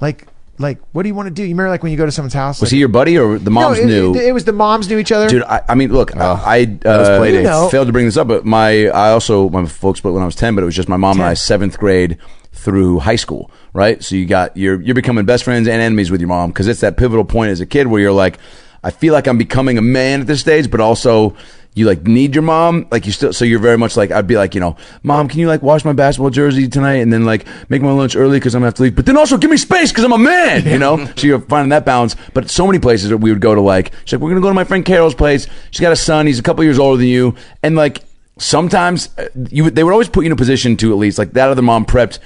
like, 0.00 0.26
like, 0.62 0.78
what 0.92 1.02
do 1.02 1.08
you 1.08 1.14
want 1.14 1.26
to 1.26 1.34
do? 1.34 1.42
You 1.42 1.50
remember 1.50 1.70
like 1.70 1.82
when 1.82 1.92
you 1.92 1.98
go 1.98 2.06
to 2.06 2.12
someone's 2.12 2.34
house? 2.34 2.60
Was 2.60 2.70
like, 2.70 2.74
he 2.74 2.78
your 2.78 2.88
buddy 2.88 3.18
or 3.18 3.38
the 3.38 3.50
moms 3.50 3.78
no, 3.78 3.84
it, 3.84 3.86
knew? 3.86 4.14
It, 4.14 4.26
it 4.26 4.32
was 4.32 4.44
the 4.44 4.52
moms 4.52 4.88
knew 4.88 4.98
each 4.98 5.12
other. 5.12 5.28
Dude, 5.28 5.42
I, 5.42 5.62
I 5.68 5.74
mean, 5.74 5.92
look, 5.92 6.16
I 6.16 6.78
was 6.84 7.08
uh, 7.08 7.18
play. 7.18 7.34
You 7.34 7.42
know. 7.42 7.68
failed 7.68 7.88
to 7.88 7.92
bring 7.92 8.06
this 8.06 8.16
up, 8.16 8.28
but 8.28 8.44
my 8.44 8.88
I 8.88 9.10
also 9.10 9.48
my 9.48 9.66
folks 9.66 9.98
split 9.98 10.14
when 10.14 10.22
I 10.22 10.26
was 10.26 10.36
ten, 10.36 10.54
but 10.54 10.62
it 10.62 10.66
was 10.66 10.76
just 10.76 10.88
my 10.88 10.96
mom 10.96 11.18
and 11.18 11.26
I 11.26 11.34
seventh 11.34 11.78
grade 11.78 12.18
through 12.52 13.00
high 13.00 13.16
school, 13.16 13.50
right? 13.72 14.02
So 14.02 14.14
you 14.14 14.26
got 14.26 14.56
you're 14.56 14.80
you're 14.80 14.94
becoming 14.94 15.24
best 15.24 15.44
friends 15.44 15.66
and 15.68 15.82
enemies 15.82 16.10
with 16.10 16.20
your 16.20 16.28
mom 16.28 16.50
because 16.50 16.68
it's 16.68 16.80
that 16.80 16.96
pivotal 16.96 17.24
point 17.24 17.50
as 17.50 17.60
a 17.60 17.66
kid 17.66 17.86
where 17.86 18.00
you're 18.00 18.12
like, 18.12 18.38
I 18.84 18.90
feel 18.90 19.12
like 19.12 19.26
I'm 19.26 19.38
becoming 19.38 19.78
a 19.78 19.82
man 19.82 20.20
at 20.22 20.26
this 20.26 20.40
stage, 20.40 20.70
but 20.70 20.80
also 20.80 21.36
you 21.74 21.86
like 21.86 22.02
need 22.06 22.34
your 22.34 22.42
mom, 22.42 22.86
like 22.90 23.06
you 23.06 23.12
still. 23.12 23.32
So 23.32 23.44
you're 23.46 23.58
very 23.58 23.78
much 23.78 23.96
like 23.96 24.10
I'd 24.10 24.26
be 24.26 24.36
like, 24.36 24.54
you 24.54 24.60
know, 24.60 24.76
mom, 25.02 25.28
can 25.28 25.40
you 25.40 25.48
like 25.48 25.62
wash 25.62 25.84
my 25.84 25.92
basketball 25.94 26.30
jersey 26.30 26.68
tonight, 26.68 26.96
and 26.96 27.10
then 27.12 27.24
like 27.24 27.46
make 27.70 27.80
my 27.80 27.90
lunch 27.92 28.14
early 28.14 28.38
because 28.38 28.54
I'm 28.54 28.60
gonna 28.60 28.66
have 28.68 28.74
to 28.74 28.82
leave, 28.82 28.94
but 28.96 29.06
then 29.06 29.16
also 29.16 29.38
give 29.38 29.50
me 29.50 29.56
space 29.56 29.90
because 29.90 30.04
I'm 30.04 30.12
a 30.12 30.18
man, 30.18 30.66
you 30.66 30.78
know. 30.78 31.04
so 31.16 31.26
you're 31.26 31.40
finding 31.40 31.70
that 31.70 31.84
balance. 31.86 32.14
But 32.34 32.50
so 32.50 32.66
many 32.66 32.78
places 32.78 33.08
that 33.08 33.16
we 33.18 33.30
would 33.32 33.40
go 33.40 33.54
to, 33.54 33.60
like 33.62 33.92
she's 34.04 34.12
like, 34.12 34.22
we're 34.22 34.30
gonna 34.30 34.42
go 34.42 34.48
to 34.48 34.54
my 34.54 34.64
friend 34.64 34.84
Carol's 34.84 35.14
place. 35.14 35.46
She's 35.70 35.80
got 35.80 35.92
a 35.92 35.96
son. 35.96 36.26
He's 36.26 36.38
a 36.38 36.42
couple 36.42 36.62
years 36.64 36.78
older 36.78 36.98
than 36.98 37.08
you, 37.08 37.34
and 37.62 37.74
like 37.74 38.02
sometimes 38.38 39.08
uh, 39.18 39.28
you 39.50 39.70
they 39.70 39.84
would 39.84 39.92
always 39.92 40.08
put 40.08 40.22
you 40.22 40.26
in 40.26 40.32
a 40.32 40.36
position 40.36 40.76
to 40.78 40.92
at 40.92 40.98
least 40.98 41.18
like 41.18 41.32
that 41.32 41.48
other 41.48 41.62
mom 41.62 41.84
prepped, 41.86 42.18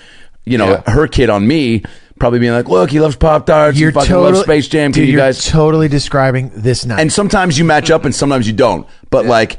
you 0.44 0.59
know, 0.59 0.70
Yeah. 0.70 0.90
her 0.90 1.07
kid 1.07 1.30
on 1.30 1.47
me. 1.47 1.82
Probably 2.18 2.38
being 2.38 2.52
like, 2.52 2.68
look, 2.68 2.90
he 2.90 2.98
loves 3.00 3.14
Pop 3.16 3.44
Tarts. 3.46 3.76
He 3.76 3.82
You're 3.82 3.92
fucking 3.92 4.08
totally 4.08 4.32
loves 4.32 4.44
Space 4.44 4.68
Jam. 4.68 4.90
Dude, 4.90 5.06
you 5.06 5.12
you're 5.14 5.20
guys? 5.20 5.44
totally 5.46 5.88
describing 5.88 6.50
this 6.54 6.86
night. 6.86 6.98
and 7.00 7.12
sometimes 7.12 7.58
you 7.58 7.64
match 7.64 7.90
up 7.90 8.04
and 8.06 8.14
sometimes 8.14 8.46
you 8.46 8.54
don't. 8.54 8.86
But 9.10 9.26
like, 9.26 9.58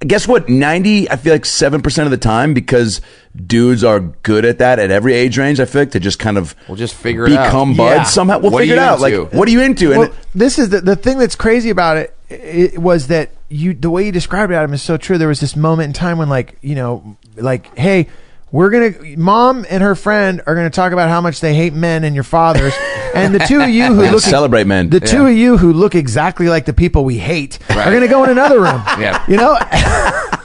guess 0.00 0.28
what? 0.28 0.48
Ninety, 0.48 1.10
I 1.10 1.16
feel 1.16 1.32
like 1.32 1.44
seven 1.44 1.82
percent 1.82 2.06
of 2.06 2.10
the 2.12 2.16
time 2.16 2.54
because 2.54 3.00
dudes 3.34 3.82
are 3.82 3.98
good 4.00 4.44
at 4.44 4.58
that 4.58 4.78
at 4.78 4.90
every 4.92 5.14
age 5.14 5.36
range. 5.36 5.58
I 5.58 5.64
feel 5.64 5.82
like 5.82 5.90
to 5.90 6.00
just 6.00 6.18
kind 6.20 6.38
of 6.38 6.54
We'll 6.68 6.76
just 6.76 6.94
figure 6.94 7.26
it 7.26 7.32
out. 7.32 7.46
become 7.46 7.72
Yeah. 7.72 8.04
somehow. 8.04 8.38
We'll 8.38 8.52
What 8.52 8.60
figure 8.60 8.76
it 8.76 8.78
out. 8.78 9.02
into? 9.02 9.22
Like, 9.24 9.32
what 9.32 9.48
are 9.48 9.50
you 9.50 9.60
into? 9.62 9.90
And 9.92 10.00
well, 10.02 10.12
this 10.34 10.58
is 10.60 10.68
the 10.68 10.80
the 10.80 10.94
thing 10.96 11.18
that's 11.18 11.34
crazy 11.36 11.70
about 11.70 11.96
it, 11.96 12.16
it 12.28 12.78
was 12.78 13.08
that 13.08 13.30
you 13.48 13.74
the 13.74 13.90
way 13.90 14.06
you 14.06 14.12
described 14.12 14.52
it, 14.52 14.54
Adam, 14.54 14.72
is 14.74 14.80
so 14.82 14.96
true. 14.96 15.18
There 15.18 15.26
was 15.28 15.40
this 15.40 15.56
moment 15.56 15.88
in 15.88 15.92
time 15.92 16.18
when, 16.18 16.28
like, 16.28 16.56
you 16.62 16.76
know, 16.76 17.16
like, 17.36 17.76
hey, 17.76 18.06
we're 18.52 18.70
gonna, 18.70 19.16
mom 19.16 19.64
and 19.68 19.82
her 19.82 19.94
friend 19.94 20.42
are 20.46 20.54
gonna 20.54 20.70
talk 20.70 20.92
about 20.92 21.08
how 21.08 21.20
much 21.20 21.40
they 21.40 21.54
hate 21.54 21.72
men 21.72 22.04
and 22.04 22.14
your 22.14 22.24
fathers, 22.24 22.74
and 23.14 23.34
the 23.34 23.38
two 23.40 23.60
of 23.60 23.68
you 23.68 23.86
who 23.94 24.02
look 24.02 24.20
celebrate 24.20 24.66
men. 24.66 24.90
the 24.90 25.00
two 25.00 25.26
of 25.26 25.32
you 25.32 25.56
who 25.56 25.72
look 25.72 25.94
exactly 25.94 26.48
like 26.48 26.64
the 26.64 26.72
people 26.72 27.04
we 27.04 27.18
hate 27.18 27.58
are 27.70 27.92
gonna 27.92 28.08
go 28.08 28.24
in 28.24 28.30
another 28.30 28.60
room. 28.60 28.82
Yeah. 29.00 29.24
you 29.28 29.36
know. 29.36 29.56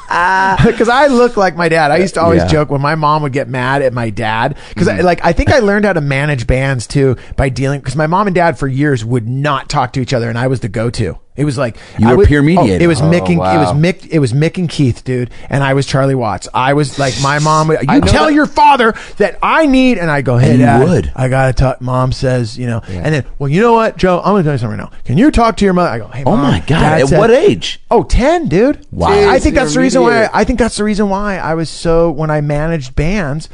Because 0.65 0.87
I 0.87 1.07
look 1.07 1.35
like 1.35 1.57
my 1.57 1.67
dad. 1.67 1.91
I 1.91 1.97
used 1.97 2.13
to 2.13 2.21
always 2.21 2.43
Yeah. 2.43 2.47
joke 2.47 2.69
when 2.69 2.79
my 2.79 2.95
mom 2.95 3.23
would 3.23 3.33
get 3.33 3.49
mad 3.49 3.81
at 3.81 3.91
my 3.91 4.11
dad. 4.11 4.55
Because 4.69 4.87
I, 4.87 4.99
mm. 4.99 5.03
like 5.03 5.19
I 5.25 5.33
think 5.33 5.51
I 5.51 5.59
learned 5.59 5.83
how 5.83 5.91
to 5.91 5.99
manage 5.99 6.47
bands 6.47 6.87
too 6.87 7.17
by 7.35 7.49
dealing. 7.49 7.81
Because 7.81 7.97
my 7.97 8.07
mom 8.07 8.27
and 8.27 8.35
dad 8.35 8.57
for 8.57 8.67
years 8.67 9.03
would 9.03 9.27
not 9.27 9.67
talk 9.67 9.91
to 9.93 9.99
each 9.99 10.13
other, 10.13 10.29
and 10.29 10.37
I 10.37 10.47
was 10.47 10.61
the 10.61 10.69
go-to. 10.69 11.19
It 11.36 11.43
was 11.43 11.57
like 11.57 11.75
You 11.99 12.07
I 12.07 12.11
were 12.11 12.17
would- 12.19 12.27
peer 12.29 12.39
oh, 12.57 12.65
it 12.65 12.88
was 12.88 13.01
Oh, 13.01 13.05
Mick 13.05 13.25
and 13.25 13.33
it 13.33 13.38
was 13.38 13.39
wow. 13.39 13.73
Mick. 13.73 14.07
It 14.09 14.19
was 14.19 14.31
Mick 14.31 14.57
and 14.57 14.69
Keith, 14.69 15.03
dude, 15.03 15.31
and 15.49 15.63
I 15.63 15.73
was 15.73 15.86
Charlie 15.86 16.15
Watts. 16.15 16.47
I 16.53 16.73
was 16.73 16.97
like 16.97 17.13
my 17.21 17.39
mom. 17.39 17.67
would- 17.67 17.79
You 17.81 17.88
know 17.88 17.99
tell 18.01 18.25
that- 18.27 18.33
your 18.33 18.45
father 18.45 18.93
that 19.17 19.38
I 19.43 19.65
need, 19.65 19.97
and 19.97 20.09
I 20.09 20.21
go, 20.21 20.38
hey, 20.38 20.51
And 20.51 20.59
you 20.59 20.65
dad, 20.65 20.88
would. 20.88 21.11
I 21.15 21.27
gotta 21.27 21.51
talk. 21.53 21.81
Mom 21.81 22.11
says, 22.13 22.57
you 22.57 22.67
know, 22.67 22.81
and 22.88 23.13
then, 23.13 23.25
well, 23.38 23.49
you 23.49 23.59
know 23.61 23.73
what, 23.73 23.97
Joe, 23.97 24.19
I'm 24.23 24.33
gonna 24.33 24.43
tell 24.43 24.53
you 24.53 24.57
something 24.59 24.79
right 24.79 24.89
now. 24.91 24.97
Can 25.03 25.17
you 25.17 25.29
talk 25.29 25.57
to 25.57 25.65
your 25.65 25.73
mother? 25.73 25.89
I 25.89 25.97
go, 25.97 26.07
hey, 26.07 26.23
oh 26.25 26.36
Mom, 26.38 26.41
my 26.51 26.59
god! 26.59 26.67
Dad 26.79 27.01
At 27.01 27.07
said- 27.09 27.19
what 27.19 27.31
age? 27.31 27.81
Oh, 27.91 28.03
10, 28.03 28.47
dude. 28.47 28.86
Wow. 28.91 29.09
I 29.09 29.39
think 29.39 29.55
that's 29.55 29.71
the 29.71 29.75
you're 29.75 29.83
reason 29.83 30.01
why. 30.03 30.29
I 30.33 30.43
think 30.45 30.57
that's 30.59 30.77
the 30.77 30.83
reason 30.86 31.09
why 31.09 31.38
I 31.38 31.53
was 31.53 31.69
so 31.69 32.09
when 32.11 32.29
I 32.29 32.39
managed 32.41 32.95
bands, 32.95 33.49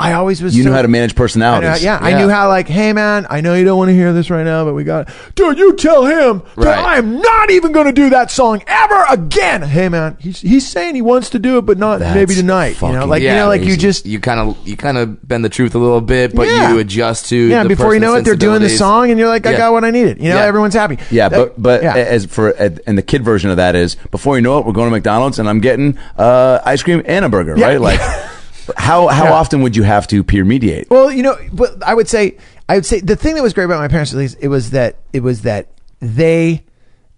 I 0.00 0.12
always 0.12 0.40
was 0.40 0.56
You 0.56 0.62
so, 0.62 0.68
knew 0.68 0.74
how 0.76 0.82
to 0.82 0.86
manage 0.88 1.10
I 1.10 1.14
personalities. 1.14 1.70
know- 1.82 1.90
yeah, 1.90 1.98
I 2.00 2.16
knew 2.16 2.28
how 2.28 2.46
like, 2.46 2.68
hey 2.68 2.92
man, 2.92 3.26
I 3.28 3.40
know 3.40 3.54
you 3.54 3.64
don't 3.64 3.76
want 3.78 3.88
to 3.88 3.94
hear 3.94 4.12
this 4.12 4.30
right 4.30 4.44
now, 4.44 4.64
but 4.64 4.74
we 4.74 4.84
got 4.84 5.08
dude, 5.34 5.58
you 5.58 5.74
tell 5.74 6.06
him 6.06 6.42
that 6.56 6.78
I 6.78 6.98
am 6.98 7.20
not 7.20 7.50
even 7.50 7.72
gonna 7.72 7.92
do 7.92 8.08
that 8.10 8.30
song 8.30 8.62
ever 8.68 9.04
again. 9.10 9.62
Hey 9.62 9.88
man, 9.88 10.16
he's 10.20 10.40
he's 10.40 10.68
saying 10.68 10.94
he 10.94 11.02
wants 11.02 11.30
to 11.30 11.40
do 11.40 11.58
it, 11.58 11.62
but 11.62 11.78
not 11.78 11.98
That's 11.98 12.14
maybe 12.14 12.34
tonight. 12.36 12.80
You 12.80 12.88
know, 12.88 12.94
fucking 12.94 13.08
like 13.08 13.22
you 13.22 13.30
know, 13.30 13.48
like 13.48 13.62
you 13.64 13.76
just 13.76 14.06
you 14.06 14.20
kind 14.20 14.38
of 14.38 14.68
you 14.68 14.76
kind 14.76 14.98
of 14.98 15.26
bend 15.26 15.44
the 15.44 15.48
truth 15.48 15.74
a 15.74 15.78
little 15.78 16.00
bit, 16.00 16.32
but 16.32 16.46
Yeah. 16.46 16.72
you 16.72 16.78
adjust 16.78 17.28
to 17.30 17.36
yeah, 17.36 17.64
the 17.64 17.68
before 17.68 17.92
you 17.92 17.98
know 18.00 18.14
it, 18.14 18.22
they're 18.24 18.36
doing 18.36 18.62
the 18.62 18.68
song, 18.68 19.10
and 19.10 19.18
you're 19.18 19.28
like, 19.28 19.46
I 19.46 19.50
Yeah. 19.52 19.56
got 19.58 19.72
what 19.72 19.84
I 19.84 19.90
needed. 19.90 20.18
You 20.18 20.28
know, 20.28 20.36
Yeah. 20.36 20.44
everyone's 20.46 20.74
happy. 20.74 20.98
Yeah, 21.10 21.28
That- 21.28 21.36
but 21.56 21.60
but 21.62 21.82
yeah. 21.82 21.94
as 21.96 22.24
for 22.26 22.50
and 22.50 22.96
the 22.96 23.02
kid 23.02 23.24
version 23.24 23.50
of 23.50 23.56
that 23.56 23.74
is 23.74 23.96
before 24.12 24.36
you 24.36 24.42
know 24.42 24.58
it, 24.58 24.64
we're 24.66 24.72
going 24.72 24.86
to 24.86 24.92
McDonald's 24.92 25.40
and 25.40 25.48
I'm 25.48 25.58
getting 25.60 25.98
uh, 26.16 26.60
ice 26.64 26.84
cream 26.84 27.02
and 27.04 27.24
a 27.24 27.28
burger, 27.28 27.54
Yeah. 27.56 27.66
right? 27.66 27.80
Like, 27.80 28.00
how 28.76 29.08
how 29.08 29.24
Yeah. 29.24 29.32
often 29.32 29.62
would 29.62 29.76
you 29.76 29.82
have 29.82 30.06
to 30.08 30.22
peer 30.22 30.44
mediate? 30.44 30.88
Well, 30.90 31.10
you 31.10 31.22
know, 31.22 31.36
but 31.52 31.82
I 31.82 31.94
would 31.94 32.08
say 32.08 32.36
I 32.68 32.74
would 32.74 32.86
say 32.86 33.00
the 33.00 33.16
thing 33.16 33.34
that 33.34 33.42
was 33.42 33.52
great 33.54 33.64
about 33.64 33.80
my 33.80 33.88
parents 33.88 34.12
at 34.12 34.18
least 34.18 34.36
it 34.40 34.48
was 34.48 34.70
that 34.70 34.96
it 35.12 35.20
was 35.20 35.42
that 35.42 35.68
they 36.00 36.64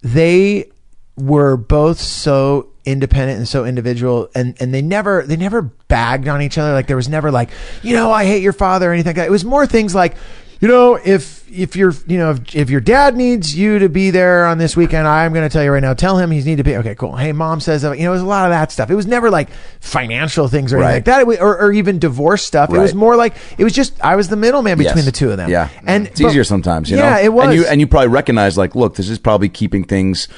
they 0.02 0.70
were 1.16 1.56
both 1.56 1.98
so 2.00 2.68
independent 2.86 3.36
and 3.38 3.46
so 3.46 3.64
individual 3.66 4.28
and 4.34 4.56
and 4.60 4.72
they 4.72 4.80
never 4.80 5.22
they 5.26 5.36
never 5.36 5.60
bagged 5.62 6.26
on 6.28 6.40
each 6.40 6.56
other 6.56 6.72
like 6.72 6.86
there 6.86 6.96
was 6.96 7.10
never 7.10 7.30
like 7.30 7.50
you 7.82 7.94
know 7.94 8.10
I 8.10 8.24
hate 8.24 8.42
your 8.42 8.54
father 8.54 8.88
or 8.90 8.92
anything 8.94 9.10
like 9.10 9.16
that. 9.16 9.26
It 9.26 9.30
was 9.30 9.44
more 9.44 9.66
things 9.66 9.94
like 9.94 10.14
you 10.60 10.68
know 10.68 10.94
if 11.02 11.40
if 11.50 11.74
your 11.74 11.92
you 12.06 12.16
know 12.18 12.30
if, 12.30 12.54
if 12.54 12.70
your 12.70 12.80
dad 12.80 13.16
needs 13.16 13.56
you 13.56 13.78
to 13.80 13.88
be 13.88 14.10
there 14.10 14.46
on 14.46 14.58
this 14.58 14.76
weekend 14.76 15.08
I'm 15.08 15.32
going 15.32 15.48
to 15.48 15.52
tell 15.52 15.64
you 15.64 15.70
right 15.72 15.82
now 15.82 15.94
tell 15.94 16.16
him 16.18 16.30
he's 16.30 16.46
need 16.46 16.56
to 16.58 16.62
be 16.62 16.76
okay 16.76 16.94
cool 16.94 17.16
hey 17.16 17.32
mom 17.32 17.58
says 17.60 17.82
you 17.82 17.88
know 17.90 17.94
it 17.94 18.08
was 18.08 18.20
a 18.22 18.26
lot 18.26 18.44
of 18.46 18.50
that 18.50 18.70
stuff 18.70 18.88
it 18.90 18.94
was 18.94 19.06
never 19.06 19.30
like 19.30 19.48
financial 19.80 20.46
things 20.48 20.72
or 20.72 20.76
anything 20.76 20.88
Right. 20.88 20.94
like 20.96 21.04
that 21.06 21.20
It 21.22 21.26
wa- 21.26 21.36
or, 21.40 21.58
or 21.60 21.72
even 21.72 21.98
divorce 21.98 22.44
stuff 22.44 22.72
it 22.72 22.78
was 22.78 22.94
more 22.94 23.16
like 23.16 23.34
it 23.58 23.64
was 23.64 23.72
just 23.72 24.00
I 24.04 24.14
was 24.16 24.28
the 24.28 24.36
middleman 24.36 24.78
between 24.78 24.96
Yes. 24.96 25.04
the 25.06 25.12
two 25.12 25.30
of 25.30 25.36
them. 25.38 25.50
Yeah, 25.50 25.68
and 25.86 26.06
it's 26.06 26.20
but- 26.20 26.28
easier 26.28 26.44
sometimes. 26.44 26.90
You 26.90 26.98
yeah, 26.98 27.14
know? 27.16 27.20
it 27.20 27.32
was. 27.32 27.44
And 27.46 27.54
you 27.54 27.66
and 27.66 27.80
you 27.80 27.86
probably 27.86 28.08
recognize 28.08 28.56
like, 28.58 28.74
look, 28.74 28.94
this 28.96 29.08
is 29.08 29.18
probably 29.18 29.48
keeping 29.48 29.82
things 29.84 30.28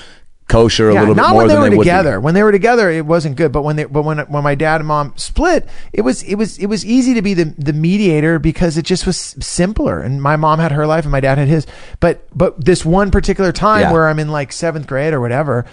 kosher 0.49 0.91
a 0.91 0.95
yeah, 0.95 1.01
little 1.01 1.15
bit 1.15 1.21
not 1.23 1.31
more 1.31 1.39
when 1.39 1.49
they 1.49 1.55
than 1.55 1.63
were 1.63 1.71
they 1.71 1.77
would 1.77 1.85
together. 1.85 2.21
When 2.21 2.35
they 2.35 2.43
were 2.43 2.53
together, 2.53 2.91
it 2.91 3.07
wasn't 3.07 3.37
good. 3.37 3.53
But 3.53 3.63
when 3.63 3.77
they, 3.77 3.85
but 3.85 4.03
when 4.03 4.19
when 4.19 4.43
my 4.43 4.55
dad 4.55 4.81
and 4.81 4.89
mom 4.89 5.15
split, 5.17 5.67
it 5.93 6.03
was 6.03 6.23
it 6.25 6.35
was 6.35 6.59
it 6.59 6.67
was 6.67 6.85
easy 6.85 7.15
to 7.15 7.23
be 7.23 7.35
the 7.35 7.47
the 7.59 7.73
mediator 7.73 8.39
because 8.39 8.77
it 8.77 8.85
just 8.85 9.07
was 9.07 9.17
simpler. 9.19 10.01
And 10.01 10.21
my 10.23 10.37
mom 10.37 10.59
had 10.59 10.73
her 10.73 10.87
life, 10.87 11.05
and 11.05 11.13
my 11.13 11.21
dad 11.21 11.39
had 11.39 11.49
his. 11.49 11.67
But 12.01 12.27
but 12.37 12.63
this 12.65 12.85
one 12.85 13.11
particular 13.11 13.53
time 13.53 13.81
Yeah. 13.83 13.93
where 13.93 14.09
I'm 14.09 14.19
in 14.19 14.29
like 14.29 14.53
seventh 14.53 14.87
grade 14.87 15.15
or 15.15 15.21
whatever. 15.21 15.65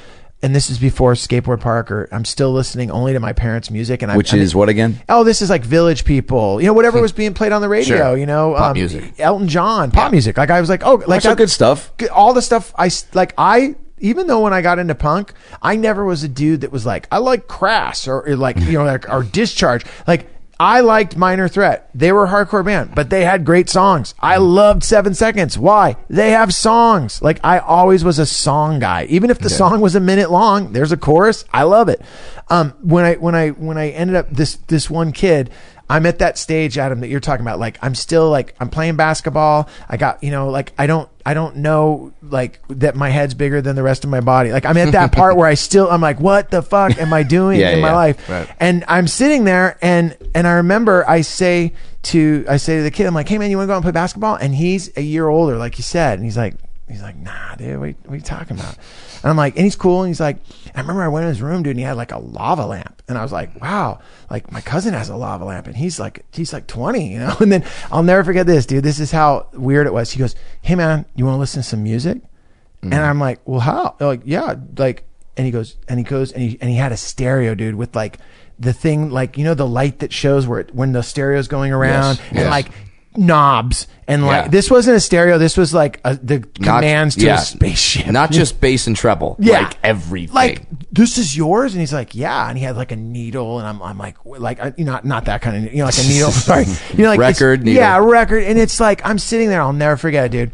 And 0.42 0.56
this 0.56 0.70
is 0.70 0.78
before 0.80 1.16
skateboard 1.16 1.60
park, 1.60 1.92
or 1.92 2.08
I'm 2.14 2.24
still 2.24 2.54
listening 2.54 2.90
only 2.92 3.12
to 3.12 3.20
my 3.20 3.34
parents' 3.34 3.70
music, 3.70 4.02
and 4.02 4.10
I, 4.10 4.16
Which 4.16 4.32
I 4.32 4.38
mean- 4.38 4.44
is 4.44 4.56
what 4.56 4.70
again? 4.70 5.02
Oh, 5.10 5.26
this 5.26 5.42
is 5.42 5.50
like 5.50 5.66
Village 5.66 6.06
People, 6.06 6.62
you 6.62 6.68
know, 6.68 6.72
whatever 6.72 7.02
was 7.08 7.12
being 7.12 7.34
played 7.34 7.52
on 7.52 7.62
the 7.62 7.68
radio, 7.68 7.98
Sure. 8.12 8.18
you 8.18 8.26
know, 8.26 8.56
um, 8.56 8.62
Pop 8.62 8.76
music. 8.78 9.16
Elton 9.20 9.50
John, 9.50 9.92
pop 9.92 10.14
music. 10.14 10.38
Like 10.38 10.50
I 10.50 10.62
was 10.62 10.70
like, 10.70 10.86
oh, 10.86 10.94
like 10.96 11.08
Like 11.10 11.22
some 11.24 11.32
that- 11.32 11.38
good 11.40 11.50
stuff. 11.50 11.92
all 12.14 12.34
the 12.34 12.42
stuff 12.42 12.74
I 12.78 12.86
s- 12.86 13.06
like 13.14 13.34
I 13.38 13.76
even 14.00 14.28
though 14.28 14.42
when 14.42 14.54
I 14.54 14.62
got 14.62 14.80
into 14.80 14.96
punk, 14.96 15.34
I 15.62 15.76
never 15.76 16.06
was 16.06 16.24
a 16.24 16.28
dude 16.28 16.62
that 16.62 16.72
was 16.72 16.86
like 16.86 17.08
I 17.12 17.18
like 17.18 17.48
Crass 17.48 18.08
or, 18.08 18.28
or 18.28 18.36
like 18.36 18.58
you 18.60 18.74
know 18.74 18.86
like 18.86 19.10
or 19.10 19.24
Discharge. 19.24 19.86
Like 20.08 20.28
I 20.60 20.82
liked 20.82 21.16
Minor 21.16 21.48
Threat. 21.48 21.90
They 21.96 22.12
were 22.12 22.26
a 22.26 22.30
hardcore 22.30 22.66
band, 22.66 22.94
but 22.94 23.10
they 23.10 23.24
had 23.24 23.46
great 23.46 23.70
songs. 23.70 24.14
I 24.20 24.38
loved 24.38 24.84
7 24.84 25.14
Seconds. 25.14 25.58
Why? 25.58 25.96
They 26.10 26.32
have 26.32 26.54
songs. 26.54 27.22
Like 27.22 27.40
I 27.46 27.60
always 27.60 28.04
was 28.04 28.20
a 28.20 28.26
song 28.26 28.80
guy. 28.80 29.06
Even 29.06 29.30
if 29.30 29.40
the 29.40 29.50
song 29.50 29.80
was 29.80 29.96
a 29.96 30.02
minute 30.02 30.30
long, 30.32 30.74
there's 30.74 30.92
a 30.92 30.98
chorus. 30.98 31.46
I 31.54 31.64
love 31.64 31.88
it. 31.88 32.02
Um 32.50 32.74
when 32.82 33.06
I 33.06 33.16
when 33.16 33.36
I 33.36 33.50
when 33.50 33.78
I 33.78 33.90
ended 33.90 34.18
up 34.18 34.30
this 34.30 34.56
this 34.68 34.90
one 34.90 35.14
kid 35.14 35.50
I'm 35.90 36.06
at 36.06 36.20
that 36.20 36.38
stage, 36.38 36.78
Adam, 36.78 37.00
that 37.00 37.08
you're 37.08 37.20
talking 37.20 37.44
about. 37.44 37.58
Like, 37.60 37.78
I'm 37.82 37.96
still 37.96 38.30
like, 38.30 38.56
I'm 38.60 38.70
playing 38.70 38.96
basketball. 38.96 39.68
I 39.90 39.98
got, 39.98 40.24
you 40.24 40.30
know, 40.30 40.50
like, 40.50 40.72
I 40.78 40.86
don't, 40.86 41.10
I 41.26 41.34
don't 41.34 41.58
know, 41.58 42.14
like, 42.22 42.60
that 42.70 42.96
my 42.96 43.10
head's 43.10 43.34
bigger 43.34 43.60
than 43.62 43.76
the 43.76 43.82
rest 43.82 44.04
of 44.04 44.10
my 44.12 44.22
body. 44.22 44.52
Like, 44.52 44.66
I'm 44.66 44.78
at 44.78 44.92
that 44.92 45.12
part 45.12 45.36
where 45.36 45.48
I 45.48 45.56
still, 45.56 45.90
I'm 45.90 46.00
like, 46.02 46.20
what 46.20 46.52
the 46.52 46.62
fuck 46.62 46.98
am 47.00 47.12
I 47.12 47.24
doing 47.24 47.60
Yeah, 47.62 47.72
in 47.72 47.82
my 47.82 47.88
yeah. 47.90 47.96
life? 47.96 48.30
Right. 48.30 48.48
And 48.60 48.86
I'm 48.88 49.08
sitting 49.08 49.46
there, 49.46 49.78
and 49.82 50.16
and 50.36 50.46
I 50.48 50.54
remember 50.54 51.10
I 51.10 51.22
say 51.22 51.74
to, 52.04 52.46
I 52.48 52.58
say 52.58 52.78
to 52.78 52.84
the 52.84 52.92
kid, 52.92 53.08
I'm 53.08 53.16
like, 53.16 53.28
hey 53.28 53.38
man, 53.40 53.50
you 53.50 53.58
want 53.58 53.66
to 53.66 53.72
go 53.72 53.74
out 53.74 53.78
and 53.78 53.84
play 53.84 53.92
basketball? 53.92 54.36
And 54.36 54.54
he's 54.54 54.96
a 54.96 55.02
year 55.02 55.28
older, 55.28 55.58
like 55.58 55.78
you 55.80 55.84
said, 55.84 56.20
and 56.20 56.24
he's 56.24 56.38
like, 56.38 56.54
he's 56.88 57.02
like, 57.02 57.18
nah, 57.18 57.56
dude, 57.56 57.80
what, 57.80 57.96
what 58.06 58.14
are 58.14 58.16
you 58.16 58.22
talking 58.22 58.58
about? 58.60 58.78
And 59.22 59.30
I'm 59.30 59.38
like, 59.38 59.56
and 59.56 59.66
he's 59.66 59.76
cool. 59.76 60.02
And 60.04 60.10
he's 60.10 60.20
like, 60.20 60.38
I 60.74 60.82
remember 60.82 61.04
I 61.04 61.08
went 61.08 61.24
in 61.26 61.30
his 61.30 61.42
room, 61.42 61.64
dude, 61.64 61.72
and 61.72 61.80
he 61.80 61.86
had 61.86 61.98
like 61.98 62.12
a 62.12 62.20
lava 62.20 62.66
lamp. 62.66 63.02
And 63.08 63.18
I 63.18 63.24
was 63.24 63.32
like, 63.32 63.60
wow, 63.62 64.00
like 64.30 64.52
my 64.52 64.62
cousin 64.62 64.94
has 64.94 65.10
a 65.10 65.16
lava 65.16 65.46
lamp 65.46 65.68
and 65.68 65.76
he's 65.76 66.00
like, 66.00 66.26
he's 66.32 66.54
like 66.54 66.68
20, 66.68 67.12
you 67.12 67.20
know? 67.20 67.36
And 67.40 67.52
then 67.52 67.66
I'll 67.92 68.04
never 68.04 68.24
forget 68.24 68.46
this, 68.46 68.66
dude. 68.66 68.84
This 68.84 69.00
is 69.00 69.12
how 69.12 69.48
weird 69.54 69.88
it 69.88 69.94
was. 69.94 70.12
He 70.12 70.20
goes, 70.20 70.36
hey 70.62 70.76
man, 70.76 71.06
you 71.16 71.26
want 71.26 71.36
to 71.36 71.40
listen 71.40 71.62
to 71.62 71.68
some 71.68 71.84
music? 71.84 72.18
Mm-hmm. 72.18 72.94
And 72.94 73.04
I'm 73.04 73.20
like, 73.20 73.42
well, 73.46 73.60
how? 73.60 73.96
They're 73.98 74.08
like, 74.08 74.22
yeah, 74.26 74.56
like, 74.78 75.04
and 75.36 75.46
he 75.46 75.52
goes, 75.52 75.78
and 75.88 76.00
he 76.00 76.04
goes, 76.04 76.32
and 76.32 76.42
he, 76.44 76.58
and 76.62 76.70
he 76.70 76.76
had 76.78 76.92
a 76.92 76.98
stereo, 76.98 77.56
dude, 77.56 77.76
with 77.76 77.96
like 77.96 78.20
the 78.58 78.74
thing, 78.74 79.10
like, 79.10 79.38
you 79.38 79.44
know, 79.44 79.54
the 79.54 79.68
light 79.68 80.00
that 80.00 80.14
shows 80.14 80.48
where 80.48 80.60
it, 80.60 80.76
when 80.76 80.92
the 80.92 81.02
stereo's 81.02 81.48
going 81.48 81.72
around 81.72 82.18
Yes, 82.18 82.28
and 82.30 82.38
yes. 82.40 82.50
like 82.50 82.72
knobs. 83.18 83.88
And 84.08 84.26
like, 84.26 84.46
Yeah. 84.46 84.48
this 84.50 84.72
wasn't 84.72 84.98
a 84.98 85.00
stereo. 85.00 85.38
This 85.38 85.58
was 85.58 85.74
like 85.74 86.00
a, 86.04 86.16
the 86.16 86.40
commands 86.40 87.16
to 87.18 87.26
yeah. 87.26 87.38
a 87.38 87.42
spaceship. 87.42 88.08
Not 88.08 88.32
just 88.32 88.60
bass 88.62 88.88
and 88.88 88.96
treble, 88.96 89.36
Yeah. 89.40 89.62
like 89.62 89.78
everything. 89.84 90.34
Like 90.36 90.64
this 90.92 91.18
is 91.18 91.36
yours, 91.38 91.74
and 91.74 91.80
he's 91.82 91.94
like, 91.94 92.16
yeah, 92.16 92.50
and 92.50 92.58
he 92.58 92.64
had 92.64 92.76
like 92.76 92.92
a 92.92 92.96
needle, 92.96 93.60
and 93.60 93.68
I'm, 93.68 93.82
I'm 93.82 93.98
like, 93.98 94.18
like, 94.26 94.60
I- 94.60 94.74
you 94.78 94.86
know, 94.86 95.00
not 95.04 95.26
that 95.26 95.42
kind 95.42 95.58
of, 95.68 95.72
you 95.74 95.80
know, 95.80 95.86
like 95.86 95.98
a 96.00 96.08
needle. 96.08 96.32
Sorry, 96.32 96.66
you 96.94 97.04
know, 97.04 97.10
like 97.10 97.20
it's- 97.20 97.40
Record, 97.42 97.64
needle. 97.64 97.80
yeah, 97.82 97.98
record, 97.98 98.44
and 98.44 98.58
it's 98.58 98.80
like 98.80 99.06
I'm 99.06 99.20
sitting 99.20 99.50
there, 99.50 99.62
I'll 99.62 99.74
never 99.74 99.98
forget 99.98 100.26
it, 100.26 100.32
dude. 100.32 100.52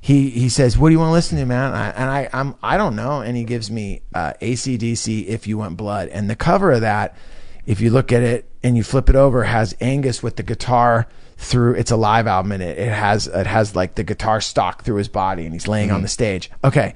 He 0.00 0.30
he 0.30 0.48
says, 0.48 0.78
"What 0.78 0.88
do 0.90 0.92
you 0.92 1.00
want 1.00 1.08
to 1.08 1.12
listen 1.14 1.36
to, 1.38 1.44
man?" 1.44 1.66
And 1.72 1.76
I, 1.76 1.88
and 1.90 2.10
I 2.10 2.28
I'm 2.32 2.54
I 2.62 2.76
don't 2.76 2.94
know, 2.94 3.22
and 3.22 3.36
he 3.36 3.42
gives 3.42 3.70
me 3.72 4.02
uh, 4.14 4.34
ACDC 4.40 5.26
"If 5.26 5.48
You 5.48 5.58
Want 5.58 5.76
Blood," 5.76 6.08
and 6.10 6.30
the 6.30 6.36
cover 6.36 6.70
of 6.70 6.82
that, 6.82 7.16
if 7.66 7.80
you 7.80 7.90
look 7.90 8.12
at 8.12 8.22
it 8.22 8.48
and 8.62 8.76
you 8.76 8.84
flip 8.84 9.10
it 9.10 9.16
over, 9.16 9.42
has 9.42 9.74
Angus 9.80 10.22
with 10.22 10.36
the 10.36 10.44
guitar 10.44 11.08
through. 11.36 11.74
It's 11.74 11.90
a 11.90 11.96
live 11.96 12.26
album, 12.26 12.52
and 12.52 12.62
it 12.62 12.78
it 12.78 12.92
has 12.92 13.26
it 13.26 13.46
has 13.46 13.76
like 13.76 13.94
the 13.94 14.04
guitar 14.04 14.40
stock 14.40 14.82
through 14.82 14.96
his 14.96 15.08
body, 15.08 15.44
and 15.44 15.52
he's 15.52 15.68
laying 15.68 15.90
on 15.90 16.02
the 16.02 16.08
stage. 16.08 16.50
Okay, 16.64 16.94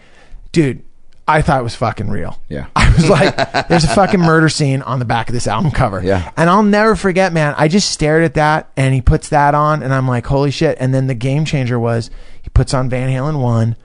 dude. 0.53 0.84
I 1.28 1.43
thought 1.43 1.61
it 1.61 1.62
was 1.62 1.76
fucking 1.76 2.09
real. 2.11 2.41
Yeah. 2.49 2.66
I 2.76 2.93
was 2.93 3.09
like, 3.09 3.36
there's 3.68 3.84
a 3.84 3.95
fucking 3.95 4.18
murder 4.18 4.49
scene 4.49 4.82
on 4.82 4.99
the 4.99 5.05
back 5.05 5.28
of 5.28 5.32
this 5.32 5.47
album 5.47 5.70
cover. 5.70 6.03
Yeah. 6.03 6.32
And 6.36 6.51
I'll 6.51 6.64
never 6.64 6.97
forget, 6.97 7.32
man. 7.32 7.55
I 7.57 7.68
just 7.68 7.93
stared 7.93 8.24
at 8.24 8.34
that 8.34 8.72
and 8.76 8.93
he 8.93 9.01
puts 9.01 9.28
that 9.28 9.55
on 9.55 9.84
and 9.84 9.95
I'm 9.95 10.09
like, 10.09 10.26
holy 10.26 10.51
shit. 10.51 10.76
And 10.80 10.93
then 10.93 11.07
the 11.07 11.14
game 11.14 11.45
changer 11.45 11.78
was 11.78 12.11
he 12.43 12.49
puts 12.51 12.74
on 12.74 12.91
Van 12.91 13.09
Halen 13.09 13.41
1, 13.41 13.76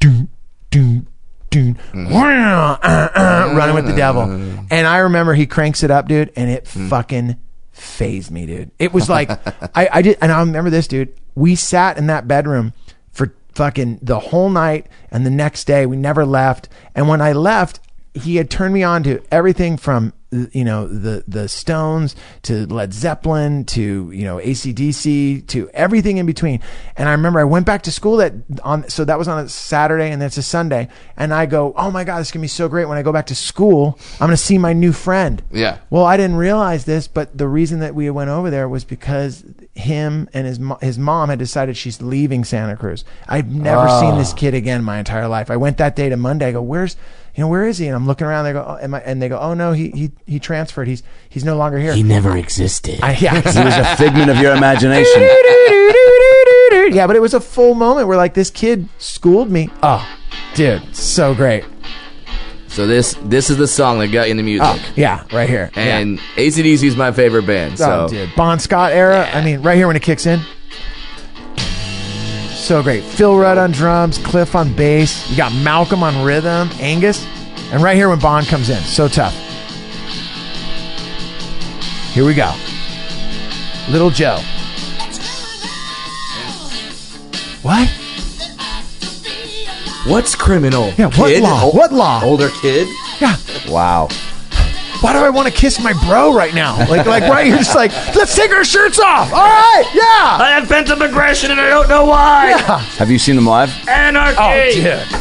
doom, 0.00 0.30
doom, 0.70 1.06
doom, 1.50 1.76
wah, 1.94 2.78
uh, 2.82 3.08
uh, 3.14 3.54
running 3.54 3.74
with 3.74 3.86
the 3.86 3.94
devil. 3.94 4.22
And 4.22 4.86
I 4.86 4.98
remember 4.98 5.34
he 5.34 5.46
cranks 5.46 5.82
it 5.82 5.90
up, 5.90 6.08
dude, 6.08 6.32
and 6.36 6.48
it 6.50 6.66
fucking 6.66 7.36
phased 7.74 8.30
me, 8.30 8.46
dude. 8.46 8.70
It 8.78 8.92
was 8.92 9.08
like, 9.08 9.30
I, 9.76 9.88
I 9.92 10.02
did, 10.02 10.18
and 10.20 10.32
I 10.32 10.40
remember 10.40 10.70
this, 10.70 10.88
dude. 10.88 11.12
We 11.34 11.56
sat 11.56 11.98
in 11.98 12.06
that 12.06 12.26
bedroom 12.26 12.72
for 13.12 13.34
fucking 13.54 13.98
the 14.00 14.18
whole 14.18 14.48
night 14.48 14.86
and 15.10 15.26
the 15.26 15.30
next 15.30 15.66
day 15.66 15.84
we 15.84 15.96
never 15.96 16.24
left. 16.24 16.68
And 16.94 17.08
when 17.08 17.20
I 17.20 17.32
left, 17.32 17.80
he 18.14 18.36
had 18.36 18.50
turned 18.50 18.72
me 18.72 18.82
on 18.82 19.02
to 19.02 19.22
everything 19.30 19.76
from 19.76 20.12
you 20.52 20.64
know 20.64 20.86
the 20.86 21.24
the 21.26 21.48
Stones 21.48 22.16
to 22.42 22.66
Led 22.66 22.92
Zeppelin 22.92 23.64
to 23.66 24.10
you 24.10 24.24
know 24.24 24.36
ACDC 24.36 25.46
to 25.48 25.70
everything 25.70 26.18
in 26.18 26.26
between. 26.26 26.60
And 26.96 27.08
I 27.08 27.12
remember 27.12 27.40
I 27.40 27.44
went 27.44 27.66
back 27.66 27.82
to 27.82 27.92
school 27.92 28.16
that 28.18 28.34
on 28.62 28.88
so 28.88 29.04
that 29.04 29.18
was 29.18 29.28
on 29.28 29.44
a 29.44 29.48
Saturday 29.48 30.10
and 30.10 30.22
it's 30.22 30.36
a 30.36 30.42
Sunday. 30.42 30.88
And 31.16 31.32
I 31.32 31.46
go, 31.46 31.72
oh 31.76 31.90
my 31.90 32.04
god, 32.04 32.20
this 32.20 32.28
is 32.28 32.32
gonna 32.32 32.42
be 32.42 32.48
so 32.48 32.68
great 32.68 32.86
when 32.86 32.98
I 32.98 33.02
go 33.02 33.12
back 33.12 33.26
to 33.26 33.34
school. 33.34 33.98
I'm 34.14 34.26
gonna 34.26 34.36
see 34.36 34.58
my 34.58 34.72
new 34.72 34.92
friend. 34.92 35.42
Yeah. 35.50 35.78
Well, 35.90 36.04
I 36.04 36.16
didn't 36.16 36.36
realize 36.36 36.84
this, 36.84 37.08
but 37.08 37.36
the 37.36 37.48
reason 37.48 37.80
that 37.80 37.94
we 37.94 38.10
went 38.10 38.30
over 38.30 38.50
there 38.50 38.68
was 38.68 38.84
because 38.84 39.44
him 39.74 40.28
and 40.32 40.46
his 40.46 40.58
mo- 40.58 40.78
his 40.80 40.98
mom 40.98 41.28
had 41.28 41.38
decided 41.38 41.76
she's 41.76 42.00
leaving 42.00 42.44
Santa 42.44 42.76
Cruz. 42.76 43.04
I've 43.28 43.50
never 43.50 43.88
seen 43.88 44.12
ah. 44.12 44.18
this 44.18 44.32
kid 44.32 44.54
again 44.54 44.84
my 44.84 44.98
entire 44.98 45.28
life. 45.28 45.50
I 45.50 45.56
went 45.56 45.78
that 45.78 45.96
day 45.96 46.08
to 46.08 46.16
Monday. 46.16 46.46
I 46.46 46.52
go, 46.52 46.62
"Where's, 46.62 46.96
you 47.34 47.42
know, 47.42 47.48
where 47.48 47.66
is 47.66 47.78
he?" 47.78 47.86
And 47.86 47.96
I'm 47.96 48.06
looking 48.06 48.26
around. 48.26 48.44
They 48.44 48.52
go, 48.52 48.64
oh, 48.66 48.78
am 48.82 48.94
I, 48.94 49.00
and 49.00 49.20
they 49.20 49.28
go, 49.28 49.38
"Oh 49.38 49.54
no, 49.54 49.72
he 49.72 49.90
he 49.90 50.12
he 50.26 50.38
transferred. 50.38 50.88
He's 50.88 51.02
he's 51.28 51.44
no 51.44 51.56
longer 51.56 51.78
here." 51.78 51.94
He 51.94 52.02
never 52.02 52.36
existed. 52.36 53.00
I, 53.02 53.12
yeah, 53.16 53.40
He 53.40 53.64
was 53.64 53.76
a 53.76 53.96
figment 53.96 54.30
of 54.30 54.38
your 54.38 54.54
imagination. 54.54 55.22
yeah, 56.94 57.06
but 57.06 57.16
it 57.16 57.22
was 57.22 57.34
a 57.34 57.40
full 57.40 57.74
moment 57.74 58.08
where 58.08 58.16
like 58.16 58.34
this 58.34 58.50
kid 58.50 58.88
schooled 58.98 59.50
me. 59.50 59.68
Oh, 59.82 60.06
dude, 60.54 60.94
so 60.94 61.34
great. 61.34 61.64
So 62.68 62.88
this 62.88 63.16
this 63.22 63.50
is 63.50 63.56
the 63.56 63.68
song 63.68 64.00
that 64.00 64.08
got 64.08 64.26
you 64.26 64.32
into 64.32 64.42
music. 64.42 64.66
Oh, 64.68 64.92
yeah, 64.96 65.24
right 65.32 65.48
here. 65.48 65.70
Yeah. 65.76 65.98
And 65.98 66.18
ACDC 66.34 66.82
is 66.82 66.96
my 66.96 67.12
favorite 67.12 67.46
band. 67.46 67.74
Oh, 67.74 67.76
so 67.76 68.04
oh, 68.04 68.08
dude, 68.08 68.30
Bon 68.36 68.58
Scott 68.58 68.92
era. 68.92 69.28
I 69.32 69.44
mean, 69.44 69.62
right 69.62 69.76
here 69.76 69.86
when 69.86 69.94
it 69.96 70.02
kicks 70.02 70.26
in. 70.26 70.40
So 72.64 72.82
great. 72.82 73.04
Phil 73.04 73.36
Rudd 73.36 73.58
on 73.58 73.72
drums, 73.72 74.16
Cliff 74.16 74.56
on 74.56 74.72
bass. 74.72 75.28
You 75.28 75.36
got 75.36 75.52
Malcolm 75.52 76.02
on 76.02 76.24
rhythm, 76.24 76.70
Angus, 76.80 77.22
and 77.70 77.82
right 77.82 77.94
here 77.94 78.08
when 78.08 78.18
Bon 78.18 78.42
comes 78.42 78.70
in. 78.70 78.82
So 78.84 79.06
tough. 79.06 79.34
Here 82.14 82.24
we 82.24 82.32
go. 82.32 82.54
Little 83.90 84.08
Joe. 84.08 84.38
What? 87.60 87.86
what's 90.06 90.34
criminal? 90.34 90.90
Yeah, 90.96 91.10
what 91.18 91.28
Kid? 91.28 91.42
law? 91.42 91.70
What 91.70 91.92
law? 91.92 92.24
Older 92.24 92.48
kid? 92.62 92.88
Yeah. 93.20 93.36
Wow. 93.68 94.08
Why 95.04 95.12
do 95.12 95.18
I 95.18 95.28
want 95.28 95.46
to 95.48 95.52
kiss 95.52 95.78
my 95.82 95.92
bro 96.06 96.32
right 96.32 96.54
now? 96.54 96.78
Like, 96.88 97.04
like 97.04 97.24
right 97.24 97.44
here, 97.46 97.58
just 97.58 97.74
like, 97.74 97.92
let's 98.16 98.34
take 98.34 98.50
our 98.52 98.64
shirts 98.64 98.98
off. 98.98 99.30
All 99.34 99.38
right, 99.44 99.84
yeah. 99.92 100.42
I 100.42 100.58
have 100.58 100.66
pent 100.66 100.88
up 100.88 101.00
aggression 101.00 101.50
and 101.50 101.60
I 101.60 101.68
don't 101.68 101.90
know 101.90 102.06
why. 102.06 102.48
Yeah. 102.48 102.78
Have 102.78 103.10
you 103.10 103.18
seen 103.18 103.36
them 103.36 103.44
live? 103.44 103.70
Anarchy. 103.86 104.38
Oh, 104.38 104.72
dude. 104.72 105.20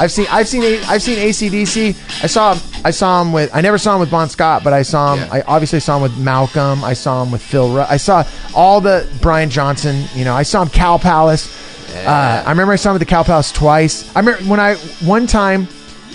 I've 0.00 0.10
seen 0.10 0.26
I've 0.28 0.48
seen 0.48 0.64
A- 0.64 0.82
I've 0.86 1.02
seen 1.02 1.18
ACDC. 1.18 2.22
I 2.24 2.26
saw 2.26 2.54
him 2.54 2.62
I 2.84 2.90
saw 2.90 3.22
him 3.22 3.32
with 3.32 3.48
I 3.54 3.60
never 3.60 3.78
saw 3.78 3.94
him 3.94 4.00
with 4.00 4.10
Bon 4.10 4.28
Scott, 4.28 4.64
but 4.64 4.72
I 4.72 4.82
saw 4.82 5.14
him 5.14 5.20
Yeah. 5.20 5.34
I 5.34 5.42
obviously 5.42 5.78
saw 5.78 5.96
him 5.96 6.02
with 6.02 6.18
Malcolm. 6.18 6.82
I 6.82 6.92
saw 6.92 7.22
him 7.22 7.30
with 7.30 7.42
Phil 7.42 7.72
Rudd. 7.72 7.86
I 7.88 7.96
saw 7.98 8.24
all 8.54 8.80
the 8.80 9.08
Brian 9.22 9.50
Johnson, 9.50 10.04
you 10.14 10.24
know, 10.24 10.34
I 10.34 10.42
saw 10.42 10.62
him 10.62 10.68
Cow 10.68 10.98
Palace. 10.98 11.48
Uh, 11.94 12.42
I 12.44 12.50
remember 12.50 12.72
I 12.72 12.76
saw 12.76 12.90
him 12.90 12.96
at 12.96 12.98
the 12.98 13.06
Cow 13.06 13.22
Palace 13.22 13.52
twice. 13.52 14.14
I 14.16 14.18
remember 14.18 14.42
when 14.50 14.58
I 14.60 14.74
one 15.04 15.26
time 15.28 15.66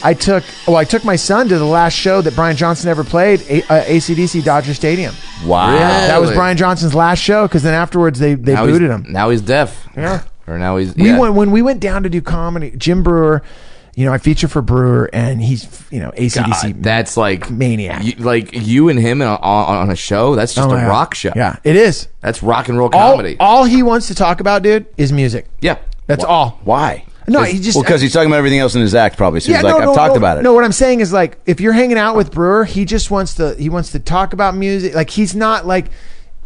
I 0.03 0.13
took 0.13 0.43
well 0.67 0.77
I 0.77 0.83
took 0.83 1.03
my 1.03 1.15
son 1.15 1.47
to 1.49 1.57
the 1.57 1.65
last 1.65 1.93
show 1.93 2.21
that 2.21 2.35
Brian 2.35 2.55
Johnson 2.57 2.89
ever 2.89 3.03
played, 3.03 3.41
A- 3.49 3.63
uh, 3.71 3.83
ACDC 3.85 4.43
Dodger 4.43 4.73
Stadium. 4.73 5.13
Wow. 5.45 5.71
That 5.77 6.19
was 6.21 6.31
Brian 6.31 6.57
Johnson's 6.57 6.95
last 6.95 7.19
show 7.19 7.47
because 7.47 7.63
then 7.63 7.73
afterwards 7.73 8.19
they 8.19 8.33
they 8.35 8.53
now 8.53 8.65
booted 8.65 8.89
him. 8.89 9.05
Now 9.09 9.29
he's 9.29 9.41
deaf. 9.41 9.87
Yeah. 9.95 10.23
Or 10.47 10.57
now 10.57 10.77
he's 10.77 10.95
We 10.95 11.07
yeah. 11.07 11.19
went 11.19 11.35
when 11.35 11.51
we 11.51 11.61
went 11.61 11.79
down 11.79 12.03
to 12.03 12.09
do 12.09 12.21
comedy. 12.21 12.71
Jim 12.75 13.03
Breuer, 13.03 13.41
you 13.95 14.05
know, 14.05 14.13
I 14.13 14.17
feature 14.17 14.47
for 14.47 14.61
Brewer, 14.61 15.09
and 15.13 15.41
he's 15.41 15.83
you 15.91 15.99
know 15.99 16.11
ACDC. 16.11 16.73
God, 16.73 16.83
that's 16.83 17.15
like 17.17 17.49
Maniac. 17.51 18.03
You, 18.03 18.13
like 18.15 18.49
you 18.53 18.89
and 18.89 18.97
him 18.99 19.21
on, 19.21 19.37
on, 19.41 19.89
a 19.91 19.95
show. 19.95 20.35
That's 20.35 20.53
just 20.55 20.67
Oh 20.67 20.71
a 20.71 20.79
God. 20.79 20.87
rock 20.87 21.13
show. 21.13 21.31
Yeah, 21.35 21.57
it 21.63 21.75
is. 21.75 22.07
that's 22.21 22.41
rock 22.41 22.69
and 22.69 22.77
roll 22.77 22.89
comedy. 22.89 23.37
all 23.39 23.65
he 23.65 23.83
wants 23.83 24.07
to 24.07 24.15
talk 24.15 24.39
about, 24.39 24.63
dude, 24.63 24.85
is 24.97 25.11
music. 25.11 25.47
yeah, 25.61 25.77
That's 26.07 26.23
all. 26.23 26.59
Why? 26.63 27.05
No, 27.27 27.43
he 27.43 27.59
just 27.59 27.75
Well, 27.75 27.83
because 27.83 28.01
he's 28.01 28.13
talking 28.13 28.27
about 28.27 28.37
everything 28.37 28.59
else 28.59 28.75
in 28.75 28.81
his 28.81 28.95
act, 28.95 29.17
probably. 29.17 29.39
So 29.39 29.53
he's 29.53 29.63
like, 29.63 29.71
no, 29.71 29.77
I've 29.77 29.85
no, 29.85 29.95
talked 29.95 30.13
no, 30.13 30.17
about 30.17 30.37
it. 30.37 30.41
No, 30.41 30.53
what 30.53 30.63
I'm 30.63 30.71
saying 30.71 31.01
is 31.01 31.13
like 31.13 31.39
if 31.45 31.61
you're 31.61 31.73
hanging 31.73 31.97
out 31.97 32.15
with 32.15 32.31
Breuer, 32.31 32.65
he 32.65 32.85
just 32.85 33.11
wants 33.11 33.35
to 33.35 33.55
he 33.55 33.69
wants 33.69 33.91
to 33.91 33.99
talk 33.99 34.33
about 34.33 34.55
music. 34.55 34.95
Like 34.95 35.09
he's 35.09 35.35
not 35.35 35.65
like 35.65 35.87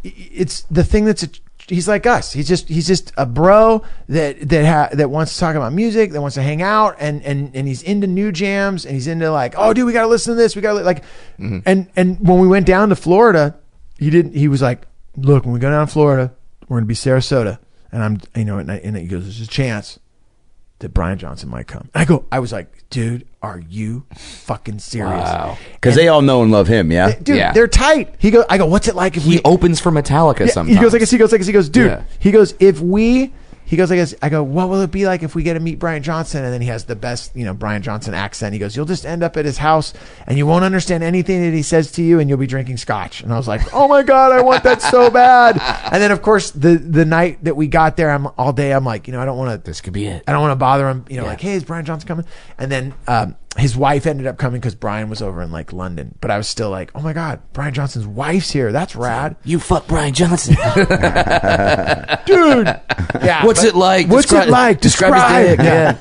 it's 0.03 0.61
the 0.63 0.83
thing 0.83 1.05
that's 1.05 1.23
a 1.23 1.29
he's 1.67 1.87
like 1.87 2.05
us. 2.05 2.31
He's 2.31 2.47
just 2.47 2.67
he's 2.67 2.87
just 2.87 3.11
a 3.17 3.25
bro 3.25 3.83
that 4.09 4.49
that 4.49 4.65
ha, 4.65 4.95
that 4.95 5.09
wants 5.09 5.33
to 5.33 5.39
talk 5.39 5.55
about 5.55 5.73
music, 5.73 6.11
that 6.11 6.21
wants 6.21 6.35
to 6.35 6.41
hang 6.41 6.61
out, 6.61 6.95
and 6.99 7.23
and 7.23 7.55
and 7.55 7.67
he's 7.67 7.81
into 7.81 8.07
new 8.07 8.31
jams, 8.31 8.85
and 8.85 8.93
he's 8.93 9.07
into 9.07 9.31
like, 9.31 9.55
oh, 9.57 9.73
dude, 9.73 9.85
we 9.85 9.93
gotta 9.93 10.07
listen 10.07 10.35
to 10.35 10.41
this, 10.41 10.55
we 10.55 10.61
gotta 10.61 10.79
li-" 10.79 10.83
like, 10.83 11.03
Mm-hmm. 11.39 11.59
and 11.65 11.89
and 11.95 12.19
when 12.19 12.39
we 12.39 12.47
went 12.47 12.65
down 12.65 12.89
to 12.89 12.95
Florida, 12.95 13.55
he 13.97 14.09
didn't. 14.09 14.35
He 14.35 14.47
was 14.47 14.61
like, 14.61 14.87
look, 15.17 15.43
when 15.45 15.53
we 15.53 15.59
go 15.59 15.69
down 15.69 15.87
to 15.87 15.91
Florida, 15.91 16.33
we're 16.67 16.77
gonna 16.77 16.85
be 16.85 16.93
Sarasota, 16.95 17.59
and 17.91 18.03
I'm 18.03 18.19
you 18.35 18.45
know, 18.45 18.57
and, 18.59 18.71
I, 18.71 18.77
and 18.77 18.95
he 18.95 19.07
goes, 19.07 19.23
there's 19.23 19.41
a 19.41 19.47
chance 19.47 19.99
that 20.79 20.89
Brian 20.93 21.17
Johnson 21.17 21.49
might 21.49 21.67
come. 21.67 21.89
And 21.93 22.01
I 22.01 22.05
go, 22.05 22.25
I 22.31 22.39
was 22.39 22.51
like, 22.51 22.83
dude, 22.89 23.25
are 23.41 23.59
you 23.59 24.05
fucking 24.15 24.79
serious? 24.79 25.13
Wow. 25.23 25.57
Because 25.73 25.95
they 25.95 26.07
all 26.09 26.21
know 26.21 26.41
and 26.43 26.51
love 26.51 26.67
him, 26.67 26.91
yeah? 26.91 27.17
Dude, 27.17 27.37
Yeah. 27.37 27.53
they're 27.53 27.67
tight. 27.67 28.15
He 28.17 28.29
goes, 28.31 28.45
I 28.49 28.57
go, 28.57 28.65
what's 28.65 28.87
it 28.87 28.95
like 28.95 29.15
if 29.17 29.23
he 29.23 29.37
we 29.37 29.41
opens 29.45 29.79
for 29.79 29.91
Metallica 29.91 30.41
Yeah, 30.41 30.47
sometimes. 30.47 30.77
He 30.77 30.81
goes 30.83 30.91
like 30.93 30.99
this. 30.99 31.11
He 31.11 31.17
goes 31.17 31.31
like 31.31 31.39
this. 31.39 31.47
He 31.47 31.53
goes, 31.53 31.69
dude. 31.69 31.87
Yeah. 31.91 32.03
He 32.19 32.31
goes, 32.31 32.53
if 32.59 32.79
we. 32.81 33.33
He 33.65 33.77
goes 33.77 33.91
I 33.91 33.95
guess, 33.95 34.13
I 34.21 34.29
go, 34.29 34.43
what 34.43 34.69
will 34.69 34.81
it 34.81 34.91
be 34.91 35.05
like 35.05 35.23
if 35.23 35.35
we 35.35 35.43
get 35.43 35.55
to 35.55 35.59
meet 35.59 35.79
Brian 35.79 36.03
Johnson? 36.03 36.43
And 36.43 36.53
then 36.53 36.61
he 36.61 36.67
has 36.67 36.85
the 36.85 36.95
best, 36.95 37.35
you 37.35 37.45
know, 37.45 37.53
Brian 37.53 37.81
Johnson 37.81 38.13
accent. 38.13 38.53
He 38.53 38.59
goes, 38.59 38.75
you'll 38.75 38.85
just 38.85 39.05
end 39.05 39.23
up 39.23 39.37
at 39.37 39.45
his 39.45 39.57
house 39.57 39.93
and 40.27 40.37
you 40.37 40.45
won't 40.45 40.63
understand 40.63 41.03
anything 41.03 41.41
that 41.41 41.53
he 41.53 41.61
says 41.61 41.91
to 41.93 42.03
you, 42.03 42.19
and 42.19 42.29
you'll 42.29 42.37
be 42.37 42.47
drinking 42.47 42.77
scotch. 42.77 43.21
And 43.21 43.33
I 43.33 43.37
was 43.37 43.47
like, 43.47 43.61
oh 43.73 43.87
my 43.87 44.03
god, 44.03 44.31
I 44.31 44.41
want 44.41 44.63
that 44.63 44.81
so 44.81 45.09
bad. 45.09 45.59
And 45.91 46.01
then 46.01 46.11
of 46.11 46.21
course 46.21 46.51
the 46.51 46.75
the 46.77 47.05
night 47.05 47.43
that 47.43 47.55
we 47.55 47.67
got 47.67 47.97
there, 47.97 48.11
I'm 48.11 48.27
all 48.37 48.53
day. 48.53 48.73
I'm 48.73 48.85
like, 48.85 49.07
you 49.07 49.13
know, 49.13 49.21
I 49.21 49.25
don't 49.25 49.37
want 49.37 49.51
to. 49.51 49.65
This 49.65 49.81
could 49.81 49.93
be 49.93 50.05
it. 50.05 50.23
I 50.27 50.31
don't 50.31 50.41
want 50.41 50.51
to 50.51 50.57
bother 50.57 50.87
him. 50.87 51.05
You 51.09 51.17
know, 51.17 51.25
like, 51.25 51.41
hey, 51.41 51.53
is 51.53 51.63
Brian 51.63 51.85
Johnson 51.85 52.07
coming? 52.07 52.25
And 52.57 52.71
then 52.71 52.93
um, 53.07 53.35
his 53.57 53.75
wife 53.77 54.05
ended 54.05 54.27
up 54.27 54.37
coming 54.37 54.59
because 54.59 54.75
Brian 54.75 55.09
was 55.09 55.21
over 55.21 55.41
in 55.41 55.51
like 55.51 55.71
London. 55.71 56.15
But 56.21 56.29
I 56.31 56.37
was 56.37 56.47
still 56.47 56.69
like, 56.69 56.91
oh 56.95 57.01
my 57.01 57.13
god, 57.13 57.41
Brian 57.53 57.73
Johnson's 57.73 58.05
wife's 58.07 58.51
here. 58.51 58.71
That's 58.71 58.95
rad 58.95 59.35
You 59.43 59.59
fuck 59.59 59.87
Brian 59.87 60.13
Johnson. 60.13 60.55
dude. 62.25 62.67
Yeah. 63.21 63.45
What's 63.45 63.61
but- 63.61 63.69
it 63.69 63.75
like? 63.75 64.07
What's 64.07 64.27
Describe- 64.27 64.47
it 64.47 64.51
like? 64.51 64.81
describe 64.81 65.13
his 65.47 65.57
dick, 65.57 65.65
Yeah. 65.65 65.97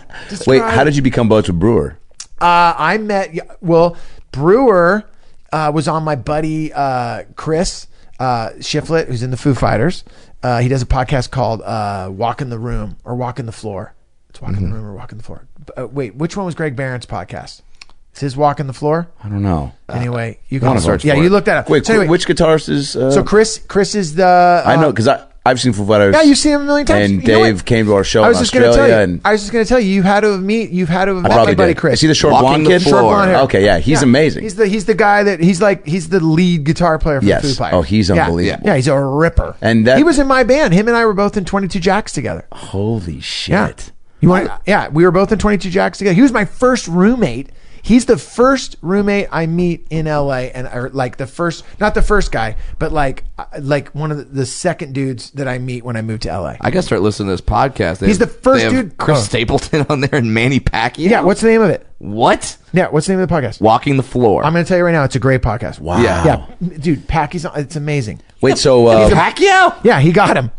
Wait, 0.46 0.62
how 0.62 0.84
did 0.84 0.96
you 0.96 1.02
become 1.02 1.28
buds 1.28 1.48
with 1.48 1.58
Breuer? 1.58 1.98
Uh, 2.40 2.74
I 2.76 2.98
met. 2.98 3.62
Well, 3.62 3.96
Breuer 4.32 5.04
uh, 5.52 5.70
was 5.74 5.86
on 5.88 6.02
my 6.02 6.16
buddy 6.16 6.72
uh, 6.72 7.24
Chris 7.36 7.86
uh, 8.18 8.50
Shiflett, 8.58 9.06
who's 9.06 9.22
in 9.22 9.30
the 9.30 9.36
Foo 9.36 9.54
Fighters. 9.54 10.04
Uh, 10.42 10.58
he 10.58 10.68
does 10.68 10.82
a 10.82 10.86
podcast 10.86 11.30
called 11.30 11.62
uh, 11.62 12.08
"Walk 12.12 12.42
in 12.42 12.50
the 12.50 12.58
Room" 12.58 12.96
or 13.04 13.14
"Walk 13.14 13.38
in 13.38 13.46
the 13.46 13.52
Floor." 13.52 13.94
It's 14.34 14.42
"Walk 14.42 14.56
in 14.56 14.68
the 14.68 14.74
Room" 14.74 14.84
or 14.84 14.94
"Walk 14.94 15.12
in 15.12 15.18
the 15.18 15.24
Floor." 15.24 15.46
Uh, 15.76 15.86
wait, 15.86 16.16
which 16.16 16.36
one 16.36 16.44
was 16.44 16.56
Greg 16.56 16.74
Barron's 16.74 17.06
podcast? 17.06 17.62
Is 18.14 18.20
his 18.20 18.36
"Walk 18.36 18.58
in 18.58 18.66
the 18.66 18.72
Floor"? 18.72 19.08
I 19.22 19.28
don't 19.28 19.42
know. 19.42 19.72
Anyway, 19.88 20.40
you 20.48 20.58
can 20.58 20.80
search. 20.80 21.04
Yeah, 21.04 21.14
you 21.14 21.22
looked 21.22 21.32
look 21.32 21.44
that 21.44 21.56
up. 21.58 21.70
Wait, 21.70 21.86
So 21.86 21.92
anyway, 21.94 22.08
which 22.08 22.26
guitarist 22.26 22.68
is. 22.68 22.96
Uh, 22.96 23.12
so 23.12 23.22
Chris, 23.22 23.58
Chris 23.68 23.94
is 23.94 24.16
the. 24.16 24.62
I 24.66 24.74
know, 24.74 24.88
uh, 24.88 24.90
because 24.92 25.08
I've 25.46 25.60
seen 25.60 25.72
Foo 25.72 25.84
Fighters. 25.86 26.14
Yeah, 26.14 26.22
you've 26.22 26.38
seen 26.38 26.52
him 26.54 26.62
a 26.62 26.64
million 26.64 26.86
times. 26.86 27.10
And 27.10 27.20
You 27.20 27.26
Dave 27.26 27.64
came 27.66 27.84
to 27.86 27.94
our 27.94 28.02
show 28.04 28.22
I 28.22 28.26
in 28.26 28.28
was 28.30 28.38
just 28.38 28.52
going 28.54 28.62
to 28.62 28.68
Australia. 28.70 28.92
tell 28.94 28.98
you. 29.08 29.12
and 29.14 29.20
I 29.26 29.32
was 29.32 29.42
just 29.42 29.52
going 29.52 29.64
to 29.64 29.68
tell 29.68 29.78
you. 29.78 29.90
You've 29.90 30.04
had 30.06 30.20
to 30.20 30.38
meet. 30.38 30.70
You've 30.70 30.88
had 30.88 31.04
to 31.04 31.16
have 31.16 31.24
I 31.26 31.28
met 31.28 31.36
my 31.44 31.54
buddy 31.54 31.74
did. 31.74 31.80
Chris. 31.80 31.94
Is 31.94 32.00
he 32.00 32.06
the 32.08 32.14
short 32.14 32.32
Walking 32.32 32.48
blonde 32.48 32.66
the 32.66 32.70
kid? 32.70 32.82
floor. 32.82 32.92
Short 33.00 33.04
blonde 33.04 33.30
hair. 33.30 33.40
Okay, 33.42 33.64
yeah, 33.64 33.78
he's 33.78 34.00
Yeah. 34.00 34.04
amazing. 34.08 34.42
He's 34.42 34.54
the 34.56 34.66
he's 34.66 34.86
the 34.86 34.94
guy 34.94 35.22
that 35.24 35.40
he's 35.40 35.60
like 35.60 35.86
he's 35.86 36.08
the 36.08 36.20
lead 36.20 36.64
guitar 36.64 36.98
player 36.98 37.20
for 37.20 37.26
Yes. 37.26 37.42
Foo 37.42 37.52
Fighters. 37.54 37.76
Oh, 37.78 37.82
he's 37.82 38.08
Yeah. 38.08 38.24
unbelievable. 38.24 38.66
Yeah, 38.66 38.76
he's 38.76 38.88
a 38.88 38.98
ripper. 38.98 39.54
And 39.60 39.86
that- 39.86 39.98
he 39.98 40.04
was 40.04 40.18
in 40.18 40.26
my 40.26 40.44
band. 40.44 40.72
Him 40.72 40.88
and 40.88 40.96
I 40.96 41.04
were 41.04 41.12
both 41.14 41.36
in 41.36 41.44
Twenty 41.44 41.68
Two 41.68 41.80
Jacks 41.80 42.12
together. 42.12 42.46
Holy 42.52 43.20
shit. 43.20 43.52
Yeah. 43.52 43.72
You 44.24 44.28
want? 44.30 44.50
Yeah, 44.66 44.88
we 44.88 45.04
were 45.04 45.10
both 45.12 45.30
in 45.32 45.38
Twenty 45.38 45.58
Two 45.58 45.70
Jacks 45.70 45.98
together. 45.98 46.14
He 46.14 46.22
was 46.22 46.32
my 46.32 46.44
first 46.44 46.88
roommate 46.88 47.50
He's 47.82 48.06
the 48.06 48.16
first 48.16 48.76
roommate 48.80 49.28
I 49.30 49.44
meet 49.44 49.86
in 49.90 50.06
LA, 50.06 50.48
and 50.54 50.66
or 50.68 50.88
like 50.94 51.18
the 51.18 51.26
first, 51.26 51.64
not 51.80 51.92
the 51.94 52.00
first 52.00 52.32
guy, 52.32 52.56
but 52.78 52.92
like 52.92 53.24
uh, 53.36 53.44
like 53.60 53.90
one 53.90 54.10
of 54.10 54.16
the, 54.16 54.24
the 54.24 54.46
second 54.46 54.94
dudes 54.94 55.32
that 55.32 55.46
I 55.46 55.58
meet 55.58 55.84
when 55.84 55.94
I 55.94 56.00
move 56.00 56.20
to 56.20 56.30
LA. 56.30 56.56
I 56.62 56.70
gotta 56.70 56.80
start 56.80 57.02
listening 57.02 57.26
to 57.26 57.32
this 57.34 57.40
podcast. 57.42 57.98
They 57.98 58.06
He's 58.06 58.16
have- 58.16 58.26
the 58.30 58.34
first 58.34 58.60
they 58.66 58.74
have 58.74 58.84
dude- 58.84 58.96
Chris 58.96 59.18
Oh. 59.18 59.22
Stapleton 59.24 59.84
on 59.90 60.00
there 60.00 60.14
and 60.14 60.32
Manny 60.32 60.60
Pacquiao. 60.60 61.10
yeah, 61.10 61.20
what's 61.20 61.42
the 61.42 61.48
name 61.48 61.60
of 61.60 61.68
it? 61.68 61.86
what? 61.98 62.56
Yeah, 62.72 62.88
what's 62.88 63.06
the 63.06 63.12
name 63.12 63.20
of 63.20 63.28
the 63.28 63.34
podcast? 63.34 63.60
Walking 63.60 63.98
the 63.98 64.02
floor. 64.02 64.42
I'm 64.46 64.54
going 64.54 64.64
to 64.64 64.68
tell 64.68 64.78
you 64.78 64.84
right 64.84 64.92
now, 64.92 65.04
it's 65.04 65.16
a 65.16 65.20
great 65.20 65.42
podcast. 65.42 65.78
Wow. 65.78 66.00
Yeah. 66.02 66.46
Yeah, 66.60 66.78
dude, 66.78 67.06
Packy's 67.06 67.44
on, 67.44 67.58
it's 67.60 67.76
amazing. 67.76 68.20
Wait, 68.40 68.56
so 68.56 68.86
uh, 68.86 69.10
Pacquiao. 69.10 69.74
Yeah, 69.84 70.00
he 70.00 70.10
got 70.10 70.38
him. 70.38 70.50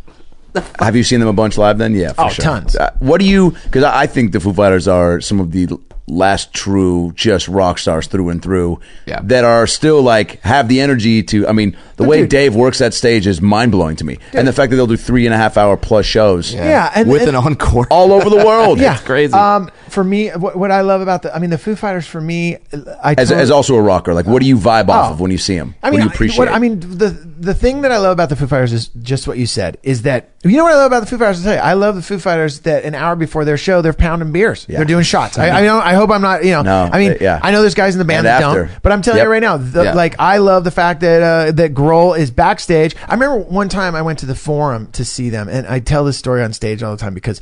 Have 0.79 0.95
you 0.95 1.03
seen 1.03 1.19
them 1.19 1.29
a 1.29 1.33
bunch 1.33 1.57
live? 1.57 1.77
Then, 1.77 1.93
yeah, 1.95 2.13
for 2.13 2.25
Oh, 2.25 2.29
sure. 2.29 2.43
tons. 2.43 2.75
Uh, 2.75 2.91
what 2.99 3.19
do 3.19 3.25
you? 3.27 3.51
Because 3.65 3.83
I 3.83 4.01
I 4.03 4.07
think 4.07 4.31
the 4.31 4.39
Foo 4.39 4.53
Fighters 4.53 4.87
are 4.87 5.19
some 5.21 5.39
of 5.39 5.51
the 5.51 5.67
last 6.07 6.53
true 6.53 7.11
just 7.15 7.47
rock 7.47 7.79
stars 7.79 8.05
through 8.07 8.29
and 8.29 8.41
through. 8.41 8.79
Yeah. 9.05 9.21
That 9.23 9.43
are 9.43 9.65
still 9.67 10.01
like 10.01 10.39
have 10.41 10.67
the 10.67 10.81
energy 10.81 11.23
to. 11.23 11.47
I 11.47 11.51
mean, 11.51 11.75
the 11.97 12.03
way 12.03 12.21
dude- 12.21 12.29
Dave 12.29 12.55
works 12.55 12.79
that 12.79 12.93
stage 12.93 13.25
is 13.27 13.41
mind 13.41 13.71
blowing 13.71 13.95
to 13.97 14.03
me, 14.03 14.19
and 14.33 14.47
the 14.47 14.53
fact 14.53 14.69
that 14.69 14.75
they'll 14.75 14.87
do 14.87 14.97
three 14.97 15.25
and 15.25 15.33
a 15.33 15.37
half 15.37 15.57
hour 15.57 15.77
plus 15.77 16.05
shows. 16.05 16.53
Yeah, 16.53 16.91
and, 16.93 17.09
with 17.09 17.21
and- 17.23 17.29
an 17.29 17.35
encore. 17.35 17.87
All 17.91 18.11
over 18.11 18.29
the 18.29 18.37
world. 18.45 18.79
yeah, 18.79 18.93
It's 18.95 19.03
crazy. 19.03 19.33
Um, 19.33 19.69
for 19.89 20.03
me, 20.03 20.29
what, 20.29 20.55
what 20.57 20.71
I 20.71 20.81
love 20.81 20.99
about 21.01 21.21
the, 21.21 21.33
I 21.33 21.39
mean, 21.39 21.49
the 21.51 21.57
Foo 21.57 21.75
Fighters 21.75 22.05
for 22.05 22.19
me, 22.19 22.55
I 23.01 23.15
As, 23.17 23.29
totally- 23.29 23.41
as 23.41 23.51
also 23.51 23.75
a 23.75 23.81
rocker, 23.81 24.13
like 24.13 24.25
what 24.25 24.41
do 24.41 24.47
you 24.47 24.57
vibe 24.57 24.89
off 24.89 25.09
Oh. 25.11 25.13
of 25.13 25.19
when 25.21 25.31
you 25.31 25.37
see 25.37 25.57
them? 25.57 25.75
I 25.81 25.89
mean, 25.89 25.93
what 25.93 25.97
do 25.99 26.03
you 26.03 26.09
appreciate? 26.09 26.37
What, 26.39 26.47
I 26.49 26.59
mean, 26.59 26.79
the 26.81 27.09
the 27.37 27.53
thing 27.53 27.81
that 27.81 27.91
I 27.91 27.97
love 27.97 28.11
about 28.11 28.29
the 28.29 28.35
Foo 28.35 28.47
Fighters 28.47 28.73
is 28.73 28.87
just 29.01 29.27
what 29.27 29.37
you 29.37 29.45
said. 29.45 29.77
Is 29.83 30.01
that 30.03 30.29
you 30.43 30.57
know 30.57 30.63
what 30.63 30.73
I 30.73 30.77
love 30.77 30.87
about 30.87 30.99
the 31.01 31.05
Foo 31.05 31.17
Fighters? 31.17 31.39
I'll 31.39 31.43
tell 31.53 31.63
you, 31.63 31.69
I 31.69 31.73
love 31.73 31.95
the 31.95 32.01
Foo 32.01 32.19
Fighters 32.19 32.59
that 32.61 32.83
an 32.83 32.93
hour 32.95 33.15
before 33.15 33.45
their 33.45 33.57
show 33.57 33.81
they're 33.81 33.93
pounding 33.93 34.31
beers, 34.31 34.65
Yeah. 34.67 34.77
they're 34.77 34.85
doing 34.85 35.03
shots. 35.03 35.37
I, 35.37 35.49
I 35.49 35.61
know. 35.63 35.79
I 35.79 35.93
hope 35.95 36.09
I'm 36.11 36.21
not. 36.21 36.43
You 36.45 36.51
know. 36.51 36.61
No, 36.63 36.89
I 36.91 36.99
mean, 36.99 37.11
uh, 37.13 37.17
yeah. 37.21 37.39
I 37.41 37.51
know 37.51 37.61
there's 37.61 37.73
guys 37.75 37.95
in 37.95 37.99
the 37.99 38.05
band 38.05 38.19
And 38.19 38.27
that 38.27 38.43
after. 38.43 38.65
don't, 38.65 38.81
but 38.83 38.91
I'm 38.91 39.01
telling 39.01 39.17
Yep. 39.17 39.25
you 39.25 39.31
right 39.31 39.41
now, 39.41 39.57
the, 39.57 39.83
Yeah. 39.85 39.93
like 39.93 40.15
I 40.19 40.37
love 40.37 40.63
the 40.63 40.71
fact 40.71 41.01
that 41.01 41.21
uh, 41.21 41.51
that 41.53 41.73
Grohl 41.73 42.17
is 42.17 42.31
backstage. 42.31 42.95
I 43.07 43.13
remember 43.13 43.37
one 43.39 43.69
time 43.69 43.95
I 43.95 44.01
went 44.01 44.19
to 44.19 44.25
the 44.25 44.35
Forum 44.35 44.87
to 44.93 45.03
see 45.05 45.29
them, 45.29 45.47
and 45.49 45.65
I 45.67 45.79
tell 45.79 46.03
this 46.05 46.17
story 46.17 46.43
on 46.43 46.53
stage 46.53 46.83
all 46.83 46.91
the 46.91 46.97
time 47.01 47.13
because 47.13 47.39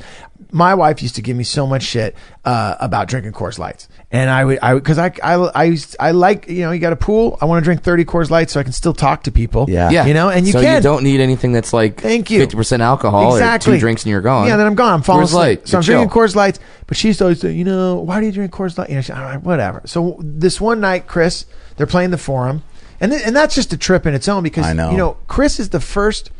my 0.54 0.72
wife 0.72 1.02
used 1.02 1.16
to 1.16 1.22
give 1.22 1.36
me 1.36 1.42
so 1.42 1.66
much 1.66 1.82
shit 1.82 2.14
uh, 2.44 2.76
about 2.78 3.08
drinking 3.08 3.32
Coors 3.32 3.58
Lights, 3.58 3.88
and 4.12 4.30
I 4.30 4.44
would, 4.44 4.60
I 4.60 4.74
because 4.74 4.98
I, 4.98 5.10
I, 5.20 5.34
I, 5.34 5.64
used, 5.64 5.96
I 5.98 6.12
like 6.12 6.48
you 6.48 6.60
know 6.62 6.70
you 6.70 6.78
got 6.78 6.92
a 6.92 6.96
pool. 6.96 7.36
I 7.42 7.46
want 7.46 7.60
to 7.60 7.64
drink 7.64 7.82
30 7.82 8.04
Coors 8.04 8.30
Lights 8.30 8.52
so 8.52 8.60
I 8.60 8.62
can 8.62 8.72
still 8.72 8.94
talk 8.94 9.24
to 9.24 9.32
people. 9.32 9.66
Yeah. 9.68 9.90
yeah, 9.90 10.06
you 10.06 10.14
know, 10.14 10.30
and 10.30 10.46
you 10.46 10.52
can 10.52 10.62
so 10.62 10.64
can. 10.64 10.76
you 10.76 10.82
don't 10.82 11.02
need 11.02 11.20
anything 11.20 11.50
that's 11.50 11.72
like 11.72 12.00
Thank 12.00 12.30
you. 12.30 12.38
fifty 12.38 12.56
percent 12.56 12.82
alcohol 12.82 13.34
exactly. 13.34 13.72
or 13.72 13.76
two 13.76 13.80
drinks 13.80 14.04
and 14.04 14.10
you're 14.12 14.20
gone. 14.20 14.46
Yeah, 14.46 14.56
then 14.56 14.66
I'm 14.66 14.76
gone. 14.76 14.92
I'm 14.92 15.02
falling 15.02 15.24
Coors 15.24 15.30
asleep. 15.30 15.58
Light, 15.58 15.68
So 15.68 15.78
I'm 15.78 15.82
chill. 15.82 15.98
drinking 15.98 16.16
Coors 16.16 16.36
Lights. 16.36 16.60
But 16.86 16.96
she 16.96 17.08
used 17.08 17.18
to 17.18 17.24
always 17.24 17.40
say, 17.40 17.50
you 17.52 17.64
know, 17.64 17.96
why 17.96 18.20
do 18.20 18.26
you 18.26 18.32
drink 18.32 18.52
Coors 18.52 18.78
Light? 18.78 18.90
You 18.90 18.94
know, 18.96 19.00
she, 19.00 19.12
all 19.12 19.22
right, 19.22 19.42
whatever. 19.42 19.82
So 19.86 20.16
this 20.20 20.60
one 20.60 20.80
night, 20.80 21.08
Chris, 21.08 21.46
they're 21.76 21.86
playing 21.88 22.10
the 22.10 22.18
Forum, 22.18 22.62
and 23.00 23.10
th- 23.10 23.26
and 23.26 23.34
that's 23.34 23.56
just 23.56 23.72
a 23.72 23.76
trip 23.76 24.06
in 24.06 24.14
its 24.14 24.28
own 24.28 24.44
because 24.44 24.66
I 24.66 24.72
know. 24.72 24.92
you 24.92 24.96
know 24.96 25.16
Chris 25.26 25.58
is 25.58 25.70
the 25.70 25.80
first 25.80 26.30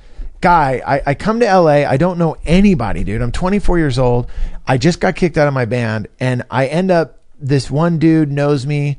guy. 0.45 0.83
I, 0.87 1.03
I 1.07 1.15
come 1.15 1.41
to 1.41 1.47
LA. 1.47 1.89
I 1.89 1.97
don't 1.97 2.19
know 2.19 2.37
anybody, 2.45 3.03
dude. 3.03 3.23
I'm 3.23 3.33
24 3.33 3.79
years 3.79 3.99
old. 3.99 4.31
I 4.67 4.77
just 4.77 5.01
got 5.01 5.17
kicked 5.17 5.39
out 5.39 5.49
of 5.49 5.55
my 5.55 5.65
band, 5.65 6.09
and 6.21 6.45
I 6.51 6.67
end 6.67 6.91
up. 6.91 7.21
This 7.41 7.71
one 7.71 7.99
dude 7.99 8.31
knows 8.31 8.65
me 8.65 8.99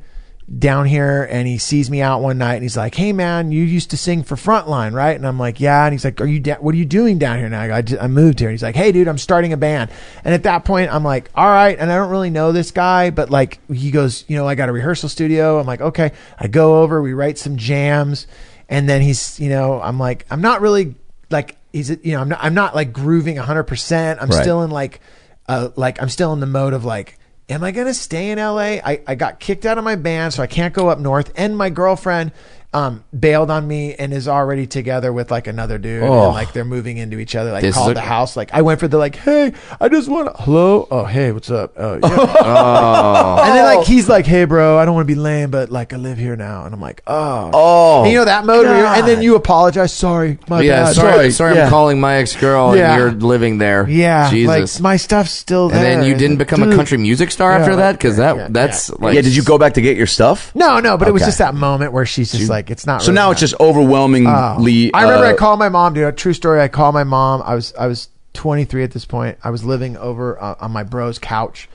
down 0.58 0.86
here 0.86 1.26
and 1.28 1.48
he 1.48 1.58
sees 1.58 1.90
me 1.90 2.00
out 2.00 2.20
one 2.20 2.38
night 2.38 2.54
and 2.54 2.62
he's 2.62 2.76
like, 2.76 2.94
"Hey 2.94 3.12
man, 3.12 3.50
you 3.50 3.64
used 3.64 3.90
to 3.90 3.96
sing 3.96 4.22
for 4.22 4.36
Frontline, 4.36 4.92
right?" 4.92 5.16
And 5.16 5.26
I'm 5.26 5.38
like, 5.38 5.58
"Yeah." 5.58 5.84
And 5.84 5.92
he's 5.92 6.04
like, 6.04 6.20
"Are 6.20 6.26
you 6.26 6.38
da- 6.38 6.58
what 6.58 6.74
are 6.74 6.78
you 6.78 6.84
doing 6.84 7.18
down 7.18 7.38
here 7.38 7.48
now?" 7.48 7.62
I, 7.62 7.78
I, 7.78 7.82
just, 7.82 8.00
I 8.00 8.06
moved 8.06 8.38
here. 8.38 8.48
And 8.48 8.52
he's 8.54 8.62
like, 8.62 8.76
"Hey 8.76 8.92
dude, 8.92 9.08
I'm 9.08 9.18
starting 9.18 9.52
a 9.52 9.56
band." 9.56 9.90
And 10.22 10.34
at 10.34 10.44
that 10.44 10.64
point, 10.64 10.92
I'm 10.92 11.02
like, 11.02 11.30
"All 11.34 11.48
right." 11.48 11.76
And 11.76 11.90
I 11.90 11.96
don't 11.96 12.10
really 12.10 12.30
know 12.30 12.52
this 12.52 12.70
guy, 12.70 13.10
but 13.10 13.30
like 13.30 13.58
he 13.72 13.90
goes, 13.90 14.24
"You 14.28 14.36
know, 14.36 14.46
I 14.46 14.54
got 14.54 14.68
a 14.68 14.72
rehearsal 14.72 15.08
studio." 15.08 15.58
I'm 15.58 15.66
like, 15.66 15.80
"Okay." 15.80 16.12
I 16.38 16.46
go 16.46 16.82
over, 16.82 17.02
we 17.02 17.14
write 17.14 17.38
some 17.38 17.56
jams, 17.56 18.28
and 18.68 18.88
then 18.88 19.00
he's, 19.00 19.40
you 19.40 19.48
know, 19.48 19.80
I'm 19.80 19.98
like, 19.98 20.26
I'm 20.30 20.42
not 20.42 20.60
really 20.60 20.94
like 21.30 21.56
he's, 21.72 21.90
it 21.90 22.04
you 22.04 22.12
know, 22.12 22.20
I'm 22.20 22.28
not, 22.28 22.38
I'm 22.42 22.54
not 22.54 22.74
like 22.74 22.92
grooving 22.92 23.36
100. 23.36 23.64
percent 23.64 24.20
I'm 24.22 24.28
Right. 24.28 24.42
still 24.42 24.62
in 24.62 24.70
like, 24.70 25.00
uh, 25.48 25.70
like 25.76 26.00
I'm 26.00 26.08
still 26.08 26.32
in 26.32 26.40
the 26.40 26.46
mode 26.46 26.72
of 26.72 26.84
like 26.84 27.18
am 27.48 27.62
I 27.62 27.70
going 27.70 27.86
to 27.86 27.94
stay 27.94 28.30
in 28.30 28.38
LA? 28.38 28.80
I, 28.84 29.00
I 29.06 29.14
got 29.14 29.38
kicked 29.38 29.64
out 29.66 29.78
of 29.78 29.84
my 29.84 29.94
band, 29.94 30.34
so 30.34 30.42
I 30.42 30.48
can't 30.48 30.74
go 30.74 30.88
up 30.88 30.98
north. 30.98 31.32
And 31.36 31.56
my 31.56 31.70
girlfriend 31.70 32.32
um, 32.76 33.02
bailed 33.18 33.50
on 33.50 33.66
me 33.66 33.94
and 33.94 34.12
is 34.12 34.28
already 34.28 34.66
together 34.66 35.10
with 35.12 35.30
like 35.30 35.46
another 35.46 35.78
dude. 35.78 36.02
Oh. 36.02 36.24
And 36.26 36.34
like 36.34 36.52
they're 36.52 36.64
moving 36.64 36.98
into 36.98 37.18
each 37.18 37.34
other. 37.34 37.50
Like 37.50 37.62
This 37.62 37.74
called 37.74 37.92
a- 37.92 37.94
the 37.94 38.00
house. 38.02 38.36
Like 38.36 38.52
I 38.52 38.60
went 38.62 38.80
for 38.80 38.86
the 38.88 38.98
like, 38.98 39.16
hey, 39.16 39.52
I 39.80 39.88
just 39.88 40.08
want 40.08 40.28
hello. 40.40 40.86
Oh, 40.90 41.04
hey, 41.04 41.32
what's 41.32 41.50
up? 41.50 41.72
Oh, 41.78 41.94
yeah. 42.02 42.32
Oh. 42.46 43.42
And 43.42 43.54
then 43.56 43.64
like 43.76 43.86
he's 43.86 44.08
like, 44.08 44.26
hey, 44.26 44.44
bro, 44.44 44.78
I 44.78 44.84
don't 44.84 44.94
want 44.94 45.06
to 45.08 45.12
be 45.14 45.18
lame, 45.18 45.50
but 45.50 45.70
like 45.70 45.92
I 45.92 45.96
live 45.96 46.18
here 46.18 46.36
now. 46.36 46.64
And 46.64 46.74
I'm 46.74 46.80
like, 46.80 47.02
oh. 47.06 47.50
Oh, 47.54 48.02
And 48.02 48.12
you 48.12 48.18
know 48.18 48.24
that 48.26 48.44
mode, 48.44 48.66
where 48.66 48.76
you're- 48.76 48.98
and 48.98 49.06
then 49.08 49.22
you 49.22 49.36
apologize. 49.36 49.92
Sorry, 49.92 50.38
my 50.48 50.60
yeah, 50.60 50.84
bad. 50.84 50.94
sorry, 50.94 51.12
Sorry. 51.12 51.30
sorry, 51.30 51.54
Yeah. 51.56 51.64
I'm 51.64 51.70
calling 51.70 51.98
my 52.00 52.16
ex 52.16 52.36
girl 52.36 52.76
Yeah. 52.76 52.92
and 52.92 53.00
you're 53.00 53.12
living 53.12 53.58
there. 53.58 53.88
Yeah, 53.88 54.30
Jesus. 54.30 54.76
like 54.76 54.82
my 54.82 54.96
stuff's 54.96 55.30
still 55.30 55.68
there. 55.68 55.78
and 55.78 56.02
then 56.02 56.08
you 56.08 56.14
didn't 56.14 56.36
become 56.36 56.62
a 56.62 56.74
country 56.74 56.98
music 56.98 57.30
star 57.30 57.52
Yeah, 57.52 57.58
after 57.60 57.76
that 57.76 57.92
because 57.92 58.16
that 58.18 58.36
yeah, 58.36 58.48
that's 58.50 58.90
yeah. 58.90 58.96
like 58.98 59.14
yeah. 59.14 59.22
Did 59.22 59.34
you 59.34 59.42
go 59.42 59.56
back 59.58 59.74
to 59.74 59.80
get 59.80 59.96
your 59.96 60.06
stuff? 60.06 60.54
No, 60.54 60.80
no, 60.80 60.96
but 60.98 61.08
it 61.08 61.12
was 61.12 61.22
Okay. 61.22 61.28
just 61.28 61.38
that 61.38 61.54
moment 61.54 61.92
where 61.92 62.04
she's 62.04 62.32
just 62.32 62.50
like, 62.50 62.65
it's 62.70 62.86
not. 62.86 63.02
So 63.02 63.06
really 63.08 63.14
now 63.16 63.30
it's 63.30 63.40
just 63.40 63.54
Oh. 63.60 63.68
overwhelmingly. 63.68 64.92
I 64.94 65.02
remember 65.02 65.26
uh, 65.26 65.30
I 65.30 65.34
called 65.34 65.58
my 65.58 65.68
mom, 65.68 65.94
dude. 65.94 66.04
A 66.04 66.12
true 66.12 66.32
story. 66.32 66.60
I 66.60 66.68
called 66.68 66.94
my 66.94 67.04
mom. 67.04 67.42
I 67.44 67.54
was 67.54 67.72
I 67.78 67.86
was 67.86 68.08
23 68.34 68.84
at 68.84 68.90
this 68.90 69.04
point. 69.04 69.38
I 69.42 69.50
was 69.50 69.64
living 69.64 69.96
over 69.96 70.40
uh, 70.42 70.56
on 70.60 70.70
my 70.70 70.82
bro's 70.82 71.18
couch, 71.18 71.68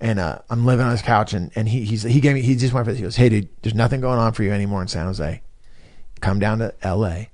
and 0.00 0.18
uh, 0.18 0.38
I'm 0.50 0.66
living 0.66 0.84
on 0.84 0.92
his 0.92 1.02
couch, 1.02 1.32
and 1.32 1.50
and 1.54 1.68
he 1.68 1.84
he's, 1.84 2.02
he 2.02 2.20
gave 2.20 2.34
me 2.34 2.42
he 2.42 2.56
just 2.56 2.72
went 2.74 2.84
for 2.86 2.92
this. 2.92 2.98
He 2.98 3.04
goes, 3.04 3.16
"Hey, 3.16 3.28
dude, 3.28 3.48
there's 3.62 3.74
nothing 3.74 4.00
going 4.00 4.18
on 4.18 4.32
for 4.32 4.42
you 4.42 4.52
anymore 4.52 4.82
in 4.82 4.88
San 4.88 5.06
Jose. 5.06 5.40
Come 6.20 6.38
down 6.38 6.58
to 6.58 6.74
L.A. 6.82 7.30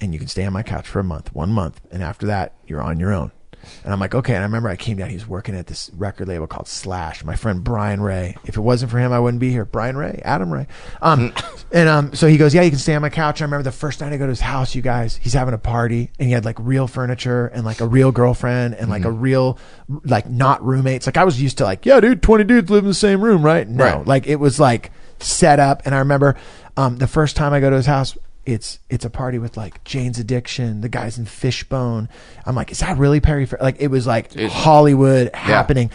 and 0.00 0.12
you 0.12 0.18
can 0.18 0.28
stay 0.28 0.44
on 0.44 0.52
my 0.52 0.62
couch 0.62 0.86
for 0.86 1.00
a 1.00 1.04
month, 1.04 1.34
one 1.34 1.50
month, 1.50 1.80
and 1.90 2.02
after 2.02 2.26
that, 2.26 2.54
you're 2.66 2.82
on 2.82 2.98
your 3.00 3.12
own." 3.12 3.32
And 3.84 3.92
I'm 3.92 4.00
like, 4.00 4.14
okay. 4.14 4.34
And 4.34 4.42
I 4.42 4.46
remember 4.46 4.68
I 4.68 4.76
came 4.76 4.96
down. 4.96 5.08
He 5.08 5.14
was 5.14 5.26
working 5.26 5.54
at 5.54 5.66
this 5.66 5.90
record 5.94 6.28
label 6.28 6.46
called 6.46 6.68
Slash. 6.68 7.24
My 7.24 7.36
friend 7.36 7.62
Brian 7.62 8.00
Ray. 8.00 8.36
If 8.44 8.56
it 8.56 8.60
wasn't 8.60 8.90
for 8.90 8.98
him, 8.98 9.12
I 9.12 9.18
wouldn't 9.20 9.40
be 9.40 9.50
here. 9.50 9.64
Brian 9.64 9.96
Ray, 9.96 10.20
Adam 10.24 10.52
Ray. 10.52 10.66
Um, 11.02 11.32
and 11.72 11.88
um, 11.88 12.14
so 12.14 12.26
he 12.26 12.36
goes, 12.36 12.54
yeah, 12.54 12.62
you 12.62 12.70
can 12.70 12.78
stay 12.78 12.94
on 12.94 13.02
my 13.02 13.10
couch. 13.10 13.40
I 13.40 13.44
remember 13.44 13.62
the 13.64 13.72
first 13.72 14.00
night 14.00 14.12
I 14.12 14.16
go 14.16 14.24
to 14.26 14.30
his 14.30 14.40
house, 14.40 14.74
you 14.74 14.82
guys. 14.82 15.16
He's 15.16 15.32
having 15.34 15.54
a 15.54 15.58
party, 15.58 16.10
and 16.18 16.26
he 16.28 16.32
had 16.34 16.44
like 16.44 16.56
real 16.58 16.86
furniture 16.86 17.46
and 17.48 17.64
like 17.64 17.80
a 17.80 17.86
real 17.86 18.12
girlfriend 18.12 18.74
and 18.74 18.88
like 18.90 19.04
a 19.04 19.10
real 19.12 19.58
like 20.04 20.28
not 20.28 20.62
roommates. 20.64 21.06
Like 21.06 21.16
I 21.16 21.24
was 21.24 21.40
used 21.40 21.58
to 21.58 21.64
like, 21.64 21.86
yeah, 21.86 22.00
dude, 22.00 22.22
twenty 22.22 22.44
dudes 22.44 22.70
live 22.70 22.84
in 22.84 22.88
the 22.88 22.94
same 22.94 23.20
room, 23.22 23.42
right? 23.44 23.68
No, 23.68 23.84
Right. 23.84 24.06
like 24.06 24.26
it 24.26 24.36
was 24.36 24.58
like 24.60 24.90
set 25.20 25.58
up. 25.60 25.82
And 25.84 25.94
I 25.94 25.98
remember 25.98 26.36
um, 26.76 26.96
the 26.98 27.06
first 27.08 27.36
time 27.36 27.52
I 27.52 27.60
go 27.60 27.70
to 27.70 27.76
his 27.76 27.86
house, 27.86 28.16
it's 28.48 28.78
it's 28.88 29.04
a 29.04 29.10
party 29.10 29.38
with 29.38 29.56
like 29.56 29.84
Jane's 29.84 30.18
Addiction, 30.18 30.80
the 30.80 30.88
guys 30.88 31.18
in 31.18 31.26
Fishbone. 31.26 32.08
I'm 32.46 32.54
like, 32.54 32.72
is 32.72 32.78
that 32.80 32.96
really 32.96 33.20
Perry? 33.20 33.44
Fair? 33.44 33.58
Like 33.60 33.76
it 33.78 33.88
was 33.88 34.06
like 34.06 34.34
Hollywood 34.34 35.34
happening. 35.34 35.90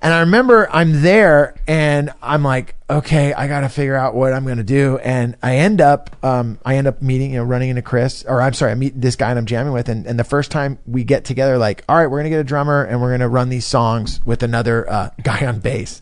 And 0.00 0.14
I 0.14 0.20
remember 0.20 0.68
I'm 0.70 1.02
there 1.02 1.56
and 1.66 2.12
I'm 2.22 2.44
like, 2.44 2.76
okay, 2.88 3.32
I 3.32 3.48
got 3.48 3.62
to 3.62 3.68
figure 3.68 3.96
out 3.96 4.14
what 4.14 4.32
I'm 4.32 4.44
going 4.44 4.58
to 4.58 4.62
do. 4.62 4.98
And 4.98 5.36
I 5.42 5.56
end 5.56 5.80
up, 5.80 6.24
um, 6.24 6.60
I 6.64 6.76
end 6.76 6.86
up 6.86 7.02
meeting, 7.02 7.32
you 7.32 7.38
know, 7.38 7.44
running 7.44 7.70
into 7.70 7.82
Chris, 7.82 8.24
or 8.24 8.40
I'm 8.40 8.52
sorry, 8.52 8.70
I 8.70 8.74
meet 8.76 9.00
this 9.00 9.16
guy 9.16 9.30
and 9.30 9.38
I'm 9.40 9.46
jamming 9.46 9.72
with. 9.72 9.88
And, 9.88 10.06
and 10.06 10.16
the 10.16 10.22
first 10.22 10.52
time 10.52 10.78
we 10.86 11.02
get 11.02 11.24
together, 11.24 11.58
like, 11.58 11.82
all 11.88 11.96
right, 11.96 12.06
we're 12.06 12.18
going 12.18 12.30
to 12.30 12.36
get 12.36 12.38
a 12.38 12.44
drummer 12.44 12.84
and 12.84 13.00
we're 13.00 13.10
going 13.10 13.22
to 13.22 13.28
run 13.28 13.48
these 13.48 13.66
songs 13.66 14.20
with 14.24 14.44
another 14.44 14.88
uh, 14.88 15.10
guy 15.24 15.44
on 15.44 15.58
bass. 15.58 16.00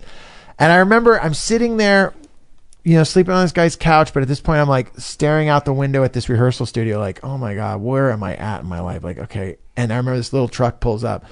And 0.59 0.70
I 0.70 0.76
remember 0.76 1.18
I'm 1.18 1.32
sitting 1.32 1.78
there 1.78 2.12
you 2.87 2.95
know, 2.95 3.03
sleeping 3.03 3.34
on 3.34 3.43
this 3.43 3.51
guy's 3.51 3.74
couch, 3.74 4.14
but 4.14 4.22
at 4.22 4.28
this 4.28 4.41
point 4.41 4.61
I'm 4.61 4.68
like 4.68 4.93
staring 4.97 5.49
out 5.49 5.64
the 5.64 5.72
window 5.72 6.05
at 6.05 6.12
this 6.12 6.28
rehearsal 6.28 6.66
studio, 6.66 7.01
like, 7.01 7.18
oh 7.24 7.37
my 7.37 7.57
God, 7.57 7.80
where 7.80 8.12
am 8.12 8.22
I 8.22 8.37
at 8.37 8.61
in 8.61 8.68
my 8.68 8.78
life? 8.78 9.03
Like, 9.03 9.18
okay. 9.18 9.57
And 9.76 9.93
I 9.93 9.97
remember 9.97 10.16
this 10.16 10.32
little 10.32 10.47
truck 10.47 10.78
pulls 10.78 11.03
up 11.03 11.24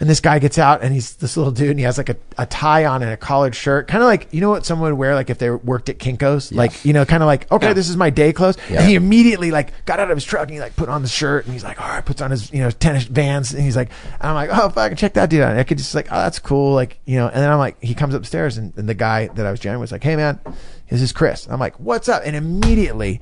and 0.00 0.08
this 0.08 0.20
guy 0.20 0.38
gets 0.38 0.58
out 0.58 0.82
and 0.82 0.94
he's 0.94 1.14
this 1.16 1.36
little 1.36 1.52
dude 1.52 1.70
and 1.70 1.78
he 1.78 1.84
has 1.84 1.98
like 1.98 2.08
a, 2.08 2.16
a 2.38 2.46
tie 2.46 2.86
on 2.86 3.02
and 3.02 3.12
a 3.12 3.18
collared 3.18 3.54
shirt. 3.54 3.86
Kind 3.86 4.02
of 4.02 4.06
like, 4.06 4.28
you 4.32 4.40
know 4.40 4.48
what 4.48 4.64
someone 4.64 4.90
would 4.90 4.98
wear 4.98 5.14
like 5.14 5.28
if 5.28 5.36
they 5.36 5.50
worked 5.50 5.90
at 5.90 5.98
Kinko's? 5.98 6.50
Like, 6.52 6.86
you 6.86 6.94
know, 6.94 7.04
kind 7.04 7.22
of 7.22 7.26
like, 7.26 7.52
okay, 7.52 7.74
this 7.74 7.90
is 7.90 7.98
my 7.98 8.08
day 8.08 8.32
clothes. 8.32 8.56
And 8.70 8.88
he 8.88 8.94
immediately 8.94 9.50
like 9.50 9.84
got 9.84 10.00
out 10.00 10.10
of 10.10 10.16
his 10.16 10.24
truck 10.24 10.44
and 10.44 10.52
he 10.52 10.60
like 10.60 10.74
put 10.74 10.88
on 10.88 11.02
the 11.02 11.08
shirt 11.08 11.44
and 11.44 11.52
he's 11.52 11.62
like, 11.62 11.78
all 11.78 11.88
right, 11.88 12.04
puts 12.04 12.22
on 12.22 12.30
his, 12.30 12.50
you 12.50 12.60
know, 12.60 12.70
tennis 12.70 13.04
vans 13.04 13.52
and 13.52 13.62
he's 13.62 13.76
like, 13.76 13.90
and 14.20 14.30
I'm 14.30 14.34
like, 14.34 14.48
oh, 14.50 14.70
fuck, 14.70 14.96
check 14.96 15.12
that 15.14 15.28
dude 15.28 15.42
out. 15.42 15.50
And 15.50 15.60
I 15.60 15.64
could 15.64 15.76
just 15.76 15.94
like, 15.94 16.10
oh, 16.10 16.16
that's 16.16 16.38
cool. 16.38 16.72
Like, 16.72 16.98
you 17.04 17.16
know, 17.16 17.26
and 17.26 17.36
then 17.36 17.50
I'm 17.50 17.58
like, 17.58 17.82
he 17.82 17.94
comes 17.94 18.14
upstairs 18.14 18.56
and, 18.56 18.72
and 18.78 18.88
the 18.88 18.94
guy 18.94 19.28
that 19.28 19.44
I 19.44 19.50
was 19.50 19.60
jamming 19.60 19.80
was 19.80 19.92
like, 19.92 20.02
hey 20.02 20.16
man, 20.16 20.40
this 20.88 21.02
is 21.02 21.12
Chris. 21.12 21.46
I'm 21.46 21.60
like, 21.60 21.78
what's 21.78 22.08
up? 22.08 22.22
And 22.24 22.34
immediately 22.34 23.20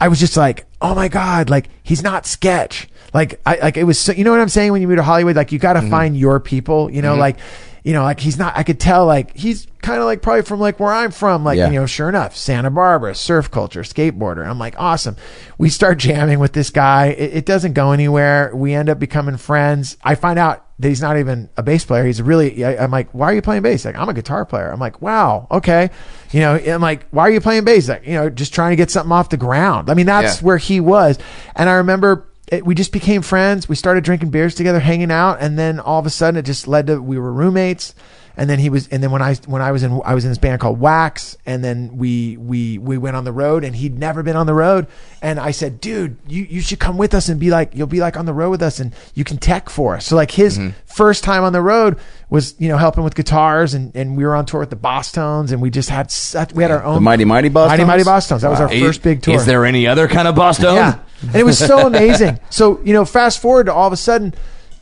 I 0.00 0.08
was 0.08 0.20
just 0.20 0.36
like, 0.36 0.66
oh 0.80 0.94
my 0.94 1.08
God, 1.08 1.50
like 1.50 1.68
he's 1.82 2.02
not 2.02 2.26
sketch. 2.26 2.88
Like 3.14 3.40
I 3.46 3.56
like 3.56 3.76
it 3.76 3.84
was 3.84 3.98
so, 3.98 4.12
you 4.12 4.24
know 4.24 4.30
what 4.30 4.40
I'm 4.40 4.48
saying 4.48 4.72
when 4.72 4.82
you 4.82 4.88
move 4.88 4.98
to 4.98 5.02
Hollywood, 5.02 5.36
like 5.36 5.52
you 5.52 5.58
gotta 5.58 5.80
mm-hmm. 5.80 5.90
find 5.90 6.16
your 6.16 6.40
people, 6.40 6.90
you 6.90 7.02
know, 7.02 7.12
mm-hmm. 7.12 7.20
like 7.20 7.38
you 7.82 7.92
know, 7.92 8.02
like 8.02 8.20
he's 8.20 8.36
not 8.36 8.56
I 8.56 8.62
could 8.62 8.80
tell 8.80 9.06
like 9.06 9.34
he's 9.36 9.66
kind 9.80 10.00
of 10.00 10.04
like 10.04 10.20
probably 10.20 10.42
from 10.42 10.60
like 10.60 10.78
where 10.80 10.92
I'm 10.92 11.12
from, 11.12 11.44
like, 11.44 11.56
Yeah. 11.56 11.70
you 11.70 11.78
know, 11.78 11.86
sure 11.86 12.08
enough, 12.08 12.36
Santa 12.36 12.70
Barbara, 12.70 13.14
surf 13.14 13.50
culture, 13.50 13.82
skateboarder. 13.82 14.46
I'm 14.46 14.58
like, 14.58 14.74
awesome. 14.78 15.16
We 15.56 15.70
start 15.70 15.98
jamming 15.98 16.40
with 16.40 16.52
this 16.52 16.70
guy. 16.70 17.06
It, 17.06 17.36
it 17.36 17.46
doesn't 17.46 17.72
go 17.72 17.92
anywhere. 17.92 18.50
We 18.54 18.74
end 18.74 18.90
up 18.90 18.98
becoming 18.98 19.36
friends. 19.36 19.96
I 20.02 20.16
find 20.16 20.38
out 20.38 20.65
that 20.78 20.88
he's 20.88 21.00
not 21.00 21.16
even 21.18 21.48
a 21.56 21.62
bass 21.62 21.84
player. 21.84 22.04
He's 22.04 22.20
really. 22.20 22.64
I, 22.64 22.82
I'm 22.84 22.90
like, 22.90 23.08
why 23.12 23.30
are 23.30 23.34
you 23.34 23.42
playing 23.42 23.62
bass? 23.62 23.84
Like, 23.84 23.96
I'm 23.96 24.08
a 24.08 24.14
guitar 24.14 24.44
player. 24.44 24.70
I'm 24.70 24.78
like, 24.80 25.00
wow, 25.00 25.46
okay. 25.50 25.90
You 26.32 26.40
know, 26.40 26.56
I'm 26.56 26.82
like, 26.82 27.06
why 27.10 27.22
are 27.22 27.30
you 27.30 27.40
playing 27.40 27.64
bass? 27.64 27.88
Like, 27.88 28.06
you 28.06 28.14
know, 28.14 28.28
just 28.28 28.52
trying 28.52 28.70
to 28.72 28.76
get 28.76 28.90
something 28.90 29.12
off 29.12 29.30
the 29.30 29.36
ground. 29.38 29.88
I 29.90 29.94
mean, 29.94 30.06
that's 30.06 30.40
Yeah. 30.40 30.46
where 30.46 30.58
he 30.58 30.80
was. 30.80 31.18
And 31.54 31.68
I 31.70 31.74
remember 31.74 32.26
it, 32.48 32.64
we 32.66 32.74
just 32.74 32.92
became 32.92 33.22
friends. 33.22 33.68
We 33.68 33.74
started 33.74 34.04
drinking 34.04 34.30
beers 34.30 34.54
together, 34.54 34.78
hanging 34.80 35.10
out, 35.10 35.38
and 35.40 35.58
then 35.58 35.80
all 35.80 35.98
of 35.98 36.06
a 36.06 36.10
sudden 36.10 36.36
it 36.38 36.42
just 36.44 36.68
led 36.68 36.86
to 36.88 37.00
we 37.00 37.18
were 37.18 37.32
roommates. 37.32 37.94
And 38.36 38.50
then 38.50 38.58
he 38.58 38.68
was, 38.68 38.86
and 38.88 39.02
then 39.02 39.10
when 39.10 39.22
I 39.22 39.34
when 39.46 39.62
I 39.62 39.72
was 39.72 39.82
in 39.82 40.00
I 40.04 40.14
was 40.14 40.24
in 40.24 40.30
this 40.30 40.38
band 40.38 40.60
called 40.60 40.78
Wax, 40.78 41.38
and 41.46 41.64
then 41.64 41.96
we 41.96 42.36
we 42.36 42.76
we 42.76 42.98
went 42.98 43.16
on 43.16 43.24
the 43.24 43.32
road, 43.32 43.64
and 43.64 43.74
he'd 43.74 43.98
never 43.98 44.22
been 44.22 44.36
on 44.36 44.46
the 44.46 44.54
road, 44.54 44.86
and 45.22 45.40
I 45.40 45.52
said, 45.52 45.80
dude, 45.80 46.18
you 46.28 46.42
you 46.42 46.60
should 46.60 46.78
come 46.78 46.98
with 46.98 47.14
us 47.14 47.30
and 47.30 47.40
be 47.40 47.50
like 47.50 47.74
you'll 47.74 47.86
be 47.86 48.00
like 48.00 48.16
on 48.16 48.26
the 48.26 48.34
road 48.34 48.50
with 48.50 48.62
us, 48.62 48.78
and 48.78 48.94
you 49.14 49.24
can 49.24 49.38
tech 49.38 49.70
for 49.70 49.96
us. 49.96 50.06
So 50.06 50.16
like 50.16 50.30
his 50.30 50.58
mm-hmm. 50.58 50.70
first 50.84 51.24
time 51.24 51.44
on 51.44 51.54
the 51.54 51.62
road 51.62 51.98
was 52.28 52.54
you 52.58 52.68
know 52.68 52.76
helping 52.76 53.04
with 53.04 53.14
guitars, 53.14 53.72
and 53.72 53.94
and 53.96 54.18
we 54.18 54.24
were 54.24 54.34
on 54.34 54.44
tour 54.44 54.60
with 54.60 54.70
the 54.70 54.76
Bosstones, 54.76 55.50
and 55.50 55.62
we 55.62 55.70
just 55.70 55.88
had 55.88 56.10
such 56.10 56.52
we 56.52 56.62
had 56.62 56.70
our 56.70 56.84
own 56.84 56.96
The 56.96 57.00
Mighty 57.00 57.24
Mighty 57.24 57.48
Boss 57.48 57.68
Mighty 57.68 57.84
Mighty 57.84 58.02
Bosstones. 58.02 58.42
That 58.42 58.50
was 58.50 58.60
our 58.60 58.70
Is- 58.70 58.82
first 58.82 59.02
big 59.02 59.22
tour. 59.22 59.34
Is 59.34 59.46
there 59.46 59.64
any 59.64 59.86
other 59.86 60.08
kind 60.08 60.28
of 60.28 60.34
Boston? 60.34 60.74
Yeah. 60.74 60.98
And 61.22 61.36
it 61.36 61.44
was 61.44 61.58
so 61.58 61.86
amazing. 61.86 62.38
So, 62.50 62.80
you 62.82 62.92
know, 62.92 63.04
fast 63.04 63.40
forward 63.40 63.66
to 63.66 63.72
all 63.72 63.86
of 63.86 63.92
a 63.92 63.96
sudden 63.96 64.34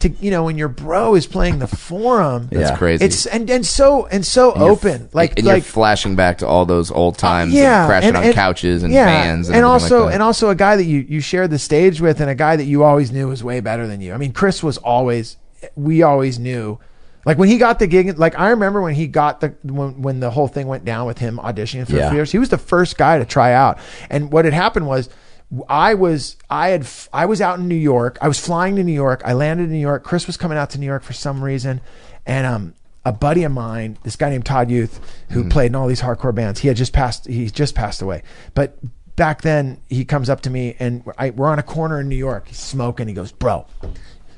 to 0.05 0.25
you 0.25 0.31
know, 0.31 0.45
when 0.45 0.57
your 0.57 0.69
bro 0.69 1.15
is 1.17 1.27
playing 1.27 1.59
the 1.59 1.67
forum. 1.67 2.49
That's 2.51 2.71
Yeah. 2.71 2.77
crazy. 2.77 3.05
It's 3.05 3.27
and, 3.27 3.51
and 3.51 3.67
so 3.67 4.07
and 4.07 4.25
so 4.25 4.53
open. 4.55 5.09
Like 5.13 5.39
and 5.39 5.47
like 5.47 5.57
you're 5.57 5.63
flashing 5.63 6.17
back 6.17 6.39
to 6.39 6.47
all 6.47 6.65
those 6.67 6.91
old 6.91 7.15
uh, 7.17 7.19
times, 7.19 7.53
yeah, 7.53 7.83
and 7.83 7.89
crashing 7.89 8.17
on 8.17 8.33
couches 8.33 8.83
and 8.83 8.93
yeah, 8.93 9.07
fans, 9.07 9.49
and, 9.49 9.57
and 9.57 9.65
also 9.65 10.05
like 10.07 10.15
and 10.15 10.23
also 10.23 10.51
a 10.51 10.55
guy 10.55 10.77
that 10.77 10.85
you 10.85 11.01
you 11.09 11.21
shared 11.21 11.51
the 11.51 11.59
stage 11.59 12.01
with, 12.01 12.21
and 12.21 12.31
a 12.31 12.35
guy 12.35 12.57
that 12.57 12.65
you 12.65 12.83
always 12.85 13.11
knew 13.11 13.29
was 13.29 13.43
way 13.43 13.61
better 13.61 13.87
than 13.87 14.01
you. 14.01 14.13
I 14.15 14.17
mean, 14.17 14.33
Chris 14.33 14.63
was 14.63 14.79
always 14.79 15.37
we 15.77 16.03
always 16.03 16.39
knew. 16.39 16.79
Like 17.27 17.39
when 17.39 17.49
he 17.49 17.57
got 17.57 17.79
the 17.79 17.87
gig, 17.87 18.19
like 18.19 18.39
I 18.39 18.51
remember 18.51 18.83
when 18.83 18.95
he 18.95 19.07
got 19.07 19.41
the 19.41 19.55
when 19.63 20.03
when 20.03 20.21
the 20.21 20.31
whole 20.31 20.47
thing 20.49 20.67
went 20.67 20.85
down 20.85 21.07
with 21.07 21.19
him 21.19 21.39
auditioning 21.43 21.87
for 21.89 21.97
Yeah. 21.97 22.11
Fears, 22.11 22.31
he 22.31 22.39
was 22.39 22.51
the 22.51 22.59
first 22.59 22.99
guy 22.99 23.19
to 23.19 23.25
try 23.25 23.55
out. 23.55 23.79
And 24.11 24.31
what 24.31 24.45
had 24.45 24.53
happened 24.53 24.87
was, 24.87 25.09
I 25.69 25.95
was 25.95 26.37
I 26.51 26.69
had 26.71 26.87
I 27.13 27.27
was 27.27 27.41
out 27.41 27.59
in 27.59 27.69
New 27.69 27.75
York. 27.75 28.19
I 28.21 28.29
was 28.29 28.39
flying 28.39 28.77
to 28.77 28.85
New 28.85 28.93
York. 28.93 29.23
I 29.25 29.33
landed 29.33 29.65
in 29.65 29.73
New 29.73 29.79
York. 29.79 30.05
Chris 30.05 30.27
was 30.27 30.37
coming 30.37 30.59
out 30.59 30.71
to 30.71 30.79
New 30.79 30.87
York 30.87 31.03
for 31.03 31.13
some 31.13 31.43
reason, 31.43 31.81
and 32.27 32.47
um 32.47 32.75
a 33.05 33.13
buddy 33.13 33.45
of 33.45 33.53
mine, 33.53 33.99
this 34.03 34.17
guy 34.17 34.31
named 34.31 34.47
Todd 34.47 34.71
Youth, 34.71 34.99
who 35.29 35.49
played 35.49 35.67
in 35.67 35.75
all 35.75 35.87
these 35.87 36.01
hardcore 36.01 36.35
bands, 36.35 36.61
he 36.61 36.69
had 36.69 36.77
just 36.77 36.93
passed. 36.93 37.27
He's 37.27 37.53
just 37.53 37.75
passed 37.75 38.03
away, 38.03 38.23
but. 38.55 38.77
Back 39.17 39.43
then, 39.43 39.81
he 39.89 40.05
comes 40.05 40.29
up 40.29 40.41
to 40.41 40.51
me 40.51 40.75
and 40.81 41.05
I, 41.17 41.31
we're 41.31 41.47
on 41.47 41.61
a 41.61 41.63
corner 41.63 42.01
in 42.01 42.09
New 42.09 42.17
York. 42.17 42.49
He's 42.49 42.59
smoking. 42.59 43.07
He 43.07 43.15
goes, 43.15 43.31
"Bro, 43.31 43.65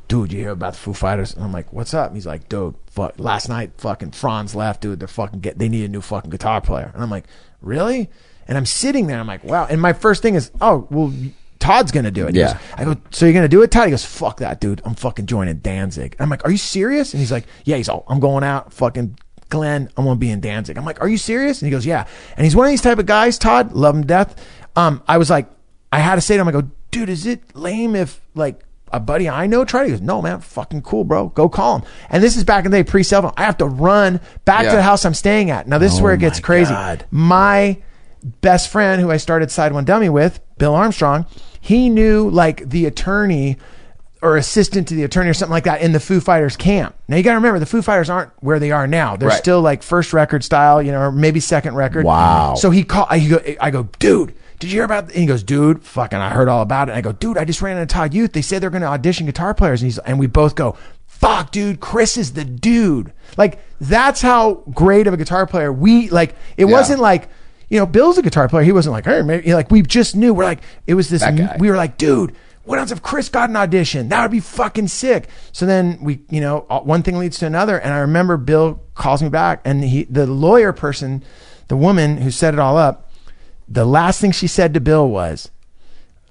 dude, 0.08 0.32
you 0.32 0.40
hear 0.40 0.50
about 0.50 0.74
the 0.74 0.78
Foo 0.78 0.92
Fighters? 0.92 1.34
And 1.34 1.44
I'm 1.44 1.52
like, 1.52 1.72
what's 1.72 1.94
up? 1.94 2.08
And 2.08 2.16
he's 2.16 2.26
like, 2.26 2.48
dude, 2.48 2.74
fuck, 2.90 3.14
last 3.18 3.48
night, 3.48 3.72
fucking 3.78 4.12
Franz 4.12 4.54
left, 4.54 4.82
dude. 4.82 4.98
They're 5.00 5.08
fucking 5.08 5.40
get, 5.40 5.58
they 5.58 5.68
need 5.68 5.84
a 5.84 5.88
new 5.88 6.00
fucking 6.00 6.30
guitar 6.30 6.60
player. 6.60 6.90
And 6.94 7.02
I'm 7.02 7.10
like, 7.10 7.24
really? 7.60 8.10
And 8.48 8.56
I'm 8.56 8.66
sitting 8.66 9.06
there. 9.06 9.18
I'm 9.18 9.26
like, 9.26 9.44
wow. 9.44 9.66
And 9.68 9.80
my 9.80 9.92
first 9.92 10.22
thing 10.22 10.34
is, 10.34 10.50
oh, 10.60 10.86
well, 10.90 11.12
Todd's 11.58 11.90
gonna 11.90 12.10
do 12.10 12.26
it. 12.28 12.34
He 12.34 12.40
Yeah. 12.40 12.52
goes- 12.52 12.62
I 12.76 12.84
go, 12.84 12.96
so 13.10 13.26
you're 13.26 13.32
gonna 13.34 13.48
do 13.48 13.62
it, 13.62 13.70
Todd? 13.70 13.86
He 13.86 13.90
goes, 13.90 14.04
fuck 14.04 14.38
that, 14.40 14.60
dude. 14.60 14.82
I'm 14.84 14.94
fucking 14.94 15.26
joining 15.26 15.56
Danzig. 15.58 16.14
I'm 16.20 16.28
like, 16.30 16.44
are 16.44 16.50
you 16.50 16.58
serious? 16.58 17.12
And 17.12 17.20
he's 17.20 17.32
like, 17.32 17.44
yeah. 17.64 17.76
He's 17.76 17.88
all, 17.88 18.04
I'm 18.08 18.20
going 18.20 18.44
out, 18.44 18.72
fucking. 18.72 19.18
Glenn, 19.48 19.88
I'm 19.96 20.04
gonna 20.04 20.16
be 20.16 20.30
in 20.30 20.40
Danzig. 20.40 20.76
I'm 20.76 20.84
like, 20.84 21.00
are 21.00 21.08
you 21.08 21.16
serious? 21.18 21.62
And 21.62 21.66
he 21.68 21.70
goes, 21.70 21.86
yeah. 21.86 22.06
And 22.36 22.44
he's 22.44 22.56
one 22.56 22.66
of 22.66 22.70
these 22.70 22.82
type 22.82 22.98
of 22.98 23.06
guys, 23.06 23.38
Todd, 23.38 23.72
love 23.72 23.94
him 23.94 24.02
to 24.02 24.06
death. 24.08 24.44
Um, 24.74 25.02
I 25.06 25.18
was 25.18 25.30
like, 25.30 25.48
I 25.92 26.00
had 26.00 26.16
to 26.16 26.20
say 26.20 26.34
to 26.34 26.40
him, 26.40 26.48
I 26.48 26.52
go, 26.52 26.64
dude, 26.90 27.08
is 27.08 27.26
it 27.26 27.54
lame 27.54 27.94
if 27.94 28.20
like 28.34 28.60
a 28.92 28.98
buddy 28.98 29.28
I 29.28 29.46
know 29.46 29.64
tried? 29.64 29.84
He 29.84 29.90
goes, 29.92 30.00
no, 30.00 30.20
man, 30.20 30.40
fucking 30.40 30.82
cool, 30.82 31.04
bro. 31.04 31.28
Go 31.28 31.48
call 31.48 31.78
him. 31.78 31.84
And 32.10 32.24
this 32.24 32.36
is 32.36 32.42
back 32.42 32.64
in 32.64 32.72
the 32.72 32.78
day, 32.78 32.84
pre 32.84 33.04
cell 33.04 33.22
phone. 33.22 33.32
I 33.36 33.44
have 33.44 33.56
to 33.58 33.66
run 33.66 34.20
back 34.44 34.64
Yeah. 34.64 34.70
to 34.70 34.76
the 34.78 34.82
house 34.82 35.04
I'm 35.04 35.14
staying 35.14 35.50
at. 35.50 35.68
Now 35.68 35.78
this 35.78 35.94
is 35.94 36.00
where 36.00 36.12
it 36.12 36.18
gets 36.18 36.40
crazy. 36.40 36.74
God. 36.74 37.04
My 37.12 37.76
best 38.40 38.68
friend 38.70 39.00
who 39.00 39.10
I 39.10 39.16
started 39.16 39.50
Side 39.50 39.72
One 39.72 39.84
Dummy 39.84 40.08
with, 40.08 40.40
Bill 40.58 40.74
Armstrong, 40.74 41.26
he 41.60 41.88
knew 41.88 42.28
like 42.30 42.68
the 42.68 42.86
attorney 42.86 43.56
or 44.22 44.36
assistant 44.36 44.88
to 44.88 44.94
the 44.94 45.04
attorney 45.04 45.28
or 45.30 45.34
something 45.34 45.52
like 45.52 45.64
that 45.64 45.82
in 45.82 45.92
the 45.92 46.00
Foo 46.00 46.20
Fighters 46.20 46.56
camp. 46.56 46.96
Now 47.06 47.16
you 47.16 47.22
got 47.22 47.32
to 47.32 47.36
remember 47.36 47.58
the 47.58 47.66
Foo 47.66 47.82
Fighters 47.82 48.08
aren't 48.10 48.30
where 48.42 48.58
they 48.58 48.70
are 48.72 48.86
now. 48.86 49.14
They're 49.16 49.28
Right. 49.28 49.38
still 49.38 49.60
like 49.60 49.82
first 49.82 50.12
record 50.12 50.42
style, 50.42 50.82
you 50.82 50.90
know, 50.90 51.00
or 51.00 51.12
maybe 51.12 51.38
second 51.38 51.74
record. 51.74 52.04
Wow. 52.04 52.54
So 52.56 52.70
he 52.70 52.82
called. 52.82 53.08
I 53.10 53.20
go, 53.20 53.40
I 53.60 53.70
go, 53.70 53.88
dude. 53.98 54.34
Did 54.58 54.70
you 54.70 54.76
hear 54.78 54.84
about? 54.84 55.04
And 55.10 55.12
he 55.12 55.26
goes, 55.26 55.42
dude, 55.42 55.82
fucking, 55.82 56.18
I 56.18 56.30
heard 56.30 56.48
all 56.48 56.62
about 56.62 56.88
it. 56.88 56.92
And 56.92 56.98
I 56.98 57.02
go, 57.02 57.12
dude, 57.12 57.36
I 57.36 57.44
just 57.44 57.60
ran 57.60 57.76
into 57.76 57.92
Todd 57.92 58.14
Youth. 58.14 58.32
They 58.32 58.40
said 58.40 58.62
they're 58.62 58.70
going 58.70 58.80
to 58.80 58.88
audition 58.88 59.26
guitar 59.26 59.52
players, 59.52 59.82
and 59.82 59.86
he's 59.88 59.98
and 59.98 60.18
we 60.18 60.26
both 60.26 60.54
go, 60.54 60.78
fuck, 61.06 61.50
dude, 61.50 61.80
Chris 61.80 62.16
is 62.16 62.32
the 62.32 62.44
dude. 62.44 63.12
Like 63.36 63.58
that's 63.82 64.22
how 64.22 64.64
great 64.72 65.06
of 65.06 65.12
a 65.12 65.18
guitar 65.18 65.46
player 65.46 65.70
we 65.70 66.08
like. 66.08 66.34
It 66.56 66.64
wasn't 66.64 67.00
like. 67.00 67.28
You 67.68 67.80
know, 67.80 67.86
Bill's 67.86 68.18
a 68.18 68.22
guitar 68.22 68.48
player. 68.48 68.64
He 68.64 68.72
wasn't 68.72 68.92
like, 68.92 69.04
hey, 69.04 69.22
maybe 69.22 69.54
like 69.54 69.70
we 69.70 69.82
just 69.82 70.14
knew. 70.14 70.32
We're 70.32 70.44
like, 70.44 70.62
it 70.86 70.94
was 70.94 71.08
this. 71.08 71.22
That 71.22 71.36
guy. 71.36 71.56
We 71.58 71.70
were 71.70 71.76
like, 71.76 71.98
dude, 71.98 72.34
what 72.66 72.78
else 72.78 72.90
if 72.90 73.02
Chris 73.02 73.28
got 73.28 73.48
an 73.48 73.56
audition? 73.56 74.08
That 74.08 74.22
would 74.22 74.30
be 74.30 74.40
fucking 74.40 74.88
sick. 74.88 75.28
So 75.52 75.66
then 75.66 75.98
we, 76.00 76.20
you 76.28 76.40
know, 76.40 76.66
uh, 76.68 76.80
one 76.80 77.02
thing 77.02 77.16
leads 77.16 77.38
to 77.38 77.46
another. 77.46 77.78
And 77.78 77.94
I 77.94 77.98
remember 77.98 78.36
Bill 78.36 78.82
calls 78.94 79.22
me 79.22 79.28
back 79.28 79.60
and 79.64 79.84
he, 79.84 80.04
the 80.04 80.26
lawyer 80.26 80.72
person, 80.72 81.22
the 81.68 81.76
woman 81.76 82.18
who 82.18 82.30
set 82.30 82.54
it 82.54 82.60
all 82.60 82.76
up, 82.76 83.10
the 83.68 83.84
last 83.84 84.20
thing 84.20 84.32
she 84.32 84.48
said 84.48 84.74
to 84.74 84.80
Bill 84.80 85.08
was, 85.08 85.50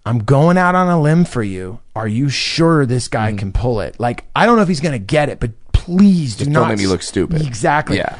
I'm 0.05 0.19
going 0.19 0.57
out 0.57 0.75
on 0.75 0.87
a 0.89 1.01
limb 1.01 1.25
for 1.25 1.41
you. 1.41 1.79
Are 1.95 2.07
you 2.07 2.29
sure 2.29 2.85
this 2.85 3.07
guy 3.07 3.33
can 3.33 3.51
pull 3.51 3.79
it? 3.79 3.99
Like, 3.99 4.25
I 4.35 4.45
don't 4.45 4.57
know 4.57 4.61
if 4.61 4.67
he's 4.67 4.81
going 4.81 4.91
to 4.91 4.99
get 4.99 5.29
it, 5.29 5.39
but 5.39 5.51
please 5.71 6.35
do 6.35 6.43
Just 6.43 6.51
not 6.51 6.59
don't 6.61 6.69
make 6.69 6.77
me 6.79 6.87
look 6.87 7.01
stupid. 7.01 7.41
Exactly. 7.41 7.97
Yeah. 7.97 8.17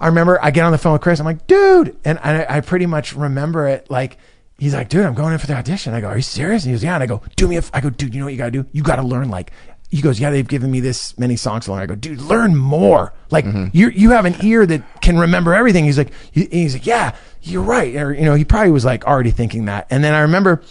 I 0.00 0.06
remember 0.06 0.38
I 0.42 0.50
get 0.50 0.64
on 0.64 0.72
the 0.72 0.78
phone 0.78 0.92
with 0.92 1.02
Chris. 1.02 1.18
I'm 1.20 1.26
like, 1.26 1.46
dude, 1.46 1.96
and 2.04 2.18
I, 2.20 2.46
I 2.48 2.60
pretty 2.60 2.86
much 2.86 3.14
remember 3.14 3.66
it. 3.66 3.90
Like, 3.90 4.16
he's 4.58 4.74
like, 4.74 4.88
dude, 4.88 5.04
I'm 5.04 5.14
going 5.14 5.32
in 5.32 5.38
for 5.38 5.46
the 5.46 5.54
audition. 5.56 5.92
I 5.94 6.00
go, 6.00 6.08
are 6.08 6.16
you 6.16 6.22
serious? 6.22 6.64
And 6.64 6.70
he 6.70 6.74
goes, 6.76 6.84
yeah. 6.84 6.94
And 6.94 7.02
I 7.02 7.06
go, 7.06 7.22
do 7.36 7.48
me 7.48 7.56
a. 7.56 7.58
F-. 7.58 7.70
I 7.74 7.80
go, 7.80 7.90
dude, 7.90 8.14
you 8.14 8.20
know 8.20 8.26
what 8.26 8.32
you 8.32 8.38
gotta 8.38 8.50
do? 8.50 8.64
You 8.72 8.82
gotta 8.82 9.02
learn 9.02 9.28
like. 9.30 9.50
He 9.90 10.02
goes, 10.02 10.20
yeah, 10.20 10.30
they've 10.30 10.46
given 10.46 10.70
me 10.70 10.80
this 10.80 11.16
many 11.18 11.34
songs 11.36 11.64
to 11.64 11.72
learn. 11.72 11.80
I 11.82 11.86
go, 11.86 11.94
dude, 11.94 12.20
learn 12.20 12.54
more. 12.54 13.14
Like 13.30 13.46
you, 13.72 13.88
you 13.88 14.10
have 14.10 14.26
an 14.26 14.36
ear 14.44 14.66
that 14.66 15.00
can 15.00 15.18
remember 15.18 15.54
everything. 15.54 15.84
He's 15.86 15.96
like, 15.96 16.12
he- 16.30 16.48
he's 16.52 16.74
like, 16.74 16.86
yeah, 16.86 17.16
you're 17.42 17.62
right. 17.62 17.96
Or 17.96 18.12
you 18.12 18.24
know, 18.26 18.34
he 18.34 18.44
probably 18.44 18.70
was 18.70 18.84
like 18.84 19.06
already 19.06 19.30
thinking 19.30 19.64
that. 19.64 19.86
And 19.88 20.04
then 20.04 20.12
I 20.12 20.20
remember 20.20 20.62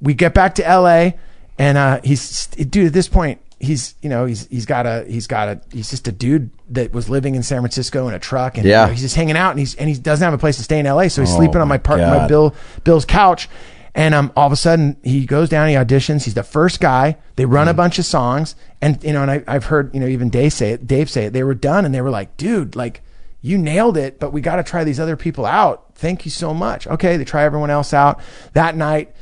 we 0.00 0.14
get 0.14 0.34
back 0.34 0.54
to 0.56 0.66
L.A. 0.66 1.18
and 1.58 1.76
uh, 1.76 2.00
he's 2.04 2.46
dude. 2.46 2.86
At 2.86 2.92
this 2.92 3.08
point, 3.08 3.40
he's 3.64 3.94
you 4.02 4.08
know 4.08 4.24
he's 4.26 4.46
he's 4.48 4.66
got 4.66 4.86
a 4.86 5.04
he's 5.08 5.26
got 5.26 5.48
a 5.48 5.60
he's 5.72 5.90
just 5.90 6.06
a 6.08 6.12
dude 6.12 6.50
that 6.70 6.92
was 6.92 7.08
living 7.08 7.34
in 7.34 7.42
San 7.42 7.60
Francisco 7.60 8.06
in 8.08 8.14
a 8.14 8.18
truck 8.18 8.56
and 8.56 8.64
you 8.64 8.88
know, 8.88 8.92
he's 8.92 9.00
just 9.02 9.16
hanging 9.16 9.36
out 9.36 9.50
and 9.50 9.58
he's 9.58 9.74
and 9.74 9.88
he 9.88 9.96
doesn't 9.96 10.24
have 10.24 10.34
a 10.34 10.38
place 10.38 10.56
to 10.58 10.62
stay 10.62 10.78
in 10.78 10.86
L.A. 10.86 11.08
So 11.10 11.22
he's 11.22 11.32
Oh, 11.32 11.36
sleeping 11.36 11.60
on 11.60 11.68
my 11.68 11.74
my 11.74 11.78
part 11.78 12.00
my 12.00 12.26
Bill 12.28 12.54
Bill's 12.84 13.04
couch. 13.04 13.48
And 13.96 14.12
um, 14.12 14.32
all 14.34 14.46
of 14.46 14.52
a 14.52 14.56
sudden, 14.56 14.96
he 15.04 15.24
goes 15.24 15.48
down. 15.48 15.68
He 15.68 15.74
auditions. 15.76 16.24
He's 16.24 16.34
the 16.34 16.42
first 16.42 16.80
guy. 16.80 17.16
They 17.36 17.44
run 17.44 17.68
Mm. 17.68 17.70
a 17.70 17.74
bunch 17.74 18.00
of 18.00 18.04
songs, 18.04 18.56
and 18.82 19.00
you 19.04 19.12
know, 19.12 19.22
and 19.22 19.30
I, 19.30 19.44
I've 19.46 19.66
heard 19.66 19.94
you 19.94 20.00
know 20.00 20.08
even 20.08 20.30
Dave 20.30 20.52
say 20.52 20.72
it. 20.72 20.84
Dave 20.88 21.08
say 21.08 21.26
it. 21.26 21.32
They 21.32 21.44
were 21.44 21.54
done, 21.54 21.84
and 21.84 21.94
they 21.94 22.00
were 22.00 22.10
like, 22.10 22.36
"Dude, 22.36 22.74
like 22.74 23.02
you 23.40 23.56
nailed 23.56 23.96
it, 23.96 24.18
but 24.18 24.32
we 24.32 24.40
got 24.40 24.56
to 24.56 24.64
try 24.64 24.82
these 24.82 24.98
other 24.98 25.14
people 25.16 25.46
out. 25.46 25.94
Thank 25.94 26.24
you 26.24 26.32
so 26.32 26.52
much." 26.52 26.88
Okay, 26.88 27.16
they 27.16 27.24
try 27.24 27.44
everyone 27.44 27.70
else 27.70 27.94
out. 27.94 28.18
That 28.54 28.76
night, 28.76 29.14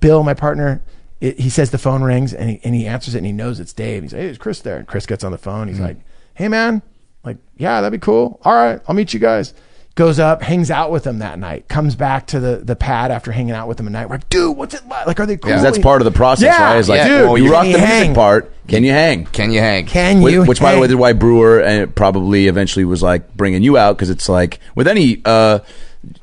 Bill, 0.00 0.24
my 0.24 0.34
partner, 0.34 0.82
it, 1.20 1.38
he 1.40 1.48
says 1.50 1.70
the 1.70 1.78
phone 1.78 2.02
rings, 2.02 2.32
and 2.34 2.50
he, 2.50 2.60
and 2.64 2.74
he 2.74 2.86
answers 2.86 3.14
it, 3.14 3.18
and 3.18 3.26
he 3.26 3.32
knows 3.32 3.58
it's 3.60 3.72
Dave. 3.72 4.02
He's 4.02 4.12
like, 4.12 4.22
"Hey, 4.22 4.28
is 4.28 4.38
Chris 4.38 4.60
there?" 4.60 4.76
And 4.76 4.86
Chris 4.86 5.06
gets 5.06 5.24
on 5.24 5.32
the 5.32 5.38
phone. 5.38 5.68
He's 5.68 5.80
like, 5.80 5.96
"Hey, 6.34 6.48
man, 6.48 6.82
like, 7.24 7.38
yeah, 7.56 7.80
that'd 7.80 7.98
be 7.98 8.04
cool. 8.04 8.40
All 8.44 8.54
right, 8.54 8.80
I'll 8.88 8.94
meet 8.94 9.14
you 9.14 9.20
guys." 9.20 9.54
Goes 9.94 10.18
up, 10.18 10.42
hangs 10.42 10.70
out 10.70 10.90
with 10.90 11.04
them 11.04 11.20
that 11.20 11.38
night. 11.38 11.68
Comes 11.68 11.94
back 11.94 12.26
to 12.26 12.38
the 12.38 12.56
the 12.62 12.76
pad 12.76 13.10
after 13.10 13.32
hanging 13.32 13.54
out 13.54 13.66
with 13.66 13.78
them 13.78 13.86
at 13.86 13.92
night. 13.92 14.10
We're 14.10 14.16
like, 14.16 14.28
dude, 14.28 14.54
what's 14.54 14.74
it 14.74 14.86
like? 14.86 15.06
Like, 15.06 15.18
are 15.20 15.24
they 15.24 15.38
cool? 15.38 15.48
Because 15.48 15.62
that's 15.62 15.78
part 15.78 16.02
of 16.02 16.04
the 16.04 16.10
process, 16.10 16.44
Yeah, 16.44 16.62
right? 16.64 16.78
It's 16.78 16.86
like, 16.90 16.98
yeah. 16.98 17.22
dude, 17.22 17.38
you 17.38 17.44
Can 17.44 17.52
rock 17.52 17.64
the 17.64 17.78
hang? 17.78 18.00
music 18.00 18.14
part. 18.14 18.52
Can 18.68 18.84
you 18.84 18.90
hang? 18.90 19.24
Can 19.24 19.50
you 19.52 19.60
hang? 19.60 19.86
Can 19.86 20.20
Which, 20.20 20.34
you? 20.34 20.44
which 20.44 20.60
by 20.60 20.74
the 20.74 20.80
way, 20.82 20.86
is 20.86 20.94
why 20.96 21.14
Breuer 21.14 21.60
and 21.62 21.94
probably 21.94 22.46
eventually 22.46 22.84
was 22.84 23.02
like 23.02 23.34
bringing 23.38 23.62
you 23.62 23.78
out 23.78 23.96
because 23.96 24.10
it's 24.10 24.28
like 24.28 24.60
with 24.74 24.86
any 24.86 25.22
uh, 25.24 25.60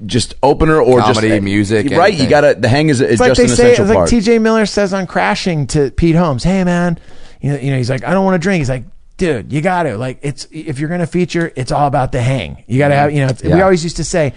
just 0.05 0.35
opener 0.43 0.79
or 0.79 0.99
Comedy, 0.99 1.29
just 1.29 1.43
music, 1.43 1.91
right? 1.91 2.13
You 2.13 2.27
gotta 2.27 2.55
the 2.55 2.67
hang 2.67 2.89
is, 2.89 3.01
is 3.01 3.11
It's 3.11 3.19
like 3.19 3.33
just 3.33 3.37
they 3.37 3.43
an 3.45 3.49
say, 3.49 3.71
it's 3.71 3.79
essential 3.79 3.85
like 3.85 3.95
part. 3.95 4.09
TJ 4.09 4.41
Miller 4.41 4.65
says 4.65 4.93
on 4.93 5.07
Crashing 5.07 5.67
to 5.67 5.91
Pete 5.91 6.15
Holmes, 6.15 6.43
"Hey 6.43 6.63
man, 6.63 6.99
you 7.41 7.51
know, 7.51 7.59
you 7.59 7.71
know, 7.71 7.77
he's 7.77 7.89
like, 7.89 8.03
I 8.03 8.11
don't 8.11 8.25
want 8.25 8.35
to 8.35 8.39
drink." 8.39 8.59
He's 8.59 8.69
like, 8.69 8.85
"Dude, 9.17 9.51
you 9.51 9.61
got 9.61 9.83
to 9.83 9.97
like, 9.97 10.19
it's 10.21 10.47
if 10.51 10.79
you're 10.79 10.89
gonna 10.89 11.07
feature, 11.07 11.51
it's 11.55 11.71
all 11.71 11.87
about 11.87 12.11
the 12.11 12.21
hang. 12.21 12.63
You 12.67 12.77
got 12.77 12.89
to 12.89 12.95
mm-hmm. 12.95 13.01
have, 13.01 13.11
you 13.13 13.19
know." 13.21 13.27
It's, 13.27 13.43
We 13.43 13.61
always 13.61 13.83
used 13.83 13.97
to 13.97 14.03
say. 14.03 14.33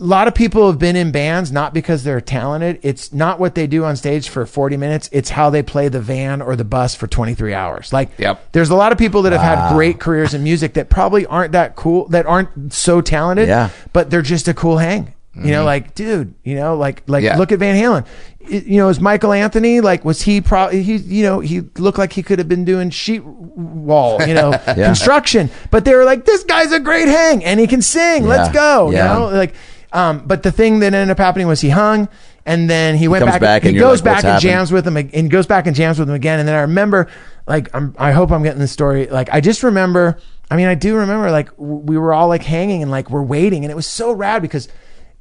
A 0.00 0.04
lot 0.04 0.28
of 0.28 0.34
people 0.34 0.68
have 0.68 0.78
been 0.78 0.94
in 0.94 1.10
bands 1.10 1.50
not 1.50 1.74
because 1.74 2.04
they're 2.04 2.20
talented. 2.20 2.78
It's 2.82 3.12
not 3.12 3.40
what 3.40 3.56
they 3.56 3.66
do 3.66 3.84
on 3.84 3.96
stage 3.96 4.28
for 4.28 4.46
40 4.46 4.76
minutes. 4.76 5.08
It's 5.12 5.30
how 5.30 5.50
they 5.50 5.62
play 5.62 5.88
the 5.88 6.00
van 6.00 6.40
or 6.40 6.54
the 6.54 6.64
bus 6.64 6.94
for 6.94 7.08
23 7.08 7.52
hours. 7.52 7.92
Like, 7.92 8.10
Yep. 8.16 8.52
there's 8.52 8.70
a 8.70 8.76
lot 8.76 8.92
of 8.92 8.98
people 8.98 9.22
that 9.22 9.32
have 9.32 9.40
had 9.42 9.72
great 9.74 9.98
careers 9.98 10.34
in 10.34 10.44
music 10.44 10.74
that 10.74 10.88
probably 10.88 11.26
aren't 11.26 11.50
that 11.52 11.74
cool, 11.74 12.06
that 12.10 12.26
aren't 12.26 12.72
so 12.72 13.00
talented, 13.00 13.48
Yeah. 13.48 13.70
but 13.92 14.08
they're 14.08 14.22
just 14.22 14.46
a 14.46 14.54
cool 14.54 14.78
hang. 14.78 15.14
You 15.34 15.52
know, 15.52 15.58
mm-hmm. 15.58 15.66
like, 15.66 15.94
dude, 15.94 16.34
you 16.42 16.56
know, 16.56 16.76
like, 16.76 17.02
like, 17.06 17.22
Yeah. 17.22 17.36
look 17.36 17.52
at 17.52 17.58
Van 17.60 17.76
Halen. 17.80 18.04
It- 18.40 18.66
you 18.66 18.78
know, 18.78 18.88
is 18.88 18.98
Michael 19.00 19.32
Anthony 19.32 19.80
like? 19.80 20.04
Was 20.04 20.22
he 20.22 20.40
probably 20.40 20.82
he? 20.82 20.96
You 20.96 21.22
know, 21.22 21.38
he 21.40 21.62
looked 21.76 21.98
like 21.98 22.12
he 22.12 22.22
could 22.24 22.38
have 22.40 22.48
been 22.48 22.64
doing 22.64 22.90
sheet 22.90 23.22
wall, 23.24 24.20
you 24.26 24.34
know, 24.34 24.52
construction. 24.66 25.50
But 25.70 25.84
they 25.84 25.94
were 25.94 26.04
like, 26.04 26.24
this 26.24 26.42
guy's 26.44 26.72
a 26.72 26.80
great 26.80 27.06
hang, 27.08 27.44
and 27.44 27.60
he 27.60 27.66
can 27.68 27.82
sing. 27.82 28.26
Let's 28.26 28.48
go. 28.52 28.90
Yeah. 28.90 29.12
You 29.14 29.20
know, 29.20 29.26
like, 29.28 29.54
um, 29.92 30.26
but 30.26 30.42
the 30.42 30.52
thing 30.52 30.80
that 30.80 30.92
ended 30.94 31.10
up 31.10 31.18
happening 31.18 31.46
was 31.46 31.60
he 31.60 31.70
hung, 31.70 32.08
and 32.44 32.68
then 32.68 32.96
he 32.96 33.08
went 33.08 33.22
comes 33.24 33.34
back. 33.34 33.40
back 33.40 33.62
he 33.62 33.68
and 33.68 33.76
you're 33.76 33.84
goes 33.86 33.98
like, 34.00 34.04
back 34.04 34.14
"What's 34.16 34.24
and 34.24 34.32
happened?" 34.32 34.42
jams 34.50 34.72
with 34.72 34.86
him, 34.86 34.96
ag- 34.96 35.10
and 35.14 35.30
goes 35.30 35.46
back 35.46 35.66
and 35.66 35.74
jams 35.74 35.98
with 35.98 36.08
him 36.08 36.14
again. 36.14 36.38
And 36.38 36.48
then 36.48 36.54
I 36.54 36.60
remember, 36.62 37.08
like, 37.46 37.74
I'm, 37.74 37.94
I 37.98 38.12
hope 38.12 38.30
I'm 38.30 38.42
getting 38.42 38.60
the 38.60 38.68
story. 38.68 39.06
Like, 39.06 39.28
I 39.32 39.40
just 39.40 39.62
remember. 39.62 40.18
I 40.50 40.56
mean, 40.56 40.66
I 40.66 40.74
do 40.74 40.96
remember, 40.96 41.30
like, 41.30 41.50
w- 41.56 41.76
we 41.76 41.98
were 41.98 42.14
all 42.14 42.28
like 42.28 42.42
hanging 42.42 42.80
and 42.82 42.90
like 42.90 43.10
we're 43.10 43.22
waiting, 43.22 43.64
and 43.64 43.70
it 43.72 43.74
was 43.74 43.86
so 43.86 44.12
rad 44.12 44.40
because 44.42 44.68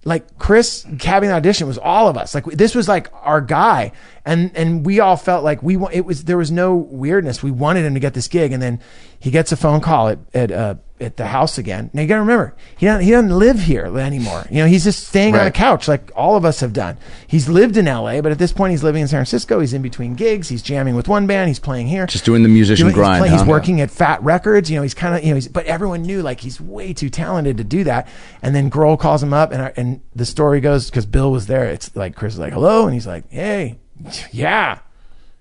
like 0.06 0.38
Chris 0.38 0.85
having 1.02 1.27
the 1.27 1.35
audition 1.35 1.68
was 1.68 1.77
all 1.77 2.07
of 2.07 2.18
us. 2.18 2.34
Like 2.34 2.45
this 2.45 2.73
was 2.73 2.88
like 2.88 3.10
our 3.14 3.41
guy, 3.41 3.91
and 4.26 4.56
and 4.56 4.85
we 4.85 5.02
all 5.02 5.18
felt 5.18 5.44
like 5.44 5.61
we 5.61 5.76
want. 5.76 5.94
It 5.95 6.06
was 6.06 6.23
there 6.23 6.38
was 6.38 6.49
no 6.49 6.76
weirdness. 6.76 7.44
We 7.44 7.52
wanted 7.52 7.84
him 7.85 7.94
to 7.94 7.99
get 7.99 8.14
this 8.14 8.30
gig, 8.30 8.53
and 8.53 8.61
then 8.64 8.80
he 9.27 9.31
gets 9.31 9.51
a 9.51 9.57
phone 9.57 9.81
call 9.81 10.07
at 10.07 10.19
at 10.33 10.51
uh, 10.53 10.75
at 11.01 11.17
the 11.17 11.27
house 11.27 11.57
again. 11.57 11.89
Now 11.93 12.01
you 12.01 12.07
got 12.07 12.15
to 12.15 12.21
remember 12.21 12.55
he 12.77 12.85
doesn't 12.85 13.03
he 13.03 13.11
doesn't 13.11 13.37
live 13.37 13.59
here 13.59 13.85
anymore. 13.97 14.45
You 14.49 14.59
know 14.59 14.67
he's 14.67 14.85
just 14.85 15.05
staying 15.09 15.35
on 15.35 15.45
a 15.45 15.51
couch 15.51 15.89
like 15.89 16.09
all 16.15 16.37
of 16.37 16.45
us 16.45 16.61
have 16.61 16.71
done. 16.71 16.97
He's 17.27 17.49
lived 17.49 17.75
in 17.75 17.89
L.A., 17.89 18.21
but 18.21 18.31
at 18.31 18.39
this 18.39 18.53
point 18.53 18.71
he's 18.71 18.83
living 18.85 19.01
in 19.01 19.07
San 19.09 19.17
Francisco. 19.17 19.59
He's 19.59 19.73
in 19.73 19.81
between 19.81 20.15
gigs. 20.15 20.47
He's 20.47 20.61
jamming 20.61 20.95
with 20.95 21.09
one 21.09 21.27
band. 21.27 21.49
He's 21.49 21.59
playing 21.59 21.87
here. 21.87 22.05
Just 22.07 22.23
doing 22.23 22.41
the 22.41 22.47
musician 22.49 22.85
Doing- 22.85 22.93
he's 22.95 22.99
grind, 23.01 23.19
play- 23.21 23.29
He's, 23.31 23.43
working 23.43 23.81
at 23.81 23.91
Fat 23.91 24.23
Records. 24.23 24.71
You 24.71 24.77
know, 24.77 24.83
he's 24.83 24.93
kind 24.93 25.13
of 25.13 25.23
you 25.23 25.31
know, 25.31 25.35
he's, 25.35 25.49
but 25.49 25.65
everyone 25.65 26.03
knew 26.03 26.21
like 26.21 26.39
he's 26.39 26.61
way 26.61 26.93
too 26.93 27.09
talented 27.09 27.57
to 27.57 27.65
do 27.65 27.83
that. 27.83 28.07
And 28.41 28.55
then 28.55 28.71
Grohl 28.71 28.97
calls 28.97 29.21
him 29.21 29.33
up, 29.33 29.51
and 29.51 29.61
I- 29.61 29.73
and 29.75 29.99
the 30.15 30.25
story 30.25 30.61
goes 30.61 30.89
because 30.89 31.05
Bill 31.05 31.31
was 31.31 31.47
there. 31.47 31.65
It's 31.65 31.93
like 31.97 32.15
Chris 32.15 32.33
is 32.35 32.39
like, 32.39 32.53
"Hello," 32.53 32.85
and 32.85 32.93
he's 32.93 33.05
like, 33.07 33.29
"Hey, 33.29 33.77
yeah." 34.31 34.79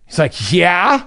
He's 0.06 0.18
like, 0.18 0.52
"Yeah, 0.52 1.04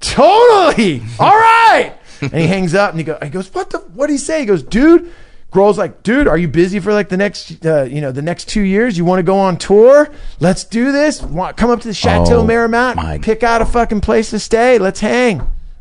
totally, 0.00 1.02
all 1.18 1.28
right." 1.36 1.94
And 2.20 2.34
he 2.34 2.46
hangs 2.46 2.74
up, 2.74 2.90
and 2.90 2.98
he 3.00 3.04
goes, 3.04 3.18
"He 3.22 3.28
goes, 3.30 3.52
what 3.54 3.70
the? 3.70 3.78
What 3.78 4.06
did 4.08 4.12
he 4.14 4.18
say?" 4.18 4.40
He 4.40 4.46
goes, 4.46 4.62
"Dude." 4.62 5.10
Grohl's 5.52 5.78
like, 5.78 6.04
dude, 6.04 6.28
are 6.28 6.38
you 6.38 6.46
busy 6.46 6.78
for 6.78 6.92
like 6.92 7.08
the 7.08 7.16
next, 7.16 7.66
uh, 7.66 7.82
you 7.82 8.00
know, 8.00 8.12
the 8.12 8.22
next 8.22 8.48
two 8.48 8.60
years? 8.60 8.96
You 8.96 9.04
want 9.04 9.18
to 9.18 9.24
go 9.24 9.36
on 9.36 9.56
tour? 9.56 10.08
Let's 10.38 10.62
do 10.62 10.92
this. 10.92 11.20
Want, 11.20 11.56
come 11.56 11.70
up 11.70 11.80
to 11.80 11.88
the 11.88 11.92
Chateau 11.92 12.36
Oh, 12.42 12.46
Marmont, 12.46 13.20
pick 13.20 13.42
out 13.42 13.60
a 13.60 13.66
fucking 13.66 14.00
place 14.00 14.30
to 14.30 14.38
stay. 14.38 14.78
Let's 14.78 15.00
hang. 15.00 15.40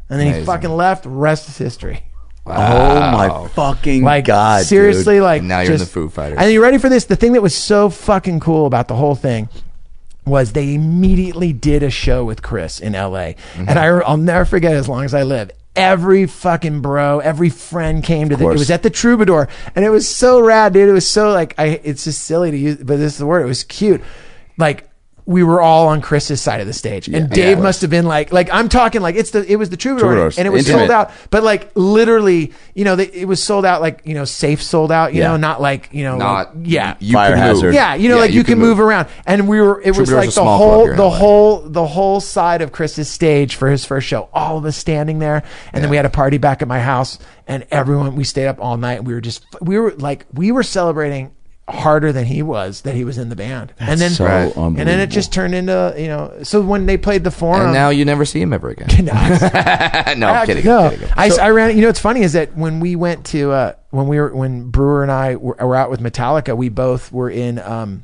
And 0.10 0.20
then 0.20 0.34
he 0.34 0.44
fucking 0.44 0.72
left. 0.72 1.06
Rest 1.06 1.50
is 1.50 1.58
history. 1.60 2.02
Oh 2.48 2.52
my 2.52 3.48
fucking 3.50 4.02
Like 4.04 4.26
god! 4.26 4.66
seriously, 4.66 5.16
dude. 5.18 5.24
like 5.24 5.40
And 5.42 5.50
now 5.50 5.60
you're 5.60 5.74
in 5.74 5.78
the 5.80 5.86
Foo 5.86 6.10
Fighters. 6.10 6.40
And 6.42 6.52
you 6.52 6.64
ready 6.64 6.80
for 6.80 6.90
this? 6.90 7.06
The 7.06 7.16
thing 7.16 7.34
that 7.34 7.42
was 7.44 7.56
so 7.56 7.92
fucking 7.92 8.40
cool 8.40 8.66
about 8.66 8.88
the 8.88 8.96
whole 8.96 9.14
thing 9.14 9.50
was 10.26 10.54
they 10.54 10.74
immediately 10.74 11.54
did 11.54 11.84
a 11.84 11.92
show 11.92 12.26
with 12.26 12.42
Chris 12.42 12.80
in 12.80 12.94
LA, 12.94 13.34
Mm-hmm. 13.54 13.66
and 13.70 13.78
I, 13.78 13.86
I'll 13.86 14.18
never 14.18 14.46
forget 14.46 14.74
as 14.74 14.90
long 14.90 15.04
as 15.06 15.14
I 15.14 15.22
live. 15.22 15.52
Every 15.76 16.26
fucking 16.26 16.82
bro, 16.82 17.20
every 17.20 17.50
friend 17.50 18.04
came 18.04 18.30
to 18.30 18.36
the. 18.36 18.50
It 18.50 18.54
was 18.54 18.72
at 18.72 18.84
the 18.84 18.90
Troubadour, 18.90 19.48
and 19.76 19.86
it 19.86 19.90
was 19.90 20.14
so 20.14 20.42
rad, 20.42 20.74
dude. 20.74 20.90
It 20.90 20.94
was 20.94 21.08
so 21.08 21.32
like 21.32 21.54
I. 21.58 21.80
It's 21.84 22.04
just 22.04 22.24
silly 22.26 22.52
to 22.52 22.58
use, 22.58 22.78
but 22.78 22.98
this 22.98 23.14
is 23.14 23.18
the 23.20 23.26
word. 23.26 23.44
It 23.44 23.48
was 23.48 23.64
cute, 23.64 24.02
like. 24.58 24.89
We 25.30 25.44
were 25.44 25.62
all 25.62 25.90
on 25.90 26.02
Chris's 26.02 26.42
side 26.42 26.60
of 26.60 26.66
the 26.66 26.74
stage, 26.74 27.08
and 27.08 27.30
Dave 27.30 27.58
Yeah. 27.60 27.64
must 27.64 27.82
have 27.82 27.92
been 27.92 28.06
like, 28.06 28.34
like 28.34 28.50
I'm 28.52 28.68
talking 28.68 29.02
like 29.02 29.16
it's 29.16 29.30
the 29.30 29.46
it 29.50 29.58
was 29.58 29.70
the 29.70 29.78
Troubadour, 29.78 30.08
Troubadours. 30.10 30.38
and 30.40 30.48
it 30.48 30.50
was 30.50 30.68
Intimate. 30.68 30.80
sold 30.88 30.92
out, 30.92 31.12
but 31.30 31.44
like 31.44 31.70
literally, 31.76 32.52
you 32.74 32.84
know, 32.84 32.96
they, 32.96 33.06
it 33.12 33.28
was 33.28 33.42
sold 33.44 33.64
out 33.64 33.80
like 33.80 34.02
you 34.06 34.16
know, 34.16 34.26
safe 34.26 34.60
sold 34.64 34.92
out, 34.92 35.14
you 35.14 35.22
Yeah. 35.22 35.28
know, 35.28 35.38
not 35.38 35.62
like 35.62 35.90
you 35.92 36.04
know, 36.04 36.18
Not 36.18 36.56
like, 36.58 36.66
yeah, 36.68 36.96
you 37.00 37.14
Fire 37.14 37.36
can 37.36 37.54
move. 37.62 37.74
yeah, 37.76 37.94
you 37.94 38.10
know, 38.10 38.18
like 38.18 38.32
you, 38.34 38.44
can 38.44 38.58
move. 38.58 38.80
around. 38.80 39.08
And 39.28 39.48
we 39.48 39.62
were, 39.62 39.80
it 39.82 39.96
was 39.96 40.12
like 40.12 40.32
the 40.34 40.44
whole, 40.44 40.88
the 40.88 40.96
LA. 41.04 41.10
whole, 41.10 41.60
the 41.70 41.86
whole 41.86 42.20
side 42.22 42.64
of 42.64 42.72
Chris's 42.72 43.08
stage 43.08 43.54
for 43.56 43.70
his 43.70 43.86
first 43.86 44.08
show. 44.08 44.30
All 44.34 44.58
of 44.58 44.66
us 44.66 44.78
standing 44.78 45.20
there, 45.20 45.44
and 45.74 45.84
then 45.84 45.92
we 45.92 45.96
had 45.98 46.06
a 46.06 46.10
party 46.10 46.40
back 46.40 46.64
at 46.64 46.68
my 46.68 46.80
house, 46.80 47.20
and 47.48 47.68
everyone 47.70 48.16
we 48.16 48.24
stayed 48.24 48.48
up 48.48 48.58
all 48.60 48.78
night. 48.78 49.00
And 49.00 49.06
we 49.08 49.14
were 49.14 49.22
just, 49.22 49.46
we 49.62 49.78
were 49.78 49.92
like, 49.92 50.26
we 50.34 50.52
were 50.52 50.64
celebrating 50.64 51.32
harder 51.70 52.12
than 52.12 52.26
he 52.26 52.42
was 52.42 52.82
that 52.82 52.96
he 52.96 53.04
was 53.04 53.18
in 53.18 53.30
the 53.30 53.36
band, 53.36 53.74
and 53.80 54.00
then, 54.00 54.10
so 54.12 54.26
Right. 54.26 54.56
and 54.56 54.78
then 54.78 55.00
it 55.00 55.08
just 55.08 55.32
turned 55.32 55.54
into, 55.56 55.94
you 55.98 56.08
know, 56.08 56.34
so 56.44 56.62
when 56.62 56.86
they 56.86 56.98
played 56.98 57.24
the 57.24 57.32
forum, 57.32 57.62
And 57.68 57.74
now 57.74 57.90
you 57.90 58.06
never 58.06 58.26
see 58.26 58.42
him 58.42 58.52
ever 58.54 58.70
again. 58.70 58.88
No, 59.06 59.12
I- 59.14 59.20
I'm 60.42 60.46
kidding. 60.48 60.66
no, 60.66 60.80
I'm 60.80 60.92
kidding. 60.92 61.10
I, 61.16 61.30
I 61.42 61.50
ran. 61.50 61.76
You 61.76 61.82
know, 61.84 61.88
what's 61.90 62.00
funny 62.00 62.22
is 62.22 62.34
that 62.34 62.56
when 62.58 62.80
we 62.80 62.96
went 62.96 63.26
to 63.28 63.52
uh, 63.52 63.74
when 63.92 64.08
we 64.08 64.20
were 64.20 64.34
when 64.36 64.70
Breuer 64.72 65.04
and 65.04 65.12
I 65.12 65.36
were, 65.36 65.56
were 65.60 65.76
out 65.76 65.90
with 65.90 66.00
Metallica, 66.02 66.56
we 66.58 66.70
both 66.70 67.12
were 67.12 67.30
in. 67.30 67.60
Um, 67.60 68.04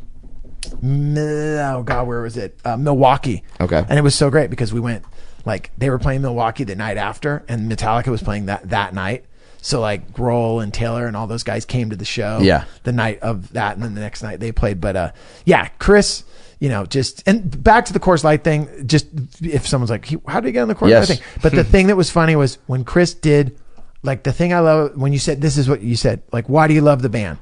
oh 0.83 1.83
God, 1.83 2.07
where 2.07 2.21
was 2.21 2.37
it? 2.37 2.59
Uh, 2.65 2.77
Milwaukee. 2.77 3.43
Okay. 3.59 3.83
and 3.87 3.97
it 3.97 4.01
was 4.01 4.15
so 4.15 4.29
great 4.29 4.49
because 4.49 4.73
we 4.73 4.79
went 4.79 5.03
like 5.45 5.71
they 5.77 5.89
were 5.89 5.99
playing 5.99 6.21
Milwaukee 6.21 6.63
the 6.63 6.75
night 6.75 6.97
after, 6.97 7.43
and 7.47 7.71
Metallica 7.71 8.07
was 8.07 8.21
playing 8.23 8.45
that 8.47 8.69
that 8.69 8.93
night. 8.93 9.25
So 9.65 9.79
like 9.81 10.11
Grohl 10.13 10.61
and 10.61 10.71
Taylor 10.71 11.07
and 11.07 11.17
all 11.17 11.25
those 11.25 11.41
guys 11.41 11.65
came 11.65 11.89
to 11.89 11.95
the 11.95 12.05
show. 12.05 12.37
Yeah. 12.39 12.65
the 12.83 12.91
night 12.91 13.17
of 13.21 13.53
that, 13.53 13.73
and 13.73 13.83
then 13.83 13.95
the 13.95 14.01
next 14.01 14.21
night 14.21 14.39
they 14.39 14.51
played. 14.51 14.79
But 14.79 14.95
uh, 14.95 15.11
yeah, 15.43 15.69
Chris. 15.79 16.23
You 16.59 16.69
know, 16.69 16.85
just 16.85 17.27
and 17.27 17.63
back 17.63 17.85
to 17.85 17.93
the 17.93 17.99
Coors 17.99 18.23
Light 18.23 18.43
thing. 18.43 18.69
Just 18.87 19.07
if 19.41 19.67
someone's 19.67 19.89
like, 19.89 20.07
"How 20.27 20.39
did 20.39 20.49
he 20.49 20.51
get 20.53 20.61
on 20.61 20.67
the 20.67 20.75
Coors 20.75 20.89
Yes. 20.89 21.09
light 21.09 21.17
thing?" 21.17 21.27
But 21.41 21.51
the 21.53 21.63
thing 21.73 21.87
that 21.87 21.97
was 21.97 22.11
funny 22.11 22.35
was 22.35 22.59
when 22.67 22.83
Chris 22.83 23.15
did, 23.15 23.57
like 24.03 24.21
the 24.21 24.31
thing 24.31 24.53
I 24.53 24.59
love 24.59 24.95
when 24.95 25.11
you 25.13 25.19
said 25.19 25.41
this 25.41 25.57
is 25.57 25.67
what 25.67 25.81
you 25.81 25.95
said, 25.95 26.21
like 26.31 26.47
why 26.47 26.67
do 26.67 26.75
you 26.75 26.81
love 26.81 27.01
the 27.01 27.09
band? 27.09 27.39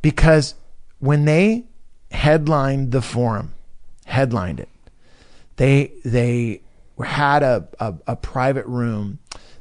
Because 0.00 0.54
when 1.00 1.24
they 1.24 1.64
headlined 2.12 2.92
the 2.92 3.02
forum, 3.02 3.52
headlined 4.06 4.60
it, 4.60 4.68
they 5.56 5.92
they 6.04 6.62
had 7.04 7.42
a, 7.42 7.68
a, 7.80 7.94
a 8.06 8.16
private 8.16 8.66
room 8.66 9.18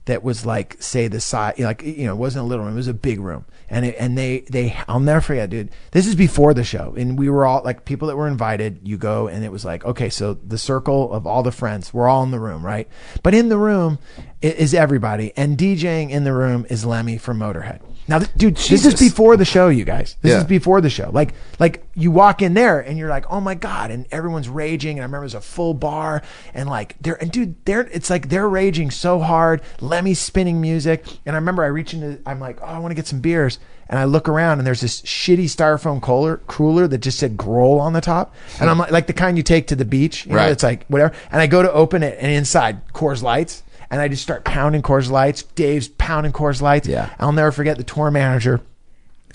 that 0.07 0.23
was 0.23 0.45
like 0.45 0.75
say 0.81 1.07
the 1.07 1.21
size 1.21 1.57
like 1.59 1.83
you 1.83 2.05
know 2.05 2.13
it 2.13 2.17
wasn't 2.17 2.43
a 2.43 2.47
little 2.47 2.65
room 2.65 2.73
it 2.73 2.77
was 2.77 2.87
a 2.87 2.93
big 2.93 3.19
room. 3.19 3.45
And 3.69 3.85
it, 3.85 3.95
and 3.99 4.17
they 4.17 4.41
they 4.49 4.75
I'll 4.87 5.01
never 5.01 5.21
forget 5.21 5.49
dude. 5.49 5.69
This 5.91 6.07
is 6.07 6.15
before 6.15 6.53
the 6.53 6.63
show 6.63 6.95
and 6.97 7.19
we 7.19 7.29
were 7.29 7.45
all 7.45 7.61
like 7.63 7.85
people 7.85 8.07
that 8.07 8.15
were 8.15 8.27
invited 8.27 8.79
you 8.83 8.97
go 8.97 9.27
and 9.27 9.43
it 9.43 9.51
was 9.51 9.65
like 9.65 9.85
okay 9.85 10.09
so 10.09 10.33
the 10.35 10.57
circle 10.57 11.11
of 11.11 11.27
all 11.27 11.43
the 11.43 11.51
friends 11.51 11.93
we're 11.93 12.07
all 12.07 12.23
in 12.23 12.31
the 12.31 12.39
room 12.39 12.65
right? 12.65 12.87
But 13.23 13.35
in 13.35 13.49
the 13.49 13.57
room 13.57 13.99
is 14.41 14.73
everybody 14.73 15.33
and 15.35 15.57
DJing 15.57 16.09
in 16.09 16.23
the 16.23 16.33
room 16.33 16.65
is 16.69 16.85
Lemmy 16.85 17.17
from 17.17 17.39
Motorhead 17.39 17.81
now 18.07 18.19
th- 18.19 18.31
dude 18.37 18.55
this 18.57 18.85
is 18.85 18.95
before 18.99 19.35
the 19.37 19.45
show 19.45 19.67
you 19.69 19.83
guys. 19.85 20.15
This 20.21 20.31
Yeah. 20.31 20.37
is 20.39 20.43
before 20.45 20.81
the 20.81 20.89
show. 20.89 21.09
Like 21.11 21.33
like 21.59 21.83
you 21.95 22.11
walk 22.11 22.41
in 22.41 22.53
there 22.53 22.79
and 22.79 22.97
you're 22.97 23.09
like 23.09 23.25
oh 23.29 23.41
my 23.41 23.55
god 23.55 23.91
and 23.91 24.05
everyone's 24.11 24.47
raging 24.49 24.97
and 24.97 25.01
I 25.01 25.05
remember 25.05 25.23
it 25.23 25.27
was 25.27 25.33
a 25.35 25.41
full 25.41 25.73
bar 25.73 26.21
and 26.53 26.69
like 26.69 26.95
they're 27.01 27.21
and 27.21 27.31
dude 27.31 27.55
they're 27.65 27.81
it's 27.91 28.09
like 28.09 28.29
they're 28.29 28.47
raging 28.49 28.91
so 28.91 29.19
hard. 29.19 29.61
Lemmy's 29.81 30.19
spinning 30.19 30.61
music 30.61 31.05
and 31.25 31.35
I 31.35 31.39
remember 31.39 31.63
I 31.63 31.67
reach 31.67 31.93
into 31.93 32.19
I'm 32.25 32.39
like 32.39 32.61
oh 32.61 32.65
I 32.65 32.79
want 32.79 32.91
to 32.91 32.95
get 32.95 33.07
some 33.07 33.19
beers. 33.21 33.59
And 33.89 33.97
I 33.97 34.03
look 34.03 34.27
around 34.27 34.57
and 34.59 34.67
there's 34.67 34.81
this 34.81 35.01
shitty 35.03 35.45
styrofoam 35.45 36.01
cooler 36.01 36.37
cooler 36.47 36.89
that 36.89 36.97
just 36.97 37.17
said 37.19 37.37
Grohl 37.37 37.79
on 37.79 37.93
the 37.93 38.01
top. 38.01 38.35
And 38.59 38.69
I'm 38.69 38.77
like 38.77 38.91
like 38.91 39.07
the 39.07 39.13
kind 39.13 39.37
you 39.37 39.43
take 39.43 39.67
to 39.67 39.75
the 39.77 39.85
beach 39.85 40.25
you 40.25 40.31
know 40.33 40.37
Right. 40.39 40.51
it's 40.51 40.63
like 40.63 40.85
whatever. 40.87 41.13
And 41.31 41.41
I 41.41 41.47
go 41.47 41.61
to 41.61 41.71
open 41.71 42.03
it 42.03 42.17
and 42.19 42.29
inside 42.31 42.85
Coors 42.93 43.23
Lights 43.23 43.63
and 43.89 44.01
I 44.01 44.07
just 44.07 44.23
start 44.23 44.43
pounding 44.43 44.81
Coors 44.81 45.09
Lights 45.09 45.43
Dave's 45.43 45.87
pounding 45.87 46.31
Coors 46.31 46.61
Lights 46.61 46.87
Yeah. 46.87 47.09
I'll 47.19 47.31
never 47.31 47.51
forget 47.51 47.77
the 47.77 47.83
tour 47.83 48.11
manager 48.11 48.61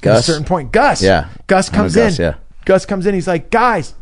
at 0.03 0.17
a 0.17 0.23
certain 0.23 0.45
point 0.45 0.73
Gus 0.73 1.03
Yeah. 1.03 1.29
Gus 1.47 1.69
comes 1.69 1.95
Gus, 1.95 2.19
in 2.19 2.25
yeah. 2.25 2.35
Gus 2.65 2.87
comes 2.87 3.07
in. 3.07 3.15
He's 3.15 3.27
like, 3.27 3.51
guys, 3.51 3.95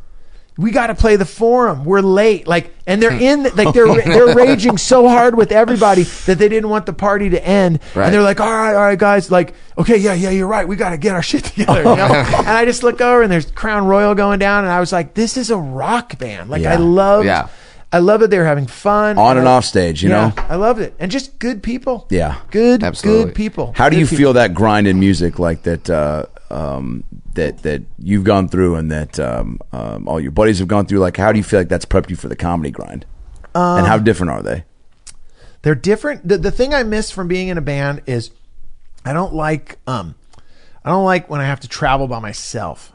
we 0.58 0.70
got 0.70 0.88
to 0.88 0.94
play 0.94 1.16
the 1.16 1.24
forum. 1.24 1.86
We're 1.86 2.02
late. 2.02 2.46
Like, 2.46 2.74
and 2.86 3.02
they're 3.02 3.12
in, 3.12 3.44
like, 3.54 3.72
they're 3.72 3.86
they're 4.04 4.34
raging 4.34 4.76
so 4.76 5.08
hard 5.08 5.34
with 5.34 5.52
everybody 5.52 6.02
that 6.02 6.38
they 6.38 6.48
didn't 6.50 6.68
want 6.68 6.84
the 6.84 6.92
party 6.92 7.30
to 7.30 7.42
end. 7.42 7.80
Right. 7.94 8.04
And 8.06 8.14
they're 8.14 8.20
like, 8.22 8.40
all 8.40 8.52
right, 8.52 8.74
all 8.74 8.82
right, 8.82 8.98
guys. 8.98 9.30
Like, 9.30 9.54
okay, 9.78 9.96
yeah, 9.96 10.12
yeah, 10.12 10.28
you're 10.28 10.46
right. 10.48 10.68
We 10.68 10.76
got 10.76 10.90
to 10.90 10.98
get 10.98 11.14
our 11.14 11.22
shit 11.30 11.44
together. 11.44 11.78
You 11.80 11.84
know? 11.96 12.04
and 12.36 12.48
I 12.48 12.66
just 12.66 12.82
look 12.82 13.00
over 13.00 13.22
and 13.22 13.32
there's 13.32 13.50
Crown 13.50 13.86
Royal 13.86 14.14
going 14.14 14.38
down, 14.38 14.64
and 14.64 14.72
I 14.72 14.80
was 14.80 14.92
like, 14.92 15.14
this 15.14 15.38
is 15.38 15.50
a 15.50 15.56
rock 15.56 16.18
band. 16.18 16.50
Like, 16.50 16.62
Yeah. 16.62 16.74
I 16.74 16.76
love, 16.76 17.24
Yeah. 17.24 17.48
I 17.92 17.98
love 17.98 18.20
that 18.20 18.30
they 18.30 18.38
were 18.38 18.44
having 18.44 18.66
fun 18.68 19.18
On 19.18 19.36
and 19.36 19.48
off 19.48 19.64
stage, 19.64 20.02
you 20.02 20.10
yeah, 20.10 20.28
know? 20.36 20.42
I 20.48 20.54
loved 20.56 20.80
it, 20.80 20.94
and 21.00 21.10
just 21.10 21.38
good 21.40 21.60
people. 21.62 22.06
Yeah. 22.10 22.40
good, 22.50 22.84
Absolutely. 22.84 23.24
good 23.26 23.34
people. 23.34 23.72
How 23.76 23.88
do 23.88 23.96
Good 23.96 24.00
you 24.00 24.06
people. 24.06 24.18
feel 24.18 24.32
that 24.34 24.54
grind 24.54 24.86
in 24.86 25.00
music 25.00 25.38
like 25.38 25.62
that? 25.64 25.90
Uh, 25.90 26.26
um, 26.50 27.04
that 27.34 27.62
that 27.62 27.82
you've 27.98 28.24
gone 28.24 28.48
through 28.48 28.74
and 28.74 28.90
that 28.90 29.18
um, 29.20 29.60
um, 29.72 30.08
all 30.08 30.18
your 30.20 30.32
buddies 30.32 30.58
have 30.58 30.66
gone 30.68 30.84
through. 30.86 30.98
Like, 30.98 31.16
how 31.16 31.30
do 31.32 31.38
you 31.38 31.44
feel 31.44 31.60
like 31.60 31.68
that's 31.68 31.84
prepped 31.84 32.10
you 32.10 32.16
for 32.16 32.26
the 32.28 32.34
comedy 32.36 32.70
grind? 32.72 33.06
and 33.54 33.80
Um, 33.80 33.84
how 33.86 33.98
different 33.98 34.32
are 34.32 34.42
they? 34.42 34.64
they're 35.62 35.74
different. 35.76 36.26
The, 36.26 36.38
the 36.38 36.50
thing 36.50 36.72
I 36.74 36.82
miss 36.82 37.10
from 37.10 37.28
being 37.28 37.48
in 37.48 37.56
a 37.58 37.60
band 37.60 38.02
is 38.06 38.30
I 39.04 39.12
don't 39.12 39.32
like 39.34 39.78
um 39.86 40.14
I 40.84 40.90
don't 40.90 41.04
like 41.04 41.28
when 41.30 41.40
I 41.40 41.44
have 41.44 41.60
to 41.60 41.68
travel 41.68 42.08
by 42.08 42.18
myself. 42.18 42.92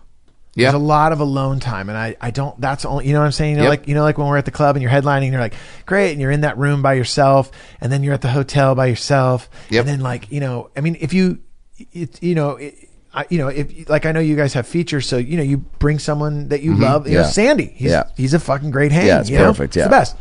Yeah. 0.55 0.71
There's 0.71 0.81
a 0.81 0.85
lot 0.85 1.11
of 1.11 1.19
alone 1.19 1.59
time, 1.59 1.89
and 1.89 1.97
I, 1.97 2.15
I 2.21 2.31
don't. 2.31 2.59
That's 2.61 2.85
only 2.85 3.07
you 3.07 3.13
know 3.13 3.19
what 3.19 3.25
I'm 3.25 3.31
saying. 3.33 3.51
You 3.51 3.57
know, 3.57 3.63
Yep. 3.63 3.69
like 3.69 3.87
you 3.89 3.93
know, 3.93 4.03
like 4.03 4.17
when 4.17 4.27
we're 4.27 4.37
at 4.37 4.45
the 4.45 4.51
club 4.51 4.77
and 4.77 4.81
you're 4.83 4.91
headlining, 4.91 5.23
and 5.23 5.33
you're 5.33 5.41
like, 5.41 5.55
great, 5.85 6.13
and 6.13 6.21
you're 6.21 6.31
in 6.31 6.41
that 6.41 6.57
room 6.57 6.81
by 6.81 6.93
yourself, 6.93 7.51
and 7.81 7.91
then 7.91 8.03
you're 8.03 8.13
at 8.13 8.21
the 8.21 8.29
hotel 8.29 8.73
by 8.73 8.85
yourself, 8.85 9.49
Yep. 9.69 9.81
and 9.81 9.89
then 9.89 9.99
like 9.99 10.31
you 10.31 10.39
know, 10.39 10.69
I 10.75 10.79
mean, 10.81 10.95
if 11.01 11.13
you, 11.13 11.39
it, 11.91 12.23
you 12.23 12.35
know, 12.35 12.51
it, 12.51 12.73
I, 13.13 13.25
you 13.29 13.37
know, 13.37 13.49
if 13.49 13.89
like 13.89 14.05
I 14.05 14.13
know 14.13 14.21
you 14.21 14.37
guys 14.37 14.53
have 14.53 14.65
features, 14.65 15.05
so 15.05 15.17
you 15.17 15.35
know 15.35 15.43
you 15.43 15.57
bring 15.57 15.99
someone 15.99 16.47
that 16.49 16.61
you 16.61 16.71
mm-hmm. 16.71 16.83
love. 16.83 17.07
You 17.07 17.15
know, 17.15 17.23
Sandy, 17.23 17.73
he's 17.75 17.91
Yeah. 17.91 18.03
he's 18.15 18.33
a 18.33 18.39
fucking 18.39 18.71
great 18.71 18.93
hang. 18.93 19.07
Yeah, 19.07 19.19
it's 19.19 19.29
you 19.29 19.37
know? 19.37 19.47
perfect, 19.47 19.71
It's 19.71 19.77
yeah. 19.77 19.83
the 19.85 19.89
best. 19.89 20.15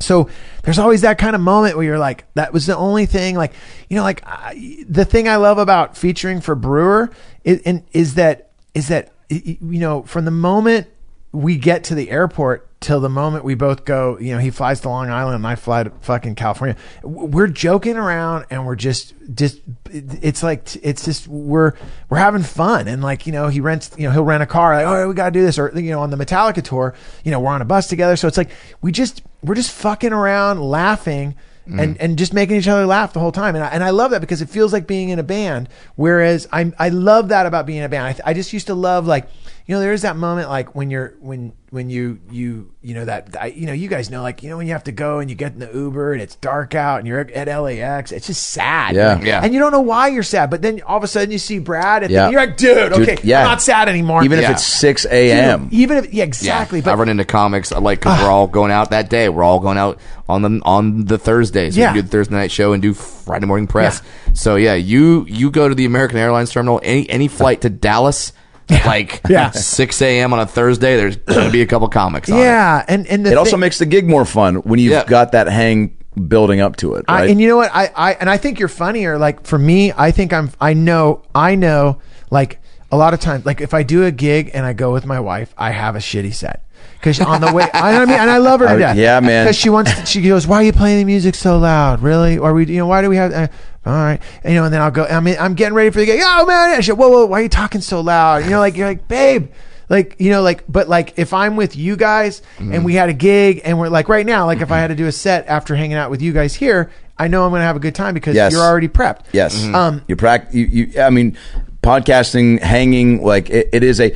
So 0.00 0.28
there's 0.62 0.78
always 0.78 1.00
that 1.02 1.18
kind 1.18 1.34
of 1.34 1.40
moment 1.40 1.76
where 1.76 1.84
you're 1.84 1.98
like, 1.98 2.26
that 2.34 2.52
was 2.52 2.66
the 2.66 2.76
only 2.76 3.06
thing. 3.06 3.36
Like, 3.36 3.52
you 3.88 3.96
know, 3.96 4.02
like 4.02 4.22
I, 4.26 4.84
the 4.88 5.04
thing 5.04 5.28
I 5.28 5.36
love 5.36 5.58
about 5.58 5.96
featuring 5.96 6.40
for 6.40 6.54
Breuer 6.54 7.10
is, 7.44 7.62
and 7.64 7.84
is 7.92 8.14
that 8.14 8.50
is 8.74 8.88
that 8.88 9.13
you 9.28 9.80
know 9.80 10.02
from 10.02 10.24
the 10.24 10.30
moment 10.30 10.88
we 11.34 11.56
get 11.56 11.84
to 11.84 11.94
the 11.96 12.10
airport 12.10 12.68
till 12.80 13.00
the 13.00 13.08
moment 13.08 13.44
we 13.44 13.54
both 13.54 13.84
go, 13.84 14.18
you 14.18 14.32
know, 14.32 14.38
he 14.38 14.50
flies 14.50 14.80
to 14.82 14.88
Long 14.88 15.10
Island 15.10 15.34
and 15.36 15.46
I 15.46 15.56
fly 15.56 15.82
to 15.82 15.90
fucking 15.90 16.36
California. 16.36 16.76
We're 17.02 17.48
joking 17.48 17.96
around 17.96 18.44
and 18.50 18.64
we're 18.64 18.76
just, 18.76 19.14
just, 19.34 19.60
it's 19.90 20.42
like, 20.42 20.76
it's 20.84 21.04
just, 21.04 21.26
we're, 21.26 21.72
we're 22.08 22.18
having 22.18 22.42
fun. 22.42 22.86
And 22.86 23.02
like, 23.02 23.26
you 23.26 23.32
know, 23.32 23.48
he 23.48 23.60
rents, 23.60 23.90
you 23.96 24.04
know, 24.04 24.12
he'll 24.12 24.22
rent 24.22 24.42
a 24.42 24.46
car, 24.46 24.76
like, 24.76 24.86
oh, 24.86 25.08
we 25.08 25.14
got 25.14 25.24
to 25.26 25.30
do 25.32 25.42
this. 25.42 25.58
Or, 25.58 25.72
you 25.74 25.90
know, 25.90 26.00
on 26.00 26.10
the 26.10 26.16
Metallica 26.16 26.62
tour, 26.62 26.94
you 27.24 27.32
know, 27.32 27.40
we're 27.40 27.50
on 27.50 27.62
a 27.62 27.64
bus 27.64 27.88
together. 27.88 28.16
So 28.16 28.28
it's 28.28 28.36
like, 28.36 28.50
we 28.80 28.92
just, 28.92 29.22
we're 29.42 29.56
just 29.56 29.72
fucking 29.72 30.12
around 30.12 30.60
laughing 30.62 31.34
and 31.66 31.96
mm. 31.96 31.96
and 32.00 32.18
just 32.18 32.34
making 32.34 32.56
each 32.56 32.68
other 32.68 32.86
laugh 32.86 33.12
the 33.12 33.20
whole 33.20 33.32
time. 33.32 33.54
And 33.54 33.64
I, 33.64 33.68
and 33.68 33.82
I 33.82 33.90
love 33.90 34.10
that 34.10 34.20
because 34.20 34.42
it 34.42 34.48
feels 34.48 34.72
like 34.72 34.86
being 34.86 35.08
in 35.08 35.18
a 35.18 35.22
band. 35.22 35.68
Whereas 35.96 36.46
I 36.52 36.72
I 36.78 36.90
love 36.90 37.28
that 37.28 37.46
about 37.46 37.66
being 37.66 37.78
in 37.78 37.84
a 37.84 37.88
band. 37.88 38.20
I, 38.24 38.30
I 38.30 38.34
just 38.34 38.52
used 38.52 38.66
to 38.68 38.74
love 38.74 39.06
like 39.06 39.28
you 39.66 39.74
know 39.74 39.80
there 39.80 39.92
is 39.94 40.02
that 40.02 40.16
moment 40.16 40.48
like 40.50 40.74
when 40.74 40.90
you're 40.90 41.14
when 41.20 41.52
when 41.70 41.88
you 41.88 42.20
you 42.30 42.70
you 42.82 42.92
know 42.94 43.04
that 43.06 43.34
I, 43.40 43.46
you 43.46 43.66
know 43.66 43.72
you 43.72 43.88
guys 43.88 44.10
know 44.10 44.20
like 44.22 44.42
you 44.42 44.50
know 44.50 44.58
when 44.58 44.66
you 44.66 44.74
have 44.74 44.84
to 44.84 44.92
go 44.92 45.20
and 45.20 45.30
you 45.30 45.34
get 45.34 45.54
in 45.54 45.58
the 45.58 45.70
Uber 45.72 46.12
and 46.12 46.20
it's 46.20 46.36
dark 46.36 46.74
out 46.74 46.98
and 46.98 47.08
you're 47.08 47.18
at 47.20 47.48
LAX. 47.48 48.12
It's 48.12 48.26
just 48.26 48.48
sad. 48.50 48.94
Yeah. 48.94 49.18
Yeah. 49.22 49.40
And 49.42 49.54
you 49.54 49.60
don't 49.60 49.72
know 49.72 49.80
why 49.80 50.08
you're 50.08 50.22
sad, 50.22 50.50
but 50.50 50.60
then 50.62 50.82
all 50.82 50.98
of 50.98 51.02
a 51.02 51.08
sudden 51.08 51.30
you 51.30 51.38
see 51.38 51.58
Brad 51.60 52.02
and 52.02 52.12
Yeah. 52.12 52.28
you're 52.28 52.40
like, 52.40 52.56
dude, 52.58 52.92
Dude, 52.92 53.08
okay, 53.08 53.18
yeah. 53.24 53.40
I'm 53.40 53.46
not 53.46 53.62
sad 53.62 53.88
anymore. 53.88 54.22
Even 54.22 54.38
Yeah. 54.38 54.50
if 54.50 54.56
it's 54.56 54.64
6 54.66 55.02
Dude, 55.04 55.12
a.m. 55.12 55.68
even 55.72 55.96
if 55.96 56.12
yeah 56.12 56.24
exactly. 56.24 56.80
Yeah, 56.80 56.84
But 56.84 56.90
I 56.92 56.94
run 56.96 57.08
into 57.08 57.24
comics 57.24 57.72
uh, 57.72 57.80
like 57.80 58.00
because 58.00 58.20
we're 58.22 58.30
all 58.30 58.46
going 58.46 58.70
out 58.70 58.90
that 58.90 59.08
day. 59.08 59.28
We're 59.30 59.44
all 59.44 59.60
going 59.60 59.78
out 59.78 59.98
on 60.28 60.42
the 60.42 60.60
on 60.64 61.06
the 61.06 61.16
Thursday. 61.18 61.70
So 61.70 61.80
Yeah. 61.80 61.92
we 61.94 62.00
do 62.00 62.02
the 62.02 62.08
Thursday 62.08 62.34
night 62.34 62.50
show 62.52 62.72
and 62.74 62.82
do 62.82 62.92
Friday 62.92 63.46
morning 63.46 63.66
press. 63.66 64.02
So 64.34 64.56
yeah, 64.56 64.74
you 64.74 65.24
you 65.28 65.50
go 65.50 65.68
to 65.70 65.74
the 65.74 65.86
American 65.86 66.18
Airlines 66.18 66.50
terminal 66.52 66.80
any 66.82 67.08
any 67.08 67.28
flight 67.28 67.62
to 67.62 67.70
Dallas. 67.70 68.32
Like 68.70 69.20
Yeah. 69.28 69.50
6 69.50 70.02
a.m. 70.02 70.32
on 70.32 70.40
a 70.40 70.46
Thursday, 70.46 70.96
there's 70.96 71.16
going 71.16 71.46
to 71.46 71.52
be 71.52 71.62
a 71.62 71.66
couple 71.66 71.88
comics 71.88 72.30
on 72.30 72.38
it. 72.38 72.42
yeah, 72.42 72.84
and 72.88 73.06
and 73.06 73.24
the 73.26 73.30
It 73.32 73.38
also 73.38 73.56
makes 73.56 73.78
the 73.78 73.86
gig 73.86 74.08
more 74.08 74.24
fun 74.24 74.56
when 74.56 74.78
you've 74.78 74.92
Yeah. 74.92 75.04
got 75.04 75.32
that 75.32 75.46
hang 75.48 75.96
building 76.28 76.60
up 76.60 76.76
to 76.76 76.94
it. 76.94 77.04
I, 77.08 77.26
and 77.26 77.40
you 77.40 77.48
know 77.48 77.56
what? 77.56 77.70
I, 77.74 77.90
I 77.94 78.12
and 78.14 78.30
I 78.30 78.36
think 78.38 78.58
you're 78.58 78.68
funnier. 78.68 79.18
Like 79.18 79.46
for 79.46 79.58
me, 79.58 79.92
I 79.96 80.10
think 80.12 80.32
I'm. 80.32 80.50
I 80.60 80.72
know. 80.74 81.22
I 81.34 81.54
know. 81.56 82.00
Like 82.30 82.60
a 82.90 82.96
lot 82.96 83.14
of 83.14 83.20
times, 83.20 83.44
like 83.46 83.60
if 83.60 83.74
I 83.74 83.82
do 83.82 84.04
a 84.04 84.10
gig 84.10 84.50
and 84.54 84.64
I 84.64 84.72
go 84.72 84.92
with 84.92 85.04
my 85.06 85.20
wife, 85.20 85.54
I 85.58 85.70
have 85.70 85.94
a 85.96 85.98
shitty 86.00 86.32
set. 86.34 86.63
Because 86.98 87.20
on 87.20 87.40
the 87.40 87.52
way, 87.52 87.68
I 87.74 87.92
know 87.92 87.98
what 88.00 88.08
I 88.08 88.12
mean, 88.12 88.20
and 88.20 88.30
I 88.30 88.38
love 88.38 88.60
her 88.60 88.66
to 88.66 88.72
I- 88.72 88.78
death. 88.78 88.96
yeah, 88.96 89.20
man. 89.20 89.44
Because 89.44 89.56
she 89.56 89.68
wants, 89.70 89.94
to, 89.94 90.06
she 90.06 90.22
goes, 90.22 90.46
"Why 90.46 90.56
are 90.56 90.62
you 90.62 90.72
playing 90.72 90.98
the 90.98 91.04
music 91.04 91.34
so 91.34 91.58
loud? 91.58 92.00
Really? 92.02 92.38
Or 92.38 92.54
we, 92.54 92.66
you 92.66 92.78
know, 92.78 92.86
why 92.86 93.02
do 93.02 93.08
we 93.10 93.16
have?" 93.16 93.32
Uh, 93.32 93.48
all 93.86 93.92
right, 93.92 94.20
and, 94.42 94.54
you 94.54 94.58
know, 94.60 94.64
and 94.64 94.72
then 94.72 94.80
I'll 94.80 94.90
go. 94.90 95.04
I 95.04 95.20
mean, 95.20 95.36
I'm 95.38 95.54
getting 95.54 95.74
ready 95.74 95.90
for 95.90 95.98
the 95.98 96.06
gig. 96.06 96.20
Oh 96.22 96.46
man! 96.46 96.74
And 96.76 96.84
she, 96.84 96.92
whoa, 96.92 97.08
whoa, 97.10 97.26
why 97.26 97.40
are 97.40 97.42
you 97.42 97.48
talking 97.50 97.82
so 97.82 98.00
loud? 98.00 98.44
You 98.44 98.50
know, 98.50 98.58
like 98.58 98.76
you're 98.78 98.86
like, 98.88 99.06
babe, 99.08 99.50
like 99.90 100.16
you 100.18 100.30
know, 100.30 100.40
like, 100.40 100.64
but 100.66 100.88
like 100.88 101.18
if 101.18 101.34
I'm 101.34 101.56
with 101.56 101.76
you 101.76 101.94
guys 101.96 102.40
and 102.58 102.82
we 102.86 102.94
had 102.94 103.10
a 103.10 103.12
gig 103.12 103.60
and 103.64 103.78
we're 103.78 103.90
like 103.90 104.08
right 104.08 104.24
now, 104.24 104.46
like 104.46 104.62
if 104.62 104.72
I 104.72 104.78
had 104.78 104.86
to 104.88 104.94
do 104.94 105.06
a 105.06 105.12
set 105.12 105.46
after 105.46 105.76
hanging 105.76 105.98
out 105.98 106.10
with 106.10 106.22
you 106.22 106.32
guys 106.32 106.54
here, 106.54 106.90
I 107.18 107.28
know 107.28 107.44
I'm 107.44 107.50
going 107.50 107.60
to 107.60 107.66
have 107.66 107.76
a 107.76 107.80
good 107.80 107.94
time 107.94 108.14
because 108.14 108.34
Yes. 108.34 108.52
you're 108.52 108.62
already 108.62 108.88
prepped. 108.88 109.26
Yes. 109.32 109.62
Um, 109.66 110.00
you 110.08 110.16
prac 110.16 110.54
you, 110.54 110.64
you 110.64 111.00
I 111.02 111.10
mean 111.10 111.36
podcasting 111.82 112.60
hanging 112.62 113.22
like 113.22 113.50
it, 113.50 113.68
it 113.72 113.82
is 113.84 114.00
a 114.00 114.14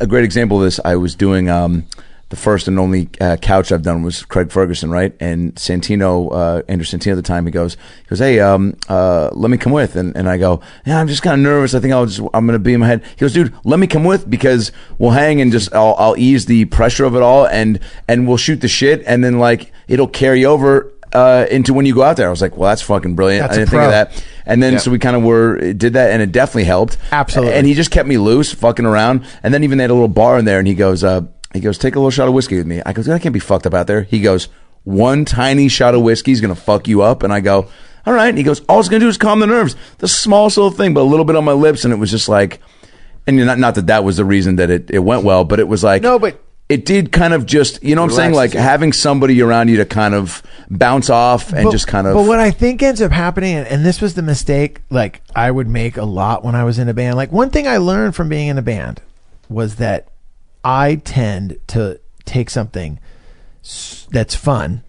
a 0.00 0.06
great 0.06 0.24
example 0.24 0.56
of 0.58 0.64
this. 0.64 0.80
I 0.82 0.96
was 0.96 1.14
doing 1.14 1.50
um 1.50 1.84
the 2.30 2.36
first 2.36 2.68
and 2.68 2.78
only 2.78 3.08
uh, 3.20 3.36
couch 3.36 3.70
I've 3.72 3.82
done 3.82 4.02
was 4.02 4.24
Craig 4.24 4.50
Ferguson, 4.52 4.90
right? 4.90 5.14
And 5.20 5.54
Santino, 5.56 6.30
uh, 6.32 6.62
Andrew 6.68 6.84
Santino 6.84 7.12
at 7.12 7.16
the 7.16 7.22
time, 7.22 7.44
he 7.44 7.50
goes, 7.52 7.74
he 7.74 8.08
goes, 8.08 8.20
hey, 8.20 8.38
um, 8.40 8.76
uh, 8.88 9.30
let 9.32 9.50
me 9.50 9.58
come 9.58 9.72
with, 9.72 9.96
and, 9.96 10.16
and 10.16 10.28
I 10.28 10.38
go, 10.38 10.60
yeah, 10.86 11.00
I'm 11.00 11.08
just 11.08 11.22
kind 11.22 11.34
of 11.34 11.40
nervous. 11.44 11.74
I 11.74 11.80
think 11.80 11.92
I'll 11.92 12.06
just, 12.06 12.20
I'm 12.32 12.46
gonna 12.46 12.58
be 12.60 12.72
in 12.72 12.80
my 12.80 12.86
head. 12.86 13.02
He 13.04 13.16
goes, 13.16 13.32
dude, 13.32 13.52
let 13.64 13.78
me 13.80 13.86
come 13.88 14.04
with 14.04 14.30
because 14.30 14.70
we'll 14.98 15.10
hang 15.10 15.40
and 15.40 15.50
just, 15.50 15.74
I'll, 15.74 15.96
I'll 15.98 16.16
ease 16.16 16.46
the 16.46 16.66
pressure 16.66 17.04
of 17.04 17.16
it 17.16 17.22
all, 17.22 17.46
and 17.46 17.80
and 18.08 18.28
we'll 18.28 18.36
shoot 18.36 18.60
the 18.60 18.68
shit, 18.68 19.02
and 19.06 19.24
then 19.24 19.38
like 19.40 19.72
it'll 19.88 20.06
carry 20.08 20.44
over 20.44 20.92
uh, 21.12 21.46
into 21.50 21.74
when 21.74 21.84
you 21.84 21.94
go 21.96 22.02
out 22.04 22.16
there. 22.16 22.28
I 22.28 22.30
was 22.30 22.40
like, 22.40 22.56
well, 22.56 22.70
that's 22.70 22.82
fucking 22.82 23.16
brilliant. 23.16 23.42
That's 23.42 23.54
I 23.56 23.60
didn't 23.62 23.70
think 23.70 23.82
of 23.82 23.90
that. 23.90 24.24
And 24.46 24.62
then 24.62 24.74
Yeah. 24.74 24.78
so 24.78 24.92
we 24.92 25.00
kind 25.00 25.16
of 25.16 25.24
were 25.24 25.72
did 25.72 25.94
that, 25.94 26.12
and 26.12 26.22
it 26.22 26.30
definitely 26.30 26.64
helped. 26.64 26.96
Absolutely. 27.10 27.54
And 27.54 27.66
he 27.66 27.74
just 27.74 27.90
kept 27.90 28.08
me 28.08 28.18
loose, 28.18 28.54
fucking 28.54 28.86
around. 28.86 29.24
And 29.42 29.52
then 29.52 29.64
even 29.64 29.78
they 29.78 29.82
had 29.82 29.90
a 29.90 29.94
little 29.94 30.06
bar 30.06 30.38
in 30.38 30.44
there, 30.44 30.60
and 30.60 30.68
he 30.68 30.74
goes, 30.74 31.02
uh, 31.02 31.22
he 31.52 31.60
goes, 31.60 31.78
take 31.78 31.96
a 31.96 31.98
little 31.98 32.10
shot 32.10 32.28
of 32.28 32.34
whiskey 32.34 32.56
with 32.56 32.66
me. 32.66 32.80
I 32.84 32.92
goes, 32.92 33.08
I 33.08 33.18
can't 33.18 33.32
be 33.32 33.40
fucked 33.40 33.66
up 33.66 33.74
out 33.74 33.86
there. 33.86 34.02
He 34.02 34.20
goes, 34.20 34.48
one 34.84 35.24
tiny 35.24 35.68
shot 35.68 35.94
of 35.94 36.02
whiskey 36.02 36.32
is 36.32 36.40
gonna 36.40 36.54
fuck 36.54 36.88
you 36.88 37.02
up. 37.02 37.22
And 37.22 37.32
I 37.32 37.40
go, 37.40 37.68
all 38.06 38.14
right. 38.14 38.28
And 38.28 38.38
he 38.38 38.44
goes, 38.44 38.60
all 38.68 38.80
it's 38.80 38.88
gonna 38.88 39.00
do 39.00 39.08
is 39.08 39.18
calm 39.18 39.40
the 39.40 39.46
nerves. 39.46 39.76
The 39.98 40.08
smallest 40.08 40.56
little 40.56 40.70
thing, 40.70 40.94
but 40.94 41.00
a 41.00 41.02
little 41.02 41.24
bit 41.24 41.36
on 41.36 41.44
my 41.44 41.52
lips, 41.52 41.84
and 41.84 41.92
it 41.92 41.96
was 41.96 42.10
just 42.10 42.28
like, 42.28 42.60
and 43.26 43.36
not 43.36 43.58
not 43.58 43.74
that 43.74 43.88
that 43.88 44.04
was 44.04 44.16
the 44.16 44.24
reason 44.24 44.56
that 44.56 44.70
it, 44.70 44.90
it 44.90 45.00
went 45.00 45.24
well, 45.24 45.44
but 45.44 45.60
it 45.60 45.68
was 45.68 45.84
like 45.84 46.02
No, 46.02 46.18
but- 46.18 46.40
it 46.70 46.86
did 46.86 47.10
kind 47.10 47.34
of 47.34 47.46
just 47.46 47.82
you 47.82 47.96
know 47.96 48.02
what 48.02 48.12
I'm 48.12 48.16
saying 48.16 48.32
like 48.32 48.52
having 48.52 48.92
somebody 48.92 49.42
around 49.42 49.66
you 49.68 49.78
to 49.78 49.84
kind 49.84 50.14
of 50.14 50.40
bounce 50.70 51.10
off 51.10 51.52
and 51.52 51.64
but, 51.64 51.72
just 51.72 51.88
kind 51.88 52.06
of 52.06 52.14
But 52.14 52.26
what 52.26 52.38
I 52.38 52.52
think 52.52 52.80
ends 52.80 53.02
up 53.02 53.10
happening, 53.10 53.56
and, 53.56 53.66
and 53.66 53.84
this 53.84 54.00
was 54.00 54.14
the 54.14 54.22
mistake, 54.22 54.80
like 54.88 55.20
I 55.34 55.50
would 55.50 55.66
make 55.66 55.96
a 55.96 56.04
lot 56.04 56.44
when 56.44 56.54
I 56.54 56.62
was 56.62 56.78
in 56.78 56.88
a 56.88 56.94
band. 56.94 57.16
Like 57.16 57.32
one 57.32 57.50
thing 57.50 57.66
I 57.66 57.78
learned 57.78 58.14
from 58.14 58.28
being 58.28 58.46
in 58.46 58.56
a 58.56 58.62
band 58.62 59.02
was 59.48 59.76
that 59.76 60.09
I 60.64 60.96
tend 60.96 61.58
to 61.68 62.00
take 62.24 62.50
something 62.50 62.98
that's 64.10 64.34
fun 64.34 64.82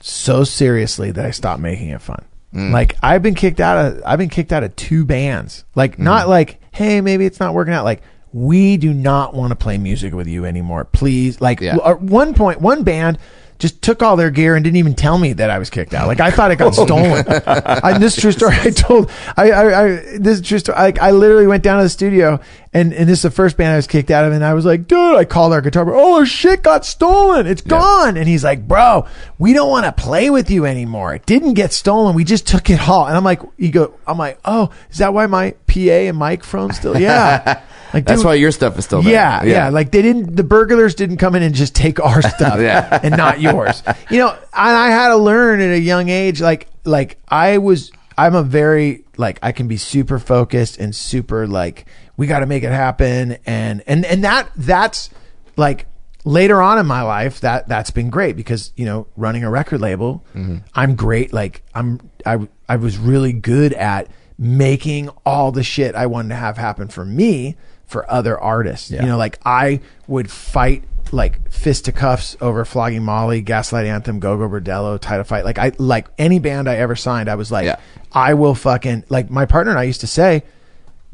so 0.00 0.44
seriously 0.44 1.10
that 1.12 1.24
I 1.24 1.30
stop 1.30 1.58
making 1.58 1.88
it 1.90 2.00
fun. 2.02 2.24
Mm. 2.52 2.72
Like 2.72 2.96
I've 3.02 3.22
been 3.22 3.34
kicked 3.34 3.60
out 3.60 3.78
of 3.78 4.02
I've 4.04 4.18
been 4.18 4.28
kicked 4.28 4.52
out 4.52 4.62
of 4.64 4.74
two 4.76 5.04
bands. 5.04 5.64
Like 5.74 5.92
Mm-hmm. 5.92 6.04
not 6.04 6.28
like 6.28 6.60
hey 6.72 7.00
maybe 7.00 7.24
it's 7.26 7.40
not 7.40 7.54
working 7.54 7.74
out. 7.74 7.84
Like 7.84 8.02
we 8.32 8.76
do 8.76 8.92
not 8.92 9.32
want 9.34 9.50
to 9.52 9.56
play 9.56 9.78
music 9.78 10.12
with 10.12 10.26
you 10.26 10.44
anymore. 10.44 10.84
Please. 10.84 11.40
Like 11.40 11.60
Yeah. 11.60 11.76
at 11.84 12.00
one 12.02 12.34
point 12.34 12.60
one 12.60 12.82
band 12.84 13.18
just 13.58 13.82
took 13.82 14.02
all 14.02 14.16
their 14.16 14.30
gear 14.30 14.56
and 14.56 14.64
didn't 14.64 14.76
even 14.76 14.94
tell 14.94 15.18
me 15.18 15.32
that 15.34 15.50
I 15.50 15.58
was 15.58 15.70
kicked 15.70 15.94
out. 15.94 16.06
Like 16.06 16.20
I 16.20 16.30
thought 16.30 16.50
it 16.50 16.56
got 16.56 16.78
oh, 16.78 16.84
stolen. 16.84 17.24
I, 17.46 17.98
this 17.98 18.16
true 18.16 18.32
story. 18.32 18.56
I 18.60 18.70
told 18.70 19.10
I, 19.36 19.50
I, 19.50 19.82
I 19.82 19.88
this 20.18 20.40
true 20.40 20.58
story. 20.58 20.76
I, 20.76 20.92
I 21.00 21.10
literally 21.12 21.46
went 21.46 21.62
down 21.62 21.78
to 21.78 21.84
the 21.84 21.88
studio 21.88 22.40
and, 22.74 22.92
and 22.92 23.08
this 23.08 23.20
is 23.20 23.22
the 23.22 23.30
first 23.30 23.56
band 23.56 23.72
I 23.72 23.76
was 23.76 23.86
kicked 23.86 24.10
out 24.10 24.24
of. 24.24 24.32
And 24.32 24.44
I 24.44 24.52
was 24.52 24.64
like, 24.64 24.88
dude, 24.88 25.16
I 25.16 25.24
called 25.24 25.52
our 25.52 25.60
guitar 25.60 25.84
player. 25.84 25.96
Oh, 25.96 26.24
shit 26.24 26.64
got 26.64 26.84
stolen. 26.84 27.46
It's 27.46 27.62
gone. 27.62 28.16
And 28.16 28.26
he's 28.26 28.42
like, 28.42 28.66
bro, 28.66 29.06
we 29.38 29.52
don't 29.52 29.70
want 29.70 29.86
to 29.86 29.92
play 29.92 30.28
with 30.28 30.50
you 30.50 30.66
anymore. 30.66 31.14
It 31.14 31.24
didn't 31.24 31.54
get 31.54 31.72
stolen. 31.72 32.16
We 32.16 32.24
just 32.24 32.48
took 32.48 32.68
it 32.70 32.88
all. 32.88 33.06
And 33.06 33.16
I'm 33.16 33.22
like, 33.22 33.42
you 33.56 33.70
go, 33.70 33.94
I'm 34.08 34.18
like, 34.18 34.40
oh, 34.44 34.70
is 34.90 34.98
that 34.98 35.14
why 35.14 35.26
my 35.26 35.52
PA 35.74 36.08
and 36.08 36.16
microphone 36.16 36.72
still? 36.72 36.98
Yeah. 36.98 37.62
Like, 37.94 38.06
That's 38.06 38.22
dude, 38.22 38.26
why 38.26 38.34
your 38.34 38.50
stuff 38.50 38.76
is 38.76 38.86
still 38.86 39.02
there. 39.02 39.12
yeah, 39.12 39.44
yeah, 39.44 39.68
Like 39.68 39.92
they 39.92 40.02
didn't, 40.02 40.34
the 40.34 40.42
burglars 40.42 40.96
didn't 40.96 41.18
come 41.18 41.36
in 41.36 41.44
and 41.44 41.54
just 41.54 41.76
take 41.76 42.00
our 42.00 42.22
stuff 42.36 42.58
Yeah. 42.58 42.98
and 43.00 43.16
not 43.16 43.40
yours. 43.40 43.84
You 44.10 44.18
know, 44.18 44.30
and 44.30 44.40
I 44.52 44.88
had 44.90 45.10
to 45.10 45.16
learn 45.16 45.60
at 45.60 45.70
a 45.70 45.78
young 45.78 46.08
age, 46.08 46.40
like, 46.40 46.66
like 46.82 47.18
I 47.28 47.58
was, 47.58 47.92
I'm 48.18 48.34
a 48.34 48.42
very, 48.42 49.04
like, 49.16 49.38
I 49.44 49.52
can 49.52 49.68
be 49.68 49.76
super 49.76 50.18
focused 50.18 50.78
and 50.78 50.92
super, 50.92 51.46
like, 51.46 51.86
we 52.16 52.26
got 52.26 52.40
to 52.40 52.46
make 52.46 52.64
it 52.64 52.72
happen. 52.72 53.38
And, 53.46 53.84
and, 53.86 54.04
and 54.04 54.24
that, 54.24 54.50
that's 54.56 55.10
like, 55.56 55.86
later 56.24 56.60
on 56.60 56.78
in 56.78 56.86
my 56.86 57.02
life 57.02 57.40
that 57.42 57.68
that's 57.68 57.90
been 57.90 58.08
great 58.08 58.34
because 58.34 58.72
you 58.76 58.86
know 58.86 59.06
running 59.14 59.44
a 59.44 59.50
record 59.50 59.78
label 59.78 60.24
mm-hmm. 60.34 60.56
i'm 60.74 60.96
great 60.96 61.34
like 61.34 61.62
i'm 61.74 62.00
I, 62.24 62.48
I 62.66 62.76
was 62.76 62.96
really 62.96 63.34
good 63.34 63.74
at 63.74 64.08
making 64.38 65.08
all 65.24 65.52
the 65.52 65.62
shit 65.62 65.94
i 65.94 66.06
wanted 66.06 66.30
to 66.30 66.34
have 66.34 66.56
happen 66.56 66.88
for 66.88 67.04
me 67.04 67.56
for 67.86 68.10
other 68.10 68.38
artists. 68.38 68.90
You 68.90 69.02
know 69.02 69.16
like 69.16 69.38
i 69.44 69.80
would 70.08 70.30
fight 70.30 70.82
like 71.12 71.48
fisticuffs 71.50 72.36
over 72.40 72.64
flogging 72.64 73.04
molly 73.04 73.40
gaslight 73.42 73.86
anthem 73.86 74.18
Gogol 74.18 74.48
Bordello 74.48 74.98
title 74.98 75.22
fight. 75.24 75.44
Like 75.44 75.58
i 75.58 75.70
like 75.78 76.08
any 76.18 76.38
band 76.40 76.68
i 76.68 76.74
ever 76.76 76.96
signed 76.96 77.28
i 77.28 77.34
was 77.36 77.52
like 77.52 77.66
Yeah. 77.66 77.78
i 78.12 78.34
will 78.34 78.54
fucking 78.54 79.04
like 79.08 79.30
my 79.30 79.44
partner 79.46 79.70
and 79.70 79.78
i 79.78 79.84
used 79.84 80.00
to 80.00 80.06
say 80.08 80.42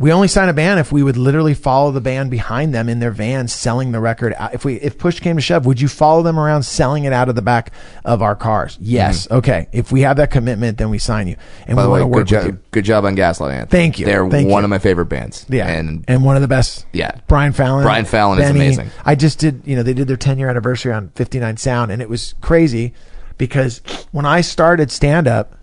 we 0.01 0.11
only 0.13 0.29
sign 0.29 0.49
a 0.49 0.53
band 0.55 0.81
if 0.81 0.91
we 0.91 1.03
would 1.03 1.19
literally 1.19 1.53
follow 1.53 1.93
the 1.93 2.01
band 2.01 2.31
behind 2.31 2.75
them 2.75 2.89
in 2.89 3.01
their 3.01 3.11
van 3.11 3.47
selling 3.49 3.93
the 3.93 4.01
record. 4.01 4.35
out- 4.39 4.55
If 4.55 4.65
we 4.65 4.77
if 4.77 4.97
push 4.97 5.21
came 5.21 5.37
to 5.37 5.43
shove, 5.43 5.67
would 5.67 5.79
you 5.79 5.89
follow 5.89 6.23
them 6.23 6.39
around 6.41 6.63
selling 6.63 7.05
it 7.05 7.13
out 7.13 7.29
of 7.29 7.35
the 7.35 7.43
back 7.43 7.71
of 8.03 8.23
our 8.23 8.35
cars? 8.35 8.79
Yes. 8.81 9.29
Okay. 9.31 9.69
If 9.73 9.93
we 9.93 10.01
have 10.01 10.17
that 10.17 10.31
commitment, 10.31 10.79
then 10.79 10.89
we 10.89 10.99
sign 10.99 11.29
you. 11.29 11.37
And 11.67 11.77
Mm-hmm. 11.77 11.77
By 11.77 11.83
we 11.83 11.87
the 11.87 11.91
way, 11.91 12.01
want 12.01 12.29
to 12.29 12.35
good 12.35 12.37
work 12.39 12.45
with 12.47 12.55
job, 12.55 12.71
good 12.71 12.85
job 12.87 13.05
on 13.05 13.15
Gaslight 13.15 13.53
Anthem. 13.53 13.69
Thank 13.69 13.99
you. 13.99 14.07
They're 14.07 14.27
Thank 14.31 14.49
one 14.49 14.63
you. 14.63 14.65
of 14.65 14.71
my 14.71 14.79
favorite 14.79 15.07
bands. 15.11 15.45
Yeah, 15.51 15.69
and 15.69 16.03
and 16.09 16.25
one 16.25 16.35
of 16.35 16.41
the 16.43 16.49
best. 16.49 16.87
Yeah. 16.95 17.11
Brian 17.29 17.53
Fallon. 17.53 17.85
Brian 17.85 18.07
Fallon 18.07 18.41
is 18.41 18.49
amazing. 18.49 18.91
I 19.05 19.15
just 19.15 19.39
did. 19.39 19.61
You 19.67 19.77
know, 19.77 19.83
they 19.83 19.93
did 19.93 20.09
their 20.09 20.17
10 20.17 20.39
year 20.39 20.49
anniversary 20.49 20.95
on 20.95 21.11
59 21.15 21.59
Sound, 21.59 21.93
and 21.93 22.01
it 22.01 22.09
was 22.09 22.35
crazy 22.41 22.95
because 23.37 23.83
when 24.13 24.25
I 24.25 24.41
started 24.41 24.91
stand 24.91 25.29
up, 25.29 25.57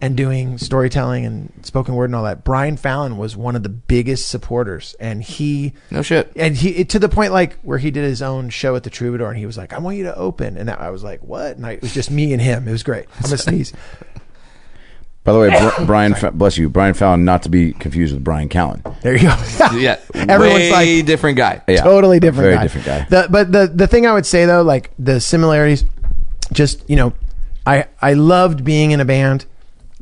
and 0.00 0.16
doing 0.16 0.58
storytelling 0.58 1.26
and 1.26 1.52
spoken 1.62 1.94
word 1.96 2.04
and 2.06 2.14
all 2.14 2.22
that. 2.24 2.44
Brian 2.44 2.76
Fallon 2.76 3.16
was 3.16 3.36
one 3.36 3.56
of 3.56 3.62
the 3.64 3.68
biggest 3.68 4.28
supporters, 4.28 4.94
and 5.00 5.22
he 5.22 5.72
No 5.90 6.02
shit. 6.02 6.30
and 6.36 6.56
he 6.56 6.70
it, 6.70 6.88
to 6.90 6.98
the 6.98 7.08
point 7.08 7.32
like 7.32 7.58
where 7.62 7.78
he 7.78 7.90
did 7.90 8.04
his 8.04 8.22
own 8.22 8.48
show 8.50 8.76
at 8.76 8.84
the 8.84 8.90
Troubadour, 8.90 9.28
and 9.28 9.38
he 9.38 9.46
was 9.46 9.56
like, 9.58 9.72
"I 9.72 9.78
want 9.78 9.96
you 9.96 10.04
to 10.04 10.16
open," 10.16 10.56
and 10.56 10.70
I 10.70 10.90
was 10.90 11.02
like, 11.02 11.20
"What?" 11.24 11.56
And 11.56 11.66
I, 11.66 11.72
it 11.72 11.82
was 11.82 11.92
just 11.92 12.10
me 12.10 12.32
and 12.32 12.40
him. 12.40 12.68
It 12.68 12.70
was 12.70 12.82
great. 12.84 13.06
I'm 13.16 13.22
gonna 13.22 13.38
sneeze. 13.38 13.72
By 15.24 15.32
the 15.34 15.40
way, 15.40 15.50
Br- 15.50 15.84
Brian, 15.84 16.14
Fa- 16.14 16.30
bless 16.32 16.56
you, 16.56 16.70
Brian 16.70 16.94
Fallon, 16.94 17.24
not 17.26 17.42
to 17.42 17.50
be 17.50 17.72
confused 17.74 18.14
with 18.14 18.24
Brian 18.24 18.48
Callen. 18.48 18.80
There 19.02 19.14
you 19.14 19.28
go. 19.28 19.36
Yeah, 19.78 19.98
Everyone's 20.14 20.70
way 20.70 20.96
like- 20.98 21.06
different 21.06 21.36
guy. 21.36 21.60
Yeah. 21.68 21.82
totally 21.82 22.18
different 22.18 22.44
Very 22.44 22.54
guy. 22.54 22.62
different 22.62 22.86
guy. 22.86 23.06
The, 23.10 23.26
but 23.28 23.52
the 23.52 23.66
the 23.66 23.86
thing 23.86 24.06
I 24.06 24.14
would 24.14 24.24
say 24.24 24.46
though, 24.46 24.62
like 24.62 24.90
the 24.98 25.20
similarities, 25.20 25.84
just 26.52 26.88
you 26.88 26.96
know, 26.96 27.12
I 27.66 27.86
I 28.00 28.14
loved 28.14 28.64
being 28.64 28.92
in 28.92 29.00
a 29.00 29.04
band, 29.04 29.44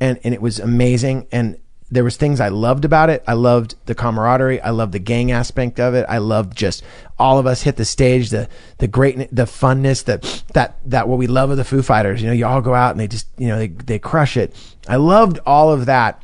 and 0.01 0.19
and 0.25 0.35
it 0.35 0.43
was 0.43 0.59
amazing. 0.59 1.27
And 1.33 1.59
there 1.91 2.05
was 2.05 2.17
things 2.17 2.41
I 2.41 2.49
loved 2.49 2.85
about 2.85 3.11
it. 3.11 3.23
I 3.29 3.35
loved 3.35 3.77
the 3.87 3.95
camaraderie. 3.95 4.61
I 4.61 4.71
loved 4.71 4.93
the 4.93 4.99
gang 4.99 5.31
aspect 5.31 5.79
of 5.79 5.95
it. 5.95 6.05
I 6.09 6.19
loved 6.19 6.57
just 6.57 6.83
all 7.19 7.39
of 7.39 7.47
us 7.47 7.63
hit 7.63 7.77
the 7.77 7.85
stage, 7.85 8.31
the 8.31 8.49
the 8.79 8.89
great, 8.89 9.17
the 9.35 9.45
funness, 9.45 10.05
that 10.05 10.43
that 10.55 10.79
that 10.85 11.09
what 11.09 11.19
we 11.19 11.27
love 11.27 11.51
of 11.51 11.57
the 11.57 11.65
Foo 11.65 11.83
Fighters. 11.83 12.21
You 12.21 12.29
know, 12.29 12.33
you 12.33 12.47
all 12.47 12.61
go 12.61 12.75
out 12.75 12.91
and 12.91 13.01
they 13.01 13.07
just 13.07 13.29
you 13.39 13.49
know 13.49 13.59
they 13.59 13.69
they 13.69 13.99
crush 13.99 14.37
it. 14.37 14.55
I 14.89 14.97
loved 14.97 15.39
all 15.47 15.73
of 15.73 15.87
that. 15.87 16.23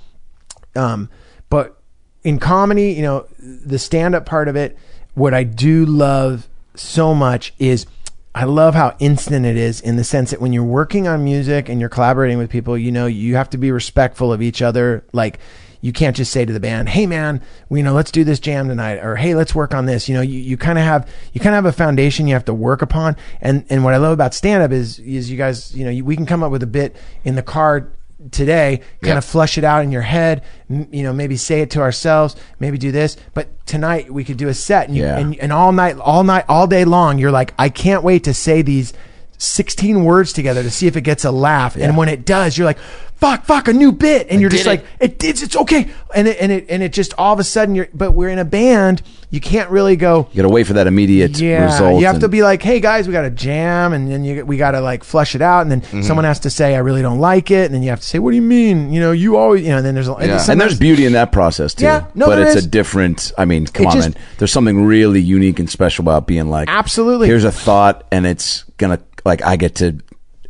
Um, 0.74 1.08
but 1.48 1.80
in 2.24 2.38
comedy, 2.38 2.92
you 2.92 3.02
know, 3.02 3.26
the 3.38 3.78
stand 3.78 4.14
up 4.14 4.26
part 4.26 4.48
of 4.48 4.56
it, 4.56 4.76
what 5.14 5.34
I 5.34 5.44
do 5.44 5.84
love 5.84 6.48
so 6.74 7.14
much 7.14 7.52
is 7.58 7.86
I 8.34 8.44
love 8.44 8.74
how 8.74 8.96
instant 8.98 9.44
it 9.44 9.56
is 9.56 9.80
in 9.80 9.96
the 9.96 10.04
sense 10.04 10.30
that 10.30 10.40
when 10.40 10.52
you're 10.52 10.64
working 10.64 11.06
on 11.06 11.22
music 11.22 11.68
and 11.68 11.78
you're 11.78 11.90
collaborating 11.90 12.38
with 12.38 12.48
people, 12.48 12.78
you 12.78 12.90
know, 12.90 13.06
you 13.06 13.36
have 13.36 13.50
to 13.50 13.58
be 13.58 13.70
respectful 13.70 14.32
of 14.32 14.40
each 14.40 14.62
other. 14.62 15.04
Like, 15.12 15.38
you 15.82 15.92
can't 15.92 16.16
just 16.16 16.30
say 16.32 16.44
to 16.44 16.52
the 16.52 16.60
band, 16.60 16.88
"Hey, 16.88 17.06
man, 17.06 17.42
we, 17.68 17.80
you 17.80 17.84
know, 17.84 17.92
let's 17.92 18.12
do 18.12 18.22
this 18.22 18.38
jam 18.38 18.68
tonight," 18.68 19.00
or 19.02 19.16
"Hey, 19.16 19.34
let's 19.34 19.54
work 19.54 19.74
on 19.74 19.84
this." 19.84 20.08
You 20.08 20.14
know, 20.14 20.20
you, 20.20 20.38
you 20.38 20.56
kind 20.56 20.78
of 20.78 20.84
have 20.84 21.08
you 21.32 21.40
kind 21.40 21.56
of 21.56 21.64
have 21.64 21.74
a 21.74 21.76
foundation 21.76 22.28
you 22.28 22.34
have 22.34 22.44
to 22.46 22.54
work 22.54 22.82
upon. 22.82 23.16
And 23.40 23.64
and 23.68 23.84
what 23.84 23.92
I 23.92 23.96
love 23.96 24.12
about 24.12 24.32
stand 24.32 24.62
up 24.62 24.70
is 24.70 25.00
is 25.00 25.30
you 25.30 25.36
guys, 25.36 25.74
you 25.74 25.84
know, 25.84 25.90
you, 25.90 26.04
we 26.04 26.14
can 26.14 26.24
come 26.24 26.42
up 26.42 26.52
with 26.52 26.62
a 26.62 26.68
bit 26.68 26.96
in 27.24 27.34
the 27.34 27.42
car 27.42 27.92
today 28.30 28.76
kind 29.00 29.12
Yeah. 29.12 29.18
of 29.18 29.24
flush 29.24 29.58
it 29.58 29.64
out 29.64 29.82
in 29.82 29.90
your 29.90 30.02
head 30.02 30.42
m- 30.70 30.88
you 30.92 31.02
know 31.02 31.12
maybe 31.12 31.36
say 31.36 31.60
it 31.60 31.70
to 31.72 31.80
ourselves 31.80 32.36
maybe 32.60 32.78
do 32.78 32.92
this 32.92 33.16
but 33.34 33.48
tonight 33.66 34.12
we 34.12 34.22
could 34.24 34.36
do 34.36 34.48
a 34.48 34.54
set 34.54 34.88
and, 34.88 34.96
you, 34.96 35.02
Yeah. 35.02 35.18
and, 35.18 35.36
and 35.40 35.52
all 35.52 35.72
night 35.72 35.96
all 35.98 36.22
night 36.24 36.44
all 36.48 36.66
day 36.66 36.84
long 36.84 37.18
you're 37.18 37.32
like 37.32 37.52
i 37.58 37.68
can't 37.68 38.02
wait 38.04 38.24
to 38.24 38.34
say 38.34 38.62
these 38.62 38.92
16 39.38 40.04
words 40.04 40.32
together 40.32 40.62
to 40.62 40.70
see 40.70 40.86
if 40.86 40.96
it 40.96 41.00
gets 41.00 41.24
a 41.24 41.30
laugh 41.32 41.74
and 41.76 41.96
when 41.96 42.08
it 42.08 42.24
does 42.24 42.56
you're 42.56 42.64
like 42.66 42.78
fuck 43.22 43.44
fuck 43.44 43.68
a 43.68 43.72
new 43.72 43.92
bit 43.92 44.26
and 44.30 44.40
you're 44.40 44.50
just 44.50 44.64
did 44.64 44.70
like 44.70 44.84
it 44.98 45.18
did 45.18 45.40
it's 45.40 45.54
okay 45.56 45.88
and 46.14 46.26
it, 46.26 46.36
and 46.40 46.50
it 46.50 46.66
and 46.68 46.82
it 46.82 46.92
just 46.92 47.14
all 47.16 47.32
of 47.32 47.38
a 47.38 47.44
sudden 47.44 47.74
you're 47.76 47.88
but 47.94 48.10
we're 48.10 48.28
in 48.28 48.40
a 48.40 48.44
band 48.44 49.00
you 49.30 49.40
can't 49.40 49.70
really 49.70 49.94
go 49.96 50.28
You 50.32 50.42
got 50.42 50.48
to 50.48 50.52
wait 50.52 50.66
for 50.66 50.72
that 50.74 50.86
immediate 50.86 51.38
yeah, 51.40 51.64
result. 51.64 52.00
you 52.00 52.06
have 52.06 52.18
to 52.20 52.28
be 52.28 52.42
like, 52.42 52.60
hey 52.62 52.80
guys, 52.80 53.06
we 53.06 53.12
got 53.14 53.24
a 53.24 53.30
jam, 53.30 53.94
and 53.94 54.10
then 54.12 54.24
you, 54.24 54.44
we 54.44 54.58
got 54.58 54.72
to 54.72 54.82
like 54.82 55.04
flush 55.04 55.34
it 55.34 55.40
out, 55.40 55.62
and 55.62 55.70
then 55.70 55.80
Mm-hmm. 55.80 56.02
someone 56.02 56.26
has 56.26 56.40
to 56.40 56.50
say, 56.50 56.74
I 56.74 56.80
really 56.80 57.00
don't 57.00 57.18
like 57.18 57.50
it, 57.50 57.64
and 57.64 57.74
then 57.74 57.82
you 57.82 57.88
have 57.88 58.00
to 58.00 58.06
say, 58.06 58.18
what 58.18 58.32
do 58.32 58.36
you 58.36 58.42
mean? 58.42 58.92
You 58.92 59.00
know, 59.00 59.12
you 59.12 59.38
always, 59.38 59.62
you 59.62 59.70
know, 59.70 59.78
and 59.78 59.86
then 59.86 59.94
there's, 59.94 60.08
Yeah. 60.08 60.44
and 60.50 60.60
there's 60.60 60.78
beauty 60.78 61.06
in 61.06 61.14
that 61.14 61.32
process 61.32 61.72
too. 61.72 61.84
Yeah, 61.86 62.08
no, 62.14 62.26
but 62.26 62.40
it's 62.40 62.56
is. 62.56 62.66
a 62.66 62.68
different. 62.68 63.32
I 63.38 63.46
mean, 63.46 63.66
come 63.68 63.86
It 63.86 63.88
on, 63.88 63.94
just- 63.96 64.14
man. 64.14 64.24
There's 64.36 64.52
something 64.52 64.84
really 64.84 65.22
unique 65.22 65.58
and 65.58 65.70
special 65.70 66.02
about 66.02 66.26
being 66.26 66.50
like, 66.50 66.68
Absolutely. 66.68 67.26
Here's 67.28 67.44
a 67.44 67.52
thought, 67.52 68.04
and 68.12 68.26
it's 68.26 68.64
gonna 68.76 68.98
like 69.24 69.40
I 69.40 69.56
get 69.56 69.76
to, 69.76 69.98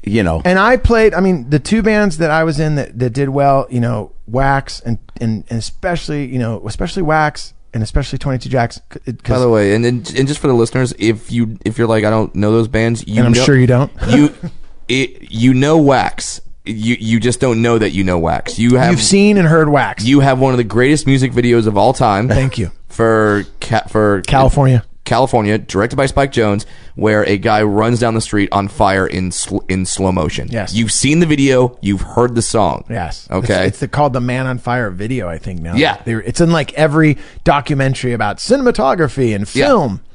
you 0.03 0.23
know, 0.23 0.43
and 0.45 0.59
I 0.59 0.77
played. 0.77 1.15
I 1.15 1.21
mean, 1.21 1.49
the 1.51 1.59
two 1.59 1.83
bands 1.83 2.19
that 2.19 2.31
I 2.31 2.45
was 2.45 2.59
in 2.61 2.75
that, 2.77 2.99
that 2.99 3.11
did 3.11 3.29
well, 3.29 3.67
you 3.71 3.81
know, 3.81 4.13
Wax 4.27 4.81
and, 4.81 4.99
and 5.21 5.45
and 5.51 5.59
especially 5.59 6.27
you 6.27 6.39
know 6.39 6.63
especially 6.67 7.03
Wax 7.03 7.55
and 7.75 7.83
especially 7.83 8.19
Twenty 8.19 8.39
Two 8.39 8.49
Jacks. 8.49 8.81
c- 8.93 9.01
it- 9.07 9.23
'cause- 9.23 9.37
By 9.37 9.41
the 9.41 9.49
way, 9.49 9.75
and 9.75 9.85
then 9.85 10.05
and 10.17 10.27
just 10.29 10.41
for 10.41 10.47
the 10.49 10.55
listeners, 10.55 10.93
if 10.99 11.31
you 11.31 11.59
if 11.65 11.79
you're 11.79 11.87
like 11.89 12.05
I 12.05 12.11
don't 12.11 12.35
know 12.35 12.51
those 12.53 12.69
bands, 12.69 13.07
you 13.07 13.19
And 13.19 13.27
I'm 13.27 13.33
know- 13.33 13.45
sure 13.45 13.57
you 13.57 13.67
don't. 13.67 13.91
you 14.11 14.35
it, 14.89 15.31
you 15.33 15.55
know 15.55 15.79
Wax. 15.79 16.41
You 16.65 16.97
you 17.01 17.19
just 17.19 17.41
don't 17.41 17.61
know 17.61 17.77
that 17.79 17.91
you 17.91 18.05
know 18.05 18.19
Wax. 18.19 18.59
You 18.59 18.77
have 18.77 18.93
you've 18.93 19.03
seen 19.03 19.37
and 19.37 19.49
heard 19.49 19.69
Wax. 19.69 20.05
you 20.05 20.21
have 20.21 20.39
one 20.39 20.53
of 20.53 20.59
the 20.59 20.65
greatest 20.65 21.07
music 21.09 21.33
videos 21.33 21.67
of 21.67 21.77
all 21.77 21.93
time. 21.93 22.29
Thank 22.29 22.57
you. 22.59 22.71
for 22.89 23.45
ca- 23.61 23.87
for 23.89 24.21
California. 24.23 24.85
California, 25.13 25.59
directed 25.59 25.97
by 25.97 26.07
Spike 26.07 26.33
Jonze, 26.33 26.65
where 26.95 27.23
a 27.29 27.37
guy 27.37 27.63
runs 27.63 28.01
down 28.01 28.15
the 28.15 28.21
street 28.23 28.49
on 28.51 28.67
fire 28.69 29.07
in 29.07 29.31
sl- 29.31 29.59
in 29.69 29.85
slow 29.85 30.11
motion. 30.11 30.49
Yes. 30.51 30.73
you've 30.73 30.91
seen 30.91 31.21
the 31.21 31.27
video, 31.27 31.77
you've 31.83 32.01
heard 32.01 32.35
the 32.35 32.41
song. 32.41 32.85
Yes. 32.89 33.29
Okay. 33.31 33.67
It's, 33.67 33.69
it's 33.73 33.81
the, 33.81 33.89
called 33.89 34.15
the 34.15 34.21
Man 34.21 34.47
on 34.47 34.57
Fire 34.57 34.91
video, 34.91 35.29
I 35.29 35.37
think 35.37 35.61
now. 35.61 35.75
Yeah. 35.75 36.01
They- 36.05 36.15
It's 36.15 36.41
in 36.41 36.51
like 36.51 36.73
every 36.75 37.19
documentary 37.45 38.15
about 38.15 38.39
cinematography 38.39 39.35
and 39.35 39.55
Yeah. 39.55 39.67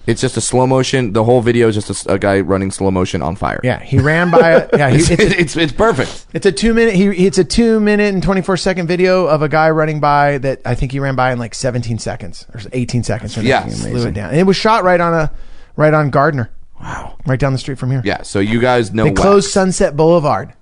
Film. 0.08 0.12
It's 0.14 0.22
just 0.22 0.38
a 0.38 0.42
slow 0.42 0.66
motion. 0.66 1.14
The 1.14 1.24
whole 1.24 1.42
video 1.42 1.68
is 1.68 1.76
just 1.76 2.08
a 2.10 2.18
guy 2.18 2.40
running 2.40 2.72
slow 2.72 2.90
motion 2.92 3.22
on 3.22 3.36
fire. 3.36 3.60
Yeah. 3.64 3.80
He 3.82 4.00
ran 4.00 4.32
by 4.32 4.56
it. 4.58 4.70
Yeah. 4.74 4.90
He, 4.90 4.98
it's, 5.00 5.10
it's, 5.12 5.22
a, 5.22 5.40
it's, 5.40 5.58
it's 5.58 5.72
perfect. 5.74 6.26
it's 6.34 6.46
a 6.46 6.52
two 6.52 6.74
minute, 6.74 6.96
he, 6.96 7.08
it's 7.08 7.38
a 7.38 7.44
two 7.44 7.80
minute 7.80 8.14
and 8.14 8.24
24 8.24 8.58
second 8.58 8.88
video 8.88 9.26
of 9.28 9.42
a 9.42 9.50
guy 9.50 9.70
running 9.70 10.00
by 10.00 10.38
that 10.40 10.62
I 10.66 10.76
think 10.76 10.92
he 10.92 11.00
ran 11.00 11.16
by 11.16 11.32
in 11.32 11.40
like 11.40 11.54
17 11.54 12.00
seconds 12.00 12.46
or 12.54 12.62
18 12.72 13.04
seconds. 13.04 13.38
and 13.38 13.46
Yeah. 13.46 13.62
then 13.62 13.72
Slew 13.72 14.08
it 14.08 14.14
down. 14.14 14.30
And 14.32 14.40
it 14.40 14.44
was 14.44 14.56
shot 14.58 14.84
right 14.84 15.00
on 15.00 15.14
a, 15.14 15.32
right 15.76 15.94
on 15.94 16.10
Gardner. 16.10 16.50
Wow. 16.80 17.18
Right 17.26 17.40
down 17.40 17.54
the 17.54 17.60
street 17.60 17.78
from 17.80 17.92
here. 17.92 18.02
Yeah. 18.06 18.22
So 18.22 18.40
you 18.40 18.60
guys 18.60 18.94
know 18.94 19.04
They 19.04 19.10
Wax. 19.12 19.22
closed 19.22 19.52
Sunset 19.52 19.96
Boulevard. 19.98 20.54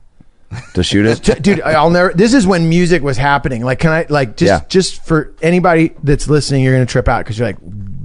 to 0.74 0.84
shoot 0.84 1.06
it. 1.06 1.16
T- 1.24 1.34
dude 1.42 1.60
i'll 1.62 1.90
never 1.90 2.14
this 2.14 2.34
is 2.34 2.46
when 2.48 2.70
music 2.70 3.02
was 3.02 3.18
happening 3.18 3.64
like 3.66 3.80
can 3.80 3.92
i 3.92 4.06
like 4.10 4.38
just 4.38 4.48
Yeah. 4.48 4.68
just 4.70 5.04
for 5.04 5.34
anybody 5.42 5.92
that's 6.04 6.30
listening 6.30 6.64
you're 6.64 6.74
gonna 6.74 6.86
trip 6.86 7.10
out 7.10 7.26
because 7.26 7.38
you're 7.38 7.48
like 7.48 7.58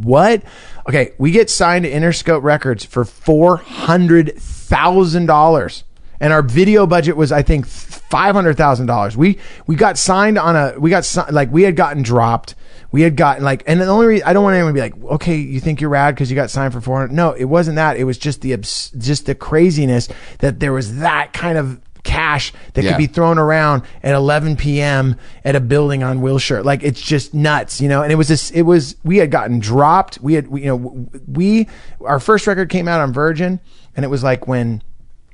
what 0.03 0.43
okay 0.89 1.12
we 1.19 1.31
get 1.31 1.51
signed 1.51 1.85
to 1.85 1.90
interscope 1.90 2.43
records 2.43 2.85
for 2.85 3.05
$400000 3.05 5.82
and 6.20 6.32
our 6.32 6.43
video 6.43 6.86
budget 6.86 7.16
was 7.16 7.32
i 7.32 7.43
think 7.43 7.66
$500000 7.66 9.16
we 9.16 9.39
we 9.66 9.77
got 9.77 9.97
signed 9.97 10.39
on 10.39 10.57
a 10.57 10.74
we 10.78 10.90
got 10.90 11.09
like 11.31 11.51
we 11.52 11.62
had 11.62 11.77
gotten 11.77 12.02
dropped. 12.02 12.57
We 12.93 13.02
had 13.02 13.16
gotten 13.16 13.44
like 13.44 13.62
and 13.69 13.81
the 13.81 13.86
only 13.86 14.07
reason 14.07 14.27
i 14.27 14.32
don't 14.32 14.43
want 14.43 14.55
anyone 14.55 14.74
to 14.74 14.74
be 14.74 14.81
like 14.81 15.01
okay 15.12 15.36
you 15.36 15.61
think 15.61 15.81
you're 15.81 15.90
rad 15.90 16.16
because 16.16 16.28
you 16.28 16.35
got 16.35 16.51
signed 16.51 16.73
for 16.73 16.81
400 16.81 17.15
no 17.15 17.31
it 17.32 17.44
wasn't 17.44 17.77
that. 17.77 17.97
It 17.97 18.02
was 18.05 18.19
just 18.19 18.40
the 18.40 18.57
just 18.57 19.27
the 19.27 19.36
craziness 19.36 20.09
that 20.40 20.59
there 20.59 20.73
was 20.73 20.98
that 20.98 21.32
kind 21.32 21.57
of 21.57 21.81
cash 22.02 22.52
that 22.74 22.85
Yeah. 22.85 22.93
could 22.93 22.98
be 22.98 23.06
thrown 23.06 23.39
around 23.39 23.82
at 24.02 24.14
11 24.14 24.56
p.m. 24.56 25.16
at 25.44 25.56
a 25.56 25.60
building 25.60 26.02
on 26.02 26.20
Wilshire. 26.20 26.62
Like 26.62 26.82
it's 26.82 27.01
just 27.01 27.35
nuts, 27.35 27.81
you 27.81 27.89
know. 27.89 28.02
And 28.02 28.12
it 28.12 28.16
was 28.16 28.28
this. 28.28 28.51
It 28.51 28.62
was 28.62 28.97
we 29.05 29.18
had 29.18 29.31
gotten 29.31 29.59
dropped. 29.59 30.18
We 30.20 30.35
had 30.35 30.48
we, 30.48 30.62
you 30.62 30.66
know 30.68 31.09
we 31.28 31.68
our 32.05 32.20
first 32.20 32.47
record 32.47 32.68
came 32.70 32.89
out 32.89 33.01
on 33.01 33.12
Virgin, 33.12 33.60
and 33.97 34.05
it 34.05 34.09
was 34.09 34.22
like 34.22 34.47
when 34.48 34.82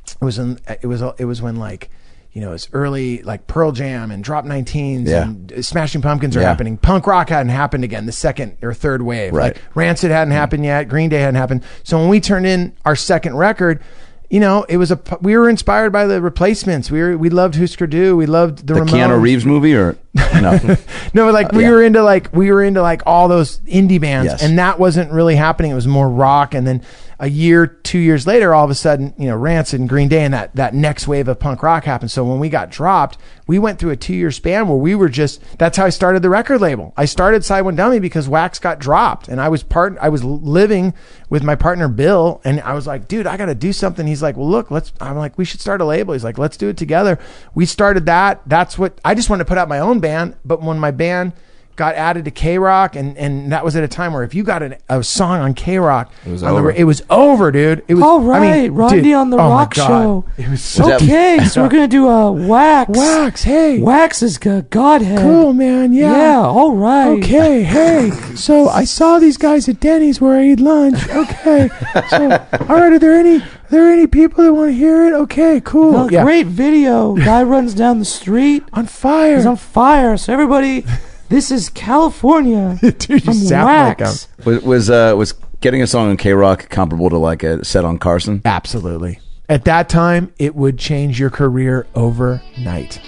it 0.09 0.24
was 0.24 0.38
in 0.38 0.59
it 0.82 0.86
was 0.86 1.02
it 1.18 1.24
was 1.24 1.43
when 1.43 1.56
like. 1.56 1.90
You 2.32 2.43
know, 2.43 2.52
it's 2.52 2.68
early 2.74 3.22
like 3.22 3.47
Pearl 3.47 3.72
Jam 3.72 4.10
and 4.10 4.22
Drop 4.22 4.44
19s 4.44 5.06
Yeah. 5.09 5.22
and 5.22 5.51
uh, 5.51 5.62
Smashing 5.62 6.02
Pumpkins 6.02 6.36
are 6.36 6.43
Yeah. 6.43 6.48
happening. 6.48 6.76
Punk 6.76 7.06
rock 7.06 7.30
hadn't 7.30 7.48
happened 7.48 7.82
again, 7.82 8.05
the 8.05 8.12
second 8.12 8.59
or 8.60 8.74
third 8.74 9.01
wave. 9.01 9.32
Right. 9.32 9.55
Like 9.55 9.62
Rancid 9.74 10.10
hadn't 10.10 10.34
mm. 10.34 10.36
happened 10.36 10.62
yet. 10.66 10.86
Green 10.86 11.09
Day 11.09 11.20
hadn't 11.20 11.36
happened. 11.36 11.64
So 11.82 11.98
when 11.98 12.10
we 12.10 12.20
turned 12.20 12.44
in 12.44 12.74
our 12.84 12.94
second 12.94 13.38
record, 13.38 13.82
you 14.31 14.40
know, 14.40 14.65
it 14.69 14.77
was 14.77 14.90
a 14.90 15.01
we 15.20 15.36
were 15.36 15.48
inspired 15.48 15.93
by 15.93 16.07
the 16.07 16.20
replacements. 16.20 16.90
We 16.90 17.01
were 17.01 17.16
we 17.16 17.31
loved 17.31 17.55
Husker 17.57 17.86
Du. 17.86 18.16
We 18.16 18.27
loved 18.27 18.66
the, 18.66 18.74
The 18.74 18.81
Ramones. 18.81 18.89
Keanu 18.90 19.20
Reeves 19.20 19.44
movie, 19.47 19.74
or 19.74 19.97
no? 20.15 20.77
No, 21.15 21.31
like 21.31 21.53
we 21.53 21.62
yeah. 21.62 21.70
were 21.70 21.82
into 21.82 22.03
like 22.03 22.32
we 22.32 22.51
were 22.51 22.62
into 22.62 22.82
like 22.82 23.03
all 23.07 23.28
those 23.28 23.61
indie 23.61 24.01
bands, 24.01 24.32
Yes. 24.32 24.43
and 24.43 24.59
that 24.59 24.78
wasn't 24.78 25.12
really 25.12 25.36
happening. 25.36 25.70
It 25.70 25.74
was 25.74 25.86
more 25.86 26.09
rock, 26.09 26.55
and 26.55 26.66
then 26.66 26.82
a 27.18 27.28
year, 27.28 27.66
two 27.66 27.98
years 27.98 28.26
later, 28.26 28.55
all 28.55 28.64
of 28.64 28.70
a 28.70 28.74
sudden, 28.74 29.14
you 29.16 29.26
know, 29.26 29.36
Rancid 29.36 29.80
and 29.80 29.88
Green 29.88 30.09
Day 30.09 30.24
and 30.24 30.34
that 30.34 30.55
that 30.56 30.74
next 30.74 31.09
wave 31.09 31.28
of 31.28 31.40
punk 31.40 31.62
rock 31.62 31.84
happened. 31.84 32.10
So 32.10 32.24
when 32.24 32.38
we 32.38 32.48
got 32.48 32.70
dropped, 32.70 33.16
we 33.47 33.59
went 33.59 33.78
through 33.78 33.90
a 33.90 33.97
two 33.97 34.14
year 34.14 34.30
span 34.30 34.68
where 34.68 34.76
we 34.76 34.94
were 34.94 35.09
just. 35.09 35.40
That's 35.59 35.78
how 35.78 35.86
I 35.86 35.90
started 35.90 36.22
the 36.22 36.28
record 36.28 36.60
label. 36.60 36.93
I 36.97 37.06
started 37.06 37.44
Side 37.44 37.62
One 37.62 37.76
Dummy 37.76 38.01
because 38.01 38.28
Wax 38.28 38.59
got 38.59 38.78
dropped, 38.78 39.28
and 39.28 39.40
I 39.40 39.48
was 39.48 39.62
part. 39.62 39.97
I 40.01 40.10
was 40.10 40.22
living 40.24 40.93
with 41.30 41.43
my 41.43 41.55
partner 41.55 41.88
Bill, 41.88 42.40
and 42.44 42.60
I 42.60 42.74
was 42.74 42.86
like, 42.86 43.09
dude, 43.09 43.26
I 43.26 43.36
got 43.36 43.47
to 43.47 43.55
do 43.55 43.72
something. 43.72 44.06
He's 44.06 44.22
like, 44.22 44.36
well, 44.36 44.48
look, 44.48 44.70
let's. 44.70 44.93
I'm 45.01 45.16
like, 45.16 45.38
we 45.38 45.44
should 45.47 45.60
start 45.60 45.80
a 45.80 45.86
label. 45.86 46.12
He's 46.12 46.24
like, 46.24 46.38
let's 46.38 46.56
do 46.56 46.68
it 46.68 46.76
together. 46.76 47.18
We 47.55 47.64
started 47.64 48.06
that. 48.06 48.43
That's 48.47 48.78
what 48.78 49.01
I 49.05 49.14
just 49.14 49.30
wanted 49.30 49.44
to 49.44 49.48
put 49.48 49.59
out 49.59 49.68
my 49.68 49.78
own 49.78 50.01
band, 50.01 50.36
but 50.44 50.60
when 50.60 50.78
my 50.78 50.90
band 50.90 51.32
got 51.77 51.94
added 51.94 52.24
to 52.24 52.31
K 52.31 52.59
Rock, 52.59 52.97
and 52.97 53.16
and 53.16 53.53
that 53.53 53.65
was 53.65 53.77
at 53.77 53.85
a 53.85 53.89
time 53.89 54.12
where 54.12 54.24
if 54.24 54.35
you 54.35 54.43
got 54.43 54.62
an, 54.62 54.77
a 54.89 55.05
song 55.05 55.40
on 55.40 55.55
K 55.55 55.78
Rock, 55.78 56.11
it 56.24 56.31
was 56.31 56.43
on 56.43 56.55
the, 56.55 56.59
over. 56.59 56.70
it 56.73 56.85
was 56.85 57.03
over, 57.11 57.53
dude. 57.53 57.85
It 57.86 57.94
was 57.94 58.03
all 58.03 58.20
right. 58.20 58.43
I 58.43 58.61
mean, 58.62 58.73
Rodney 58.73 59.03
dude, 59.03 59.15
on 59.15 59.31
the 59.31 59.36
oh 59.36 59.48
rock 59.51 59.74
show. 59.74 60.24
It 60.36 60.48
was 60.48 60.62
so 60.62 60.94
Okay, 60.94 61.44
so 61.44 61.62
we're 61.62 61.69
gonna 61.69 61.86
do 61.86 62.09
a 62.09 62.32
wax. 62.32 62.90
wax. 62.90 63.43
Hey, 63.43 63.81
Wax 63.81 64.23
is 64.23 64.39
good. 64.39 64.70
Godhead. 64.70 65.20
cool, 65.20 65.53
man. 65.53 65.93
Yeah. 65.93 66.12
Yeah. 66.12 66.40
All 66.40 66.73
right. 66.74 67.09
Okay, 67.19 67.62
hey. 67.62 68.11
So 68.35 68.69
I 68.69 68.85
saw 68.85 69.19
these 69.19 69.36
guys 69.36 69.69
at 69.69 69.81
Denny's 69.81 70.20
where 70.20 70.39
I 70.39 70.47
eat 70.47 70.61
lunch. 70.61 71.09
Okay. 71.09 71.69
So 72.09 72.31
all 72.69 72.77
right, 72.77 72.93
are 72.93 72.98
there 72.98 73.15
any 73.15 73.43
are 73.66 73.70
there 73.70 73.90
any 73.90 74.07
people 74.07 74.44
that 74.44 74.53
want 74.53 74.70
to 74.70 74.77
hear 74.77 75.07
it? 75.07 75.12
Okay, 75.12 75.61
cool. 75.65 75.97
Oh, 75.97 76.09
Great 76.09 76.47
video. 76.47 77.15
Guy 77.16 77.43
runs 77.43 77.74
down 77.74 77.98
the 77.98 78.05
street. 78.05 78.62
On 78.73 78.86
fire. 78.86 79.36
He's 79.36 79.47
on 79.47 79.57
fire. 79.57 80.16
So 80.16 80.32
everybody, 80.32 80.85
this 81.28 81.51
is 81.51 81.69
California. 81.70 82.78
Dude, 82.82 83.11
you 83.11 83.20
from 83.20 83.35
sound 83.35 83.66
like 83.66 83.98
him. 83.98 84.07
wax. 84.07 84.28
Was 84.44 84.62
was 84.62 84.90
uh, 84.90 85.15
was 85.16 85.32
getting 85.61 85.82
a 85.82 85.86
song 85.86 86.11
on 86.11 86.16
K 86.16 86.32
Rock 86.32 86.69
comparable 86.69 87.11
to 87.11 87.19
like 87.19 87.43
a 87.43 87.65
set 87.65 87.85
on 87.85 87.98
Carson? 87.98 88.43
Absolutely. 88.44 89.20
At 89.48 89.65
that 89.65 89.89
time, 89.89 90.32
it 90.39 90.55
would 90.57 90.78
change 90.78 91.20
your 91.20 91.31
career 91.31 91.86
overnight. 91.94 93.01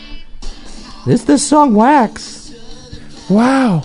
This 1.07 1.25
this 1.25 1.47
song 1.47 1.75
wax. 1.75 2.55
Wow. 3.31 3.85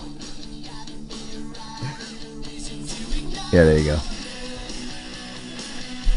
Yeah, 3.51 3.65
there 3.65 3.77
you 3.77 3.85
go. 3.85 3.99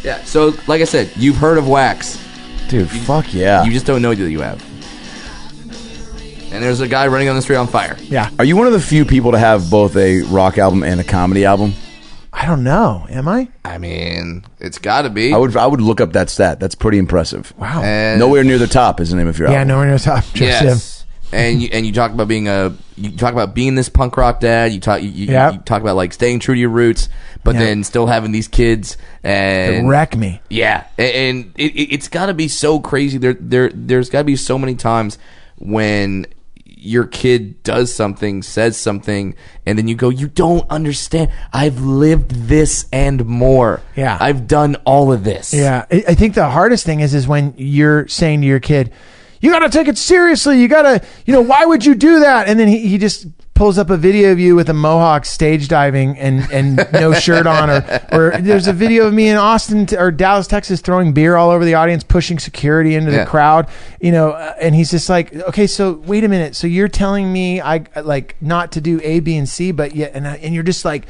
Yeah. 0.03 0.23
So, 0.25 0.55
like 0.67 0.81
I 0.81 0.85
said, 0.85 1.11
you've 1.17 1.37
heard 1.37 1.59
of 1.59 1.69
Wax. 1.69 2.19
Dude, 2.69 2.89
fuck 2.89 3.35
yeah. 3.35 3.63
You 3.65 3.73
just 3.73 3.85
don't 3.85 4.01
know 4.01 4.15
that 4.15 4.31
you 4.31 4.41
have. 4.41 4.65
And 6.57 6.65
there's 6.65 6.81
a 6.81 6.89
guy 6.89 7.07
running 7.07 7.29
on 7.29 7.37
the 7.37 7.43
street 7.43 7.57
on 7.57 7.67
fire. 7.69 7.97
Yeah. 8.03 8.31
Are 8.39 8.45
you 8.45 8.57
one 8.57 8.67
of 8.67 8.73
the 8.73 8.81
few 8.81 9.05
people 9.05 9.33
to 9.33 9.39
have 9.39 9.71
both 9.71 9.97
a 9.97 10.23
rock 10.23 10.59
album 10.59 10.83
and 10.83 11.01
a 11.01 11.05
comedy 11.05 11.45
album? 11.45 11.75
I 12.33 12.45
don't 12.47 12.65
know. 12.65 13.07
Am 13.09 13.29
I? 13.29 13.49
I 13.65 13.79
mean, 13.79 14.45
it's 14.59 14.79
got 14.79 15.03
to 15.03 15.11
be. 15.11 15.33
I 15.33 15.37
would 15.39 15.57
I 15.57 15.67
would 15.67 15.81
look 15.81 16.01
up 16.01 16.13
that 16.13 16.29
stat. 16.29 16.61
That's 16.61 16.75
pretty 16.75 16.99
impressive. 16.99 17.53
Wow. 17.57 17.83
And 17.83 18.19
Nowhere 18.21 18.45
near 18.45 18.59
the 18.59 18.67
top 18.67 19.01
is 19.01 19.11
the 19.11 19.17
name 19.17 19.27
of 19.29 19.39
your 19.39 19.49
yeah, 19.49 19.55
album. 19.61 19.69
nowhere 19.69 19.87
near 19.87 19.97
the 19.99 20.05
top. 20.05 20.25
Just 20.35 20.61
him. 20.63 20.67
Yes. 20.69 20.93
And 21.33 21.61
you 21.63 21.69
and 21.73 21.85
you 21.87 21.93
talk 21.93 22.13
about 22.13 22.29
being 22.29 22.47
a 22.47 22.75
you 22.97 23.11
talk 23.17 23.33
about 23.33 23.55
being 23.55 23.75
this 23.75 23.89
punk 23.89 24.17
rock 24.17 24.41
dad. 24.41 24.73
You 24.73 24.81
talk 24.81 25.03
you, 25.03 25.09
you, 25.09 25.27
Yep. 25.27 25.53
you 25.55 25.59
talk 25.61 25.81
about 25.83 25.97
like 25.97 26.13
staying 26.13 26.39
true 26.41 26.55
to 26.55 26.61
your 26.61 26.69
roots, 26.71 27.09
but 27.43 27.55
Yep. 27.57 27.65
then 27.65 27.85
still 27.85 28.07
having 28.07 28.33
these 28.33 28.49
kids 28.49 28.97
It 29.25 29.29
and 29.31 29.89
wreck 29.89 30.17
me. 30.17 30.41
Yeah, 30.51 30.87
and, 30.99 31.11
and 31.15 31.53
it, 31.57 31.73
it, 31.75 31.95
it's 31.95 32.09
got 32.09 32.27
to 32.27 32.35
be 32.35 32.47
so 32.49 32.79
crazy. 32.81 33.19
There, 33.19 33.35
there, 33.41 33.71
there's 33.75 34.09
got 34.09 34.19
to 34.21 34.25
be 34.25 34.37
so 34.37 34.57
many 34.57 34.77
times 34.77 35.19
when 35.59 36.27
your 36.77 37.05
kid 37.05 37.63
does 37.63 37.93
something, 37.93 38.43
says 38.43 38.77
something, 38.77 39.35
and 39.65 39.79
then 39.79 39.89
you 39.89 39.95
go, 39.95 40.11
"You 40.11 40.29
don't 40.29 40.69
understand. 40.71 41.31
I've 41.53 41.81
lived 41.81 42.49
this 42.49 42.87
and 42.93 43.25
more. 43.25 43.81
Yeah. 43.97 44.19
I've 44.21 44.47
done 44.47 44.77
all 44.85 45.11
of 45.11 45.25
this. 45.25 45.55
Yeah, 45.55 45.87
I 45.91 46.05
I 46.09 46.15
think 46.15 46.35
the 46.35 46.51
hardest 46.51 46.85
thing 46.85 47.01
is 47.01 47.15
is 47.15 47.27
when 47.27 47.55
you're 47.57 48.07
saying 48.09 48.43
to 48.43 48.47
your 48.47 48.61
kid, 48.61 48.93
"You 49.41 49.51
got 49.51 49.61
to 49.61 49.71
take 49.71 49.89
it 49.89 49.97
seriously. 49.99 50.61
You 50.61 50.69
got 50.69 50.83
to, 50.83 51.03
you 51.25 51.33
know, 51.33 51.41
why 51.41 51.65
would 51.65 51.85
you 51.85 51.95
do 51.95 52.21
that?" 52.21 52.47
And 52.47 52.61
then 52.61 52.69
he, 52.69 52.87
he 52.87 52.99
just 52.99 53.27
pulls 53.57 53.79
up 53.79 53.91
a 53.91 53.97
video 53.97 54.31
of 54.31 54.39
you 54.39 54.55
with 54.55 54.69
a 54.69 54.75
mohawk 54.75 55.25
stage 55.25 55.67
diving 55.67 56.17
and 56.19 56.49
and 56.53 56.87
no 56.93 57.13
shirt 57.27 57.47
on, 57.47 57.69
or 57.71 57.83
or 58.13 58.39
there's 58.41 58.69
a 58.69 58.73
video 58.73 59.07
of 59.07 59.13
me 59.15 59.29
in 59.29 59.37
Austin 59.37 59.87
t- 59.87 59.97
or 59.97 60.13
Dallas, 60.13 60.47
Texas, 60.47 60.81
throwing 60.81 61.13
beer 61.13 61.35
all 61.37 61.51
over 61.51 61.65
the 61.65 61.75
audience, 61.75 62.05
pushing 62.05 62.39
security 62.39 62.95
into 62.95 63.11
Yeah. 63.11 63.25
the 63.25 63.31
crowd, 63.31 63.67
you 64.01 64.13
know, 64.13 64.31
uh, 64.31 64.55
and 64.61 64.75
he's 64.75 64.91
just 64.93 65.09
like, 65.09 65.35
"Okay, 65.35 65.67
so 65.67 65.95
wait 66.07 66.23
a 66.23 66.29
minute. 66.29 66.55
So 66.55 66.67
you're 66.69 66.87
telling 66.89 67.33
me 67.33 67.61
I 67.61 67.85
like 68.05 68.37
not 68.41 68.71
to 68.73 68.81
do 68.81 69.01
A, 69.03 69.19
B, 69.21 69.37
and 69.37 69.49
C, 69.49 69.73
but 69.73 69.97
yet, 69.97 70.13
and 70.15 70.29
I, 70.29 70.37
and 70.37 70.55
you're 70.55 70.63
just 70.63 70.85
like." 70.85 71.07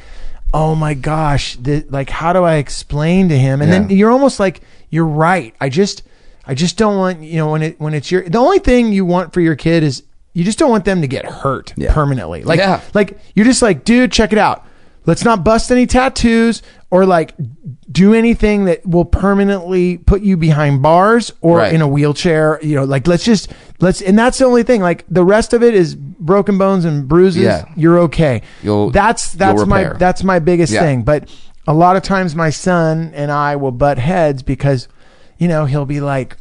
oh 0.53 0.73
my 0.73 0.93
gosh, 0.93 1.57
the, 1.57 1.85
like 1.89 2.09
how 2.09 2.31
do 2.31 2.41
I 2.45 2.55
explain 2.55 3.27
to 3.27 3.37
him? 3.37 3.61
And 3.61 3.69
then 3.69 3.89
Yeah. 3.89 3.97
you're 3.97 4.11
almost 4.11 4.39
like 4.39 4.61
you're 4.89 5.05
right. 5.05 5.53
I 5.59 5.67
just 5.67 6.03
I 6.47 6.53
just 6.53 6.77
don't 6.77 6.95
want 6.97 7.21
you 7.21 7.35
know 7.35 7.51
when 7.51 7.61
it 7.61 7.81
when 7.81 7.93
it's 7.93 8.09
your 8.09 8.21
the 8.27 8.37
only 8.37 8.59
thing 8.59 8.93
you 8.93 9.03
want 9.05 9.33
for 9.33 9.41
your 9.41 9.57
kid 9.57 9.83
is 9.83 10.03
you 10.37 10.43
just 10.43 10.59
don't 10.59 10.69
want 10.69 10.85
them 10.85 11.01
to 11.01 11.07
get 11.07 11.25
hurt 11.25 11.73
Yeah. 11.75 11.91
permanently. 11.93 12.43
Like 12.43 12.59
Yeah. 12.59 12.81
like 12.93 13.17
you're 13.33 13.45
just 13.45 13.61
like, 13.63 13.83
dude, 13.83 14.11
check 14.11 14.31
it 14.31 14.37
out. 14.37 14.63
Let's 15.07 15.23
not 15.23 15.43
bust 15.43 15.71
any 15.71 15.87
tattoos 15.87 16.61
or 16.91 17.05
like 17.05 17.33
do 17.91 18.13
anything 18.13 18.65
that 18.65 18.85
will 18.85 19.05
permanently 19.05 19.97
put 19.97 20.21
you 20.21 20.37
behind 20.37 20.81
bars 20.81 21.31
or 21.41 21.57
Right. 21.57 21.73
in 21.73 21.81
a 21.81 21.87
wheelchair. 21.87 22.59
You 22.61 22.75
know, 22.75 22.83
like 22.83 23.07
let's 23.07 23.23
just 23.23 23.51
let's 23.79 24.01
and 24.01 24.19
that's 24.19 24.37
the 24.37 24.45
only 24.45 24.63
thing. 24.63 24.81
Like 24.81 25.05
the 25.09 25.23
rest 25.23 25.53
of 25.53 25.63
it 25.63 25.73
is 25.73 25.95
broken 25.95 26.57
bones 26.57 26.85
and 26.85 27.07
bruises. 27.07 27.41
Yeah. 27.41 27.63
You're 27.75 27.97
okay. 27.99 28.41
You'll- 28.61 28.91
that's 28.91 29.31
that's 29.33 29.57
you'll 29.57 29.65
my 29.65 29.81
repair. 29.81 29.97
that's 29.97 30.23
my 30.23 30.39
biggest 30.39 30.71
Yeah. 30.73 30.81
thing. 30.81 31.01
But 31.03 31.29
a 31.67 31.73
lot 31.73 31.95
of 31.95 32.03
times 32.03 32.35
my 32.35 32.49
son 32.51 33.11
and 33.15 33.31
I 33.31 33.55
will 33.55 33.71
butt 33.71 33.97
heads 33.97 34.43
because, 34.43 34.87
you 35.37 35.47
know, 35.47 35.65
he'll 35.65 35.85
be 35.85 35.99
like, 35.99 36.37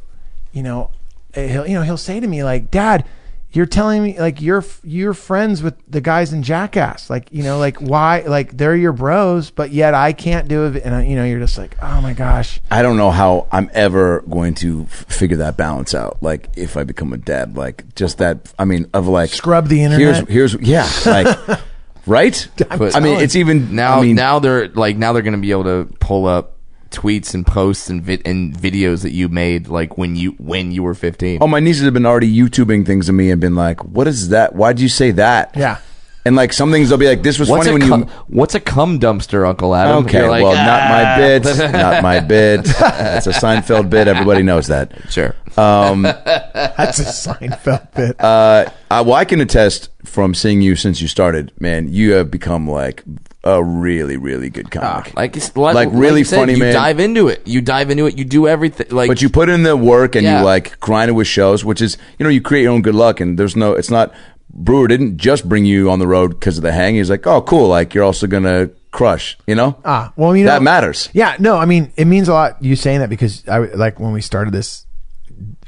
you 0.53 0.63
know, 0.63 0.91
he'll 1.35 1.67
you 1.67 1.75
know 1.75 1.83
he'll 1.83 1.97
say 1.97 2.19
to 2.21 2.27
me 2.27 2.43
like, 2.45 2.71
Dad, 2.71 3.05
you're 3.53 3.67
telling 3.67 4.03
me 4.03 4.19
like 4.19 4.43
you're 4.43 4.65
you're 4.85 5.15
friends 5.15 5.63
with 5.63 5.75
the 5.89 6.01
guys 6.01 6.33
in 6.33 6.43
Jackass, 6.43 7.09
like 7.09 7.33
you 7.33 7.43
know, 7.43 7.59
like 7.59 7.79
why 7.81 8.21
like 8.21 8.57
they're 8.57 8.77
your 8.77 8.93
bros, 8.93 9.51
but 9.51 9.71
yet 9.71 9.95
I 9.95 10.13
can't 10.13 10.47
do 10.49 10.67
it, 10.67 10.83
and 10.85 10.95
I, 10.95 11.05
you 11.05 11.17
know, 11.17 11.25
you're 11.25 11.39
just 11.41 11.57
like, 11.57 11.77
oh 11.81 12.01
my 12.01 12.13
gosh, 12.13 12.61
I 12.71 12.83
don't 12.83 12.97
know 12.97 13.11
how 13.11 13.47
I'm 13.51 13.71
ever 13.73 14.21
going 14.29 14.55
to 14.57 14.83
f- 14.83 15.07
figure 15.09 15.39
that 15.39 15.57
balance 15.57 15.95
out. 15.95 16.23
Like 16.23 16.51
if 16.57 16.77
I 16.77 16.85
become 16.85 17.13
a 17.13 17.17
dad, 17.17 17.57
like 17.57 17.95
just 17.95 18.19
that. 18.19 18.53
I 18.59 18.65
mean, 18.67 18.91
of 18.93 19.09
like 19.09 19.31
Scrub 19.31 19.69
the 19.69 19.83
internet. 19.83 20.29
Here's 20.29 20.53
here's 20.53 20.69
yeah, 20.69 20.91
like 21.07 21.61
right. 22.07 22.49
But- 22.57 22.95
I 22.95 23.01
mean, 23.01 23.21
it's 23.21 23.37
even 23.37 23.75
Now, 23.75 24.01
I 24.01 24.03
mean, 24.03 24.17
now 24.17 24.39
they're 24.39 24.69
like 24.69 24.97
now 24.97 25.13
they're 25.13 25.23
going 25.23 25.35
to 25.35 25.41
be 25.41 25.53
able 25.53 25.65
to 25.65 25.89
pull 25.99 26.27
up 26.27 26.56
tweets 26.91 27.35
and 27.35 27.47
posts 27.47 27.91
and 27.91 28.03
vid- 28.03 28.23
and 28.27 28.55
videos 28.55 29.03
that 29.03 29.13
you 29.13 29.29
made 29.29 29.69
like 29.69 29.99
when 29.99 30.17
you 30.17 30.33
when 30.39 30.73
you 30.73 30.83
were 30.83 30.95
15. 30.95 31.39
Oh, 31.41 31.47
my 31.47 31.61
nieces 31.61 31.85
have 31.85 31.95
been 31.95 32.07
already 32.07 32.33
YouTubing 32.35 32.87
things 32.87 33.07
to 33.07 33.13
me 33.13 33.31
and 33.31 33.41
been 33.41 33.55
like, 33.57 33.85
"What 33.85 34.07
is 34.07 34.29
that? 34.31 34.55
Why'd 34.55 34.81
you 34.81 34.89
say 34.89 35.11
that?" 35.13 35.55
Yeah. 35.57 35.79
And 36.25 36.35
like 36.35 36.53
some 36.53 36.73
things 36.73 36.89
they'll 36.89 36.99
be 36.99 37.07
like, 37.07 37.23
"This 37.23 37.39
was 37.39 37.49
What's 37.49 37.67
funny 37.69 37.77
a 37.77 37.89
when 37.89 37.89
cum, 37.89 38.01
you." 38.03 38.37
what's 38.37 38.57
a 38.57 38.61
cum 38.61 38.99
dumpster, 38.99 39.47
Uncle 39.49 39.75
Adam? 39.77 40.05
Okay, 40.05 40.19
You're 40.19 40.29
like, 40.31 40.43
well, 40.43 40.55
not 40.55 40.91
my 40.91 41.05
"Ah." 41.05 41.17
bit, 41.17 41.45
not 41.73 42.03
my 42.03 42.19
bit. 42.19 42.61
It's 42.67 43.27
a 43.29 43.33
Seinfeld 43.33 43.91
bit. 43.91 44.09
Everybody 44.09 44.43
knows 44.43 44.67
that. 44.67 44.93
Sure. 45.09 45.37
Um, 45.57 46.03
that's 46.03 46.99
a 46.99 47.05
Seinfeld 47.05 47.95
bit. 47.95 48.21
uh, 48.21 48.69
I, 48.91 49.01
well, 49.03 49.15
I 49.15 49.25
can 49.25 49.41
attest 49.41 49.91
from 50.05 50.35
seeing 50.35 50.63
you 50.63 50.75
since 50.75 51.01
you 51.01 51.07
started, 51.07 51.53
man. 51.61 51.93
You 51.93 52.15
have 52.15 52.29
become 52.31 52.69
like 52.69 53.05
a 53.47 53.63
really, 53.63 54.17
really 54.17 54.51
good 54.51 54.71
comic. 54.71 55.15
Like 55.17 55.37
it's 55.37 55.57
like, 55.57 55.75
Like, 55.75 55.89
really 55.93 56.21
you 56.21 56.25
said, 56.25 56.39
funny, 56.39 56.55
you 56.55 56.59
man. 56.59 56.75
dive 56.75 56.99
into 57.01 57.29
it. 57.29 57.47
You 57.47 57.61
dive 57.61 57.91
into 57.91 58.07
it. 58.07 58.19
You 58.19 58.25
do 58.25 58.49
everything. 58.49 58.89
Like, 58.91 59.09
but 59.09 59.23
you 59.23 59.29
put 59.29 59.49
in 59.49 59.63
the 59.63 59.77
work 59.77 60.17
and 60.17 60.25
Yeah. 60.25 60.41
you 60.41 60.45
like 60.45 60.79
grind 60.81 61.09
it 61.11 61.13
with 61.13 61.27
shows, 61.29 61.65
which 61.65 61.81
is 61.81 61.97
you 62.19 62.25
know 62.25 62.31
you 62.31 62.41
create 62.41 62.63
your 62.65 62.73
own 62.73 62.83
good 62.83 62.95
luck, 62.97 63.21
and 63.21 63.39
there's 63.39 63.55
no, 63.57 63.73
it's 63.73 63.91
not. 63.91 64.13
Breuer 64.59 64.89
didn't 64.89 65.19
just 65.19 65.47
bring 65.49 65.65
you 65.67 65.91
on 65.91 65.99
the 65.99 66.07
road 66.07 66.29
because 66.31 66.57
of 66.57 66.63
the 66.63 66.73
hang. 66.73 66.95
He's 66.95 67.11
like, 67.11 67.27
oh, 67.27 67.43
cool. 67.43 67.69
Like 67.69 67.95
you're 67.95 68.05
also 68.05 68.27
gonna 68.27 68.71
crush, 68.91 69.37
you 69.47 69.55
know. 69.55 69.77
Ah, 69.85 70.13
well, 70.17 70.35
you 70.35 70.45
know 70.45 70.51
that 70.53 70.63
matters. 70.63 71.11
Yeah, 71.13 71.37
no, 71.39 71.57
I 71.59 71.67
mean, 71.67 71.93
it 71.97 72.07
means 72.07 72.29
a 72.29 72.33
lot. 72.33 72.63
You 72.63 72.75
saying 72.75 73.01
that 73.01 73.11
because 73.11 73.47
I 73.49 73.59
like 73.59 74.01
when 74.01 74.13
we 74.13 74.23
started 74.23 74.53
this 74.55 74.87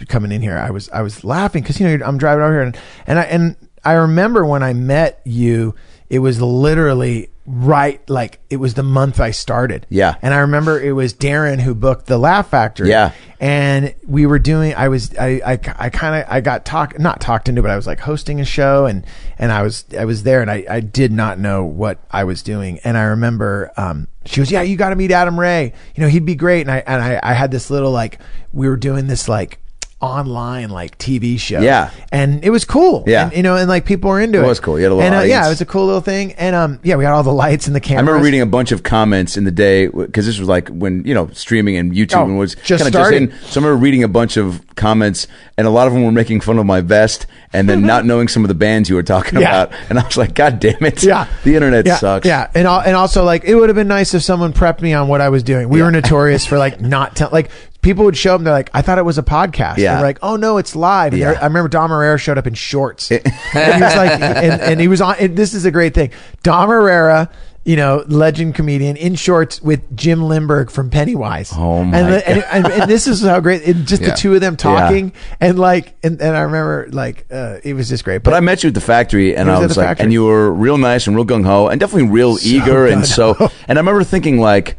coming 0.08 0.32
in 0.32 0.40
here, 0.42 0.56
I 0.56 0.70
was 0.70 0.88
I 0.90 1.02
was 1.02 1.22
laughing 1.22 1.62
because 1.62 1.78
you 1.78 1.86
know 1.98 2.04
I'm 2.04 2.18
driving 2.18 2.42
over 2.42 2.52
here 2.52 2.62
and 2.62 2.76
and 3.06 3.18
I 3.18 3.22
and 3.24 3.56
I 3.84 3.92
remember 3.92 4.44
when 4.46 4.62
I 4.62 4.72
met 4.72 5.20
you, 5.24 5.74
it 6.08 6.20
was 6.20 6.40
literally 6.40 7.28
right 7.50 8.06
like 8.10 8.40
it 8.50 8.58
was 8.58 8.74
the 8.74 8.82
month 8.82 9.20
I 9.20 9.30
started. 9.30 9.86
Yeah. 9.88 10.16
and 10.20 10.34
I 10.34 10.38
remember 10.40 10.78
it 10.78 10.92
was 10.92 11.14
Darren 11.14 11.58
who 11.60 11.74
booked 11.74 12.06
the 12.06 12.18
Laugh 12.18 12.50
Factory. 12.50 12.90
Yeah. 12.90 13.12
and 13.40 13.94
we 14.06 14.26
were 14.26 14.38
doing. 14.38 14.74
I 14.74 14.88
was 14.88 15.16
I 15.16 15.40
I, 15.44 15.52
I 15.78 15.88
kind 15.88 16.22
of 16.22 16.30
I 16.30 16.42
got 16.42 16.66
talk 16.66 16.98
not 16.98 17.22
talked 17.22 17.48
into, 17.48 17.62
but 17.62 17.70
I 17.70 17.76
was 17.76 17.86
like 17.86 18.00
hosting 18.00 18.38
a 18.40 18.44
show 18.44 18.84
and 18.84 19.06
and 19.38 19.50
I 19.50 19.62
was 19.62 19.86
I 19.98 20.04
was 20.04 20.24
there 20.24 20.42
and 20.42 20.50
I 20.50 20.66
I 20.68 20.80
did 20.80 21.10
not 21.10 21.38
know 21.38 21.64
what 21.64 21.98
I 22.10 22.24
was 22.24 22.42
doing 22.42 22.80
and 22.84 22.98
I 22.98 23.04
remember 23.04 23.72
um 23.78 24.08
she 24.26 24.40
was 24.40 24.50
yeah 24.50 24.60
you 24.60 24.76
got 24.76 24.90
to 24.90 24.96
meet 24.96 25.10
Adam 25.10 25.40
Ray 25.40 25.72
you 25.94 26.02
know 26.02 26.08
he'd 26.08 26.26
be 26.26 26.34
great 26.34 26.60
and 26.62 26.70
I 26.70 26.82
and 26.86 27.02
I 27.02 27.18
I 27.22 27.32
had 27.32 27.50
this 27.50 27.70
little 27.70 27.92
like 27.92 28.18
we 28.52 28.68
were 28.68 28.76
doing 28.76 29.06
this 29.06 29.26
like 29.26 29.58
online 30.00 30.70
like 30.70 30.96
TV 30.98 31.38
show 31.40 31.60
Yeah. 31.60 31.90
and 32.12 32.44
it 32.44 32.50
was 32.50 32.64
cool 32.64 33.02
Yeah. 33.06 33.24
and, 33.26 33.36
you 33.36 33.42
know 33.42 33.56
and 33.56 33.68
like 33.68 33.84
people 33.84 34.10
were 34.10 34.20
into 34.20 34.38
it 34.38 34.44
It 34.44 34.46
was 34.46 34.60
cool. 34.60 34.78
You 34.78 34.84
had 34.84 34.92
a 34.92 34.96
and 34.98 35.14
uh, 35.14 35.20
yeah 35.22 35.44
it 35.44 35.48
was 35.48 35.60
a 35.60 35.66
cool 35.66 35.86
little 35.86 36.00
thing 36.00 36.32
and 36.34 36.54
um 36.54 36.78
yeah 36.84 36.94
we 36.94 37.02
had 37.04 37.12
all 37.12 37.24
the 37.24 37.32
lights 37.32 37.66
and 37.66 37.74
the 37.74 37.80
camera. 37.80 37.98
I 37.98 38.06
remember 38.06 38.24
reading 38.24 38.40
a 38.40 38.46
bunch 38.46 38.70
of 38.70 38.84
comments 38.84 39.36
in 39.36 39.42
the 39.44 39.50
day 39.50 39.88
because 39.88 40.24
this 40.26 40.38
was 40.38 40.48
like 40.48 40.68
when 40.68 41.04
you 41.04 41.14
know 41.14 41.28
streaming 41.32 41.76
and 41.76 41.92
YouTube 41.92 42.16
Oh, 42.18 42.24
and 42.24 42.38
was 42.38 42.54
just 42.62 42.84
kinda 42.84 42.96
started. 42.96 43.22
in. 43.22 43.30
So 43.46 43.60
I 43.60 43.64
remember 43.64 43.76
reading 43.82 44.04
a 44.04 44.08
bunch 44.08 44.36
of 44.36 44.62
comments, 44.78 45.26
and 45.58 45.66
a 45.66 45.70
lot 45.70 45.86
of 45.86 45.92
them 45.92 46.04
were 46.04 46.12
making 46.12 46.40
fun 46.40 46.58
of 46.58 46.64
my 46.64 46.80
vest, 46.80 47.26
and 47.52 47.68
then 47.68 47.82
not 47.82 48.00
mm-hmm. 48.00 48.08
knowing 48.08 48.28
some 48.28 48.44
of 48.44 48.48
the 48.48 48.54
bands 48.54 48.88
you 48.88 48.94
were 48.94 49.02
talking 49.02 49.38
Yeah. 49.40 49.64
about, 49.64 49.78
and 49.90 49.98
I 49.98 50.04
was 50.04 50.16
like, 50.16 50.34
God 50.34 50.60
damn 50.60 50.82
it! 50.84 51.02
Yeah, 51.02 51.26
the 51.44 51.54
internet 51.54 51.84
yeah, 51.86 51.96
sucks. 51.96 52.26
Yeah, 52.26 52.50
and 52.54 52.66
al- 52.66 52.80
and 52.80 52.96
also 52.96 53.24
like 53.24 53.44
it 53.44 53.54
would 53.54 53.68
have 53.68 53.76
been 53.76 53.88
nice 53.88 54.14
if 54.14 54.22
someone 54.22 54.52
prepped 54.54 54.80
me 54.80 54.94
on 54.94 55.08
what 55.08 55.20
I 55.20 55.28
was 55.28 55.42
doing. 55.42 55.68
We 55.68 55.82
were 55.82 55.90
notorious 55.90 56.46
for 56.46 56.56
like 56.56 56.80
not 56.80 57.16
tell 57.16 57.28
like 57.30 57.50
people 57.82 58.04
would 58.04 58.16
show 58.16 58.34
up 58.34 58.40
and 58.40 58.46
they're 58.46 58.54
like, 58.54 58.70
I 58.74 58.82
thought 58.82 58.98
it 58.98 59.04
was 59.04 59.18
a 59.18 59.22
podcast. 59.22 59.78
Yeah. 59.78 59.94
They're 59.94 60.02
like, 60.02 60.18
oh 60.22 60.36
no, 60.36 60.58
it's 60.58 60.74
live. 60.74 61.12
And 61.12 61.20
Yeah. 61.20 61.32
they're- 61.32 61.42
I 61.42 61.46
remember 61.46 61.68
Dom 61.68 61.90
Irrera 61.90 62.18
showed 62.18 62.38
up 62.38 62.46
in 62.46 62.54
shorts. 62.54 63.10
and 63.12 63.22
he 63.24 63.82
was 63.82 63.96
like, 63.96 64.10
and, 64.20 64.60
and 64.60 64.80
he 64.80 64.88
was 64.88 65.00
on. 65.00 65.16
And 65.18 65.36
this 65.36 65.54
is 65.54 65.64
a 65.64 65.70
great 65.70 65.94
thing. 65.94 66.10
Dom 66.42 66.70
Irrera. 66.70 67.30
You 67.68 67.76
know, 67.76 68.02
legend 68.08 68.54
comedian 68.54 68.96
in 68.96 69.14
shorts 69.14 69.60
with 69.60 69.94
Jim 69.94 70.20
Lindberg 70.20 70.70
from 70.70 70.88
Pennywise. 70.88 71.52
Oh, 71.54 71.84
my 71.84 71.98
and, 71.98 72.12
the- 72.14 72.26
and, 72.28 72.44
and, 72.50 72.66
and 72.72 72.90
this 72.90 73.06
is 73.06 73.20
how 73.22 73.40
great! 73.40 73.62
And 73.66 73.86
just 73.86 74.00
Yeah. 74.00 74.08
the 74.12 74.16
two 74.16 74.34
of 74.34 74.40
them 74.40 74.56
talking, 74.56 75.12
and 75.38 75.58
like, 75.58 75.94
and, 76.02 76.18
and 76.18 76.34
I 76.34 76.40
remember 76.40 76.88
like 76.90 77.26
uh, 77.30 77.58
it 77.62 77.74
was 77.74 77.90
just 77.90 78.04
great. 78.04 78.22
But 78.22 78.32
I 78.32 78.40
met 78.40 78.62
you 78.64 78.68
at 78.68 78.74
the 78.74 78.80
factory, 78.80 79.36
and 79.36 79.50
was 79.50 79.58
I 79.58 79.62
was 79.66 79.76
like, 79.76 79.86
factory. 79.88 80.04
and 80.04 80.12
you 80.14 80.24
were 80.24 80.50
real 80.50 80.78
nice 80.78 81.06
and 81.06 81.14
real 81.14 81.26
gung 81.26 81.44
ho, 81.44 81.68
and 81.68 81.78
definitely 81.78 82.08
real 82.08 82.38
eager, 82.42 82.86
and 82.86 83.04
so. 83.06 83.36
And 83.68 83.78
I 83.78 83.80
remember 83.82 84.02
thinking 84.02 84.40
like, 84.40 84.78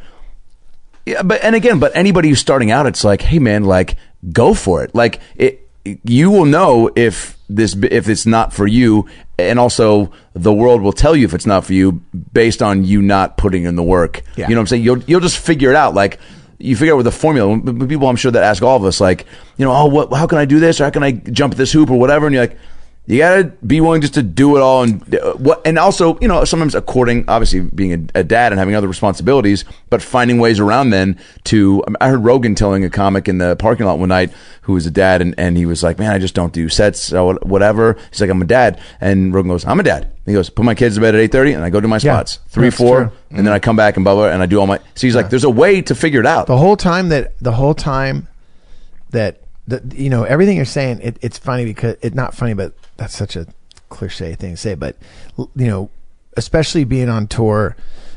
yeah, 1.06 1.22
but 1.22 1.44
and 1.44 1.56
again, 1.56 1.78
but 1.78 1.92
anybody 1.96 2.30
who's 2.30 2.40
starting 2.40 2.72
out, 2.72 2.88
it's 2.88 3.04
like, 3.04 3.22
hey 3.22 3.38
man, 3.38 3.66
like 3.66 3.98
go 4.34 4.56
for 4.56 4.84
it. 4.84 4.96
Like 4.96 5.20
it, 5.36 5.70
you 6.04 6.32
will 6.32 6.46
know 6.46 6.90
if 6.96 7.38
this 7.50 7.76
if 7.76 8.08
it's 8.08 8.26
not 8.26 8.54
for 8.54 8.68
you, 8.68 9.08
and 9.38 9.60
also 9.60 10.12
the 10.34 10.54
world 10.54 10.82
will 10.82 10.94
tell 10.94 11.16
you 11.16 11.26
if 11.26 11.34
it's 11.34 11.46
not 11.46 11.66
for 11.66 11.74
you 11.74 11.94
based 12.32 12.62
on 12.62 12.84
you 12.84 13.02
not 13.02 13.38
putting 13.38 13.64
in 13.64 13.76
the 13.76 13.84
work. 13.84 14.22
Yeah. 14.36 14.48
You 14.48 14.56
know 14.56 14.62
what 14.62 14.64
I'm 14.64 14.68
saying? 14.68 14.84
You'll 14.84 15.04
you'll 15.04 15.20
just 15.20 15.38
figure 15.38 15.70
it 15.70 15.76
out. 15.76 15.94
Like 15.96 16.20
you 16.60 16.76
figure 16.76 16.94
out 16.94 16.98
with 16.98 17.06
the 17.06 17.12
formula. 17.12 17.60
People, 17.88 18.08
I'm 18.08 18.16
sure 18.16 18.32
that 18.32 18.44
ask 18.44 18.62
all 18.62 18.78
of 18.78 18.86
us, 18.86 19.02
like, 19.02 19.26
you 19.58 19.66
know, 19.66 19.74
oh, 19.74 19.86
what? 19.88 20.14
How 20.14 20.28
can 20.28 20.38
I 20.38 20.46
do 20.46 20.60
this? 20.60 20.80
Or 20.80 20.84
how 20.86 20.90
can 20.92 21.04
I 21.04 21.12
jump 21.12 21.56
this 21.56 21.72
hoop 21.72 21.90
or 21.90 22.00
whatever? 22.00 22.28
And 22.28 22.34
you're 22.34 22.44
like. 22.44 22.58
You 23.06 23.18
gotta 23.18 23.46
be 23.66 23.82
willing 23.82 24.02
just 24.02 24.14
to 24.14 24.22
do 24.22 24.56
it 24.56 24.62
all, 24.62 24.84
and 24.84 25.16
uh, 25.16 25.34
what, 25.34 25.66
and 25.66 25.80
also, 25.80 26.20
you 26.20 26.28
know, 26.28 26.46
sometimes 26.46 26.76
according, 26.76 27.26
obviously, 27.28 27.62
being 27.62 28.10
a, 28.16 28.20
a 28.20 28.24
dad 28.24 28.52
and 28.52 28.60
having 28.60 28.76
other 28.76 28.88
responsibilities, 28.88 29.66
but 29.90 30.00
finding 30.04 30.38
ways 30.38 30.60
around 30.60 30.92
then 30.92 31.18
to. 31.46 31.84
I 32.00 32.10
heard 32.10 32.24
Rogan 32.24 32.54
telling 32.54 32.86
a 32.86 32.90
comic 32.92 33.28
in 33.28 33.40
the 33.40 33.56
parking 33.56 33.88
lot 33.88 33.98
one 33.98 34.10
night 34.10 34.32
who 34.62 34.74
was 34.74 34.86
a 34.86 34.92
dad, 34.92 35.24
and, 35.24 35.34
and 35.40 35.58
he 35.58 35.66
was 35.66 35.82
like, 35.82 35.98
"Man, 35.98 36.12
I 36.12 36.20
just 36.20 36.36
don't 36.36 36.54
do 36.54 36.70
sets 36.70 37.12
or 37.12 37.34
whatever." 37.42 37.98
He's 38.12 38.22
like, 38.22 38.30
"I'm 38.30 38.44
a 38.44 38.46
dad," 38.46 38.80
and 39.02 39.34
Rogan 39.34 39.50
goes, 39.50 39.66
"I'm 39.66 39.80
a 39.80 39.84
dad." 39.84 40.12
He 40.28 40.34
goes, 40.34 40.52
"Put 40.52 40.66
my 40.66 40.76
kids 40.76 40.94
to 40.94 41.02
bed 41.02 41.16
at 41.16 41.22
eight 41.22 41.32
thirty, 41.32 41.54
and 41.54 41.64
I 41.64 41.72
go 41.72 41.82
do 41.82 41.88
my 41.88 41.96
Yeah, 41.96 42.14
spots 42.14 42.38
three, 42.50 42.70
four, 42.70 43.06
true. 43.06 43.12
and 43.32 43.48
then 43.48 43.54
I 43.56 43.58
come 43.58 43.76
back 43.76 43.98
and 43.98 44.04
blah 44.04 44.14
blah, 44.14 44.28
and 44.30 44.44
I 44.44 44.46
do 44.46 44.60
all 44.60 44.68
my." 44.68 44.78
So 44.94 45.08
he's 45.08 45.16
like, 45.16 45.32
"There's 45.32 45.46
a 45.46 45.50
way 45.50 45.82
to 45.82 45.96
figure 45.96 46.20
it 46.20 46.28
out." 46.28 46.46
the 46.46 46.58
whole 46.58 46.78
time 46.78 47.10
that 47.10 47.34
the 47.40 47.54
whole 47.54 47.74
time 47.74 48.28
that 49.10 49.42
the, 49.68 49.82
you 49.96 50.12
know 50.12 50.26
everything 50.26 50.58
you're 50.58 50.66
saying 50.66 51.00
it, 51.02 51.18
it's 51.22 51.40
funny 51.40 51.66
because 51.66 51.96
it's 52.04 52.16
not 52.16 52.36
funny 52.36 52.54
but 52.54 52.74
that's 53.00 53.16
such 53.16 53.36
a 53.36 53.48
cliche 53.90 54.36
thing 54.36 54.52
to 54.52 54.58
say 54.58 54.76
but 54.76 54.96
you 55.38 55.66
know 55.68 55.90
especially 56.38 56.84
being 56.84 57.10
on 57.10 57.26
tour 57.26 57.76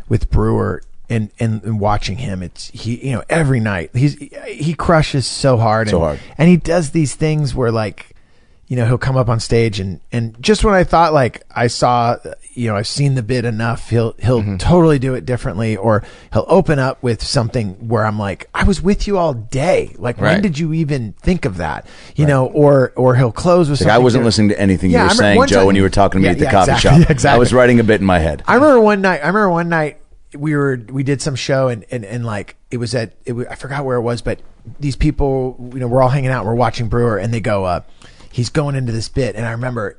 with 0.08 0.28
Breuer 0.30 0.82
and, 1.08 1.30
and, 1.38 1.62
and 1.64 1.80
watching 1.80 2.18
him 2.18 2.42
it's 2.42 2.68
he 2.68 3.06
you 3.06 3.12
know 3.12 3.22
every 3.30 3.60
night 3.60 3.90
he's 3.94 4.18
he 4.46 4.74
crushes 4.74 5.26
so 5.26 5.56
hard 5.56 5.88
So 5.88 5.96
and, 5.96 6.04
hard. 6.04 6.20
and 6.36 6.48
he 6.48 6.56
does 6.56 6.90
these 6.90 7.14
things 7.14 7.54
where 7.54 7.70
like 7.70 8.11
you 8.72 8.76
know 8.78 8.86
he'll 8.86 8.96
come 8.96 9.18
up 9.18 9.28
on 9.28 9.38
stage 9.38 9.80
and 9.80 10.00
and 10.12 10.34
just 10.42 10.64
when 10.64 10.72
I 10.72 10.82
thought 10.84 11.12
like 11.12 11.42
I 11.54 11.66
saw 11.66 12.16
you 12.54 12.68
know 12.68 12.76
I've 12.76 12.86
seen 12.88 13.16
the 13.16 13.22
bit 13.22 13.44
enough 13.44 13.90
he'll 13.90 14.14
he'll 14.18 14.40
Mm-hmm. 14.40 14.56
totally 14.56 14.98
do 14.98 15.12
it 15.12 15.26
differently 15.26 15.76
or 15.76 16.02
he'll 16.32 16.46
open 16.48 16.78
up 16.78 17.02
with 17.02 17.22
something 17.22 17.74
where 17.86 18.06
I'm 18.06 18.18
like 18.18 18.48
I 18.54 18.64
was 18.64 18.80
with 18.80 19.06
you 19.06 19.18
all 19.18 19.34
day 19.34 19.94
like 19.98 20.18
when 20.18 20.40
did 20.40 20.58
you 20.58 20.72
even 20.72 21.12
think 21.20 21.44
of 21.44 21.58
that 21.58 21.86
you 22.16 22.24
know 22.24 22.46
or 22.46 22.94
or 22.96 23.14
he'll 23.16 23.30
close 23.32 23.68
with 23.68 23.82
Like 23.82 23.90
I 23.90 23.98
wasn't 23.98 24.20
different. 24.20 24.24
listening 24.26 24.48
to 24.50 24.60
anything 24.60 24.90
Yeah, 24.90 25.00
you 25.00 25.02
were 25.08 25.14
remember 25.16 25.22
saying, 25.40 25.48
Joe, 25.48 25.56
time- 25.58 25.66
when 25.66 25.76
you 25.76 25.82
were 25.82 25.90
talking 26.00 26.20
to 26.20 26.22
me 26.22 26.24
Yeah, 26.28 26.32
at 26.32 26.38
the 26.38 26.44
yeah, 26.46 26.50
coffee 26.52 26.72
exactly, 26.72 27.02
shop. 27.02 27.10
exactly. 27.10 27.36
I 27.36 27.38
was 27.38 27.52
writing 27.52 27.78
a 27.78 27.84
bit 27.84 28.00
in 28.00 28.06
my 28.06 28.20
head. 28.20 28.42
I 28.46 28.54
remember 28.54 28.80
one 28.80 29.02
night. 29.02 29.18
I 29.22 29.26
remember 29.26 29.50
one 29.50 29.68
night 29.68 29.98
we 30.34 30.56
were 30.56 30.80
we 30.90 31.02
did 31.02 31.20
some 31.20 31.34
show 31.34 31.68
and 31.68 31.84
and, 31.90 32.06
and 32.06 32.24
like 32.24 32.56
it 32.70 32.78
was 32.78 32.94
at 32.94 33.12
it 33.26 33.32
was, 33.32 33.46
I 33.48 33.54
forgot 33.54 33.84
where 33.84 33.98
it 33.98 34.02
was, 34.02 34.22
but 34.22 34.40
these 34.80 34.96
people 34.96 35.56
you 35.74 35.80
know 35.80 35.88
we're 35.88 36.02
all 36.02 36.08
hanging 36.08 36.30
out, 36.30 36.46
we're 36.46 36.54
watching 36.54 36.88
Breuer, 36.88 37.18
and 37.18 37.34
they 37.34 37.40
go, 37.40 37.64
uh, 37.64 37.80
he's 38.32 38.50
going 38.50 38.74
into 38.74 38.90
this 38.92 39.08
bit, 39.08 39.36
and 39.36 39.46
I 39.46 39.52
remember 39.52 39.98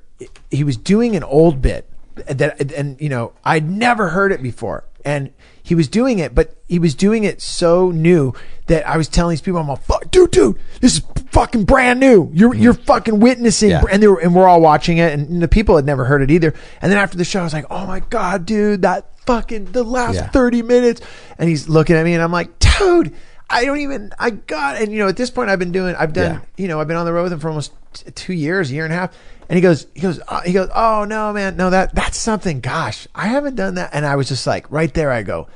he 0.51 0.63
was 0.63 0.77
doing 0.77 1.15
an 1.15 1.23
old 1.23 1.61
bit 1.61 1.89
that 2.15 2.71
and 2.73 2.99
you 3.01 3.09
know 3.09 3.33
I'd 3.43 3.69
never 3.69 4.09
heard 4.09 4.31
it 4.31 4.41
before, 4.43 4.83
and 5.05 5.31
he 5.61 5.75
was 5.75 5.87
doing 5.87 6.19
it, 6.19 6.35
but 6.35 6.55
he 6.67 6.77
was 6.77 6.93
doing 6.93 7.23
it 7.23 7.41
so 7.41 7.89
new 7.91 8.33
that 8.67 8.87
I 8.87 8.97
was 8.97 9.07
telling 9.07 9.31
these 9.33 9.41
people, 9.41 9.59
I'm 9.59 9.67
like, 9.67 9.81
fuck, 9.83 10.11
dude, 10.11 10.31
dude, 10.31 10.59
this 10.81 10.97
is 10.97 11.01
fucking 11.31 11.63
brand 11.63 11.99
new. 11.99 12.29
You're 12.33 12.53
hmm. 12.53 12.61
you're 12.61 12.73
fucking 12.73 13.19
witnessing, 13.19 13.69
Yeah. 13.69 13.83
and 13.91 14.03
they 14.03 14.07
were, 14.07 14.19
and 14.19 14.35
we're 14.35 14.47
all 14.47 14.61
watching 14.61 14.97
it, 14.97 15.13
and 15.13 15.41
the 15.41 15.47
people 15.47 15.75
had 15.75 15.85
never 15.85 16.05
heard 16.05 16.21
it 16.21 16.31
either. 16.31 16.53
And 16.81 16.91
then 16.91 16.99
after 16.99 17.17
the 17.17 17.25
show, 17.25 17.41
I 17.41 17.43
was 17.43 17.53
like, 17.53 17.65
oh 17.69 17.85
my 17.87 18.01
god, 18.01 18.45
dude, 18.45 18.81
that 18.81 19.07
fucking 19.25 19.71
the 19.71 19.83
last 19.83 20.15
Yeah. 20.15 20.29
thirty 20.29 20.61
minutes. 20.61 21.01
And 21.37 21.49
he's 21.49 21.67
looking 21.69 21.95
at 21.95 22.03
me, 22.03 22.13
and 22.13 22.21
I'm 22.23 22.31
like, 22.31 22.59
dude. 22.59 23.13
I 23.53 23.65
don't 23.65 23.79
even. 23.79 24.11
I 24.19 24.31
got, 24.31 24.81
and 24.81 24.91
you 24.91 24.99
know, 24.99 25.07
at 25.07 25.17
this 25.17 25.29
point, 25.29 25.49
I've 25.49 25.59
been 25.59 25.71
doing. 25.71 25.95
I've 25.95 26.13
done. 26.13 26.35
Yeah. 26.35 26.41
You 26.57 26.67
know, 26.67 26.79
I've 26.79 26.87
been 26.87 26.97
on 26.97 27.05
the 27.05 27.13
road 27.13 27.23
with 27.23 27.33
him 27.33 27.39
for 27.39 27.49
almost 27.49 27.71
t- 27.93 28.11
two 28.11 28.33
years, 28.33 28.71
a 28.71 28.73
year 28.73 28.83
and 28.83 28.93
a 28.93 28.97
half. 28.97 29.15
And 29.49 29.57
he 29.57 29.61
goes, 29.61 29.87
he 29.93 30.01
goes, 30.01 30.19
uh, 30.27 30.41
he 30.41 30.53
goes. 30.53 30.69
Oh 30.73 31.05
no, 31.05 31.33
man, 31.33 31.57
no, 31.57 31.69
that 31.69 31.93
that's 31.93 32.17
something. 32.17 32.59
Gosh, 32.61 33.07
I 33.13 33.27
haven't 33.27 33.55
done 33.55 33.75
that. 33.75 33.91
And 33.93 34.05
I 34.05 34.15
was 34.15 34.27
just 34.27 34.47
like, 34.47 34.71
right 34.71 34.93
there, 34.93 35.11
I 35.11 35.23
go, 35.23 35.47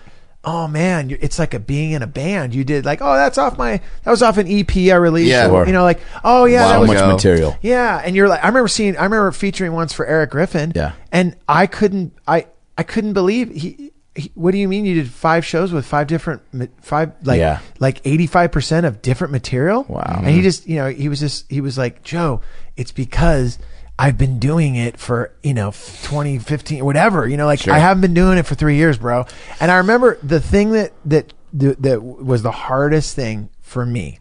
oh 0.44 0.68
man, 0.68 1.15
it's 1.19 1.40
like 1.40 1.53
a 1.53 1.60
being 1.60 1.91
in 1.91 2.02
a 2.02 2.07
band. 2.07 2.53
You 2.56 2.64
did 2.64 2.86
like, 2.86 3.02
oh, 3.02 3.14
that's 3.14 3.38
off 3.38 3.57
my. 3.57 3.82
That 4.03 4.11
was 4.11 4.22
off 4.22 4.38
an 4.38 4.48
EP 4.48 4.76
I 4.76 4.95
released. 4.95 5.30
Yeah. 5.30 5.49
or, 5.49 5.65
you 5.65 5.74
know, 5.74 5.84
like, 5.84 5.99
oh 6.24 6.45
yeah, 6.45 6.64
so 6.64 6.69
that 6.69 6.80
was 6.80 6.88
much 6.88 6.99
go. 6.99 7.14
material. 7.14 7.57
yeah, 7.61 8.02
and 8.03 8.15
you're 8.15 8.28
like, 8.28 8.44
I 8.44 8.48
remember 8.48 8.68
seeing, 8.68 8.98
I 8.98 9.03
remember 9.03 9.32
featuring 9.32 9.74
once 9.74 9.94
for 9.94 10.06
Eric 10.06 10.32
Griffin. 10.32 10.72
Yeah. 10.76 10.94
and 11.11 11.36
I 11.48 11.68
couldn't, 11.68 12.14
I, 12.28 12.48
I 12.78 12.84
couldn't 12.84 13.14
believe 13.14 13.52
he. 13.52 13.91
What 14.34 14.52
do 14.52 14.57
you 14.57 14.68
mean 14.68 14.85
you 14.85 14.95
did 14.95 15.10
five 15.10 15.45
shows 15.45 15.72
with 15.72 15.85
five 15.85 16.07
different, 16.07 16.41
five 16.81 17.14
like, 17.23 17.39
Yeah. 17.39 17.60
like 17.80 18.02
eighty 18.06 18.27
five 18.27 18.52
percent 18.52 18.85
of 18.85 19.02
different 19.02 19.31
material? 19.31 19.85
Wow. 19.88 20.22
And 20.23 20.27
he 20.27 20.41
just, 20.41 20.68
you 20.68 20.76
know, 20.77 20.88
he 20.89 21.10
was 21.10 21.19
just, 21.19 21.49
he 21.52 21.61
was 21.61 21.77
like, 21.77 22.03
Joe, 22.03 22.41
it's 22.76 22.91
because. 22.91 23.60
I've 23.99 24.15
been 24.15 24.38
doing 24.38 24.76
it 24.76 24.99
for, 24.99 25.34
you 25.41 25.56
know, 25.56 25.73
20, 26.03 26.38
15, 26.38 26.85
whatever, 26.85 27.27
you 27.27 27.35
know, 27.35 27.48
like 27.48 27.68
I 27.68 27.80
haven't 27.80 28.02
been 28.02 28.14
doing 28.14 28.38
it 28.38 28.45
for 28.45 28.53
three 28.53 28.76
years, 28.76 28.99
bro. 28.99 29.26
And 29.60 29.72
I 29.72 29.77
remember 29.77 30.19
the 30.22 30.39
thing 30.39 30.69
that, 30.73 30.94
that, 31.06 31.34
that 31.52 32.03
was 32.03 32.44
the 32.44 32.52
hardest 32.52 33.15
thing 33.15 33.49
for 33.60 33.88
me 33.88 34.19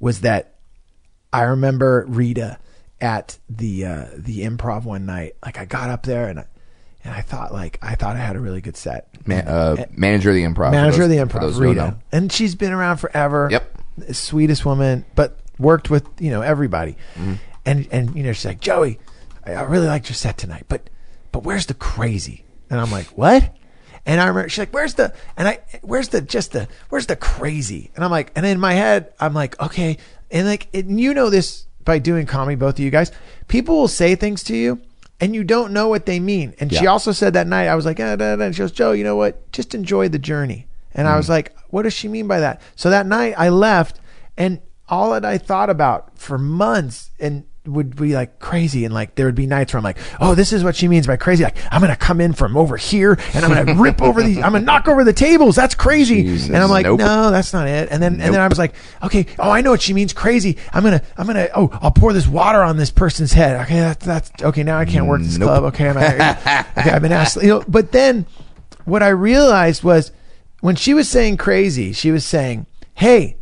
was 0.00 0.22
that 0.22 0.54
I 1.30 1.42
remember 1.42 2.06
Rita 2.08 2.58
at 2.98 3.36
the 3.50 3.84
uh, 3.84 4.06
the 4.16 4.46
improv 4.46 4.84
one 4.84 5.04
night. 5.04 5.34
Like 5.44 5.58
I 5.58 5.66
got 5.66 5.90
up 5.90 6.04
there 6.04 6.28
and 6.28 6.40
I, 6.40 6.46
and 7.06 7.14
I 7.14 7.20
thought 7.20 7.52
like 7.52 7.78
I 7.80 7.94
thought 7.94 8.16
I 8.16 8.18
had 8.18 8.34
a 8.36 8.40
really 8.40 8.60
good 8.60 8.76
set. 8.76 9.08
Man, 9.26 9.46
uh, 9.46 9.86
manager 9.92 10.30
of 10.30 10.36
the 10.36 10.42
improv. 10.42 10.72
Manager 10.72 11.04
of 11.04 11.08
the 11.08 11.16
improv, 11.16 11.40
those 11.40 11.58
Rita, 11.58 11.96
and 12.10 12.32
she's 12.32 12.54
been 12.54 12.72
around 12.72 12.96
forever. 12.98 13.48
Yep. 13.50 13.82
Sweetest 14.12 14.66
woman, 14.66 15.04
but 15.14 15.38
worked 15.58 15.88
with 15.88 16.06
you 16.18 16.30
know 16.30 16.42
everybody. 16.42 16.96
Mm-hmm. 17.14 17.34
And 17.64 17.88
and 17.92 18.16
you 18.16 18.24
know 18.24 18.32
she's 18.32 18.44
like 18.44 18.60
Joey, 18.60 18.98
I, 19.44 19.54
I 19.54 19.62
really 19.62 19.86
liked 19.86 20.08
your 20.08 20.16
set 20.16 20.36
tonight, 20.36 20.66
but 20.68 20.90
but 21.30 21.44
where's 21.44 21.66
the 21.66 21.74
crazy? 21.74 22.44
And 22.68 22.80
I'm 22.80 22.90
like 22.90 23.06
what? 23.08 23.54
And 24.04 24.20
I 24.20 24.26
remember 24.26 24.48
she's 24.48 24.58
like, 24.58 24.72
"Where's 24.72 24.94
the?" 24.94 25.14
And 25.36 25.48
I, 25.48 25.60
"Where's 25.82 26.08
the 26.08 26.20
just 26.20 26.52
the? 26.52 26.68
Where's 26.90 27.06
the 27.06 27.16
crazy?" 27.16 27.90
And 27.96 28.04
I'm 28.04 28.10
like, 28.10 28.30
and 28.36 28.46
in 28.46 28.60
my 28.60 28.72
head, 28.72 29.12
I'm 29.18 29.34
like, 29.34 29.60
okay, 29.60 29.98
and 30.30 30.46
like, 30.46 30.68
and 30.72 31.00
you 31.00 31.12
know 31.12 31.28
this 31.28 31.66
by 31.84 31.98
doing 31.98 32.26
comedy, 32.26 32.54
both 32.54 32.74
of 32.74 32.80
you 32.80 32.90
guys. 32.90 33.10
People 33.48 33.78
will 33.78 33.88
say 33.88 34.14
things 34.14 34.44
to 34.44 34.56
you, 34.56 34.80
and 35.20 35.34
you 35.34 35.44
don't 35.44 35.72
know 35.72 35.88
what 35.88 36.06
they 36.06 36.20
mean. 36.20 36.54
And 36.60 36.72
she 36.72 36.86
also 36.86 37.12
said 37.12 37.32
that 37.32 37.46
night, 37.46 37.68
I 37.68 37.74
was 37.74 37.84
like, 37.84 37.98
ah, 38.00 38.16
da, 38.16 38.36
da, 38.36 38.44
and 38.44 38.54
she 38.54 38.60
goes, 38.60 38.72
Joe, 38.72 38.92
you 38.92 39.04
know 39.04 39.16
what? 39.16 39.50
Just 39.52 39.74
enjoy 39.74 40.08
the 40.08 40.18
journey. 40.18 40.66
And 40.94 41.08
I 41.08 41.16
was 41.16 41.28
like, 41.28 41.56
what 41.70 41.82
does 41.82 41.92
she 41.92 42.08
mean 42.08 42.26
by 42.26 42.40
that? 42.40 42.60
So 42.74 42.90
that 42.90 43.06
night, 43.06 43.34
I 43.36 43.48
left, 43.48 44.00
and 44.36 44.60
all 44.88 45.12
that 45.12 45.24
I 45.24 45.38
thought 45.38 45.70
about 45.70 46.18
for 46.18 46.38
months, 46.38 47.10
and 47.18 47.44
would 47.66 47.96
be 47.96 48.14
like 48.14 48.38
crazy 48.38 48.84
and 48.84 48.94
like 48.94 49.14
there 49.14 49.26
would 49.26 49.34
be 49.34 49.46
nights 49.46 49.72
where 49.72 49.78
I'm 49.78 49.84
like, 49.84 49.98
oh, 50.20 50.34
this 50.34 50.52
is 50.52 50.62
what 50.64 50.76
she 50.76 50.88
means 50.88 51.06
by 51.06 51.16
crazy. 51.16 51.44
Like 51.44 51.56
I'm 51.72 51.80
gonna 51.80 51.96
come 51.96 52.20
in 52.20 52.32
from 52.32 52.56
over 52.56 52.76
here 52.76 53.18
and 53.34 53.44
I'm 53.44 53.52
gonna 53.52 53.80
rip 53.80 54.00
over 54.02 54.22
the, 54.22 54.36
I'm 54.42 54.52
gonna 54.52 54.60
knock 54.60 54.88
over 54.88 55.04
the 55.04 55.12
tables. 55.12 55.56
That's 55.56 55.74
crazy. 55.74 56.22
Jesus. 56.22 56.48
and 56.48 56.56
I'm 56.58 56.70
like, 56.70 56.86
Nope. 56.86 56.98
no, 57.00 57.30
that's 57.30 57.52
not 57.52 57.68
it. 57.68 57.88
And 57.90 58.02
then 58.02 58.20
and 58.20 58.34
then 58.34 58.40
I 58.40 58.48
was 58.48 58.58
like, 58.58 58.74
okay, 59.02 59.26
oh, 59.38 59.50
I 59.50 59.60
know 59.60 59.70
what 59.70 59.82
she 59.82 59.92
means 59.92 60.12
crazy. 60.12 60.56
I'm 60.72 60.82
gonna 60.82 61.02
I'm 61.16 61.26
gonna 61.26 61.48
oh, 61.54 61.68
I'll 61.82 61.90
pour 61.90 62.12
this 62.12 62.26
water 62.26 62.62
on 62.62 62.76
this 62.76 62.90
person's 62.90 63.32
head. 63.32 63.60
Okay, 63.62 63.80
that's 63.80 64.04
that's 64.06 64.30
okay. 64.42 64.62
Now 64.62 64.78
I 64.78 64.84
can't 64.84 65.06
work 65.06 65.20
this 65.22 65.38
Nope. 65.38 65.46
club. 65.48 65.64
Okay, 65.64 65.88
I'm 65.88 65.96
okay. 66.76 66.90
I've 66.90 67.02
been 67.02 67.12
asked. 67.12 67.36
You 67.42 67.48
know, 67.48 67.64
but 67.68 67.92
then 67.92 68.26
what 68.84 69.02
I 69.02 69.08
realized 69.08 69.82
was 69.82 70.12
when 70.60 70.76
she 70.76 70.94
was 70.94 71.08
saying 71.08 71.36
crazy, 71.38 71.92
she 71.92 72.10
was 72.10 72.24
saying, 72.24 72.66
hey. 72.94 73.36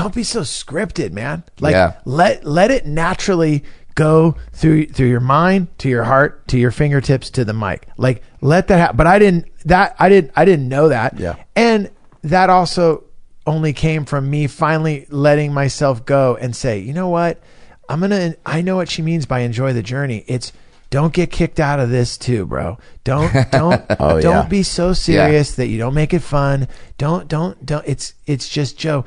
Don't 0.00 0.14
be 0.14 0.22
so 0.24 0.40
scripted, 0.40 1.12
man. 1.12 1.44
Like 1.60 1.72
Yeah. 1.74 1.94
let 2.04 2.44
let 2.44 2.70
it 2.70 2.86
naturally 2.86 3.64
go 3.94 4.36
through 4.52 4.86
through 4.86 5.08
your 5.08 5.20
mind 5.20 5.66
to 5.78 5.88
your 5.88 6.04
heart 6.04 6.46
to 6.48 6.58
your 6.58 6.70
fingertips 6.70 7.28
to 7.30 7.44
the 7.44 7.52
mic 7.52 7.86
like 7.98 8.22
let 8.40 8.68
that 8.68 8.78
happen 8.78 8.96
but 8.96 9.06
i 9.06 9.18
didn't 9.18 9.46
that 9.66 9.94
i 9.98 10.08
didn't 10.08 10.30
i 10.36 10.44
didn't 10.44 10.68
know 10.68 10.88
that 10.88 11.18
Yeah. 11.18 11.34
and 11.56 11.90
that 12.22 12.48
also 12.50 13.02
only 13.46 13.72
came 13.72 14.04
from 14.04 14.30
me 14.30 14.46
finally 14.46 15.06
letting 15.10 15.52
myself 15.52 16.04
go 16.06 16.36
and 16.40 16.54
say, 16.54 16.78
you 16.78 16.92
know 16.92 17.08
what? 17.08 17.40
I'm 17.88 18.00
gonna. 18.00 18.34
I 18.46 18.60
know 18.62 18.76
what 18.76 18.88
she 18.88 19.02
means 19.02 19.26
by 19.26 19.40
enjoy 19.40 19.72
the 19.72 19.82
journey. 19.82 20.24
It's 20.28 20.52
don't 20.90 21.12
get 21.12 21.30
kicked 21.32 21.58
out 21.58 21.80
of 21.80 21.90
this 21.90 22.16
too, 22.18 22.46
bro. 22.46 22.78
Don't 23.02 23.32
don't 23.50 23.82
Oh, 23.98 24.20
don't 24.20 24.44
yeah. 24.44 24.48
be 24.48 24.62
so 24.62 24.92
serious 24.92 25.54
that 25.56 25.66
you 25.66 25.78
don't 25.78 25.94
make 25.94 26.14
it 26.14 26.20
fun. 26.22 26.68
Don't 26.96 27.26
don't 27.26 27.64
don't. 27.66 27.84
It's 27.88 28.14
it's 28.26 28.48
just 28.48 28.78
Joe. 28.78 29.04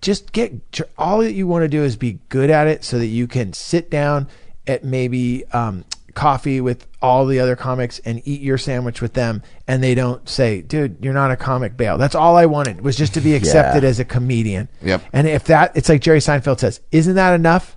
Just 0.00 0.32
get 0.32 0.52
all 0.96 1.18
that 1.20 1.32
you 1.32 1.46
want 1.46 1.62
to 1.62 1.68
do 1.68 1.82
is 1.82 1.96
be 1.96 2.18
good 2.28 2.50
at 2.50 2.66
it, 2.66 2.84
so 2.84 2.98
that 2.98 3.06
you 3.06 3.26
can 3.26 3.52
sit 3.52 3.90
down 3.90 4.28
at 4.66 4.84
maybe 4.84 5.44
um, 5.52 5.84
coffee 6.14 6.60
with 6.60 6.86
all 7.02 7.26
the 7.26 7.40
other 7.40 7.56
comics 7.56 7.98
and 8.00 8.20
eat 8.24 8.40
your 8.40 8.58
sandwich 8.58 9.00
with 9.00 9.14
them, 9.14 9.42
and 9.66 9.82
they 9.82 9.94
don't 9.94 10.28
say, 10.28 10.62
"Dude, 10.62 10.98
you're 11.02 11.14
not 11.14 11.30
a 11.30 11.36
comic, 11.36 11.76
bail." 11.76 11.98
That's 11.98 12.14
all 12.14 12.36
I 12.36 12.46
wanted 12.46 12.80
was 12.80 12.96
just 12.96 13.14
to 13.14 13.20
be 13.20 13.34
accepted 13.36 13.84
as 13.84 13.98
a 13.98 14.04
comedian. 14.04 14.68
Yep. 14.82 15.02
And 15.12 15.26
if 15.26 15.44
that, 15.44 15.76
it's 15.76 15.88
like 15.88 16.00
Jerry 16.00 16.20
Seinfeld 16.20 16.60
says, 16.60 16.80
"Isn't 16.90 17.14
that 17.14 17.34
enough?" 17.34 17.76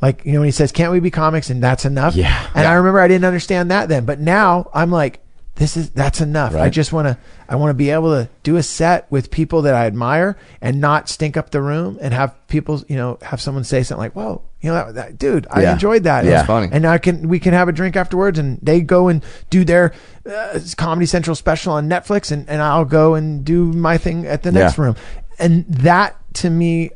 Like, 0.00 0.24
you 0.24 0.32
know, 0.32 0.40
when 0.40 0.46
he 0.46 0.52
says, 0.52 0.70
can't 0.70 0.92
we 0.92 1.00
be 1.00 1.10
comics 1.10 1.50
and 1.50 1.62
that's 1.62 1.84
enough? 1.84 2.14
Yeah. 2.14 2.48
And 2.54 2.66
I 2.66 2.74
remember 2.74 3.00
I 3.00 3.08
didn't 3.08 3.24
understand 3.24 3.70
that 3.70 3.88
then, 3.88 4.04
but 4.04 4.20
now 4.20 4.70
I'm 4.72 4.90
like, 4.90 5.20
this 5.58 5.76
is, 5.76 5.90
that's 5.90 6.20
enough. 6.20 6.54
I 6.54 6.70
just 6.70 6.92
want 6.92 7.08
to, 7.08 7.18
I 7.48 7.56
want 7.56 7.70
to 7.70 7.74
be 7.74 7.90
able 7.90 8.10
to 8.12 8.28
do 8.42 8.56
a 8.56 8.62
set 8.62 9.10
with 9.10 9.30
people 9.30 9.62
that 9.62 9.74
I 9.74 9.86
admire 9.86 10.36
and 10.60 10.80
not 10.80 11.08
stink 11.08 11.36
up 11.36 11.50
the 11.50 11.60
room 11.60 11.98
and 12.00 12.14
have 12.14 12.34
people, 12.48 12.82
you 12.88 12.96
know, 12.96 13.18
have 13.22 13.40
someone 13.40 13.64
say 13.64 13.82
something 13.82 14.00
like, 14.00 14.14
whoa, 14.14 14.40
you 14.60 14.70
know, 14.70 14.76
that, 14.76 14.94
that 14.94 15.18
dude, 15.18 15.46
I 15.50 15.62
Yeah. 15.62 15.72
enjoyed 15.72 16.04
that. 16.04 16.24
Yeah. 16.24 16.30
And- 16.30 16.36
That's 16.38 16.46
funny. 16.46 16.68
And 16.72 16.86
I 16.86 16.98
can, 16.98 17.28
we 17.28 17.40
can 17.40 17.52
have 17.54 17.68
a 17.68 17.72
drink 17.72 17.96
afterwards 17.96 18.38
and 18.38 18.58
they 18.62 18.80
go 18.80 19.08
and 19.08 19.24
do 19.50 19.64
their 19.64 19.92
uh, 20.30 20.60
Comedy 20.76 21.06
Central 21.06 21.34
special 21.34 21.72
on 21.74 21.88
Netflix 21.88 22.30
and, 22.32 22.48
and 22.48 22.62
I'll 22.62 22.84
go 22.84 23.14
and 23.14 23.44
do 23.44 23.72
my 23.72 23.98
thing 23.98 24.26
at 24.26 24.42
the 24.44 24.52
next 24.52 24.78
Yeah. 24.78 24.84
room. 24.84 24.96
And 25.40 25.66
that 25.66 26.16
to 26.34 26.50
me 26.50 26.90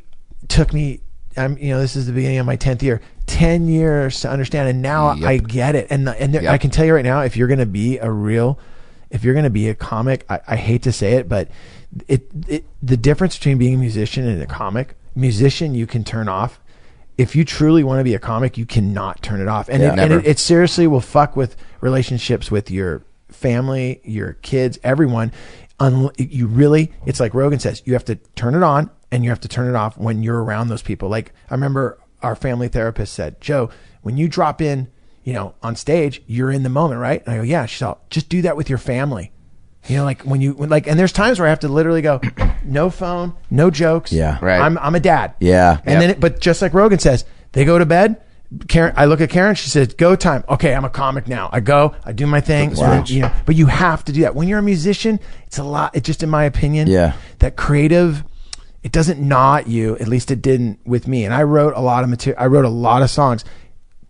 took 0.47 0.73
me 0.73 1.01
I'm 1.35 1.57
you 1.57 1.69
know 1.73 1.79
this 1.79 1.95
is 1.95 2.05
the 2.05 2.13
beginning 2.13 2.37
of 2.37 2.45
my 2.45 2.57
10th 2.57 2.81
year 2.83 3.01
10 3.27 3.67
years 3.67 4.19
to 4.21 4.29
understand 4.29 4.69
and 4.69 4.81
now 4.81 5.13
Yep. 5.13 5.27
I 5.29 5.37
get 5.37 5.75
it 5.75 5.87
and 5.89 6.07
and 6.09 6.33
there, 6.33 6.43
Yep. 6.43 6.51
I 6.53 6.57
can 6.57 6.69
tell 6.69 6.85
you 6.85 6.93
right 6.93 7.05
now 7.05 7.21
if 7.21 7.37
you're 7.37 7.47
going 7.47 7.59
to 7.59 7.65
be 7.65 7.97
a 7.97 8.11
real 8.11 8.59
if 9.09 9.23
you're 9.23 9.33
going 9.33 9.43
to 9.45 9.49
be 9.49 9.69
a 9.69 9.75
comic 9.75 10.25
I, 10.29 10.39
I 10.47 10.55
hate 10.55 10.83
to 10.83 10.91
say 10.91 11.13
it 11.13 11.29
but 11.29 11.49
it, 12.07 12.27
it 12.47 12.65
the 12.81 12.97
difference 12.97 13.37
between 13.37 13.57
being 13.57 13.75
a 13.75 13.77
musician 13.77 14.27
and 14.27 14.41
a 14.41 14.45
comic 14.45 14.95
musician 15.15 15.73
you 15.73 15.87
can 15.87 16.03
turn 16.03 16.27
off 16.27 16.59
if 17.17 17.35
you 17.35 17.45
truly 17.45 17.83
want 17.83 17.99
to 17.99 18.03
be 18.03 18.13
a 18.13 18.19
comic 18.19 18.57
you 18.57 18.65
cannot 18.65 19.21
turn 19.21 19.39
it 19.39 19.47
off 19.47 19.69
and, 19.69 19.81
Yeah. 19.81 19.93
it, 19.93 19.99
and 19.99 20.13
it, 20.13 20.25
it 20.27 20.39
seriously 20.39 20.85
will 20.87 20.99
fuck 21.01 21.35
with 21.35 21.55
relationships 21.81 22.51
with 22.51 22.69
your 22.69 23.03
family 23.29 24.01
your 24.03 24.33
kids 24.41 24.79
everyone 24.83 25.31
you 26.17 26.47
really 26.47 26.91
it's 27.05 27.19
like 27.19 27.33
rogan 27.33 27.59
says 27.59 27.81
you 27.85 27.93
have 27.93 28.05
to 28.05 28.15
turn 28.35 28.55
it 28.55 28.63
on 28.63 28.89
and 29.11 29.23
you 29.23 29.29
have 29.29 29.39
to 29.39 29.47
turn 29.47 29.67
it 29.69 29.75
off 29.75 29.97
when 29.97 30.23
you're 30.23 30.43
around 30.43 30.67
those 30.69 30.81
people 30.81 31.09
like 31.09 31.33
i 31.49 31.53
remember 31.53 31.99
our 32.23 32.35
family 32.35 32.67
therapist 32.67 33.13
said 33.13 33.39
joe 33.41 33.69
when 34.01 34.17
you 34.17 34.27
drop 34.27 34.61
in 34.61 34.87
you 35.23 35.33
know 35.33 35.53
on 35.61 35.75
stage 35.75 36.21
you're 36.27 36.51
in 36.51 36.63
the 36.63 36.69
moment 36.69 36.99
right 36.99 37.21
and 37.25 37.33
i 37.33 37.37
go 37.37 37.43
yeah 37.43 37.65
she's 37.65 37.81
all 37.81 38.01
just 38.09 38.29
do 38.29 38.41
that 38.41 38.55
with 38.57 38.69
your 38.69 38.77
family 38.77 39.31
you 39.87 39.97
know 39.97 40.03
like 40.05 40.21
when 40.23 40.39
you 40.41 40.53
when, 40.53 40.69
like 40.69 40.87
and 40.87 40.97
there's 40.99 41.11
times 41.11 41.39
where 41.39 41.47
i 41.47 41.49
have 41.49 41.59
to 41.59 41.67
literally 41.67 42.01
go 42.01 42.19
no 42.65 42.89
phone 42.89 43.33
no 43.51 43.69
jokes 43.69 44.11
Yeah. 44.11 44.37
Right. 44.41 44.59
i'm, 44.61 44.77
I'm 44.77 44.95
a 44.95 44.99
dad 44.99 45.35
Yeah. 45.39 45.79
and 45.85 46.01
then, 46.01 46.09
it, 46.11 46.19
but 46.19 46.39
just 46.39 46.61
like 46.61 46.73
Rogan 46.73 46.99
says, 46.99 47.25
they 47.51 47.65
go 47.65 47.77
to 47.77 47.85
bed. 47.85 48.21
Karen, 48.67 48.93
I 48.95 49.05
look 49.05 49.19
at 49.19 49.31
Karen. 49.31 49.55
She 49.55 49.69
says, 49.69 49.95
"Go 49.95 50.15
time." 50.15 50.43
Okay, 50.47 50.75
I'm 50.75 50.85
a 50.85 50.89
comic 50.89 51.27
now. 51.27 51.49
I 51.51 51.59
go. 51.59 51.95
I 52.05 52.11
do 52.11 52.27
my 52.27 52.39
thing. 52.39 52.75
Wow. 52.75 53.03
You 53.07 53.21
know, 53.23 53.31
but 53.47 53.55
you 53.55 53.65
have 53.65 54.05
to 54.05 54.11
do 54.11 54.21
that 54.21 54.35
when 54.35 54.47
you're 54.47 54.59
a 54.59 54.63
musician. 54.63 55.19
It's 55.47 55.57
a 55.57 55.63
lot. 55.63 55.95
It 55.95 56.03
just, 56.03 56.21
in 56.21 56.29
my 56.29 56.43
opinion, 56.43 56.87
Yeah. 56.87 57.13
that 57.39 57.55
creative. 57.55 58.23
It 58.83 58.91
doesn't 58.91 59.19
gnaw 59.19 59.57
at 59.57 59.67
you. 59.67 59.97
At 59.97 60.07
least 60.07 60.29
it 60.29 60.41
didn't 60.41 60.79
with 60.85 61.07
me. 61.07 61.23
And 61.25 61.33
I 61.33 61.43
wrote 61.43 61.73
a 61.75 61.79
lot 61.81 62.03
of 62.03 62.09
material. 62.09 62.41
I 62.41 62.47
wrote 62.47 62.65
a 62.65 62.69
lot 62.69 63.01
of 63.01 63.09
songs. 63.09 63.45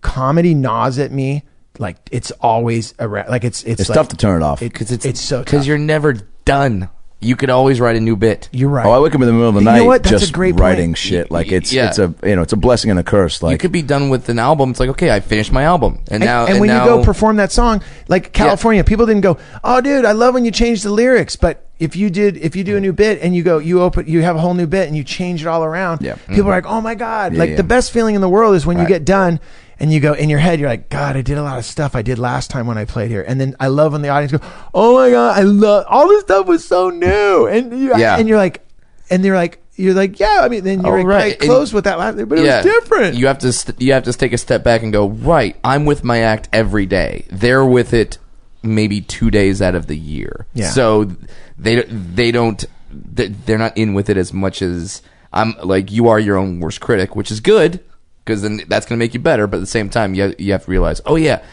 Comedy 0.02 0.54
gnaws 0.54 1.00
at 1.00 1.12
me. 1.12 1.44
Like 1.80 1.98
it's 2.12 2.32
always 2.32 2.94
around. 3.00 3.30
Like 3.30 3.44
it's 3.44 3.64
it's, 3.64 3.82
It's 3.82 3.90
like- 3.90 3.96
tough 3.98 4.10
to 4.10 4.18
turn 4.18 4.42
it 4.42 4.46
off. 4.46 4.60
Because 4.60 4.92
it's 4.92 5.06
it's 5.06 5.22
so 5.22 5.44
because 5.44 5.68
you're 5.68 5.78
never 5.78 6.14
done. 6.46 6.90
You 7.24 7.36
could 7.36 7.50
always 7.50 7.80
write 7.80 7.96
a 7.96 8.00
new 8.00 8.16
bit. 8.16 8.50
you're 8.52 8.70
right. 8.70 8.86
Oh, 8.86 8.92
I 8.92 9.00
wake 9.00 9.16
up 9.16 9.22
in 9.22 9.28
the 9.28 9.34
middle 9.34 9.48
of 9.50 9.54
the 9.56 9.62
You 9.62 9.66
know 9.66 9.72
night 9.72 9.82
what? 9.86 10.04
That's 10.04 10.16
a 10.16 10.20
just 10.20 10.34
great 10.34 10.54
point. 10.54 10.62
writing 10.62 10.94
shit. 10.94 11.32
Like 11.32 11.52
it's 11.52 11.72
Yeah. 11.72 11.88
it's 11.88 12.00
a 12.00 12.14
you 12.24 12.36
know 12.36 12.42
it's 12.42 12.54
a 12.54 12.58
blessing 12.58 12.92
and 12.92 13.00
a 13.00 13.04
curse. 13.04 13.42
Like 13.42 13.52
you 13.54 13.58
could 13.58 13.72
be 13.72 13.82
done 13.82 14.10
with 14.10 14.30
an 14.30 14.40
album. 14.40 14.72
It's 14.72 14.80
like 14.80 14.90
okay, 14.90 15.12
I 15.12 15.20
finished 15.20 15.52
my 15.52 15.64
album, 15.64 16.00
and, 16.08 16.16
And, 16.16 16.24
now 16.26 16.46
and 16.46 16.60
when 16.60 16.68
now, 16.68 16.84
you 16.84 16.90
go 16.90 17.04
perform 17.04 17.38
that 17.38 17.52
song, 17.52 17.82
like 18.08 18.34
California, 18.34 18.84
people 18.84 19.06
didn't 19.06 19.22
go, 19.22 19.38
"Oh, 19.64 19.82
dude, 19.82 20.06
I 20.06 20.12
love 20.12 20.34
when 20.34 20.46
you 20.46 20.52
change 20.52 20.84
the 20.84 20.92
lyrics." 20.92 21.36
But 21.36 21.66
if 21.80 21.96
you 21.96 22.10
did, 22.10 22.38
if 22.38 22.56
you 22.56 22.64
do 22.64 22.78
a 22.78 22.80
new 22.80 22.94
bit 22.94 23.20
and 23.22 23.36
you 23.36 23.44
go, 23.44 23.58
you 23.58 23.82
open, 23.82 24.06
you 24.08 24.22
have 24.22 24.36
a 24.36 24.40
whole 24.40 24.54
new 24.54 24.68
bit 24.68 24.88
and 24.88 24.96
you 24.96 25.04
change 25.04 25.42
it 25.42 25.48
all 25.48 25.64
around. 25.64 26.02
Yeah. 26.02 26.16
people 26.28 26.48
are 26.52 26.56
like, 26.56 26.66
"Oh 26.68 26.82
my 26.82 26.96
god!" 26.96 27.34
Yeah, 27.34 27.40
like 27.40 27.50
yeah. 27.52 27.56
the 27.58 27.64
best 27.64 27.92
feeling 27.92 28.16
in 28.16 28.22
the 28.22 28.30
world 28.30 28.56
is 28.56 28.66
when 28.66 28.78
you 28.80 28.88
get 28.88 29.06
done 29.06 29.40
and 29.80 29.92
you 29.92 30.00
go 30.00 30.14
in 30.14 30.30
your 30.30 30.40
head, 30.40 30.60
you're 30.60 30.70
like, 30.70 30.90
"God, 30.90 31.16
I 31.18 31.22
did 31.22 31.38
a 31.38 31.44
lot 31.44 31.58
of 31.58 31.66
stuff 31.66 31.96
I 31.96 32.02
did 32.02 32.20
last 32.20 32.50
time 32.50 32.68
when 32.68 32.78
I 32.78 32.86
played 32.86 33.10
here." 33.12 33.24
And 33.28 33.40
then 33.40 33.56
I 33.60 33.68
love 33.68 33.92
when 33.94 34.02
the 34.02 34.10
audience 34.10 34.32
go, 34.32 34.40
"Oh 34.74 34.96
my 34.96 35.10
god, 35.10 35.38
I 35.38 35.42
love 35.44 35.86
all 35.90 36.08
this 36.08 36.22
stuff 36.24 36.48
was 36.48 36.66
so 36.66 36.90
new," 36.90 37.48
and 37.48 37.78
you, 37.78 37.98
Yeah. 37.98 38.18
and 38.18 38.28
you're 38.28 38.38
like, 38.38 38.66
and 39.10 39.24
they're 39.24 39.36
like. 39.36 39.60
You're 39.76 39.96
like, 39.96 40.20
yeah. 40.20 40.42
I 40.44 40.50
mean, 40.50 40.64
then 40.64 40.82
you're 40.84 40.94
Oh, 40.94 40.98
like, 40.98 41.08
right. 41.08 41.34
I 41.42 41.46
closed 41.48 41.74
with 41.74 41.86
that 41.86 41.98
last, 41.98 42.16
but 42.30 42.38
it 42.38 42.42
was 42.44 42.64
different. 42.64 43.16
You 43.16 43.26
have 43.26 43.40
to 43.40 43.52
st- 43.52 43.82
you 43.82 43.92
have 43.94 44.04
to 44.04 44.14
take 44.14 44.32
a 44.32 44.38
step 44.38 44.64
back 44.64 44.84
and 44.84 44.94
go 44.94 45.10
right. 45.10 45.56
I'm 45.64 45.86
with 45.86 46.04
my 46.04 46.20
act 46.20 46.48
every 46.54 46.86
day. 46.86 47.26
They're 47.32 47.66
with 47.66 47.92
it 47.92 48.20
maybe 48.62 49.02
two 49.02 49.32
days 49.32 49.64
out 49.64 49.74
of 49.74 49.88
the 49.88 49.98
year. 49.98 50.46
Yeah. 50.54 50.70
So 50.70 51.10
they 51.58 51.82
they 51.86 52.32
don't 52.32 52.64
they're 52.92 53.58
not 53.58 53.76
in 53.76 53.96
with 53.96 54.12
it 54.12 54.16
as 54.18 54.32
much 54.32 54.62
as 54.62 55.02
I'm. 55.34 55.56
Like 55.64 55.92
you 55.92 56.08
are 56.08 56.20
your 56.20 56.38
own 56.38 56.60
worst 56.60 56.80
critic, 56.80 57.16
which 57.16 57.32
is 57.32 57.40
good 57.40 57.80
because 58.26 58.42
then 58.42 58.62
that's 58.68 58.86
going 58.86 58.98
to 58.98 59.04
make 59.04 59.14
you 59.14 59.20
better. 59.20 59.48
But 59.48 59.58
at 59.58 59.62
the 59.62 59.66
same 59.68 59.90
time, 59.90 60.14
you 60.14 60.34
you 60.38 60.52
have 60.54 60.66
to 60.66 60.72
realize, 60.72 61.02
oh 61.06 61.16
yeah. 61.16 61.44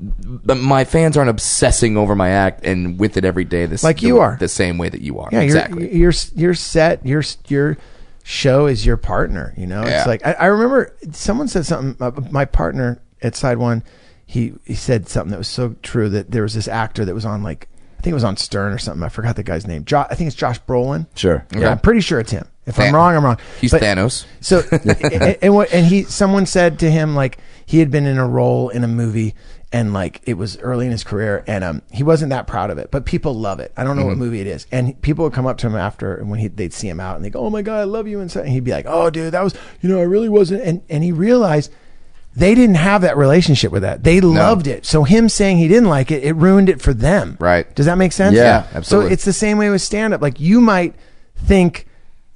But 0.00 0.58
my 0.58 0.84
fans 0.84 1.16
aren't 1.16 1.30
obsessing 1.30 1.96
over 1.96 2.14
my 2.14 2.28
act 2.28 2.64
and 2.64 3.00
with 3.00 3.16
it 3.16 3.24
every 3.24 3.44
day. 3.44 3.66
This 3.66 3.82
Like 3.82 3.98
the, 4.00 4.06
you 4.06 4.20
are. 4.20 4.36
the 4.38 4.46
same 4.48 4.78
way 4.78 4.88
that 4.88 5.00
you 5.00 5.18
are. 5.18 5.28
Yeah, 5.32 5.40
exactly. 5.40 5.92
Your 5.92 6.12
your 6.12 6.12
your 6.36 6.54
set, 6.54 7.04
your 7.04 7.22
your 7.48 7.76
show 8.22 8.66
is 8.66 8.86
your 8.86 8.96
partner. 8.96 9.54
You 9.56 9.66
know, 9.66 9.82
Yeah. 9.84 9.98
it's 9.98 10.06
like 10.06 10.24
I, 10.24 10.32
I 10.34 10.46
remember 10.46 10.94
someone 11.10 11.48
said 11.48 11.66
something. 11.66 11.96
Uh, 12.00 12.12
my 12.30 12.44
partner 12.44 13.00
at 13.22 13.34
Side 13.34 13.58
One, 13.58 13.82
he 14.24 14.54
he 14.64 14.74
said 14.74 15.08
something 15.08 15.32
that 15.32 15.38
was 15.38 15.48
so 15.48 15.74
true 15.82 16.08
that 16.10 16.30
there 16.30 16.42
was 16.44 16.54
this 16.54 16.68
actor 16.68 17.04
that 17.04 17.14
was 17.14 17.24
on 17.24 17.42
like 17.42 17.66
I 17.98 18.00
think 18.02 18.12
it 18.12 18.14
was 18.14 18.22
on 18.24 18.36
Stern 18.36 18.72
or 18.72 18.78
something. 18.78 19.02
I 19.02 19.08
forgot 19.08 19.34
the 19.34 19.42
guy's 19.42 19.66
name. 19.66 19.84
Jo- 19.84 20.06
I 20.08 20.14
think 20.14 20.28
it's 20.28 20.36
Josh 20.36 20.60
Brolin. 20.60 21.08
Sure. 21.16 21.44
Yeah, 21.56 21.72
I'm 21.72 21.80
pretty 21.80 22.02
sure 22.02 22.20
it's 22.20 22.30
him. 22.30 22.46
If 22.68 22.78
I'm 22.78 22.94
wrong, 22.94 23.16
I'm 23.16 23.24
wrong. 23.24 23.38
He's 23.60 23.70
But- 23.72 23.82
Thanos. 23.82 24.24
so 24.40 24.62
and, 24.72 25.38
and 25.42 25.54
what 25.54 25.72
and 25.72 25.86
he 25.86 26.04
someone 26.04 26.46
said 26.46 26.78
to 26.80 26.90
him 26.90 27.14
like 27.14 27.38
he 27.66 27.78
had 27.80 27.90
been 27.90 28.06
in 28.06 28.18
a 28.18 28.26
role 28.28 28.68
in 28.68 28.84
a 28.84 28.88
movie 28.88 29.34
and 29.72 29.92
like 29.92 30.20
it 30.24 30.34
was 30.34 30.56
early 30.60 30.86
in 30.86 30.92
his 30.92 31.04
career 31.04 31.44
and 31.46 31.62
um 31.62 31.82
he 31.92 32.02
wasn't 32.02 32.30
that 32.30 32.46
proud 32.46 32.70
of 32.70 32.78
it 32.78 32.90
but 32.90 33.04
people 33.04 33.34
love 33.34 33.60
it 33.60 33.70
I 33.76 33.84
don't 33.84 33.96
know 33.96 34.06
what 34.06 34.16
movie 34.16 34.40
it 34.40 34.46
is 34.46 34.66
and 34.72 34.98
people 35.02 35.24
would 35.24 35.34
come 35.34 35.46
up 35.46 35.58
to 35.58 35.66
him 35.66 35.76
after 35.76 36.14
and 36.14 36.30
when 36.30 36.38
he, 36.40 36.48
they'd 36.48 36.72
see 36.72 36.88
him 36.88 37.00
out 37.00 37.16
and 37.16 37.24
they 37.24 37.28
go 37.30 37.40
oh 37.40 37.50
my 37.50 37.60
god 37.60 37.80
I 37.80 37.84
love 37.84 38.06
you 38.08 38.20
and, 38.20 38.30
so, 38.32 38.40
and 38.40 38.48
he'd 38.48 38.64
be 38.64 38.70
like 38.70 38.86
oh 38.88 39.10
dude 39.10 39.32
that 39.34 39.42
was 39.44 39.54
you 39.82 39.88
know 39.90 39.98
I 39.98 40.04
really 40.04 40.28
wasn't 40.30 40.62
and 40.62 40.80
and 40.88 41.04
he 41.04 41.12
realized 41.12 41.70
they 42.34 42.54
didn't 42.54 42.76
have 42.76 43.02
that 43.02 43.16
relationship 43.18 43.70
with 43.72 43.82
that 43.82 44.04
they 44.04 44.20
loved 44.22 44.66
it 44.66 44.86
so 44.86 45.04
him 45.04 45.28
saying 45.28 45.58
he 45.58 45.68
didn't 45.68 45.88
like 45.90 46.10
it 46.10 46.24
it 46.24 46.32
ruined 46.36 46.70
it 46.70 46.80
for 46.80 46.94
them 46.94 47.36
Right. 47.38 47.72
does 47.74 47.84
that 47.86 47.98
make 47.98 48.12
sense 48.12 48.34
Yeah, 48.36 48.42
Yeah, 48.42 48.66
absolutely. 48.74 49.10
so 49.10 49.12
it's 49.12 49.24
the 49.26 49.32
same 49.34 49.58
way 49.58 49.68
with 49.68 49.82
stand 49.82 50.14
up. 50.14 50.22
Like 50.22 50.40
you 50.40 50.60
might 50.62 50.94
think, 51.36 51.86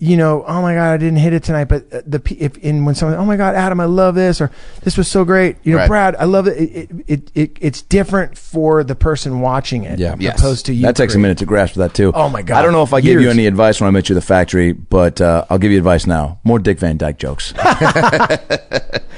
you 0.02 0.16
know, 0.16 0.44
oh 0.48 0.60
my 0.60 0.74
god, 0.74 0.94
I 0.94 0.96
didn't 0.96 1.18
hit 1.20 1.32
it 1.32 1.44
tonight, 1.44 1.66
but 1.66 1.84
uh, 1.92 2.02
the 2.04 2.20
if 2.36 2.58
in 2.58 2.84
when 2.84 2.96
someone, 2.96 3.16
oh 3.16 3.24
my 3.24 3.36
god, 3.36 3.54
Adam, 3.54 3.78
I 3.78 3.84
love 3.84 4.16
this, 4.16 4.40
or 4.40 4.50
this 4.82 4.96
was 4.98 5.06
so 5.06 5.24
great, 5.24 5.58
you 5.62 5.74
know, 5.74 5.78
Right. 5.78 5.86
Brad, 5.86 6.16
I 6.16 6.24
love 6.24 6.48
it. 6.48 6.58
It, 6.58 6.90
it, 6.90 6.90
it, 7.06 7.30
it. 7.36 7.58
It's 7.60 7.82
different 7.82 8.36
for 8.36 8.82
the 8.82 8.96
person 8.96 9.40
watching 9.40 9.84
it, 9.84 10.00
Yeah. 10.00 10.16
Yes. 10.18 10.40
opposed 10.40 10.66
to 10.66 10.74
you. 10.74 10.82
That 10.82 10.96
takes 10.96 11.14
a 11.14 11.20
minute 11.20 11.38
to 11.38 11.46
grasp 11.46 11.76
that 11.76 11.94
too. 11.94 12.10
Oh, 12.16 12.28
my 12.28 12.42
God. 12.42 12.58
I 12.58 12.62
don't 12.62 12.72
know 12.72 12.82
if 12.82 12.92
I 12.92 13.00
gave 13.00 13.20
you 13.20 13.30
any 13.30 13.46
advice 13.46 13.80
when 13.80 13.86
I 13.86 13.90
met 13.92 14.08
you 14.08 14.16
at 14.16 14.20
the 14.20 14.26
factory, 14.26 14.72
but 14.72 15.20
uh, 15.20 15.44
I'll 15.48 15.58
give 15.58 15.70
you 15.70 15.78
advice 15.78 16.04
now. 16.04 16.40
More 16.42 16.58
Dick 16.58 16.80
Van 16.80 16.96
Dyke 16.96 17.18
jokes. 17.18 17.54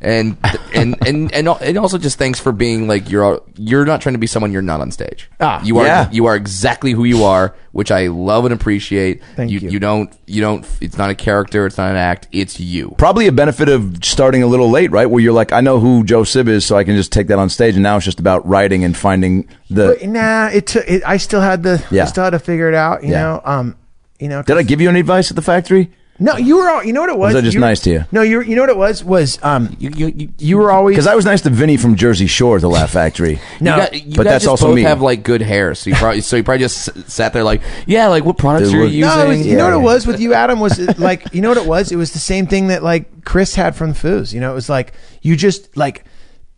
and 0.00 0.38
and 0.74 0.96
and 1.06 1.32
and 1.34 1.48
and 1.48 1.78
also 1.78 1.98
just 1.98 2.16
thanks 2.18 2.40
for 2.40 2.52
being 2.52 2.88
like 2.88 3.10
you're 3.10 3.42
you're 3.56 3.84
not 3.84 4.00
trying 4.00 4.14
to 4.14 4.18
be 4.18 4.26
someone 4.26 4.50
you're 4.50 4.62
not 4.62 4.80
on 4.80 4.90
stage. 4.90 5.30
Ah, 5.40 5.62
you 5.62 5.78
are 5.78 5.86
yeah. 5.86 6.10
you 6.10 6.26
are 6.26 6.34
exactly 6.34 6.92
who 6.92 7.04
you 7.04 7.24
are, 7.24 7.54
which 7.72 7.90
I 7.90 8.06
love 8.06 8.46
and 8.46 8.54
appreciate. 8.54 9.22
Thank 9.36 9.50
you. 9.50 9.58
you. 9.58 9.70
You 9.70 9.78
don't 9.78 10.12
you 10.26 10.40
don't. 10.40 10.66
It's 10.80 10.96
not 10.96 11.10
a 11.10 11.14
character. 11.14 11.66
It's 11.66 11.76
not 11.76 11.90
an 11.90 11.96
act. 11.96 12.28
It's 12.32 12.58
you. 12.58 12.94
Probably 12.96 13.26
a 13.26 13.32
benefit 13.32 13.68
of 13.68 14.02
starting 14.02 14.42
a 14.42 14.46
little 14.46 14.70
late, 14.70 14.90
right? 14.90 15.06
Where 15.06 15.20
you're 15.20 15.34
like, 15.34 15.52
I 15.52 15.60
know 15.60 15.80
who 15.80 16.02
Joe 16.04 16.24
Sib 16.24 16.48
is, 16.48 16.64
so 16.64 16.76
I 16.76 16.84
can 16.84 16.96
just 16.96 17.12
take 17.12 17.26
that 17.26 17.38
on 17.38 17.50
stage, 17.50 17.74
and 17.74 17.82
now 17.82 17.96
it's 17.96 18.06
just 18.06 18.20
about 18.20 18.46
writing 18.46 18.84
and 18.84 18.96
finding 18.96 19.48
the. 19.68 19.98
But 20.00 20.08
nah, 20.08 20.48
it 20.48 20.66
took. 20.66 20.88
It, 20.88 21.02
I 21.06 21.18
still 21.18 21.42
had 21.42 21.62
the. 21.62 21.84
Yeah. 21.90 22.04
I 22.04 22.06
still 22.06 22.24
had 22.24 22.30
to 22.30 22.38
figure 22.38 22.68
it 22.68 22.74
out. 22.74 23.02
You 23.02 23.10
Yeah. 23.10 23.20
know. 23.20 23.42
Um. 23.44 23.76
You 24.18 24.28
know. 24.28 24.42
Did 24.42 24.56
I 24.56 24.62
give 24.62 24.80
you 24.80 24.88
any 24.88 25.00
advice 25.00 25.30
at 25.30 25.36
the 25.36 25.42
factory? 25.42 25.90
No, 26.22 26.36
you 26.36 26.58
were 26.58 26.68
all. 26.68 26.84
You 26.84 26.92
know 26.92 27.00
what 27.00 27.08
it 27.08 27.16
was? 27.18 27.34
was 27.34 27.42
I 27.42 27.44
just 27.44 27.54
You- 27.54 27.60
nice 27.60 27.80
to 27.80 27.90
you? 27.90 28.04
No, 28.12 28.20
you. 28.20 28.42
You 28.42 28.54
know 28.54 28.60
what 28.62 28.68
it 28.70 28.76
was? 28.76 29.02
Was 29.02 29.42
um. 29.42 29.74
You, 29.80 29.90
you, 29.96 30.06
you, 30.14 30.28
You 30.38 30.58
were 30.58 30.70
always 30.70 30.94
Because 30.94 31.06
I 31.06 31.14
was 31.14 31.24
nice 31.24 31.40
to 31.42 31.50
Vinny 31.50 31.76
from 31.78 31.96
Jersey 31.96 32.26
Shore 32.26 32.56
at 32.56 32.60
the 32.60 32.68
Laugh 32.68 32.90
Factory. 32.90 33.40
no. 33.60 33.74
you 33.76 33.80
got- 33.82 33.94
you 34.06 34.16
but 34.16 34.24
that's 34.24 34.44
just 34.44 34.50
also 34.50 34.66
both 34.66 34.76
me. 34.76 34.82
have 34.82 35.00
like 35.00 35.22
good 35.22 35.40
hair, 35.40 35.74
so 35.74 35.88
you 35.90 35.96
probably 35.96 36.20
so 36.20 36.36
you 36.36 36.44
probably 36.44 36.60
just 36.60 37.10
sat 37.10 37.32
there 37.32 37.42
like, 37.42 37.62
yeah, 37.86 38.06
like 38.08 38.24
what 38.24 38.36
products 38.38 38.66
Dude, 38.68 38.74
you're 38.74 38.84
look- 38.84 38.92
using. 38.92 39.08
No, 39.18 39.24
it 39.24 39.28
was, 39.28 39.46
you 39.46 39.52
Yeah, 39.52 39.58
know 39.58 39.64
what 39.64 39.74
it 39.74 39.84
was 39.94 40.06
with 40.06 40.20
you, 40.20 40.34
Adam? 40.34 40.60
Was 40.60 40.78
it 40.78 40.98
like 40.98 41.32
you 41.34 41.40
know 41.40 41.48
what 41.48 41.58
it 41.58 41.66
was? 41.66 41.90
It 41.90 41.96
was 41.96 42.12
the 42.12 42.18
same 42.18 42.46
thing 42.46 42.66
that 42.68 42.82
like 42.82 43.24
Chris 43.24 43.54
had 43.54 43.74
from 43.74 43.90
the 43.92 43.96
Foos. 43.98 44.32
You 44.34 44.40
know, 44.40 44.52
it 44.52 44.54
was 44.54 44.68
like 44.68 44.92
you 45.22 45.36
just 45.36 45.74
like 45.76 46.04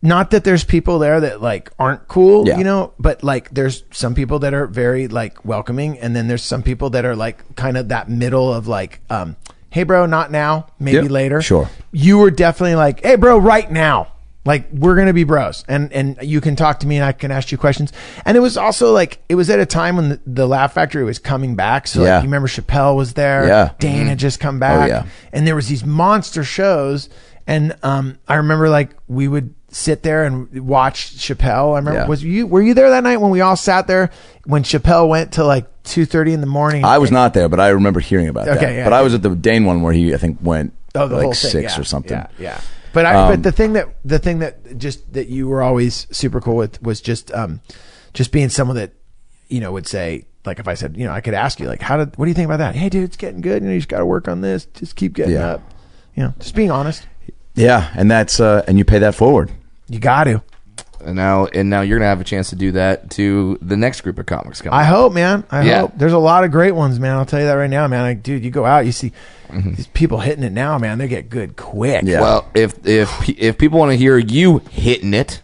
not 0.04 0.32
that 0.32 0.42
there's 0.42 0.64
people 0.64 0.98
there 0.98 1.20
that 1.20 1.40
like 1.40 1.70
aren't 1.78 2.08
cool, 2.08 2.48
Yeah. 2.48 2.58
you 2.58 2.64
know, 2.64 2.92
but 2.98 3.22
like 3.22 3.50
there's 3.50 3.84
some 3.92 4.16
people 4.16 4.40
that 4.40 4.52
are 4.52 4.66
very 4.66 5.06
like 5.06 5.44
welcoming, 5.44 5.96
and 6.00 6.16
then 6.16 6.26
there's 6.26 6.42
some 6.42 6.64
people 6.64 6.90
that 6.90 7.04
are 7.04 7.14
like 7.14 7.54
kind 7.54 7.76
of 7.76 7.88
that 7.90 8.08
middle 8.08 8.52
of 8.52 8.66
like, 8.66 8.98
um, 9.10 9.36
hey, 9.72 9.82
bro, 9.84 10.06
not 10.06 10.30
now, 10.30 10.66
maybe 10.78 10.98
Yep, 10.98 11.10
later. 11.10 11.42
sure. 11.42 11.68
You 11.92 12.18
were 12.18 12.30
definitely 12.30 12.74
like, 12.76 13.02
hey, 13.02 13.16
bro, 13.16 13.38
right 13.38 13.70
now. 13.70 14.08
Like 14.44 14.66
we're 14.72 14.96
gonna 14.96 15.12
be 15.12 15.22
bros, 15.22 15.64
and 15.68 15.92
and 15.92 16.18
you 16.20 16.40
can 16.40 16.56
talk 16.56 16.80
to 16.80 16.86
me, 16.88 16.96
and 16.96 17.04
I 17.04 17.12
can 17.12 17.30
ask 17.30 17.52
you 17.52 17.58
questions. 17.58 17.92
And 18.26 18.36
it 18.36 18.40
was 18.40 18.56
also 18.56 18.92
like 18.92 19.22
it 19.28 19.36
was 19.36 19.48
at 19.48 19.60
a 19.60 19.66
time 19.66 19.94
when 19.94 20.08
the, 20.08 20.20
the 20.26 20.48
Laugh 20.48 20.72
Factory 20.74 21.04
was 21.04 21.20
coming 21.20 21.54
back. 21.54 21.86
So 21.86 22.02
Yeah. 22.02 22.14
like 22.16 22.22
you 22.24 22.26
remember 22.26 22.48
Chappelle 22.48 22.96
was 22.96 23.14
there, 23.14 23.46
Yeah. 23.46 23.64
Mm-hmm. 23.66 23.76
Dane 23.78 24.06
had 24.08 24.18
just 24.18 24.40
come 24.40 24.58
back, 24.58 24.88
yeah. 24.88 25.06
and 25.32 25.46
there 25.46 25.54
was 25.54 25.68
these 25.68 25.84
monster 25.84 26.42
shows. 26.42 27.08
And 27.46 27.76
um, 27.84 28.18
I 28.26 28.34
remember 28.34 28.68
like 28.68 28.90
we 29.06 29.28
would 29.28 29.54
sit 29.68 30.02
there 30.02 30.24
and 30.24 30.66
watch 30.66 31.14
Chappelle. 31.18 31.74
I 31.74 31.78
remember 31.78 32.00
Yeah. 32.00 32.08
was 32.08 32.24
you 32.24 32.48
were 32.48 32.62
you 32.62 32.74
there 32.74 32.90
that 32.90 33.04
night 33.04 33.18
when 33.20 33.30
we 33.30 33.42
all 33.42 33.54
sat 33.54 33.86
there 33.86 34.10
when 34.44 34.64
Chappelle 34.64 35.08
went 35.08 35.34
to 35.34 35.44
like 35.44 35.66
two 35.84 36.04
thirty 36.04 36.32
in 36.32 36.40
the 36.40 36.46
morning? 36.46 36.84
I 36.84 36.98
was 36.98 37.10
not 37.10 37.34
there, 37.34 37.48
but 37.48 37.60
I 37.60 37.68
remember 37.68 38.00
hearing 38.00 38.28
about 38.28 38.46
that. 38.46 38.58
Okay, 38.58 38.76
yeah. 38.76 38.84
but 38.84 38.92
I 38.92 39.02
was 39.02 39.14
at 39.14 39.22
the 39.22 39.30
Dane 39.34 39.64
one 39.64 39.82
where 39.82 39.92
he, 39.92 40.14
I 40.14 40.16
think, 40.16 40.38
went 40.42 40.72
Oh, 40.94 41.08
the 41.08 41.16
like 41.16 41.24
whole 41.24 41.34
six 41.34 41.74
yeah, 41.74 41.80
or 41.80 41.84
something. 41.84 42.16
Yeah, 42.18 42.26
yeah. 42.38 42.60
But 42.92 43.06
I, 43.06 43.14
Um, 43.14 43.30
but 43.32 43.42
the 43.42 43.52
thing 43.52 43.72
that 43.72 43.88
the 44.04 44.18
thing 44.18 44.40
that 44.40 44.76
just 44.78 45.12
that 45.14 45.28
you 45.28 45.48
were 45.48 45.62
always 45.62 46.06
super 46.10 46.40
cool 46.40 46.56
with 46.56 46.82
was 46.82 47.00
just 47.00 47.32
um 47.32 47.60
just 48.12 48.32
being 48.32 48.48
someone 48.50 48.76
that 48.76 48.92
you 49.48 49.60
know 49.60 49.72
would 49.72 49.86
say 49.86 50.26
like 50.44 50.58
if 50.58 50.68
I 50.68 50.74
said 50.74 50.96
you 50.96 51.04
know 51.06 51.12
I 51.12 51.20
could 51.22 51.32
ask 51.34 51.58
you 51.60 51.66
like 51.68 51.80
how 51.80 51.96
did 51.96 52.16
what 52.18 52.26
do 52.26 52.30
you 52.30 52.34
think 52.34 52.46
about 52.46 52.58
that? 52.58 52.74
Hey, 52.74 52.88
dude, 52.90 53.04
it's 53.04 53.16
getting 53.16 53.40
good. 53.40 53.62
You 53.62 53.68
know, 53.68 53.74
you 53.74 53.78
just 53.80 53.88
got 53.88 54.00
to 54.00 54.06
work 54.06 54.28
on 54.28 54.42
this. 54.42 54.66
Just 54.74 54.96
keep 54.96 55.14
getting 55.14 55.34
Yeah. 55.34 55.52
up. 55.52 55.72
You 56.14 56.24
know, 56.24 56.34
just 56.38 56.54
being 56.54 56.70
honest. 56.70 57.06
Yeah, 57.54 57.90
and 57.96 58.10
that's 58.10 58.38
uh, 58.40 58.62
and 58.68 58.76
you 58.76 58.84
pay 58.84 58.98
that 58.98 59.14
forward. 59.14 59.50
You 59.88 59.98
got 59.98 60.24
to. 60.24 60.42
And 61.04 61.16
now 61.16 61.46
and 61.46 61.68
now 61.70 61.80
you're 61.82 61.98
gonna 61.98 62.08
have 62.08 62.20
a 62.20 62.24
chance 62.24 62.50
to 62.50 62.56
do 62.56 62.72
that 62.72 63.10
to 63.10 63.58
the 63.62 63.76
next 63.76 64.00
group 64.02 64.18
of 64.18 64.26
comics 64.26 64.60
coming. 64.62 64.78
I 64.78 64.84
hope, 64.84 65.12
man. 65.12 65.44
I 65.50 65.62
Yeah. 65.62 65.80
hope. 65.82 65.92
There's 65.96 66.12
a 66.12 66.18
lot 66.18 66.44
of 66.44 66.50
great 66.50 66.72
ones, 66.72 66.98
man. 67.00 67.16
I'll 67.16 67.24
tell 67.26 67.40
you 67.40 67.46
that 67.46 67.54
right 67.54 67.70
now, 67.70 67.86
man. 67.88 68.02
Like, 68.02 68.22
dude, 68.22 68.44
you 68.44 68.50
go 68.50 68.64
out, 68.64 68.86
you 68.86 68.92
see 68.92 69.12
these 69.52 69.86
people 69.88 70.20
hitting 70.20 70.44
it 70.44 70.52
now, 70.52 70.78
man. 70.78 70.98
They 70.98 71.08
get 71.08 71.28
good 71.28 71.56
quick. 71.56 72.04
Yeah. 72.06 72.20
Well, 72.20 72.46
if 72.54 72.86
if 72.86 73.28
if 73.28 73.58
people 73.58 73.78
want 73.78 73.90
to 73.92 73.96
hear 73.96 74.16
you 74.16 74.58
hitting 74.70 75.12
it, 75.14 75.42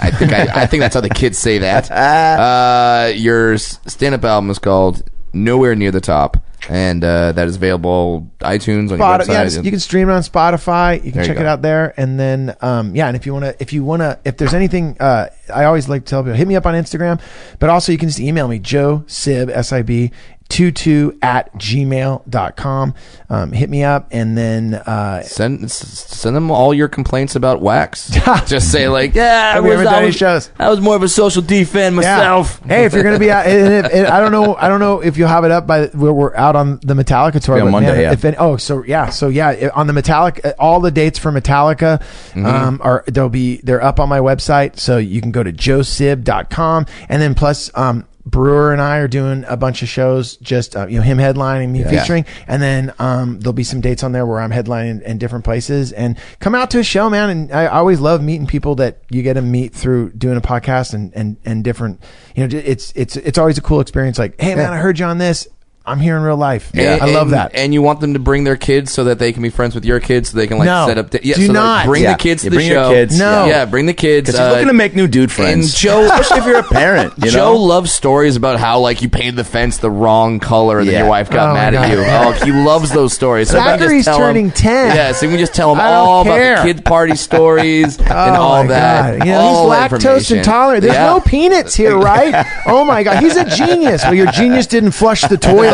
I 0.00 0.10
think 0.10 0.32
I, 0.32 0.62
I 0.62 0.66
think 0.66 0.80
that's 0.82 0.94
how 0.94 1.00
the 1.00 1.08
kids 1.08 1.38
say 1.38 1.58
that. 1.58 1.90
Uh, 2.44 3.12
your 3.14 3.58
stand 3.58 4.14
up 4.14 4.24
album 4.24 4.50
is 4.50 4.58
called 4.58 5.02
Nowhere 5.32 5.74
Near 5.74 5.90
the 5.90 6.00
Top, 6.00 6.36
and 6.68 7.02
uh, 7.04 7.32
that 7.32 7.46
is 7.48 7.56
available 7.56 8.30
iTunes 8.40 8.90
on 8.90 8.98
Spot- 8.98 9.20
your 9.20 9.26
website. 9.26 9.32
yeah, 9.32 9.44
just- 9.44 9.64
you 9.64 9.70
can 9.70 9.80
stream 9.80 10.08
it 10.08 10.12
on 10.12 10.22
Spotify. 10.22 10.96
You 10.96 11.10
can 11.10 11.12
There 11.12 11.22
you 11.22 11.26
check 11.28 11.36
go. 11.36 11.42
it 11.42 11.46
out 11.46 11.62
there, 11.62 11.94
and 11.96 12.18
then 12.18 12.56
um, 12.60 12.94
yeah, 12.94 13.06
and 13.08 13.16
if 13.16 13.26
you 13.26 13.32
want 13.32 13.44
to, 13.44 13.56
if 13.60 13.72
you 13.72 13.84
want 13.84 14.00
to, 14.00 14.18
if 14.24 14.36
there's 14.36 14.54
anything, 14.54 14.96
uh, 15.00 15.28
I 15.54 15.64
always 15.64 15.88
like 15.88 16.04
to 16.04 16.10
tell 16.10 16.22
people, 16.22 16.36
hit 16.36 16.48
me 16.48 16.56
up 16.56 16.66
on 16.66 16.74
Instagram, 16.74 17.20
but 17.58 17.70
also 17.70 17.92
you 17.92 17.98
can 17.98 18.08
just 18.08 18.20
email 18.20 18.48
me, 18.48 18.58
Joe 18.58 19.04
Sib 19.06 19.50
S 19.50 19.72
I 19.72 19.82
B. 19.82 20.10
22 20.54 21.18
at 21.20 21.52
gmail.com. 21.54 22.94
Um, 23.28 23.52
hit 23.52 23.68
me 23.68 23.82
up 23.82 24.08
and 24.12 24.38
then 24.38 24.74
uh, 24.74 25.22
Send 25.22 25.70
send 25.70 26.36
them 26.36 26.50
all 26.50 26.72
your 26.72 26.88
complaints 26.88 27.34
about 27.34 27.60
wax. 27.60 28.10
Just 28.46 28.70
say 28.70 28.88
like, 28.88 29.14
yeah, 29.14 29.50
I 29.50 29.54
Have 29.54 29.64
we 29.64 29.70
was, 29.70 29.80
ever 29.80 29.84
done 29.84 29.94
I 29.94 29.98
any 29.98 30.06
was, 30.06 30.16
shows? 30.16 30.50
I 30.58 30.70
was 30.70 30.80
more 30.80 30.94
of 30.94 31.02
a 31.02 31.08
social 31.08 31.42
D 31.42 31.64
fan 31.64 31.94
myself. 31.94 32.60
Yeah. 32.62 32.68
Hey, 32.76 32.84
if 32.84 32.92
you're 32.92 33.02
gonna 33.02 33.18
be 33.18 33.30
out, 33.30 33.46
and 33.46 33.86
if, 33.86 33.92
and 33.92 34.06
I 34.06 34.20
don't 34.20 34.32
know, 34.32 34.54
I 34.54 34.68
don't 34.68 34.80
know 34.80 35.00
if 35.00 35.16
you'll 35.16 35.28
have 35.28 35.44
it 35.44 35.50
up 35.50 35.66
by 35.66 35.86
where 35.88 36.12
we're 36.12 36.34
out 36.36 36.56
on 36.56 36.78
the 36.82 36.94
Metallica 36.94 37.42
tour 37.42 37.56
on 37.56 37.66
but 37.66 37.70
Monday, 37.70 37.92
man, 37.92 38.00
yeah. 38.00 38.12
If 38.12 38.24
any, 38.24 38.36
oh, 38.36 38.56
so 38.56 38.84
yeah, 38.84 39.10
so 39.10 39.28
yeah, 39.28 39.70
on 39.74 39.86
the 39.86 39.92
Metallica, 39.92 40.54
all 40.58 40.80
the 40.80 40.90
dates 40.90 41.18
for 41.18 41.32
Metallica 41.32 41.84
Mm-hmm. 41.94 42.46
um, 42.46 42.80
are 42.82 43.04
they'll 43.06 43.28
be 43.28 43.58
they're 43.58 43.82
up 43.82 43.98
on 44.00 44.08
my 44.08 44.18
website, 44.18 44.78
so 44.78 44.98
you 44.98 45.20
can 45.20 45.30
go 45.30 45.42
to 45.42 45.52
joesib.com, 45.52 46.86
and 47.08 47.22
then 47.22 47.34
plus 47.34 47.70
um. 47.74 48.06
Breuer 48.26 48.72
and 48.72 48.80
I 48.80 48.98
are 48.98 49.08
doing 49.08 49.44
a 49.48 49.56
bunch 49.56 49.82
of 49.82 49.88
shows, 49.88 50.36
just 50.38 50.76
uh, 50.76 50.86
you 50.86 50.96
know 50.96 51.02
him 51.02 51.18
headlining, 51.18 51.70
me 51.70 51.84
featuring, 51.84 52.24
and 52.48 52.62
then 52.62 52.94
um, 52.98 53.38
there'll 53.40 53.52
be 53.52 53.64
some 53.64 53.82
dates 53.82 54.02
on 54.02 54.12
there 54.12 54.24
where 54.24 54.40
I'm 54.40 54.50
headlining 54.50 55.02
in 55.02 55.18
different 55.18 55.44
places. 55.44 55.92
And 55.92 56.16
come 56.40 56.54
out 56.54 56.70
to 56.70 56.78
a 56.78 56.82
show, 56.82 57.10
man. 57.10 57.28
And 57.28 57.52
I 57.52 57.66
always 57.66 58.00
love 58.00 58.22
meeting 58.22 58.46
people 58.46 58.76
that 58.76 59.02
you 59.10 59.22
get 59.22 59.34
to 59.34 59.42
meet 59.42 59.74
through 59.74 60.12
doing 60.12 60.38
a 60.38 60.40
podcast 60.40 60.94
and 60.94 61.12
and 61.14 61.36
and 61.44 61.62
different. 61.62 62.00
You 62.34 62.46
know, 62.46 62.56
it's 62.56 62.92
it's 62.96 63.16
it's 63.16 63.36
always 63.36 63.58
a 63.58 63.62
cool 63.62 63.80
experience. 63.80 64.18
Like, 64.18 64.40
hey 64.40 64.54
man, 64.54 64.72
I 64.72 64.78
heard 64.78 64.98
you 64.98 65.04
on 65.04 65.18
this. 65.18 65.46
I'm 65.86 66.00
here 66.00 66.16
in 66.16 66.22
real 66.22 66.38
life. 66.38 66.70
And- 66.72 67.02
I 67.02 67.04
love 67.04 67.30
that. 67.30 67.50
And 67.54 67.74
you 67.74 67.82
want 67.82 68.00
them 68.00 68.14
to 68.14 68.18
bring 68.18 68.44
their 68.44 68.56
kids 68.56 68.90
so 68.90 69.04
that 69.04 69.18
they 69.18 69.34
can 69.34 69.42
be 69.42 69.50
friends 69.50 69.74
with 69.74 69.84
your 69.84 70.00
kids, 70.00 70.30
so 70.30 70.38
they 70.38 70.46
can 70.46 70.56
like 70.56 70.64
No. 70.64 70.86
set 70.88 70.96
up. 70.96 71.10
da- 71.10 71.20
yeah, 71.22 71.34
Do 71.34 71.42
so 71.46 71.52
like, 71.52 71.62
not. 71.62 71.84
bring 71.86 72.02
Yeah. 72.04 72.12
the 72.12 72.18
kids 72.18 72.40
to 72.40 72.46
You 72.46 72.50
the 72.50 72.56
bring 72.56 72.66
your 72.68 72.84
show. 72.84 72.90
kids, 72.90 73.18
No. 73.18 73.44
yeah, 73.44 73.66
bring 73.66 73.84
the 73.84 73.92
kids. 73.92 74.28
Because 74.30 74.40
he's 74.40 74.46
uh, 74.48 74.50
looking 74.52 74.68
to 74.68 74.72
make 74.72 74.96
new 74.96 75.06
dude 75.06 75.30
friends. 75.30 75.66
and 75.66 75.74
Joe- 75.74 76.04
especially 76.10 76.38
if 76.38 76.46
you're 76.46 76.58
a 76.60 76.62
parent, 76.62 77.12
you 77.22 77.30
Joe 77.30 77.52
know. 77.52 77.56
loves 77.56 77.92
stories 77.92 78.34
about 78.36 78.58
how 78.58 78.78
like 78.78 79.02
you 79.02 79.10
painted 79.10 79.36
the 79.36 79.44
fence 79.44 79.76
the 79.76 79.90
wrong 79.90 80.40
color 80.40 80.78
and 80.78 80.88
then 80.88 80.94
Yeah. 80.94 81.00
your 81.00 81.08
wife 81.10 81.28
got 81.28 81.50
Oh, 81.50 81.52
mad 81.52 81.74
my 81.74 81.84
at 81.84 81.90
you. 81.90 81.98
Oh, 82.06 82.32
he 82.46 82.50
loves 82.50 82.90
those 82.90 83.12
stories. 83.12 83.50
So 83.50 83.58
we 83.58 83.64
can 83.64 83.72
just 83.78 83.82
Zachary's 83.82 84.04
tell 84.06 84.14
him- 84.16 84.20
turning 84.22 84.50
10. 84.52 84.96
Yeah, 84.96 85.12
so 85.12 85.26
we 85.26 85.32
can 85.32 85.38
just 85.38 85.52
tell 85.54 85.70
him 85.70 85.80
I 85.80 85.90
don't 85.90 85.92
all 86.08 86.24
care. 86.24 86.54
about 86.54 86.66
the 86.66 86.72
kid 86.72 86.84
party 86.86 87.14
stories 87.16 87.98
and 87.98 88.10
Oh 88.10 88.40
all 88.40 88.62
my 88.64 88.68
that. 88.70 89.18
God. 89.18 89.26
You 89.26 89.32
know, 89.34 89.38
all 89.38 89.70
he's 89.70 89.78
lactose 89.80 89.92
information. 90.00 90.38
intolerant. 90.38 90.82
There's 90.82 90.94
Yeah. 90.94 91.06
no 91.06 91.20
peanuts 91.20 91.74
here, 91.74 91.98
right? 91.98 92.46
oh 92.66 92.86
my 92.86 93.02
god, 93.02 93.22
he's 93.22 93.36
a 93.36 93.44
genius. 93.44 94.02
Well, 94.04 94.14
your 94.14 94.28
genius 94.32 94.66
didn't 94.66 94.92
flush 94.92 95.20
the 95.28 95.36
toilet. 95.36 95.73